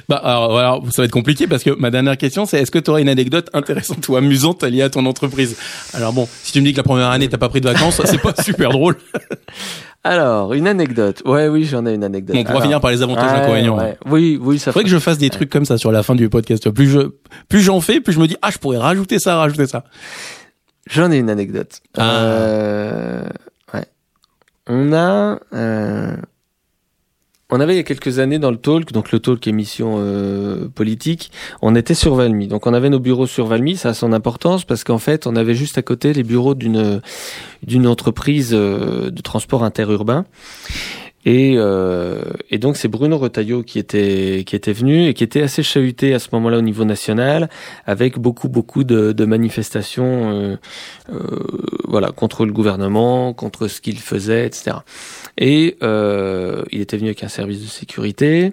Bah 0.08 0.16
alors, 0.16 0.58
alors, 0.58 0.84
ça 0.90 1.02
va 1.02 1.06
être 1.06 1.12
compliqué 1.12 1.46
parce 1.46 1.62
que 1.62 1.70
ma 1.70 1.90
dernière 1.90 2.18
question 2.18 2.44
c'est 2.44 2.60
est-ce 2.60 2.70
que 2.70 2.78
tu 2.78 2.90
aurais 2.90 3.02
une 3.02 3.08
anecdote 3.08 3.48
intéressante 3.52 4.06
ou 4.08 4.16
amusante 4.16 4.62
liée 4.64 4.82
à 4.82 4.90
ton 4.90 5.06
entreprise? 5.06 5.56
Alors 5.94 6.12
bon, 6.12 6.28
si 6.42 6.52
tu 6.52 6.60
me 6.60 6.66
dis 6.66 6.72
que 6.72 6.78
la 6.78 6.82
première 6.82 7.08
année 7.08 7.28
t'as 7.28 7.38
pas 7.38 7.48
pris 7.48 7.60
de 7.60 7.68
vacances, 7.68 8.02
c'est 8.04 8.20
pas 8.20 8.34
super 8.42 8.70
drôle. 8.70 8.96
Alors, 10.04 10.52
une 10.54 10.66
anecdote. 10.66 11.22
Ouais, 11.24 11.46
oui, 11.48 11.64
j'en 11.64 11.86
ai 11.86 11.94
une 11.94 12.02
anecdote. 12.04 12.34
Bon, 12.34 12.40
on 12.40 12.44
pourra 12.44 12.54
Alors, 12.54 12.62
finir 12.64 12.80
par 12.80 12.90
les 12.90 13.02
avantages 13.02 13.30
et 13.30 13.34
ouais, 13.34 13.40
inconvénients. 13.42 13.78
ouais. 13.78 13.96
Oui, 14.06 14.38
oui, 14.42 14.58
ça 14.58 14.72
Faudrait 14.72 14.84
que 14.84 14.90
je 14.90 14.98
fasse 14.98 15.18
des 15.18 15.30
trucs 15.30 15.48
comme 15.50 15.64
ça 15.64 15.78
sur 15.78 15.92
la 15.92 16.02
fin 16.02 16.16
du 16.16 16.28
podcast. 16.28 16.68
Plus 16.70 16.88
je, 16.88 17.12
plus 17.48 17.60
j'en 17.60 17.80
fais, 17.80 18.00
plus 18.00 18.12
je 18.12 18.18
me 18.18 18.26
dis 18.26 18.36
ah 18.42 18.50
je 18.50 18.58
pourrais 18.58 18.78
rajouter 18.78 19.18
ça, 19.20 19.36
rajouter 19.36 19.66
ça. 19.68 19.84
J'en 20.88 21.10
ai 21.10 21.18
une 21.18 21.30
anecdote. 21.30 21.80
Ah. 21.96 22.24
Euh, 22.24 23.28
ouais. 23.74 23.86
On 24.66 24.92
a, 24.92 25.38
euh, 25.52 26.16
on 27.54 27.60
avait 27.60 27.74
il 27.74 27.76
y 27.76 27.80
a 27.80 27.84
quelques 27.84 28.18
années 28.18 28.38
dans 28.38 28.50
le 28.50 28.56
talk, 28.56 28.92
donc 28.92 29.12
le 29.12 29.20
talk 29.20 29.46
émission 29.46 29.96
euh, 29.98 30.68
politique, 30.68 31.30
on 31.60 31.74
était 31.76 31.92
sur 31.92 32.14
Valmy. 32.14 32.48
Donc 32.48 32.66
on 32.66 32.72
avait 32.72 32.88
nos 32.88 32.98
bureaux 32.98 33.26
sur 33.26 33.46
Valmy, 33.46 33.76
ça 33.76 33.90
a 33.90 33.94
son 33.94 34.14
importance 34.14 34.64
parce 34.64 34.84
qu'en 34.84 34.96
fait 34.96 35.26
on 35.26 35.36
avait 35.36 35.54
juste 35.54 35.76
à 35.76 35.82
côté 35.82 36.14
les 36.14 36.22
bureaux 36.22 36.54
d'une 36.54 37.02
d'une 37.62 37.86
entreprise 37.86 38.54
euh, 38.54 39.10
de 39.10 39.20
transport 39.20 39.64
interurbain. 39.64 40.24
Et, 41.24 41.54
euh, 41.56 42.22
et 42.50 42.58
donc 42.58 42.76
c'est 42.76 42.88
Bruno 42.88 43.16
Retailleau 43.16 43.62
qui 43.62 43.78
était 43.78 44.42
qui 44.44 44.56
était 44.56 44.72
venu 44.72 45.06
et 45.06 45.14
qui 45.14 45.22
était 45.22 45.42
assez 45.42 45.62
chahuté 45.62 46.14
à 46.14 46.18
ce 46.18 46.28
moment-là 46.32 46.58
au 46.58 46.62
niveau 46.62 46.84
national, 46.84 47.48
avec 47.86 48.18
beaucoup 48.18 48.48
beaucoup 48.48 48.84
de, 48.84 49.12
de 49.12 49.24
manifestations, 49.24 50.30
euh, 50.30 50.56
euh, 51.10 51.16
voilà, 51.86 52.10
contre 52.10 52.44
le 52.44 52.52
gouvernement, 52.52 53.32
contre 53.34 53.68
ce 53.68 53.80
qu'il 53.80 53.98
faisait, 53.98 54.46
etc. 54.46 54.78
Et 55.38 55.76
euh, 55.82 56.64
il 56.70 56.80
était 56.80 56.96
venu 56.96 57.08
avec 57.08 57.22
un 57.24 57.28
service 57.28 57.60
de 57.60 57.66
sécurité. 57.66 58.52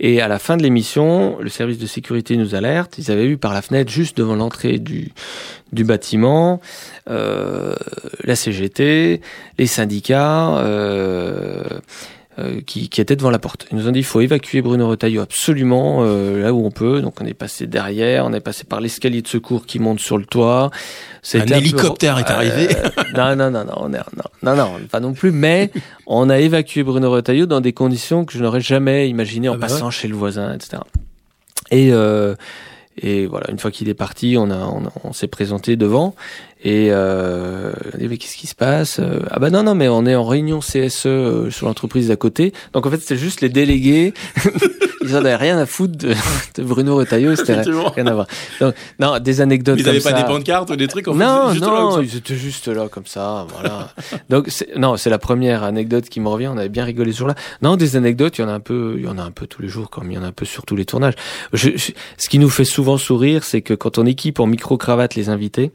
Et 0.00 0.20
à 0.20 0.28
la 0.28 0.38
fin 0.38 0.56
de 0.56 0.62
l'émission, 0.62 1.38
le 1.40 1.48
service 1.48 1.78
de 1.78 1.86
sécurité 1.86 2.36
nous 2.36 2.54
alerte. 2.54 2.98
Ils 2.98 3.10
avaient 3.10 3.26
vu 3.26 3.38
par 3.38 3.54
la 3.54 3.62
fenêtre, 3.62 3.90
juste 3.90 4.16
devant 4.16 4.36
l'entrée 4.36 4.78
du 4.78 5.12
du 5.72 5.84
bâtiment, 5.84 6.60
euh, 7.10 7.74
la 8.24 8.36
CGT, 8.36 9.20
les 9.58 9.66
syndicats. 9.66 10.58
Euh, 10.58 11.64
euh, 12.38 12.60
qui, 12.64 12.88
qui 12.88 13.00
étaient 13.00 13.16
devant 13.16 13.32
la 13.32 13.40
porte. 13.40 13.66
Ils 13.72 13.78
nous 13.78 13.88
ont 13.88 13.90
dit 13.90 13.98
il 13.98 14.04
faut 14.04 14.20
évacuer 14.20 14.62
Bruno 14.62 14.86
Retailleau 14.86 15.22
absolument 15.22 16.04
là 16.04 16.54
où 16.54 16.64
on 16.64 16.70
peut. 16.70 17.02
Donc 17.02 17.20
on 17.20 17.26
est 17.26 17.34
passé 17.34 17.66
derrière, 17.66 18.24
on 18.26 18.32
est 18.32 18.38
passé 18.38 18.62
par 18.62 18.80
l'escalier 18.80 19.22
de 19.22 19.26
secours 19.26 19.66
qui 19.66 19.80
monte 19.80 19.98
sur 19.98 20.18
le 20.18 20.24
toit. 20.24 20.70
Un 21.34 21.46
hélicoptère 21.46 22.16
est 22.20 22.30
arrivé. 22.30 22.68
Non, 23.16 23.34
non, 23.34 23.50
non, 23.50 23.64
non, 23.64 23.74
on 23.78 23.92
est, 23.92 23.96
non, 23.96 24.54
non, 24.54 24.54
non, 24.54 24.70
pas 24.88 25.00
non 25.00 25.14
plus. 25.14 25.32
Mais 25.32 25.72
on 26.06 26.30
a 26.30 26.38
évacué 26.38 26.84
Bruno 26.84 27.10
Retailleau 27.10 27.46
dans 27.46 27.60
des 27.60 27.72
conditions 27.72 28.24
que 28.24 28.32
je 28.34 28.38
n'aurais 28.40 28.60
jamais 28.60 29.08
imaginées 29.08 29.48
en 29.48 29.54
Ah 29.54 29.56
bah 29.56 29.66
passant 29.66 29.90
chez 29.90 30.06
le 30.06 30.14
voisin, 30.14 30.54
etc. 30.54 30.82
Et 31.72 31.90
et 33.02 33.26
voilà, 33.26 33.50
une 33.50 33.58
fois 33.58 33.70
qu'il 33.70 33.88
est 33.88 33.94
parti, 33.94 34.36
on 34.38 34.50
a, 34.50 34.72
on, 35.04 35.12
s'est 35.12 35.28
présenté 35.28 35.76
devant 35.76 36.14
et 36.64 36.88
euh, 36.90 37.72
mais 37.98 38.16
qu'est-ce 38.16 38.36
qui 38.36 38.46
se 38.46 38.54
passe 38.54 38.98
Euh, 38.98 39.20
Ah 39.30 39.38
bah 39.38 39.50
non 39.50 39.62
non 39.62 39.74
mais 39.74 39.88
on 39.88 40.04
est 40.06 40.14
en 40.16 40.24
réunion 40.24 40.58
CSE 40.60 41.06
euh, 41.06 41.50
sur 41.50 41.66
l'entreprise 41.66 42.08
d'à 42.08 42.16
côté. 42.16 42.52
Donc 42.72 42.86
en 42.86 42.90
fait 42.90 42.98
c'était 43.00 43.16
juste 43.16 43.40
les 43.40 43.48
délégués. 43.48 44.12
Ils 45.00 45.14
en 45.14 45.20
avaient 45.20 45.36
rien 45.36 45.56
à 45.58 45.64
foutre 45.64 45.96
de, 45.96 46.12
de 46.56 46.62
Bruno 46.64 46.96
Retailleau, 46.96 47.34
c'était 47.36 47.54
rien 47.62 48.06
à 48.08 48.12
voir. 48.14 48.26
Donc 48.60 48.74
non 48.98 49.18
des 49.20 49.40
anecdotes 49.40 49.78
Ils 49.78 49.84
comme 49.84 49.92
n'avaient 49.94 50.04
pas 50.04 50.12
des 50.12 50.24
pancartes 50.26 50.70
ou 50.70 50.76
des 50.76 50.88
trucs 50.88 51.06
en 51.08 51.12
fait, 51.12 51.18
Non, 51.18 51.50
où 51.50 51.54
non, 51.54 51.90
ça- 51.96 52.02
ils 52.02 52.16
étaient 52.16 52.34
juste 52.36 52.66
là 52.68 52.88
comme 52.88 53.06
ça, 53.06 53.46
voilà. 53.54 53.88
Donc 54.28 54.48
non, 54.76 54.96
c'est 54.96 55.10
la 55.10 55.18
première 55.18 55.62
anecdote 55.62 56.08
qui 56.08 56.20
me 56.20 56.28
revient. 56.28 56.48
On 56.48 56.58
avait 56.58 56.68
bien 56.68 56.84
rigolé 56.84 57.12
ce 57.12 57.18
jour-là. 57.18 57.36
Non, 57.62 57.76
des 57.76 57.96
anecdotes, 57.96 58.36
il 58.38 58.42
y 58.42 58.44
en 58.44 58.48
a 58.48 58.52
un 58.52 58.60
peu, 58.60 58.94
il 58.98 59.04
y 59.04 59.08
en 59.08 59.18
a 59.18 59.22
un 59.22 59.30
peu 59.30 59.46
tous 59.46 59.62
les 59.62 59.68
jours, 59.68 59.88
comme 59.88 60.10
il 60.10 60.14
y 60.14 60.18
en 60.18 60.22
a 60.24 60.26
un 60.26 60.32
peu 60.32 60.44
sur 60.44 60.66
tous 60.66 60.76
les 60.76 60.84
tournages. 60.84 61.14
Je- 61.52 61.70
je- 61.76 61.92
ce 62.18 62.28
qui 62.28 62.38
nous 62.38 62.50
fait 62.50 62.64
souvent 62.64 62.98
sourire, 62.98 63.44
c'est 63.44 63.62
que 63.62 63.74
quand 63.74 63.98
on 63.98 64.04
équipe 64.04 64.40
en 64.40 64.46
micro 64.46 64.76
cravate 64.76 65.14
les 65.14 65.28
invités, 65.28 65.70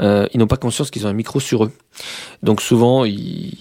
euh, 0.00 0.26
ils 0.32 0.38
n'ont 0.40 0.46
pas 0.46 0.56
conscience 0.56 0.90
qu'ils 0.90 1.06
ont 1.06 1.10
un 1.10 1.14
micro 1.14 1.40
sur 1.40 1.64
eux. 1.64 1.72
Donc 2.42 2.60
souvent 2.60 3.04
ils 3.04 3.58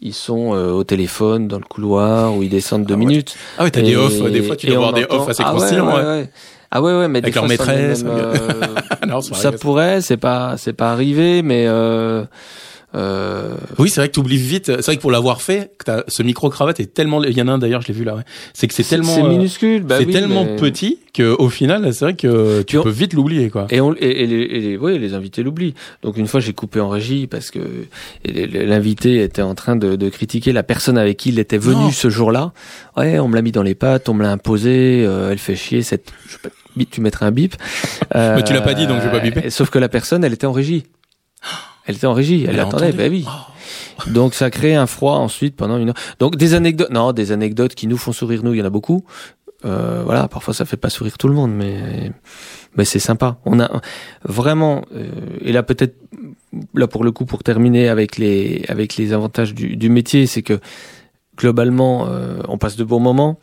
ils 0.00 0.12
sont 0.14 0.54
euh, 0.54 0.70
au 0.70 0.84
téléphone, 0.84 1.48
dans 1.48 1.58
le 1.58 1.64
couloir, 1.64 2.36
ou 2.36 2.42
ils 2.42 2.50
descendent 2.50 2.84
deux 2.84 2.94
Ah 2.94 2.98
ouais. 2.98 3.04
minutes. 3.06 3.36
Ah 3.58 3.64
ouais, 3.64 3.70
t'as 3.70 3.80
des 3.80 3.96
offs, 3.96 4.20
des 4.30 4.42
fois 4.42 4.56
tu 4.56 4.66
dois 4.66 4.76
avoir 4.76 4.92
des 4.92 5.04
offs 5.08 5.28
assez 5.28 5.42
ah 5.44 5.52
ouais, 5.52 5.58
croustillants. 5.58 5.86
ouais, 5.86 5.94
ouais. 5.94 6.02
ouais. 6.04 6.30
Ah 6.70 6.82
ouais, 6.82 6.92
ouais, 6.98 7.08
mais 7.08 7.20
Avec 7.20 7.32
des 7.32 7.40
leur 7.40 7.46
fois, 7.46 7.56
ça 7.56 7.72
maîtresse, 7.72 8.02
même, 8.02 8.12
euh, 8.18 8.66
Non, 9.06 9.20
c'est 9.20 9.34
ça 9.34 9.50
vrai. 9.50 9.58
pourrait, 9.58 10.00
c'est 10.00 10.16
pas, 10.16 10.56
c'est 10.58 10.72
pas 10.72 10.90
arrivé, 10.92 11.42
mais 11.42 11.66
euh, 12.94 13.54
euh, 13.54 13.54
Oui, 13.78 13.88
c'est 13.90 14.00
vrai 14.00 14.08
que 14.08 14.14
tu 14.14 14.20
oublies 14.20 14.36
vite. 14.36 14.66
C'est 14.66 14.84
vrai 14.86 14.96
que 14.96 15.00
pour 15.02 15.10
l'avoir 15.10 15.42
fait, 15.42 15.72
que 15.78 15.84
t'as- 15.84 16.04
ce 16.08 16.22
micro 16.22 16.48
cravate 16.50 16.80
est 16.80 16.92
tellement. 16.94 17.22
Il 17.24 17.36
y 17.36 17.42
en 17.42 17.48
a 17.48 17.52
un 17.52 17.58
d'ailleurs, 17.58 17.82
je 17.82 17.88
l'ai 17.88 17.94
vu 17.94 18.04
là. 18.04 18.14
Ouais. 18.16 18.22
C'est 18.52 18.68
que 18.68 18.74
c'est 18.74 18.82
tellement. 18.84 19.14
c'est 19.14 19.22
euh, 19.22 19.28
minuscule, 19.28 19.82
bah 19.82 19.96
c'est 19.98 20.06
oui, 20.06 20.12
tellement 20.12 20.44
mais- 20.44 20.56
petit 20.56 20.98
que 21.12 21.34
au 21.38 21.48
final, 21.48 21.92
c'est 21.94 22.04
vrai 22.04 22.14
que 22.14 22.62
tu 22.62 22.78
on- 22.78 22.82
peux 22.82 22.90
vite 22.90 23.12
l'oublier, 23.12 23.48
quoi. 23.50 23.66
Et, 23.70 23.80
on, 23.80 23.94
et, 23.94 24.26
les, 24.26 24.36
et 24.42 24.60
les, 24.60 24.76
ouais, 24.76 24.98
les 24.98 25.14
invités 25.14 25.42
l'oublient. 25.42 25.74
Donc 26.02 26.16
une 26.16 26.26
fois, 26.26 26.40
j'ai 26.40 26.52
coupé 26.52 26.80
en 26.80 26.88
régie 26.88 27.26
parce 27.26 27.50
que 27.50 27.60
l'invité 28.24 29.22
était 29.22 29.42
en 29.42 29.54
train 29.54 29.76
de, 29.76 29.96
de 29.96 30.08
critiquer 30.08 30.52
la 30.52 30.62
personne 30.62 30.98
avec 30.98 31.16
qui 31.16 31.28
il 31.30 31.38
était 31.38 31.58
venu 31.58 31.76
Non. 31.84 31.90
ce 31.90 32.10
jour-là. 32.10 32.52
Ouais, 32.96 33.18
on 33.18 33.28
me 33.28 33.34
l'a 33.34 33.42
mis 33.42 33.52
dans 33.52 33.62
les 33.62 33.74
pattes, 33.74 34.08
on 34.08 34.14
me 34.14 34.22
l'a 34.22 34.30
imposé, 34.32 35.04
euh, 35.06 35.30
elle 35.30 35.38
fait 35.38 35.56
chier. 35.56 35.82
Cette, 35.82 36.12
je 36.26 36.32
sais 36.32 36.38
pas, 36.42 36.48
tu 36.90 37.00
mettrais 37.00 37.26
un 37.26 37.30
bip. 37.30 37.54
Euh, 38.14 38.34
Mais 38.36 38.42
tu 38.44 38.52
l'as 38.52 38.60
pas 38.60 38.74
dit, 38.74 38.86
donc 38.86 38.98
je 39.00 39.04
vais 39.06 39.10
pas 39.12 39.20
biper. 39.20 39.46
et- 39.46 39.50
Sauf 39.50 39.70
que 39.70 39.78
la 39.78 39.88
personne, 39.88 40.24
elle 40.24 40.32
était 40.32 40.46
en 40.46 40.52
régie. 40.52 40.84
Elle 41.86 41.96
était 41.96 42.06
en 42.06 42.14
régie, 42.14 42.44
elle, 42.44 42.54
Elle 42.54 42.60
attendait. 42.60 42.92
Bah 42.92 43.04
oui. 43.10 43.26
Oh. 43.26 44.10
Donc 44.10 44.34
ça 44.34 44.50
crée 44.50 44.74
un 44.74 44.86
froid 44.86 45.16
ensuite 45.16 45.56
pendant 45.56 45.78
une 45.78 45.90
heure. 45.90 45.94
Donc 46.18 46.36
des 46.36 46.54
anecdotes, 46.54 46.90
non, 46.90 47.12
des 47.12 47.32
anecdotes 47.32 47.74
qui 47.74 47.86
nous 47.86 47.96
font 47.98 48.12
sourire 48.12 48.42
nous, 48.42 48.54
il 48.54 48.58
y 48.58 48.62
en 48.62 48.66
a 48.66 48.70
beaucoup. 48.70 49.04
Euh, 49.64 50.02
voilà, 50.04 50.28
parfois 50.28 50.52
ça 50.52 50.64
fait 50.64 50.76
pas 50.76 50.90
sourire 50.90 51.16
tout 51.16 51.28
le 51.28 51.34
monde, 51.34 51.52
mais 51.52 52.12
mais 52.76 52.84
c'est 52.84 52.98
sympa. 52.98 53.38
On 53.44 53.60
a 53.60 53.80
vraiment 54.24 54.84
euh, 54.94 55.08
et 55.40 55.52
là 55.52 55.62
peut-être 55.62 55.96
là 56.74 56.86
pour 56.86 57.04
le 57.04 57.12
coup 57.12 57.24
pour 57.24 57.42
terminer 57.42 57.88
avec 57.88 58.18
les 58.18 58.64
avec 58.68 58.96
les 58.96 59.12
avantages 59.12 59.54
du, 59.54 59.76
du 59.76 59.88
métier, 59.88 60.26
c'est 60.26 60.42
que 60.42 60.60
globalement 61.36 62.06
euh, 62.08 62.38
on 62.48 62.58
passe 62.58 62.76
de 62.76 62.84
bons 62.84 63.00
moments. 63.00 63.38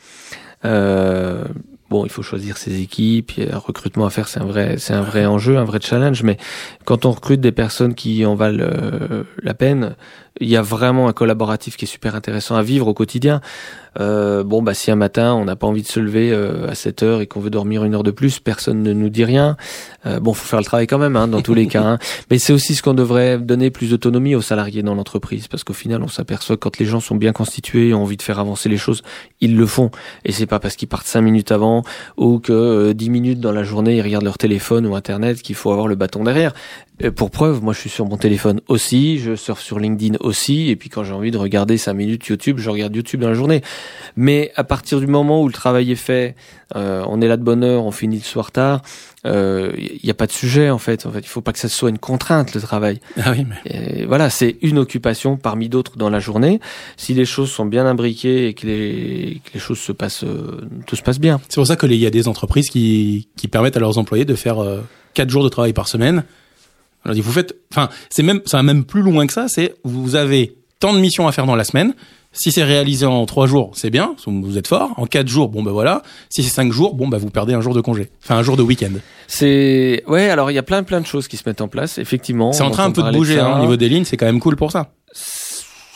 Euh, 0.63 1.45
bon, 1.91 2.05
il 2.05 2.09
faut 2.09 2.23
choisir 2.23 2.57
ses 2.57 2.81
équipes, 2.81 3.33
il 3.37 3.43
y 3.43 3.49
a 3.49 3.55
un 3.55 3.59
recrutement 3.59 4.05
à 4.05 4.09
faire, 4.09 4.29
c'est 4.29 4.39
un 4.39 4.45
vrai 4.45 4.77
c'est 4.77 4.93
un 4.93 5.01
vrai 5.01 5.25
enjeu, 5.25 5.57
un 5.57 5.65
vrai 5.65 5.79
challenge. 5.81 6.23
Mais 6.23 6.37
quand 6.85 7.05
on 7.05 7.11
recrute 7.11 7.41
des 7.41 7.51
personnes 7.51 7.93
qui 7.93 8.25
en 8.25 8.33
valent 8.33 8.63
euh, 8.63 9.23
la 9.43 9.53
peine, 9.53 9.95
il 10.39 10.49
y 10.49 10.55
a 10.55 10.61
vraiment 10.61 11.07
un 11.07 11.13
collaboratif 11.13 11.75
qui 11.77 11.85
est 11.85 11.87
super 11.87 12.15
intéressant 12.15 12.55
à 12.55 12.63
vivre 12.63 12.87
au 12.87 12.93
quotidien. 12.93 13.41
Euh, 13.99 14.45
bon, 14.45 14.61
bah 14.63 14.73
si 14.73 14.89
un 14.89 14.95
matin 14.95 15.33
on 15.33 15.43
n'a 15.43 15.57
pas 15.57 15.67
envie 15.67 15.81
de 15.81 15.87
se 15.87 15.99
lever 15.99 16.31
euh, 16.31 16.69
à 16.69 16.75
7 16.75 17.03
heures 17.03 17.19
et 17.19 17.27
qu'on 17.27 17.41
veut 17.41 17.49
dormir 17.49 17.83
une 17.83 17.93
heure 17.93 18.03
de 18.03 18.11
plus, 18.11 18.39
personne 18.39 18.81
ne 18.81 18.93
nous 18.93 19.09
dit 19.09 19.25
rien. 19.25 19.57
Euh, 20.05 20.21
bon, 20.21 20.33
faut 20.33 20.47
faire 20.47 20.59
le 20.59 20.65
travail 20.65 20.87
quand 20.87 20.97
même, 20.97 21.17
hein, 21.17 21.27
dans 21.27 21.41
tous 21.41 21.53
les 21.53 21.67
cas. 21.67 21.83
hein. 21.83 21.99
Mais 22.29 22.39
c'est 22.39 22.53
aussi 22.53 22.75
ce 22.75 22.81
qu'on 22.81 22.93
devrait 22.93 23.37
donner 23.37 23.69
plus 23.69 23.89
d'autonomie 23.89 24.33
aux 24.35 24.41
salariés 24.41 24.81
dans 24.81 24.95
l'entreprise, 24.95 25.49
parce 25.49 25.65
qu'au 25.65 25.73
final, 25.73 26.01
on 26.03 26.07
s'aperçoit 26.07 26.55
que 26.55 26.61
quand 26.61 26.77
les 26.79 26.85
gens 26.85 27.01
sont 27.01 27.15
bien 27.15 27.33
constitués 27.33 27.89
et 27.89 27.93
ont 27.93 28.03
envie 28.03 28.15
de 28.17 28.21
faire 28.21 28.39
avancer 28.39 28.69
les 28.69 28.77
choses, 28.77 29.01
ils 29.41 29.57
le 29.57 29.65
font. 29.65 29.91
Et 30.23 30.31
c'est 30.31 30.45
pas 30.45 30.59
parce 30.59 30.77
qu'ils 30.77 30.87
partent 30.87 31.07
5 31.07 31.19
minutes 31.21 31.51
avant 31.51 31.83
ou 32.15 32.39
que 32.39 32.53
euh, 32.53 32.93
10 32.93 33.09
minutes 33.09 33.39
dans 33.41 33.51
la 33.51 33.63
journée 33.63 33.97
ils 33.97 34.01
regardent 34.01 34.23
leur 34.23 34.37
téléphone 34.37 34.85
ou 34.85 34.95
internet 34.95 35.41
qu'il 35.41 35.55
faut 35.55 35.71
avoir 35.71 35.89
le 35.89 35.95
bâton 35.95 36.23
derrière. 36.23 36.53
Euh, 37.03 37.11
Pour 37.11 37.31
preuve, 37.31 37.63
moi 37.63 37.73
je 37.73 37.79
suis 37.79 37.89
sur 37.89 38.05
mon 38.05 38.17
téléphone 38.17 38.61
aussi, 38.67 39.19
je 39.19 39.35
surfe 39.35 39.61
sur 39.61 39.79
LinkedIn 39.79 40.17
aussi, 40.19 40.69
et 40.69 40.75
puis 40.75 40.89
quand 40.89 41.03
j'ai 41.03 41.13
envie 41.13 41.31
de 41.31 41.37
regarder 41.37 41.77
5 41.77 41.93
minutes 41.93 42.25
YouTube, 42.27 42.57
je 42.59 42.69
regarde 42.69 42.95
YouTube 42.95 43.21
dans 43.21 43.29
la 43.29 43.35
journée. 43.35 43.61
Mais 44.15 44.51
à 44.55 44.63
partir 44.63 44.99
du 44.99 45.07
moment 45.07 45.41
où 45.41 45.47
le 45.47 45.53
travail 45.53 45.91
est 45.91 45.95
fait, 45.95 46.35
euh, 46.75 47.03
on 47.07 47.21
est 47.21 47.27
là 47.27 47.37
de 47.37 47.43
bonne 47.43 47.63
heure, 47.63 47.85
on 47.85 47.91
finit 47.91 48.17
le 48.17 48.23
soir 48.23 48.51
tard, 48.51 48.81
il 49.23 49.99
n'y 50.03 50.09
a 50.09 50.15
pas 50.15 50.25
de 50.25 50.31
sujet 50.31 50.69
en 50.69 50.79
fait. 50.79 51.05
En 51.05 51.11
fait, 51.11 51.19
il 51.19 51.27
faut 51.27 51.41
pas 51.41 51.53
que 51.53 51.59
ça 51.59 51.69
soit 51.69 51.89
une 51.89 51.99
contrainte 51.99 52.53
le 52.55 52.61
travail. 52.61 52.99
Ah 53.23 53.33
oui, 53.37 53.45
mais. 53.47 54.01
Et 54.01 54.05
voilà, 54.05 54.29
c'est 54.31 54.57
une 54.61 54.79
occupation 54.79 55.37
parmi 55.37 55.69
d'autres 55.69 55.95
dans 55.95 56.09
la 56.09 56.19
journée. 56.19 56.59
Si 56.97 57.13
les 57.13 57.25
choses 57.25 57.51
sont 57.51 57.65
bien 57.65 57.85
imbriquées 57.85 58.47
et 58.47 58.53
que 58.53 58.65
les, 58.65 59.41
que 59.45 59.51
les 59.53 59.59
choses 59.59 59.79
se 59.79 59.91
passent, 59.91 60.23
euh, 60.23 60.61
tout 60.87 60.95
se 60.95 61.03
passe 61.03 61.19
bien. 61.19 61.39
C'est 61.49 61.55
pour 61.55 61.67
ça 61.67 61.75
que 61.75 61.85
il 61.85 61.97
y 61.97 62.05
a 62.05 62.09
des 62.09 62.27
entreprises 62.27 62.69
qui, 62.69 63.27
qui 63.35 63.47
permettent 63.47 63.77
à 63.77 63.79
leurs 63.79 63.97
employés 63.97 64.25
de 64.25 64.33
faire 64.33 64.59
euh, 64.59 64.81
quatre 65.13 65.29
jours 65.29 65.43
de 65.43 65.49
travail 65.49 65.73
par 65.73 65.87
semaine. 65.87 66.23
Alors, 67.03 67.17
vous 67.17 67.31
faites, 67.31 67.55
enfin, 67.71 67.89
c'est 68.09 68.23
même, 68.23 68.41
ça 68.45 68.57
va 68.57 68.63
même 68.63 68.83
plus 68.83 69.01
loin 69.01 69.25
que 69.27 69.33
ça. 69.33 69.47
C'est 69.47 69.75
vous 69.83 70.15
avez 70.15 70.55
tant 70.79 70.93
de 70.93 70.99
missions 70.99 71.27
à 71.27 71.31
faire 71.31 71.45
dans 71.45 71.55
la 71.55 71.63
semaine. 71.63 71.93
Si 72.33 72.53
c'est 72.53 72.63
réalisé 72.63 73.05
en 73.05 73.25
trois 73.25 73.45
jours, 73.45 73.71
c'est 73.73 73.89
bien, 73.89 74.15
vous 74.25 74.57
êtes 74.57 74.67
fort. 74.67 74.91
En 74.95 75.05
quatre 75.05 75.27
jours, 75.27 75.49
bon 75.49 75.63
ben 75.63 75.71
voilà. 75.71 76.01
Si 76.29 76.43
c'est 76.43 76.49
cinq 76.49 76.71
jours, 76.71 76.95
bon 76.95 77.09
bah 77.09 77.17
vous 77.17 77.29
perdez 77.29 77.53
un 77.53 77.59
jour 77.59 77.73
de 77.73 77.81
congé, 77.81 78.09
enfin 78.23 78.37
un 78.37 78.41
jour 78.41 78.55
de 78.55 78.63
week-end. 78.63 78.93
C'est 79.27 80.01
ouais, 80.07 80.29
alors 80.29 80.49
il 80.49 80.53
y 80.53 80.57
a 80.57 80.63
plein 80.63 80.83
plein 80.83 81.01
de 81.01 81.05
choses 81.05 81.27
qui 81.27 81.35
se 81.35 81.43
mettent 81.45 81.59
en 81.59 81.67
place. 81.67 81.97
Effectivement, 81.97 82.53
C'est 82.53 82.63
en 82.63 82.71
train 82.71 82.85
un 82.85 82.91
peu 82.91 83.03
de 83.03 83.11
bouger 83.11 83.37
hein, 83.37 83.57
au 83.57 83.61
niveau 83.61 83.75
des 83.75 83.89
lignes, 83.89 84.05
c'est 84.05 84.15
quand 84.15 84.27
même 84.27 84.39
cool 84.39 84.55
pour 84.55 84.71
ça. 84.71 84.93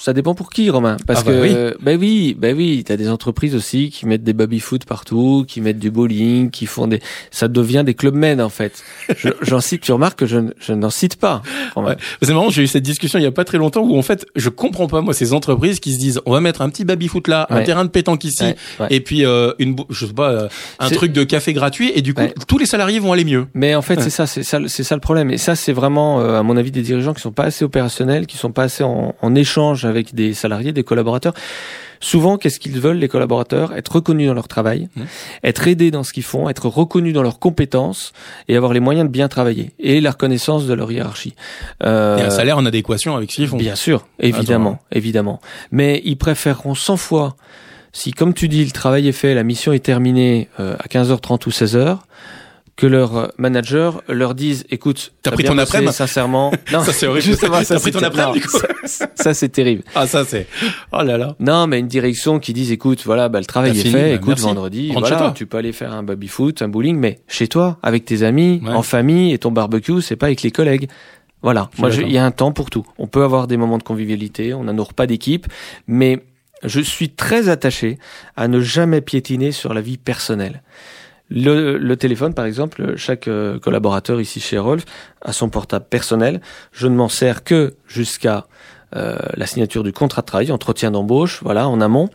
Ça 0.06 0.14
dépend 0.14 0.36
pour 0.36 0.52
qui, 0.52 0.70
Romain. 0.70 0.98
Parce 1.08 1.22
Ah 1.22 1.24
bah 1.32 1.32
que, 1.32 1.78
ben 1.82 2.00
oui, 2.00 2.36
ben 2.38 2.56
oui, 2.56 2.84
t'as 2.86 2.96
des 2.96 3.10
entreprises 3.10 3.56
aussi 3.56 3.90
qui 3.90 4.06
mettent 4.06 4.24
des 4.24 4.34
baby-foot 4.34 4.86
partout, 4.86 5.46
qui 5.48 5.62
mettent 5.62 5.80
du 5.80 5.90
bowling, 5.90 6.52
qui 6.52 6.68
font 6.68 6.86
des, 6.86 7.02
ça 7.32 7.48
devient 7.48 7.82
des 7.84 7.96
clubs 7.96 8.14
med 8.14 8.40
en 8.40 8.50
fait. 8.50 8.84
Je- 9.18 9.30
J'en 9.42 9.60
cite, 9.62 9.82
tu 9.82 9.92
remarques 9.92 10.20
que 10.20 10.28
je, 10.28 10.38
je 10.60 10.74
n'en 10.74 10.92
cite 10.92 11.16
pas. 11.16 11.42
Ouais. 11.76 11.96
C'est 12.22 12.34
marrant, 12.34 12.52
j'ai 12.52 12.62
eu 12.62 12.68
cette 12.68 12.84
discussion 12.84 13.18
il 13.18 13.24
y 13.24 13.26
a 13.26 13.32
pas 13.32 13.46
très 13.46 13.58
longtemps 13.58 13.82
où 13.82 13.98
en 13.98 14.04
fait, 14.04 14.28
je 14.36 14.50
comprends 14.50 14.86
pas 14.86 15.02
moi 15.02 15.16
ces 15.16 15.34
entreprises 15.34 15.80
qui 15.80 15.92
se 15.92 15.98
disent 15.98 16.22
on 16.28 16.34
va 16.34 16.40
mettre 16.40 16.62
un 16.62 16.70
petit 16.70 16.86
baby 16.86 17.08
foot 17.08 17.28
là, 17.28 17.48
un 17.50 17.64
terrain 17.64 17.84
de 17.84 17.90
pétanque 17.90 18.26
ici 18.26 18.44
Ouais, 18.80 18.88
et 18.92 19.00
puis 19.00 19.26
euh, 19.26 19.54
une 19.58 19.76
je 19.90 20.06
sais 20.06 20.14
pas 20.14 20.30
euh, 20.30 20.48
un 20.80 20.90
truc 20.92 21.14
de 21.14 21.24
café 21.24 21.52
gratuit 21.54 21.92
et 21.96 22.04
du 22.04 22.14
coup 22.14 22.22
tous 22.48 22.60
les 22.60 22.68
salariés 22.68 23.00
vont 23.00 23.12
aller 23.12 23.26
mieux. 23.26 23.48
Mais 23.56 23.74
en 23.74 23.82
fait, 23.82 24.00
c'est 24.02 24.12
ça, 24.12 24.28
c'est 24.28 24.44
ça, 24.44 24.60
c'est 24.68 24.84
ça 24.84 24.94
le 24.94 25.02
problème. 25.02 25.32
Et 25.32 25.40
ça, 25.40 25.56
c'est 25.56 25.74
vraiment, 25.74 26.22
euh, 26.22 26.38
à 26.40 26.44
mon 26.44 26.58
avis, 26.58 26.70
des 26.70 26.84
dirigeants 26.84 27.16
qui 27.16 27.22
sont 27.22 27.32
pas 27.32 27.46
assez 27.46 27.66
opérationnels, 27.66 28.28
qui 28.28 28.38
sont 28.38 28.52
pas 28.52 28.64
assez 28.64 28.84
en, 28.84 29.16
en 29.20 29.34
échange 29.36 29.84
avec 29.86 29.95
des 30.04 30.34
salariés, 30.34 30.74
des 30.74 30.84
collaborateurs. 30.84 31.34
Souvent, 32.02 32.38
qu'est-ce 32.38 32.60
qu'ils 32.60 32.80
veulent, 32.80 32.98
les 32.98 33.08
collaborateurs? 33.08 33.74
Être 33.76 33.94
reconnus 33.96 34.28
dans 34.28 34.34
leur 34.34 34.48
travail, 34.48 34.90
Mmh. 34.96 35.02
être 35.44 35.68
aidés 35.68 35.92
dans 35.92 36.04
ce 36.04 36.14
qu'ils 36.14 36.24
font, 36.24 36.50
être 36.50 36.68
reconnus 36.68 37.14
dans 37.14 37.24
leurs 37.24 37.40
compétences 37.40 38.12
et 38.48 38.56
avoir 38.58 38.74
les 38.74 38.80
moyens 38.80 39.08
de 39.08 39.12
bien 39.12 39.28
travailler 39.28 39.72
et 39.80 40.02
la 40.02 40.12
reconnaissance 40.12 40.68
de 40.68 40.74
leur 40.74 40.92
hiérarchie. 40.92 41.36
Euh, 41.84 42.18
Et 42.18 42.22
un 42.22 42.30
salaire 42.30 42.58
en 42.58 42.66
adéquation 42.66 43.16
avec 43.16 43.32
ce 43.32 43.38
qu'ils 43.38 43.48
font. 43.48 43.58
Bien 43.58 43.76
sûr, 43.76 44.08
évidemment, 44.20 44.80
évidemment. 44.92 45.40
Mais 45.72 46.02
ils 46.06 46.18
préféreront 46.18 46.76
100 46.76 46.98
fois 46.98 47.36
si 47.94 48.12
comme 48.12 48.34
tu 48.34 48.50
dis 48.50 48.64
le 48.66 48.72
travail 48.72 49.08
est 49.08 49.14
fait, 49.14 49.34
la 49.34 49.44
mission 49.44 49.72
est 49.72 49.80
terminée 49.80 50.50
euh, 50.60 50.76
à 50.80 50.88
15h30 50.88 51.48
ou 51.48 51.50
16h, 51.50 52.00
que 52.76 52.88
leur 52.88 53.32
manager 53.38 54.02
leur 54.10 54.36
dise 54.36 54.66
écoute 54.70 55.14
T'as 55.22 55.32
pris 55.32 55.46
ton 55.46 55.58
après-midi 55.58 55.94
sincèrement 55.94 56.52
non 56.74 56.82
Ça, 56.84 56.92
c'est 56.92 57.08
horrible. 57.08 57.26
justement, 57.26 57.64
ça, 57.64 57.76
T'as 57.76 57.80
pris 57.80 57.92
ton 57.92 58.32
du 58.34 58.42
coup 58.42 58.58
ça, 58.86 59.08
ça, 59.16 59.34
c'est 59.34 59.48
terrible 59.50 59.84
Ah 59.96 60.08
ça 60.08 60.26
c'est. 60.26 60.46
Oh 60.92 61.02
là 61.02 61.18
là. 61.18 61.36
non 61.40 61.68
mais 61.68 61.80
une 61.80 61.88
direction 61.88 62.38
qui 62.40 62.52
dise 62.52 62.72
écoute 62.74 63.02
voilà 63.06 63.30
bah, 63.30 63.40
le 63.40 63.46
travail 63.46 63.72
est 63.72 63.82
fini, 63.82 63.94
fait 63.94 64.02
bah, 64.10 64.16
écoute 64.16 64.28
merci. 64.30 64.44
vendredi 64.44 64.92
Rentre 64.94 65.08
voilà 65.08 65.32
tu 65.34 65.46
peux 65.46 65.58
aller 65.58 65.72
faire 65.72 65.94
un 65.94 66.04
baby 66.04 66.28
foot 66.28 66.62
un 66.62 66.68
bowling 66.68 66.98
mais 66.98 67.20
chez 67.30 67.48
toi 67.48 67.80
avec 67.82 68.04
tes 68.06 68.24
amis 68.24 68.62
Ouais. 68.66 68.72
en 68.72 68.84
famille 68.84 69.32
et 69.34 69.38
ton 69.38 69.52
barbecue 69.52 70.02
c'est 70.02 70.16
pas 70.18 70.26
avec 70.28 70.42
les 70.42 70.52
collègues 70.52 70.90
voilà 71.42 71.70
moi 71.78 71.90
il 71.92 72.12
y 72.12 72.18
a 72.18 72.26
un 72.26 72.32
temps 72.32 72.52
pour 72.52 72.70
tout 72.70 72.86
on 72.98 73.08
peut 73.08 73.24
avoir 73.24 73.48
des 73.48 73.56
moments 73.58 73.78
de 73.78 73.84
convivialité 73.84 74.54
on 74.54 74.68
a 74.68 74.74
nos 74.74 74.84
repas 74.84 75.06
d'équipe 75.08 75.48
mais 75.88 76.24
je 76.64 76.82
suis 76.82 77.10
très 77.10 77.48
attaché 77.50 78.00
à 78.36 78.48
ne 78.48 78.60
jamais 78.60 79.02
piétiner 79.02 79.52
sur 79.52 79.74
la 79.74 79.82
vie 79.82 79.98
personnelle 79.98 80.62
le, 81.30 81.78
le 81.78 81.98
téléphone, 81.98 82.34
par 82.34 82.46
exemple, 82.46 82.96
chaque 82.98 83.28
euh, 83.28 83.60
collaborateur 83.60 84.22
ici 84.22 84.40
chez 84.40 84.58
Rolf 84.58 84.86
a 85.22 85.34
son 85.34 85.50
portable 85.50 85.86
personnel. 85.90 86.42
Je 86.72 86.88
ne 86.88 86.96
m'en 86.96 87.10
sers 87.10 87.44
que 87.44 87.76
jusqu'à 87.88 88.46
euh, 88.96 89.18
la 89.36 89.48
signature 89.48 89.84
du 89.84 89.92
contrat 89.92 90.22
de 90.22 90.28
travail, 90.28 90.52
entretien 90.52 90.92
d'embauche, 90.92 91.42
voilà, 91.44 91.68
en 91.68 91.82
amont. 91.82 92.10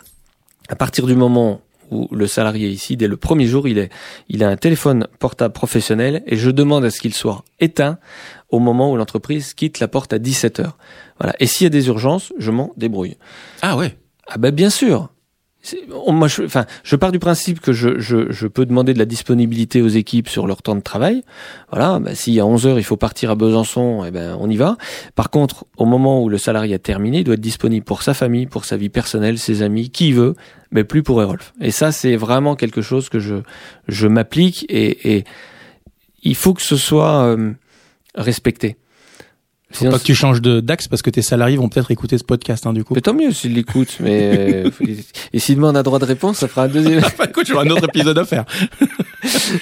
À 0.69 0.77
partir 0.77 1.07
du 1.07 1.17
moment 1.17 1.61
où 1.91 2.09
le 2.13 2.29
salarié 2.29 2.69
ici, 2.69 2.97
dès 2.97 3.09
le 3.09 3.17
premier 3.17 3.47
jour, 3.47 3.67
il 3.67 3.79
est, 3.79 3.91
il 4.29 4.45
a 4.45 4.49
un 4.49 4.57
téléphone 4.57 5.09
portable 5.19 5.53
professionnel 5.53 6.23
et 6.27 6.37
je 6.37 6.51
demande 6.51 6.85
à 6.85 6.91
ce 6.91 7.01
qu'il 7.01 7.13
soit 7.13 7.45
éteint 7.59 7.99
au 8.51 8.61
moment 8.61 8.93
où 8.93 8.97
l'entreprise 8.97 9.55
quitte 9.55 9.81
la 9.81 9.89
porte 9.89 10.13
à 10.13 10.21
17 10.21 10.61
heures. 10.61 10.79
Voilà. 11.19 11.35
Et 11.41 11.47
s'il 11.47 11.65
y 11.65 11.67
a 11.67 11.71
des 11.71 11.89
urgences, 11.89 12.33
je 12.39 12.53
m'en 12.53 12.73
débrouille. 12.77 13.17
Ah 13.63 13.77
ouais. 13.77 13.97
Ah 14.29 14.39
ben 14.39 14.55
bien 14.55 14.71
sûr. 14.71 15.11
On- 16.07 16.13
Moi, 16.13 16.27
je, 16.29 16.43
enfin, 16.43 16.65
je 16.85 16.97
pars 16.97 17.13
du 17.13 17.19
principe 17.19 17.61
que 17.61 17.73
je, 17.73 17.99
je, 17.99 18.31
je 18.33 18.47
peux 18.47 18.65
demander 18.65 18.95
de 18.95 18.99
la 18.99 19.05
disponibilité 19.05 19.83
aux 19.83 19.89
équipes 19.89 20.29
sur 20.29 20.47
leur 20.47 20.63
temps 20.63 20.75
de 20.75 20.81
travail. 20.81 21.23
Voilà, 21.71 21.99
ben, 22.01 22.15
si 22.15 22.41
à 22.41 22.47
11 22.47 22.67
heures 22.67 22.79
il 22.79 22.83
faut 22.85 22.97
partir 22.97 23.31
à 23.31 23.35
Besançon, 23.35 24.03
eh 24.07 24.11
ben 24.11 24.37
on 24.41 24.49
y 24.49 24.57
va. 24.57 24.77
Par 25.15 25.29
contre, 25.31 25.67
au 25.77 25.85
moment 25.85 26.23
où 26.23 26.29
le 26.31 26.39
salarié 26.39 26.75
a 26.75 26.79
terminé, 26.79 27.19
il 27.19 27.25
doit 27.25 27.35
être 27.35 27.41
disponible 27.41 27.85
pour 27.85 28.03
sa 28.03 28.15
famille, 28.15 28.47
pour 28.47 28.65
sa 28.65 28.77
vie 28.79 28.89
personnelle, 28.89 29.39
ses 29.39 29.61
amis, 29.63 29.91
qui 29.91 30.13
veut, 30.13 30.35
mais 30.71 30.83
plus 30.85 31.03
pour 31.03 31.21
Erolf. 31.21 31.53
Et 31.61 31.71
ça, 31.73 31.93
c'est 31.93 32.17
vraiment 32.17 32.57
quelque 32.57 32.81
chose 32.81 33.09
que 33.11 33.19
je 33.21 33.37
je 33.87 34.07
m'applique 34.07 34.65
et, 34.71 35.17
et 35.17 35.25
il 36.23 36.35
faut 36.37 36.55
que 36.55 36.63
ce 36.63 36.77
soit 36.77 37.23
euh, 37.25 37.53
respecté. 38.15 38.77
Faut 39.73 39.89
pas 39.89 39.99
que 39.99 40.05
tu 40.05 40.15
changes 40.15 40.43
de 40.43 40.61
d'axe 40.61 40.89
parce 40.89 41.03
que 41.03 41.11
tes 41.11 41.23
salariés 41.23 41.57
vont 41.57 41.69
peut-être 41.69 41.91
écouter 41.91 42.19
ce 42.19 42.25
podcast 42.25 42.67
hein, 42.67 42.73
du 42.73 42.83
coup. 42.83 42.95
Mais 42.95 43.01
tant 43.01 43.15
mieux 43.15 43.33
s'il 43.33 43.55
l'écoute, 43.55 43.99
mais 44.01 44.67
euh, 44.67 44.71
et 45.33 45.39
s'il 45.39 45.57
demande 45.57 45.77
un 45.77 45.83
droit 45.83 45.99
de 45.99 46.05
réponse, 46.05 46.39
ça 46.39 46.49
fera 46.49 46.65
un 46.65 46.69
deuxième. 46.69 47.01
Bah, 47.19 47.25
écoute, 47.29 47.47
j'aurai 47.47 47.69
un 47.69 47.71
autre 47.71 47.85
épisode 47.85 48.19
à 48.19 48.25
faire. 48.25 48.45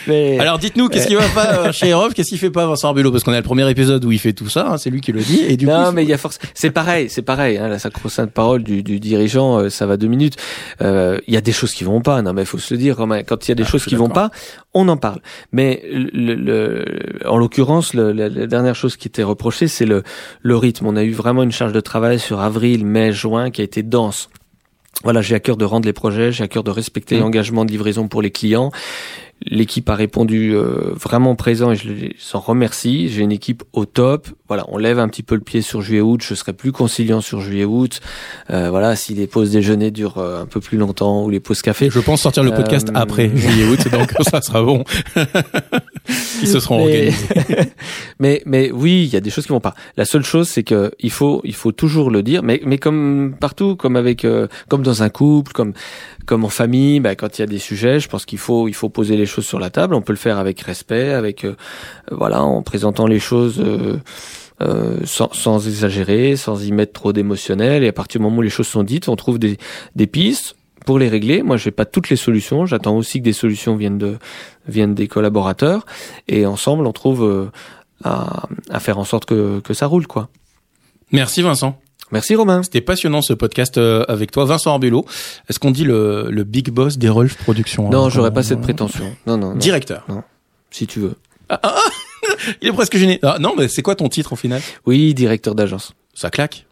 Mais 0.06 0.38
Alors 0.38 0.58
dites-nous, 0.58 0.88
qu'est-ce 0.88 1.06
qui 1.08 1.14
va 1.14 1.28
pas 1.34 1.66
euh, 1.68 1.72
chez 1.72 1.88
Erov 1.88 2.14
Qu'est-ce 2.14 2.28
qu'il 2.28 2.38
fait 2.38 2.50
pas 2.50 2.66
Vincent 2.66 2.88
Arbulot 2.88 3.10
Parce 3.10 3.24
qu'on 3.24 3.32
a 3.32 3.36
le 3.36 3.42
premier 3.42 3.68
épisode 3.70 4.04
où 4.04 4.12
il 4.12 4.18
fait 4.18 4.32
tout 4.32 4.48
ça, 4.48 4.68
hein, 4.70 4.78
c'est 4.78 4.90
lui 4.90 5.00
qui 5.00 5.12
le 5.12 5.20
dit. 5.20 5.42
Et 5.48 5.56
du 5.56 5.66
non, 5.66 5.86
coup, 5.86 5.92
mais 5.92 6.02
il 6.04 6.08
y 6.08 6.12
a 6.12 6.18
force. 6.18 6.38
C'est 6.54 6.70
pareil, 6.70 7.08
c'est 7.10 7.22
pareil. 7.22 7.58
Hein, 7.58 7.68
la 7.68 7.78
sacro-sainte 7.78 8.30
parole 8.32 8.62
du, 8.62 8.82
du 8.82 9.00
dirigeant, 9.00 9.58
euh, 9.58 9.68
ça 9.70 9.86
va 9.86 9.96
deux 9.96 10.06
minutes. 10.08 10.36
Euh, 10.82 11.18
Il 11.26 11.34
y 11.34 11.36
a 11.36 11.40
des 11.40 11.52
choses 11.52 11.72
qui 11.72 11.84
vont 11.84 12.00
pas. 12.00 12.22
Non, 12.22 12.32
mais 12.32 12.42
il 12.42 12.46
faut 12.46 12.58
se 12.58 12.72
le 12.74 12.78
dire. 12.78 12.96
Quand, 12.96 13.06
même. 13.06 13.24
quand 13.24 13.46
il 13.46 13.50
y 13.50 13.52
a 13.52 13.56
des 13.56 13.64
Ah, 13.64 13.70
choses 13.70 13.84
qui 13.84 13.94
vont 13.96 14.08
pas, 14.08 14.30
on 14.74 14.88
en 14.88 14.96
parle. 14.96 15.20
Mais 15.52 15.82
le, 15.92 16.34
le- 16.34 16.84
en 17.26 17.36
l'occurrence, 17.36 17.94
le- 17.94 18.12
la, 18.12 18.28
la 18.28 18.46
dernière 18.46 18.74
chose 18.74 18.96
qui 18.96 19.08
était 19.08 19.22
reprochée, 19.22 19.68
c'est 19.68 19.86
le, 19.86 20.02
le 20.42 20.56
rythme. 20.56 20.86
On 20.86 20.96
a 20.96 21.02
eu 21.04 21.12
vraiment 21.12 21.42
une 21.42 21.52
charge 21.52 21.72
de 21.72 21.80
travail 21.80 22.18
sur 22.18 22.40
avril, 22.40 22.84
mai, 22.84 23.12
juin 23.12 23.50
qui 23.50 23.60
a 23.60 23.64
été 23.64 23.82
dense. 23.82 24.28
Voilà, 25.04 25.20
j'ai 25.22 25.36
à 25.36 25.40
cœur 25.40 25.56
de 25.56 25.64
rendre 25.64 25.86
les 25.86 25.92
projets, 25.92 26.32
j'ai 26.32 26.42
à 26.42 26.48
cœur 26.48 26.64
de 26.64 26.70
respecter 26.72 27.16
Mmh. 27.16 27.20
l'engagement 27.20 27.64
de 27.64 27.70
livraison 27.70 28.08
pour 28.08 28.20
les 28.20 28.30
clients. 28.32 28.72
L'équipe 29.44 29.88
a 29.88 29.94
répondu 29.94 30.54
euh, 30.54 30.92
vraiment 30.94 31.34
présent 31.36 31.70
et 31.70 31.76
je 31.76 31.88
les 31.88 32.16
en 32.32 32.40
remercie. 32.40 33.08
J'ai 33.08 33.22
une 33.22 33.32
équipe 33.32 33.62
au 33.72 33.84
top. 33.84 34.28
Voilà, 34.48 34.64
on 34.68 34.78
lève 34.78 34.98
un 34.98 35.08
petit 35.08 35.22
peu 35.22 35.34
le 35.34 35.40
pied 35.40 35.62
sur 35.62 35.82
juillet-août. 35.82 36.22
Je 36.22 36.34
serai 36.34 36.52
plus 36.52 36.72
conciliant 36.72 37.20
sur 37.20 37.40
juillet-aut. 37.40 37.88
Euh, 38.50 38.70
voilà, 38.70 38.96
si 38.96 39.14
les 39.14 39.26
pauses 39.26 39.50
déjeuner 39.50 39.90
durent 39.90 40.18
euh, 40.18 40.42
un 40.42 40.46
peu 40.46 40.60
plus 40.60 40.78
longtemps 40.78 41.24
ou 41.24 41.30
les 41.30 41.40
pauses 41.40 41.62
café. 41.62 41.90
je 41.90 42.00
pense 42.00 42.22
sortir 42.22 42.42
le 42.42 42.50
podcast 42.50 42.88
Euh, 42.88 42.92
après 42.94 43.30
juillet-août, 43.34 43.88
donc 43.92 44.12
ça 44.22 44.40
sera 44.40 44.62
bon. 44.62 44.84
Ils 46.40 46.48
se 46.48 46.60
seront 46.60 46.78
mais, 46.78 46.84
organisés. 46.84 47.72
mais 48.18 48.42
mais 48.46 48.70
oui, 48.70 49.04
il 49.04 49.12
y 49.12 49.16
a 49.16 49.20
des 49.20 49.30
choses 49.30 49.44
qui 49.44 49.52
vont 49.52 49.60
pas. 49.60 49.74
La 49.96 50.04
seule 50.04 50.24
chose, 50.24 50.48
c'est 50.48 50.62
que 50.62 50.90
il 51.00 51.10
faut 51.10 51.40
il 51.44 51.54
faut 51.54 51.72
toujours 51.72 52.10
le 52.10 52.22
dire. 52.22 52.42
Mais 52.42 52.60
mais 52.64 52.78
comme 52.78 53.34
partout, 53.38 53.76
comme 53.76 53.96
avec 53.96 54.24
euh, 54.24 54.48
comme 54.68 54.82
dans 54.82 55.02
un 55.02 55.10
couple, 55.10 55.52
comme 55.52 55.72
comme 56.26 56.44
en 56.44 56.48
famille, 56.48 57.00
bah, 57.00 57.14
quand 57.14 57.38
il 57.38 57.42
y 57.42 57.44
a 57.44 57.46
des 57.46 57.58
sujets, 57.58 58.00
je 58.00 58.08
pense 58.08 58.24
qu'il 58.24 58.38
faut 58.38 58.68
il 58.68 58.74
faut 58.74 58.88
poser 58.88 59.16
les 59.16 59.26
choses 59.26 59.46
sur 59.46 59.58
la 59.58 59.70
table. 59.70 59.94
On 59.94 60.02
peut 60.02 60.12
le 60.12 60.18
faire 60.18 60.38
avec 60.38 60.60
respect, 60.60 61.12
avec 61.12 61.44
euh, 61.44 61.56
voilà, 62.10 62.42
en 62.42 62.62
présentant 62.62 63.06
les 63.06 63.20
choses. 63.20 63.62
Euh, 64.62 64.96
sans, 65.04 65.32
sans 65.32 65.66
exagérer, 65.68 66.36
sans 66.36 66.62
y 66.64 66.72
mettre 66.72 66.92
trop 66.92 67.12
d'émotionnel. 67.12 67.84
Et 67.84 67.88
à 67.88 67.92
partir 67.92 68.20
du 68.20 68.24
moment 68.24 68.38
où 68.38 68.42
les 68.42 68.50
choses 68.50 68.66
sont 68.68 68.82
dites, 68.82 69.08
on 69.08 69.16
trouve 69.16 69.38
des, 69.38 69.56
des 69.94 70.06
pistes 70.06 70.56
pour 70.86 70.98
les 70.98 71.08
régler. 71.08 71.42
Moi, 71.42 71.56
j'ai 71.56 71.70
pas 71.70 71.84
toutes 71.84 72.08
les 72.10 72.16
solutions. 72.16 72.66
J'attends 72.66 72.96
aussi 72.96 73.18
que 73.18 73.24
des 73.24 73.32
solutions 73.32 73.76
viennent 73.76 73.98
de 73.98 74.16
viennent 74.66 74.94
des 74.94 75.08
collaborateurs. 75.08 75.84
Et 76.28 76.46
ensemble, 76.46 76.86
on 76.86 76.92
trouve 76.92 77.22
euh, 77.24 77.50
à, 78.04 78.44
à 78.70 78.80
faire 78.80 78.98
en 78.98 79.04
sorte 79.04 79.24
que, 79.26 79.60
que 79.60 79.74
ça 79.74 79.86
roule, 79.86 80.06
quoi. 80.06 80.28
Merci 81.12 81.42
Vincent. 81.42 81.78
Merci 82.10 82.34
Romain. 82.36 82.62
C'était 82.62 82.80
passionnant 82.80 83.20
ce 83.20 83.34
podcast 83.34 83.76
euh, 83.76 84.02
avec 84.08 84.30
toi, 84.30 84.46
Vincent 84.46 84.72
Arbulot. 84.72 85.04
Est-ce 85.50 85.58
qu'on 85.58 85.70
dit 85.70 85.84
le, 85.84 86.28
le 86.30 86.44
big 86.44 86.70
boss 86.70 86.96
des 86.96 87.10
Rolf 87.10 87.36
Productions 87.36 87.90
Non, 87.90 88.06
hein, 88.06 88.08
j'aurais 88.08 88.30
quand- 88.30 88.36
pas 88.36 88.42
cette 88.42 88.62
prétention. 88.62 89.04
Non, 89.26 89.36
non, 89.36 89.50
non. 89.50 89.56
Directeur. 89.56 90.06
Si 90.70 90.86
tu 90.86 91.00
veux. 91.00 91.14
Il 92.62 92.68
est 92.68 92.72
presque 92.72 92.96
gêné. 92.96 93.18
Ah, 93.22 93.38
non, 93.40 93.54
mais 93.56 93.68
c'est 93.68 93.82
quoi 93.82 93.94
ton 93.94 94.08
titre 94.08 94.32
au 94.32 94.36
final? 94.36 94.60
Oui, 94.86 95.14
directeur 95.14 95.54
d'agence. 95.54 95.92
Ça 96.14 96.30
claque. 96.30 96.66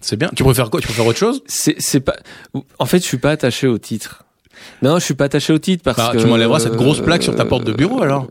C'est 0.00 0.16
bien. 0.16 0.30
Tu 0.36 0.44
préfères 0.44 0.70
quoi? 0.70 0.80
Tu 0.80 0.86
préfères 0.86 1.06
autre 1.06 1.18
chose? 1.18 1.42
C'est, 1.46 2.00
pas. 2.00 2.16
En 2.78 2.86
fait, 2.86 2.98
je 2.98 3.04
suis 3.04 3.16
pas 3.18 3.30
attaché 3.30 3.66
au 3.66 3.78
titre. 3.78 4.24
Non, 4.82 4.98
je 4.98 5.04
suis 5.04 5.14
pas 5.14 5.24
attaché 5.24 5.52
au 5.52 5.58
titre 5.58 5.82
parce 5.82 5.96
Bah, 5.96 6.10
que. 6.12 6.18
Tu 6.18 6.26
m'enlèveras 6.26 6.60
cette 6.60 6.74
grosse 6.76 7.00
plaque 7.00 7.22
sur 7.22 7.34
ta 7.34 7.44
porte 7.44 7.64
de 7.64 7.72
bureau 7.72 8.02
alors. 8.02 8.28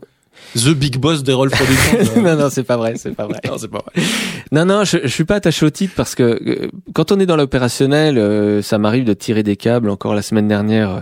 The 0.56 0.74
Big 0.74 0.98
Boss 0.98 1.22
des 1.22 1.32
Rolf 1.32 1.52
Productions. 1.52 2.22
non, 2.22 2.36
non, 2.36 2.48
c'est 2.50 2.64
pas 2.64 2.76
vrai, 2.76 2.94
c'est 2.96 3.14
pas 3.14 3.26
vrai. 3.26 3.38
non, 3.46 3.56
c'est 3.58 3.68
pas 3.70 3.84
vrai. 3.94 4.04
Non, 4.52 4.64
non, 4.64 4.84
je, 4.84 4.98
je 5.02 5.08
suis 5.08 5.24
pas 5.24 5.36
attaché 5.36 5.66
au 5.66 5.70
titre 5.70 5.94
parce 5.96 6.14
que 6.14 6.22
euh, 6.22 6.68
quand 6.94 7.12
on 7.12 7.20
est 7.20 7.26
dans 7.26 7.36
l'opérationnel, 7.36 8.18
euh, 8.18 8.62
ça 8.62 8.78
m'arrive 8.78 9.04
de 9.04 9.12
tirer 9.12 9.42
des 9.42 9.56
câbles. 9.56 9.90
Encore 9.90 10.14
la 10.14 10.22
semaine 10.22 10.48
dernière, 10.48 10.90
euh, 10.90 11.00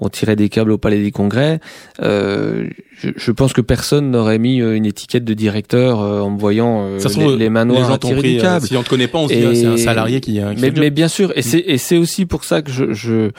on 0.00 0.08
tirait 0.08 0.36
des 0.36 0.48
câbles 0.48 0.72
au 0.72 0.78
Palais 0.78 1.02
des 1.02 1.10
Congrès. 1.10 1.60
Euh, 2.02 2.68
je, 2.96 3.10
je 3.16 3.30
pense 3.32 3.52
que 3.52 3.60
personne 3.60 4.10
n'aurait 4.10 4.38
mis 4.38 4.60
euh, 4.60 4.76
une 4.76 4.86
étiquette 4.86 5.24
de 5.24 5.34
directeur 5.34 6.00
euh, 6.00 6.20
en 6.20 6.30
me 6.30 6.38
voyant 6.38 6.86
euh, 6.86 6.98
les, 6.98 7.10
trouve, 7.10 7.36
les 7.36 7.50
mains 7.50 7.64
noires 7.64 7.82
les 7.82 7.86
gens 7.88 7.94
à 7.94 7.98
tirer 7.98 8.20
pris, 8.20 8.32
du 8.34 8.38
euh, 8.38 8.42
câble. 8.42 8.66
si 8.66 8.76
on 8.76 8.82
te 8.82 8.88
connaît 8.88 9.08
pas, 9.08 9.18
on 9.18 9.28
se 9.28 9.34
dit, 9.34 9.44
ah, 9.44 9.54
c'est 9.54 9.66
un 9.66 9.76
salarié 9.76 10.20
qui, 10.20 10.34
qui 10.34 10.40
mais, 10.60 10.70
mais 10.70 10.90
bien 10.90 11.08
sûr, 11.08 11.32
et 11.36 11.42
c'est 11.42 11.58
et 11.58 11.78
c'est 11.78 11.96
aussi 11.96 12.26
pour 12.26 12.44
ça 12.44 12.62
que 12.62 12.70
je, 12.70 12.92
je 12.92 13.30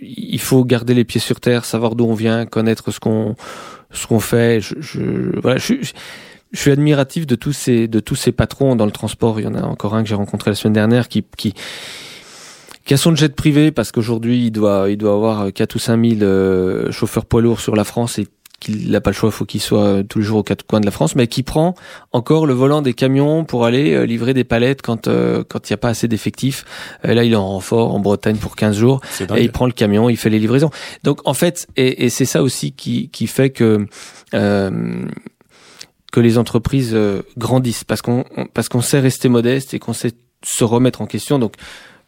il 0.00 0.40
faut 0.40 0.64
garder 0.64 0.94
les 0.94 1.04
pieds 1.04 1.20
sur 1.20 1.40
terre, 1.40 1.64
savoir 1.64 1.94
d'où 1.94 2.04
on 2.04 2.14
vient, 2.14 2.46
connaître 2.46 2.90
ce 2.90 3.00
qu'on 3.00 3.36
ce 3.90 4.06
qu'on 4.06 4.20
fait. 4.20 4.60
Je, 4.60 4.74
je 4.80 5.38
voilà, 5.40 5.58
je, 5.58 5.64
suis- 5.64 5.92
je 6.52 6.58
suis 6.60 6.70
admiratif 6.70 7.26
de 7.26 7.34
tous 7.34 7.52
ces 7.52 7.88
de 7.88 8.00
tous 8.00 8.14
ces 8.16 8.32
patrons 8.32 8.76
dans 8.76 8.86
le 8.86 8.92
transport. 8.92 9.40
Il 9.40 9.44
y 9.44 9.46
en 9.48 9.54
a 9.54 9.62
encore 9.62 9.94
un 9.94 10.02
que 10.02 10.08
j'ai 10.08 10.14
rencontré 10.14 10.50
la 10.50 10.54
semaine 10.54 10.74
dernière 10.74 11.08
qui 11.08 11.24
qui 11.36 11.54
qui 12.84 12.94
a 12.94 12.96
son 12.96 13.14
jet 13.16 13.34
privé 13.34 13.72
parce 13.72 13.90
qu'aujourd'hui 13.92 14.46
il 14.46 14.50
doit 14.52 14.88
il 14.90 14.96
doit 14.96 15.12
avoir 15.14 15.52
4 15.52 15.74
ou 15.74 15.78
5 15.78 16.04
000 16.18 16.22
euh, 16.22 16.90
chauffeurs 16.92 17.26
poids 17.26 17.42
lourds 17.42 17.60
sur 17.60 17.74
la 17.74 17.84
France 17.84 18.18
et 18.18 18.28
qu'il 18.60 18.90
n'a 18.90 19.00
pas 19.00 19.10
le 19.10 19.14
choix, 19.14 19.30
faut 19.30 19.44
qu'il 19.44 19.60
soit 19.60 19.84
euh, 19.84 20.02
tous 20.02 20.18
les 20.18 20.24
jours 20.24 20.38
aux 20.38 20.42
quatre 20.42 20.66
coins 20.66 20.80
de 20.80 20.86
la 20.86 20.90
France, 20.90 21.14
mais 21.14 21.26
qui 21.26 21.42
prend 21.42 21.74
encore 22.12 22.46
le 22.46 22.54
volant 22.54 22.80
des 22.82 22.94
camions 22.94 23.44
pour 23.44 23.64
aller 23.66 23.94
euh, 23.94 24.06
livrer 24.06 24.32
des 24.34 24.44
palettes 24.44 24.80
quand 24.82 25.08
euh, 25.08 25.44
quand 25.46 25.68
il 25.68 25.72
n'y 25.72 25.74
a 25.74 25.78
pas 25.78 25.88
assez 25.90 26.08
d'effectifs. 26.08 26.64
Euh, 27.04 27.12
là, 27.14 27.24
il 27.24 27.32
est 27.32 27.36
en 27.36 27.46
renfort 27.46 27.94
en 27.94 28.00
Bretagne 28.00 28.36
pour 28.36 28.56
15 28.56 28.76
jours 28.76 29.00
et 29.20 29.42
il 29.42 29.52
prend 29.52 29.66
le 29.66 29.72
camion, 29.72 30.08
il 30.08 30.16
fait 30.16 30.30
les 30.30 30.38
livraisons. 30.38 30.70
Donc 31.04 31.20
en 31.26 31.34
fait, 31.34 31.66
et, 31.76 32.04
et 32.06 32.08
c'est 32.10 32.24
ça 32.24 32.42
aussi 32.42 32.72
qui 32.72 33.08
qui 33.10 33.26
fait 33.26 33.50
que 33.50 33.86
euh, 34.34 35.04
que 36.12 36.20
les 36.20 36.38
entreprises 36.38 36.96
grandissent 37.36 37.84
parce 37.84 38.00
qu'on 38.02 38.24
on- 38.36 38.46
parce 38.46 38.68
qu'on 38.68 38.80
sait 38.80 39.00
rester 39.00 39.28
modeste 39.28 39.74
et 39.74 39.78
qu'on 39.78 39.92
sait 39.92 40.12
se 40.44 40.64
remettre 40.64 41.02
en 41.02 41.06
question. 41.06 41.38
Donc 41.38 41.54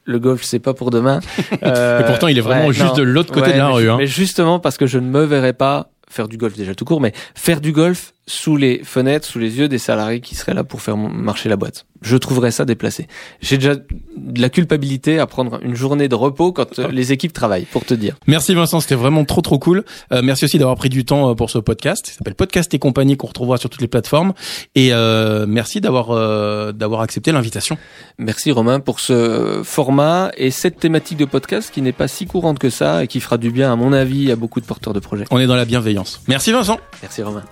le 0.05 0.19
golf, 0.19 0.43
c'est 0.43 0.59
pas 0.61 0.73
pour 0.73 0.91
demain. 0.91 1.21
Euh, 1.63 2.01
Et 2.01 2.05
pourtant, 2.05 2.29
il 2.29 2.39
est 2.39 2.43
vraiment 2.43 2.73
juste 2.73 2.97
de 2.97 3.03
l'autre 3.03 3.33
côté 3.35 3.53
de 3.53 3.59
la 3.59 3.67
mais, 3.69 3.75
rue, 3.75 3.91
hein. 3.91 3.97
Mais 3.99 4.07
justement 4.07 4.59
parce 4.59 4.79
que 4.79 4.87
je 4.87 4.99
ne 4.99 5.07
me 5.07 5.25
verrais 5.25 5.53
pas 5.53 5.91
faire 6.11 6.29
du 6.29 6.37
golf 6.37 6.57
déjà 6.57 6.75
tout 6.75 6.85
court, 6.85 7.01
mais 7.01 7.13
faire 7.35 7.61
du 7.61 7.73
golf 7.73 8.15
sous 8.29 8.57
les 8.57 8.83
fenêtres, 8.85 9.27
sous 9.27 9.39
les 9.39 9.59
yeux 9.59 9.69
des 9.69 9.79
salariés 9.79 10.21
qui 10.21 10.35
seraient 10.35 10.55
là 10.55 10.63
pour 10.63 10.83
faire 10.83 10.97
marcher 10.97 11.49
la 11.49 11.57
boîte. 11.57 11.87
Je 12.03 12.17
trouverais 12.17 12.53
ça 12.53 12.65
déplacé. 12.65 13.09
J'ai 13.41 13.57
déjà 13.57 13.75
de 13.75 14.41
la 14.41 14.51
culpabilité 14.51 15.19
à 15.19 15.27
prendre 15.27 15.59
une 15.63 15.75
journée 15.75 16.09
de 16.09 16.15
repos 16.15 16.53
quand 16.53 16.79
euh, 16.79 16.89
les 16.93 17.11
équipes 17.11 17.33
travaillent, 17.33 17.65
pour 17.65 17.85
te 17.85 17.95
dire. 17.95 18.17
Merci 18.27 18.55
Vincent, 18.55 18.81
c'était 18.81 18.95
vraiment 18.95 19.25
trop 19.25 19.41
trop 19.41 19.59
cool. 19.59 19.85
Euh, 20.13 20.21
merci 20.23 20.45
aussi 20.45 20.59
d'avoir 20.59 20.77
pris 20.77 20.91
du 20.91 21.05
temps 21.05 21.31
euh, 21.31 21.35
pour 21.35 21.51
ce 21.51 21.59
podcast. 21.59 22.09
Il 22.09 22.13
s'appelle 22.13 22.35
Podcast 22.35 22.73
et 22.75 22.79
compagnie 22.79 23.17
qu'on 23.17 23.27
retrouvera 23.27 23.57
sur 23.57 23.71
toutes 23.71 23.81
les 23.81 23.89
plateformes. 23.89 24.33
Et 24.75 24.93
euh, 24.93 25.47
merci 25.49 25.81
d'avoir 25.81 26.11
euh, 26.11 26.73
d'avoir 26.73 27.01
accepté 27.01 27.33
l'invitation. 27.33 27.79
Merci 28.19 28.53
Romain 28.53 28.79
pour 28.79 29.01
ce 29.01 29.63
format 29.65 30.31
et 30.37 30.51
cette 30.51 30.79
thématique 30.79 31.19
de 31.19 31.25
podcast 31.25 31.71
qui 31.73 31.83
n'est 31.83 31.93
pas 31.93 32.09
si 32.09 32.27
courante 32.27 32.59
que 32.59 32.71
ça 32.71 33.05
et 33.05 33.07
qui 33.07 33.21
fera 33.21 33.39
du 33.39 33.51
bien 33.51 33.73
à 33.73 33.77
mon 33.77 33.93
avis 33.93 34.31
à 34.31 34.37
beaucoup 34.37 34.61
de 34.61 34.67
porteurs 34.67 34.93
de 34.93 35.01
projets. 35.01 35.25
On 35.31 35.39
est 35.39 35.47
dans 35.47 35.57
la 35.57 35.65
bienveillance. 35.65 36.21
Merci 36.29 36.53
Vincent. 36.53 36.79
Merci 37.03 37.23
Romain. 37.23 37.43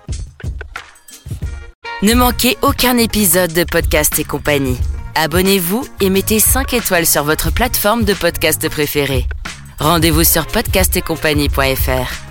Ne 2.03 2.15
manquez 2.15 2.59
aucun 2.63 2.99
épisode 2.99 3.53
de 3.53 3.65
Podcast 3.65 4.19
et 4.19 4.25
compagnie. 4.25 4.79
Abonnez-vous 5.15 5.87
et 6.03 6.11
mettez 6.11 6.41
5 6.41 6.75
étoiles 6.75 7.07
sur 7.07 7.25
votre 7.25 7.51
plateforme 7.51 8.05
de 8.05 8.13
podcast 8.13 8.69
préférée. 8.69 9.27
Rendez-vous 9.79 10.25
sur 10.25 10.47
podcastetcompagnie.fr. 10.47 12.26